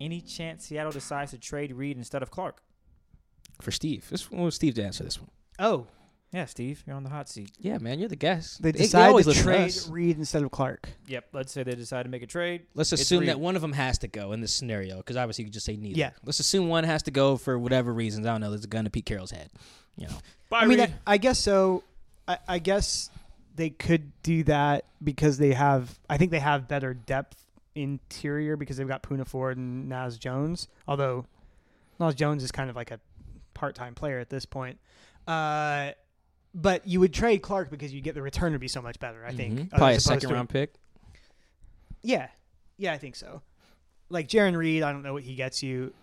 Any 0.00 0.20
chance 0.20 0.66
Seattle 0.66 0.92
decides 0.92 1.30
to 1.30 1.38
trade 1.38 1.72
Reed 1.72 1.96
instead 1.96 2.22
of 2.22 2.30
Clark? 2.30 2.60
For 3.60 3.70
Steve, 3.70 4.08
this 4.10 4.30
one 4.30 4.42
was 4.42 4.54
Steve 4.54 4.74
to 4.74 4.84
answer 4.84 5.04
this 5.04 5.18
one. 5.20 5.30
Oh, 5.58 5.86
Yeah, 6.32 6.46
Steve, 6.46 6.82
you're 6.86 6.96
on 6.96 7.04
the 7.04 7.10
hot 7.10 7.28
seat. 7.28 7.52
Yeah, 7.60 7.78
man, 7.78 8.00
you're 8.00 8.08
the 8.08 8.16
guest. 8.16 8.60
They 8.60 8.72
they 8.72 8.80
decided 8.80 9.08
always 9.10 9.26
to 9.26 9.34
trade 9.34 9.66
us. 9.68 9.88
Reed 9.88 10.18
instead 10.18 10.42
of 10.42 10.50
Clark. 10.50 10.88
Yep. 11.06 11.26
Let's 11.32 11.52
say 11.52 11.62
they 11.62 11.76
decide 11.76 12.02
to 12.02 12.08
make 12.08 12.22
a 12.22 12.26
trade. 12.26 12.62
Let's 12.74 12.92
It's 12.92 13.02
assume 13.02 13.20
Reed. 13.20 13.28
that 13.28 13.38
one 13.38 13.54
of 13.54 13.62
them 13.62 13.72
has 13.72 13.98
to 13.98 14.08
go 14.08 14.32
in 14.32 14.40
this 14.40 14.52
scenario, 14.52 14.96
because 14.96 15.16
obviously 15.16 15.42
you 15.44 15.46
could 15.46 15.54
just 15.54 15.66
say 15.66 15.76
neither. 15.76 15.96
Yeah. 15.98 16.10
Let's 16.24 16.40
assume 16.40 16.68
one 16.68 16.82
has 16.84 17.04
to 17.04 17.12
go 17.12 17.36
for 17.36 17.56
whatever 17.58 17.92
reasons. 17.94 18.26
I 18.26 18.32
don't 18.32 18.40
know. 18.40 18.50
There's 18.50 18.64
a 18.64 18.68
gun 18.68 18.82
to 18.84 18.90
Pete 18.90 19.06
Carroll's 19.06 19.30
head. 19.30 19.48
You 19.96 20.08
know. 20.08 20.14
Bye, 20.50 20.62
I 20.62 20.66
mean, 20.66 20.80
Reed. 20.80 20.94
I, 21.06 21.12
I 21.14 21.16
guess 21.18 21.38
so. 21.38 21.84
I, 22.26 22.38
I 22.48 22.58
guess 22.58 23.10
they 23.54 23.70
could 23.70 24.10
do 24.24 24.42
that 24.44 24.86
because 25.04 25.38
they 25.38 25.52
have. 25.52 25.96
I 26.10 26.16
think 26.16 26.32
they 26.32 26.40
have 26.40 26.66
better 26.66 26.94
depth 26.94 27.36
interior 27.76 28.56
because 28.56 28.76
they've 28.76 28.88
got 28.88 29.04
Poona 29.04 29.24
Ford 29.26 29.56
and 29.56 29.88
Naz 29.88 30.18
Jones. 30.18 30.66
Although 30.88 31.26
Naz 32.00 32.16
Jones 32.16 32.42
is 32.42 32.50
kind 32.50 32.70
of 32.70 32.74
like 32.76 32.90
a 32.90 32.98
part-time 33.54 33.94
player 33.94 34.18
at 34.18 34.28
this 34.30 34.44
point. 34.44 34.78
Uh, 35.26 35.92
but 36.54 36.86
you 36.86 37.00
would 37.00 37.12
trade 37.14 37.38
Clark 37.42 37.70
because 37.70 37.92
you 37.92 38.00
get 38.00 38.14
the 38.14 38.22
return 38.22 38.52
would 38.52 38.60
be 38.60 38.68
so 38.68 38.82
much 38.82 38.98
better. 39.00 39.24
I 39.24 39.32
think 39.32 39.58
Mhm. 39.58 39.62
as 39.72 39.78
probably 39.78 39.94
a 39.96 40.00
second 40.00 40.28
to- 40.28 40.34
round 40.34 40.48
pick. 40.48 40.74
Yeah, 42.02 42.28
yeah, 42.76 42.92
I 42.92 42.98
think 42.98 43.16
so. 43.16 43.42
Like 44.10 44.28
Jarran 44.28 44.56
Reed, 44.56 44.82
I 44.82 44.92
don't 44.92 45.02
know 45.02 45.14
what 45.14 45.22
he 45.22 45.34
gets 45.34 45.62
you. 45.62 45.94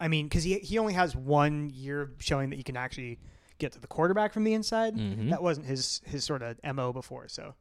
I 0.00 0.08
mean, 0.08 0.26
because 0.26 0.44
he 0.44 0.58
he 0.58 0.78
only 0.78 0.94
has 0.94 1.14
one 1.16 1.70
year 1.70 2.12
showing 2.18 2.50
that 2.50 2.56
he 2.56 2.62
can 2.62 2.76
actually 2.76 3.18
get 3.58 3.72
to 3.72 3.80
the 3.80 3.86
quarterback 3.86 4.32
from 4.32 4.44
the 4.44 4.54
inside. 4.54 4.94
Mhm. 4.94 5.30
That 5.30 5.42
wasn't 5.42 5.66
his 5.66 6.00
his 6.04 6.24
sort 6.24 6.42
of 6.42 6.56
mo 6.74 6.92
before. 6.92 7.28
So, 7.28 7.54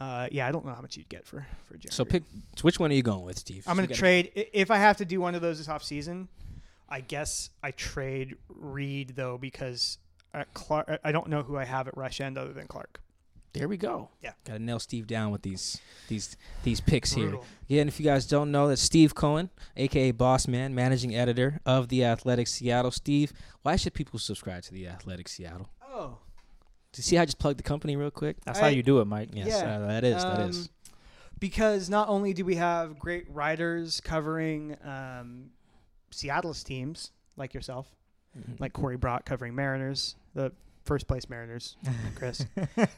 uh, 0.00 0.28
yeah, 0.32 0.46
I 0.46 0.52
don't 0.52 0.64
know 0.64 0.72
how 0.74 0.80
much 0.82 0.96
you'd 0.96 1.08
get 1.08 1.26
for 1.26 1.46
for 1.66 1.76
Jarran. 1.76 1.92
So 1.92 2.04
Reed. 2.04 2.10
pick. 2.10 2.22
Which 2.62 2.78
one 2.80 2.90
are 2.90 2.94
you 2.94 3.02
going 3.02 3.24
with, 3.24 3.38
Steve? 3.38 3.64
I'm 3.66 3.76
gonna 3.76 3.88
trade 3.88 4.32
i- 4.36 4.48
if 4.52 4.70
I 4.70 4.78
have 4.78 4.96
to 4.98 5.04
do 5.04 5.20
one 5.20 5.34
of 5.34 5.42
those 5.42 5.58
this 5.58 5.68
off 5.68 5.82
season. 5.84 6.28
I 6.90 7.00
guess 7.00 7.50
I 7.62 7.70
trade 7.70 8.36
Reed 8.48 9.12
though 9.16 9.38
because 9.38 9.98
at 10.34 10.52
Clark, 10.54 10.98
I 11.04 11.12
don't 11.12 11.28
know 11.28 11.42
who 11.42 11.56
I 11.56 11.64
have 11.64 11.88
at 11.88 11.96
rush 11.96 12.20
end 12.20 12.36
other 12.38 12.52
than 12.52 12.66
Clark. 12.66 13.00
There 13.52 13.66
we 13.66 13.76
go. 13.76 14.10
Yeah. 14.22 14.32
Got 14.44 14.54
to 14.54 14.58
nail 14.60 14.78
Steve 14.78 15.08
down 15.08 15.32
with 15.32 15.42
these 15.42 15.80
these 16.08 16.36
these 16.62 16.80
picks 16.80 17.12
here. 17.12 17.30
Brutal. 17.30 17.44
Yeah, 17.66 17.80
and 17.80 17.88
if 17.88 17.98
you 17.98 18.04
guys 18.06 18.26
don't 18.26 18.52
know, 18.52 18.68
that's 18.68 18.80
Steve 18.82 19.14
Cohen, 19.14 19.50
aka 19.76 20.12
Boss 20.12 20.46
Man, 20.46 20.72
managing 20.74 21.16
editor 21.16 21.60
of 21.66 21.88
the 21.88 22.04
Athletic 22.04 22.46
Seattle. 22.46 22.92
Steve, 22.92 23.32
why 23.62 23.74
should 23.76 23.92
people 23.94 24.18
subscribe 24.20 24.62
to 24.64 24.72
the 24.72 24.86
Athletic 24.86 25.26
Seattle? 25.28 25.68
Oh, 25.84 26.18
Do 26.92 26.98
you 26.98 27.02
see 27.02 27.16
how 27.16 27.22
I 27.22 27.24
just 27.24 27.40
plugged 27.40 27.58
the 27.58 27.64
company 27.64 27.96
real 27.96 28.12
quick? 28.12 28.36
That's 28.44 28.58
I- 28.60 28.62
how 28.62 28.68
you 28.68 28.84
do 28.84 29.00
it, 29.00 29.06
Mike. 29.06 29.30
Yes, 29.32 29.48
Yeah. 29.48 29.78
uh, 29.78 29.86
that 29.88 30.04
is. 30.04 30.22
that 30.22 30.40
is. 30.48 30.58
Um, 30.58 30.68
Because 31.40 31.88
not 31.88 32.08
only 32.08 32.32
do 32.34 32.44
we 32.44 32.56
have 32.56 32.98
great 32.98 33.24
writers 33.30 34.00
covering 34.00 34.76
um, 34.84 35.50
Seattle's 36.10 36.62
teams, 36.64 37.12
like 37.36 37.54
yourself, 37.54 37.94
Mhm. 38.38 38.60
like 38.60 38.72
Corey 38.72 38.96
Brock 38.96 39.24
covering 39.24 39.54
Mariners, 39.54 40.14
the 40.34 40.52
first 40.84 41.06
place 41.08 41.28
Mariners, 41.28 41.76
Chris. 42.14 42.44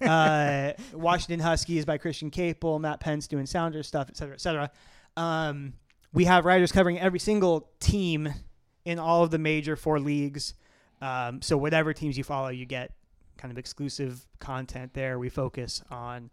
uh, 0.00 0.72
Washington 0.92 1.40
Huskies 1.40 1.84
by 1.84 1.98
Christian 1.98 2.30
Caple, 2.30 2.80
Matt 2.80 3.00
Pentz 3.00 3.26
doing 3.26 3.46
Sounders 3.46 3.86
stuff, 3.86 4.08
et 4.08 4.16
cetera, 4.16 4.34
et 4.34 4.40
cetera. 4.40 4.70
Um, 5.16 5.74
we 6.12 6.24
have 6.26 6.44
writers 6.44 6.72
covering 6.72 6.98
every 6.98 7.18
single 7.18 7.70
team 7.80 8.32
in 8.84 8.98
all 8.98 9.22
of 9.24 9.30
the 9.30 9.38
major 9.38 9.76
four 9.76 9.98
leagues. 10.00 10.54
Um, 11.00 11.40
so 11.42 11.56
whatever 11.56 11.92
teams 11.92 12.16
you 12.18 12.24
follow, 12.24 12.48
you 12.48 12.66
get 12.66 12.92
kind 13.38 13.50
of 13.50 13.58
exclusive 13.58 14.26
content 14.38 14.92
there. 14.94 15.18
We 15.18 15.28
focus 15.28 15.82
on 15.90 16.30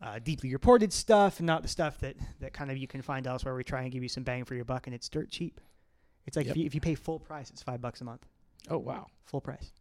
uh, 0.00 0.18
deeply 0.18 0.52
reported 0.52 0.92
stuff, 0.92 1.38
and 1.38 1.46
not 1.46 1.62
the 1.62 1.68
stuff 1.68 1.98
that 2.00 2.16
that 2.40 2.52
kind 2.52 2.70
of 2.72 2.76
you 2.76 2.88
can 2.88 3.02
find 3.02 3.26
elsewhere. 3.26 3.54
We 3.54 3.62
try 3.62 3.82
and 3.82 3.92
give 3.92 4.02
you 4.02 4.08
some 4.08 4.24
bang 4.24 4.44
for 4.44 4.54
your 4.54 4.64
buck, 4.64 4.86
and 4.88 4.94
it's 4.94 5.08
dirt 5.08 5.30
cheap. 5.30 5.60
It's 6.26 6.36
like 6.36 6.46
Yep. 6.46 6.52
if, 6.52 6.56
you, 6.60 6.66
if 6.66 6.74
you 6.74 6.80
pay 6.80 6.94
full 6.94 7.18
price, 7.18 7.50
it's 7.50 7.62
five 7.62 7.80
bucks 7.80 8.00
a 8.00 8.04
month, 8.04 8.24
oh 8.70 8.78
wow, 8.78 9.06
full 9.24 9.40
price, 9.40 9.72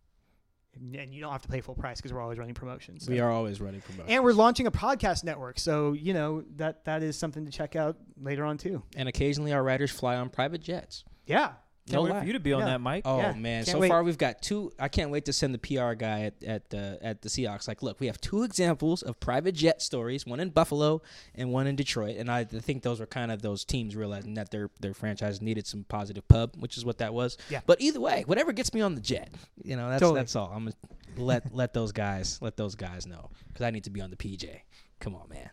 and, 0.76 0.96
and 0.96 1.14
you 1.14 1.22
don't 1.22 1.32
have 1.32 1.42
to 1.44 1.48
pay 1.50 1.62
full 1.62 1.76
price 1.76 1.98
because 1.98 2.12
we're 2.14 2.22
always 2.22 2.38
running 2.40 2.54
promotions. 2.56 3.08
we 3.10 3.20
are 3.20 3.30
always 3.32 3.60
running 3.62 3.82
promotions. 3.82 4.10
and 4.10 4.24
we're 4.24 4.34
launching 4.34 4.68
a 4.68 4.72
podcast 4.72 5.24
network, 5.24 5.60
so 5.60 5.94
you 5.94 6.14
know 6.14 6.44
that 6.56 6.84
that 6.86 7.04
is 7.04 7.18
something 7.18 7.46
to 7.46 7.52
check 7.52 7.76
out 7.76 7.98
later 8.20 8.44
on 8.46 8.58
too. 8.58 8.82
and 8.96 9.08
occasionally 9.08 9.54
our 9.54 9.64
writers 9.64 9.92
fly 9.92 10.16
on 10.16 10.30
private 10.30 10.62
jets. 10.62 11.04
Yeah, 11.26 11.52
Can't 11.92 12.00
No 12.00 12.04
wait 12.04 12.10
lie. 12.12 12.20
for 12.22 12.26
you 12.26 12.34
to 12.34 12.40
be 12.40 12.54
on 12.54 12.62
Yeah. 12.62 12.66
that, 12.68 12.82
Mike. 12.82 13.04
Oh 13.06 13.18
Yeah, 13.18 13.34
man! 13.34 13.64
can't 13.64 13.68
So 13.68 13.80
wait. 13.80 13.90
far 13.90 14.04
we've 14.04 14.18
got 14.18 14.42
two. 14.42 14.72
I 14.80 14.88
can't 14.88 15.12
wait 15.12 15.26
to 15.26 15.34
send 15.34 15.54
the 15.54 15.60
PR 15.60 15.94
guy 15.94 16.22
at 16.24 16.44
at 16.44 16.70
the 16.70 16.98
at 17.02 17.22
the 17.22 17.30
Seahawks. 17.30 17.68
Like, 17.68 17.84
look, 17.84 18.00
we 18.00 18.08
have 18.08 18.20
two 18.20 18.44
examples 18.44 19.02
of 19.04 19.20
private 19.20 19.54
jet 19.54 19.82
stories. 19.82 20.26
One 20.26 20.40
in 20.40 20.50
Buffalo 20.50 21.02
and 21.36 21.52
one 21.52 21.68
in 21.68 21.76
Detroit. 21.76 22.18
And 22.18 22.32
I 22.32 22.44
think 22.46 22.84
those 22.84 23.00
were 23.00 23.06
kind 23.06 23.32
of 23.32 23.42
those 23.42 23.64
teams 23.66 23.96
realizing 23.96 24.34
that 24.36 24.52
their 24.52 24.70
their 24.80 24.94
franchise 24.94 25.42
needed 25.42 25.68
some 25.68 25.84
positive 25.84 26.28
pub, 26.28 26.56
which 26.58 26.78
is 26.78 26.86
what 26.86 26.98
that 27.00 27.14
was. 27.14 27.38
Yeah. 27.50 27.62
But 27.66 27.82
either 27.82 28.00
way, 28.00 28.24
whatever 28.26 28.52
gets 28.52 28.74
me 28.74 28.82
on 28.82 28.96
the 28.96 29.02
jet, 29.02 29.30
you 29.64 29.76
know, 29.76 29.90
that's 29.90 30.02
Totally. 30.02 30.20
that's 30.20 30.36
all. 30.36 30.52
I'm 30.54 30.64
gonna 30.66 30.76
let 31.18 31.54
let 31.54 31.74
those 31.74 31.92
guys 31.92 32.40
let 32.42 32.56
those 32.58 32.76
guys 32.76 33.06
know 33.06 33.30
because 33.50 33.66
I 33.66 33.72
need 33.72 33.84
to 33.84 33.90
be 33.90 34.02
on 34.02 34.10
the 34.10 34.16
PJ. 34.16 34.62
Come 35.00 35.16
on, 35.16 35.28
man. 35.30 35.50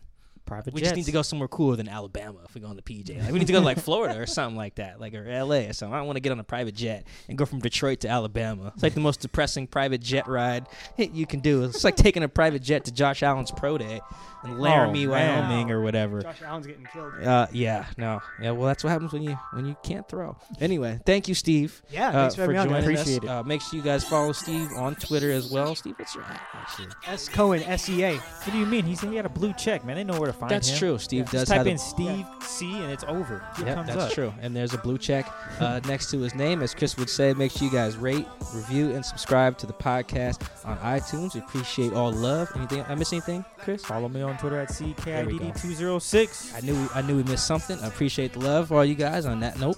Private 0.49 0.73
We 0.73 0.81
jets. 0.81 0.89
just 0.89 0.97
need 0.97 1.05
to 1.05 1.11
go 1.11 1.21
somewhere 1.21 1.47
cooler 1.47 1.75
than 1.75 1.87
Alabama 1.87 2.39
if 2.43 2.55
we 2.55 2.61
go 2.61 2.67
on 2.67 2.75
the 2.75 2.81
PJ. 2.81 3.21
Like 3.21 3.31
we 3.31 3.37
need 3.37 3.45
to 3.45 3.53
go 3.53 3.59
to 3.59 3.65
like 3.65 3.77
Florida 3.77 4.19
or 4.19 4.25
something 4.25 4.57
like 4.57 4.75
that, 4.75 4.99
like 4.99 5.13
or 5.13 5.23
LA 5.23 5.67
or 5.69 5.73
something. 5.73 5.93
I 5.93 5.97
don't 5.99 6.07
want 6.07 6.17
to 6.17 6.21
get 6.21 6.31
on 6.31 6.39
a 6.39 6.43
private 6.43 6.73
jet 6.73 7.05
and 7.27 7.37
go 7.37 7.45
from 7.45 7.59
Detroit 7.59 7.99
to 7.99 8.09
Alabama. 8.09 8.71
It's 8.73 8.81
like 8.81 8.95
the 8.95 8.99
most 8.99 9.19
depressing 9.19 9.67
private 9.67 10.01
jet 10.01 10.27
ride 10.27 10.65
you 10.97 11.27
can 11.27 11.39
do. 11.39 11.63
It's 11.65 11.83
like 11.83 11.95
taking 11.95 12.23
a 12.23 12.27
private 12.27 12.63
jet 12.63 12.85
to 12.85 12.91
Josh 12.91 13.21
Allen's 13.21 13.51
pro 13.51 13.77
day 13.77 14.01
in 14.43 14.57
Laramie, 14.57 15.05
Oh, 15.07 15.11
man. 15.11 15.49
Wyoming, 15.49 15.71
or 15.71 15.81
whatever. 15.81 16.21
Josh 16.21 16.41
Allen's 16.41 16.67
getting 16.67 16.87
killed. 16.91 17.13
Uh, 17.23 17.47
yeah, 17.51 17.85
no, 17.97 18.21
yeah. 18.41 18.51
Well, 18.51 18.67
that's 18.67 18.83
what 18.83 18.89
happens 18.91 19.11
when 19.13 19.21
you 19.23 19.37
when 19.53 19.65
you 19.65 19.75
can't 19.83 20.07
throw. 20.07 20.37
Anyway, 20.59 20.99
thank 21.05 21.27
you, 21.27 21.33
Steve, 21.35 21.81
Yeah, 21.89 22.09
uh, 22.09 22.11
thanks 22.11 22.35
for 22.35 22.41
having 22.41 22.55
me 22.55 22.59
on. 22.61 22.69
joining 22.81 22.95
guys. 22.95 23.17
us. 23.19 23.25
Uh, 23.27 23.43
make 23.43 23.61
sure 23.61 23.77
you 23.77 23.83
guys 23.83 24.03
follow 24.03 24.31
Steve 24.31 24.69
on 24.77 24.95
Twitter 24.95 25.31
as 25.31 25.51
well. 25.51 25.75
Steve, 25.75 25.95
what's 25.97 26.15
your 26.15 26.23
at? 26.23 26.41
Actually, 26.53 26.87
S 27.07 27.27
Cohen 27.29 27.61
S 27.63 27.89
E 27.89 28.03
A. 28.03 28.15
What 28.17 28.51
do 28.51 28.57
you 28.57 28.65
mean? 28.65 28.85
He 28.85 28.95
said 28.95 29.09
he 29.09 29.15
had 29.15 29.25
a 29.25 29.29
blue 29.29 29.53
check, 29.53 29.83
man. 29.85 29.95
They 29.97 30.03
know 30.03 30.19
where 30.19 30.27
to 30.31 30.33
find 30.33 30.49
that's 30.51 30.67
him. 30.67 30.73
That's 30.73 30.79
true. 30.79 30.97
Steve 30.97 31.23
Just 31.25 31.33
does 31.33 31.47
type 31.49 31.57
have 31.57 31.65
the 31.65 31.71
in 31.71 31.77
Steve 31.77 32.25
C 32.41 32.77
and 32.81 32.91
it's 32.91 33.03
over. 33.07 33.43
It 33.59 33.65
Yep, 33.67 33.85
that's 33.87 33.97
up. 34.05 34.11
true. 34.11 34.33
And 34.41 34.55
there's 34.55 34.73
a 34.73 34.77
blue 34.77 34.97
check 34.97 35.25
uh, 35.59 35.79
next 35.87 36.09
to 36.11 36.19
his 36.19 36.33
name. 36.35 36.61
As 36.61 36.73
Chris 36.73 36.97
would 36.97 37.09
say, 37.09 37.33
make 37.33 37.51
sure 37.51 37.67
you 37.67 37.73
guys 37.73 37.97
rate, 37.97 38.25
review, 38.53 38.91
and 38.91 39.05
subscribe 39.05 39.57
to 39.59 39.65
the 39.67 39.73
podcast 39.73 40.41
on 40.65 40.77
iTunes. 40.79 41.33
We 41.35 41.41
appreciate 41.41 41.93
all 41.93 42.11
love. 42.11 42.49
Anything? 42.55 42.83
I 42.87 42.95
miss 42.95 43.11
anything, 43.13 43.43
Chris? 43.57 43.83
Follow 43.85 44.09
me 44.09 44.21
on 44.21 44.28
Twitter 44.37 44.59
at 44.59 44.69
CKIDD206. 44.69 46.55
I 46.55 46.59
knew 46.61 46.89
I 46.93 47.01
knew 47.01 47.15
we 47.15 47.23
missed 47.23 47.47
something. 47.47 47.79
I 47.79 47.87
appreciate 47.87 48.33
the 48.33 48.39
love 48.39 48.67
for 48.69 48.77
all 48.77 48.85
you 48.85 48.95
guys. 48.95 49.25
On 49.25 49.39
that 49.39 49.59
note, 49.59 49.77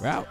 we're 0.00 0.08
out. 0.08 0.28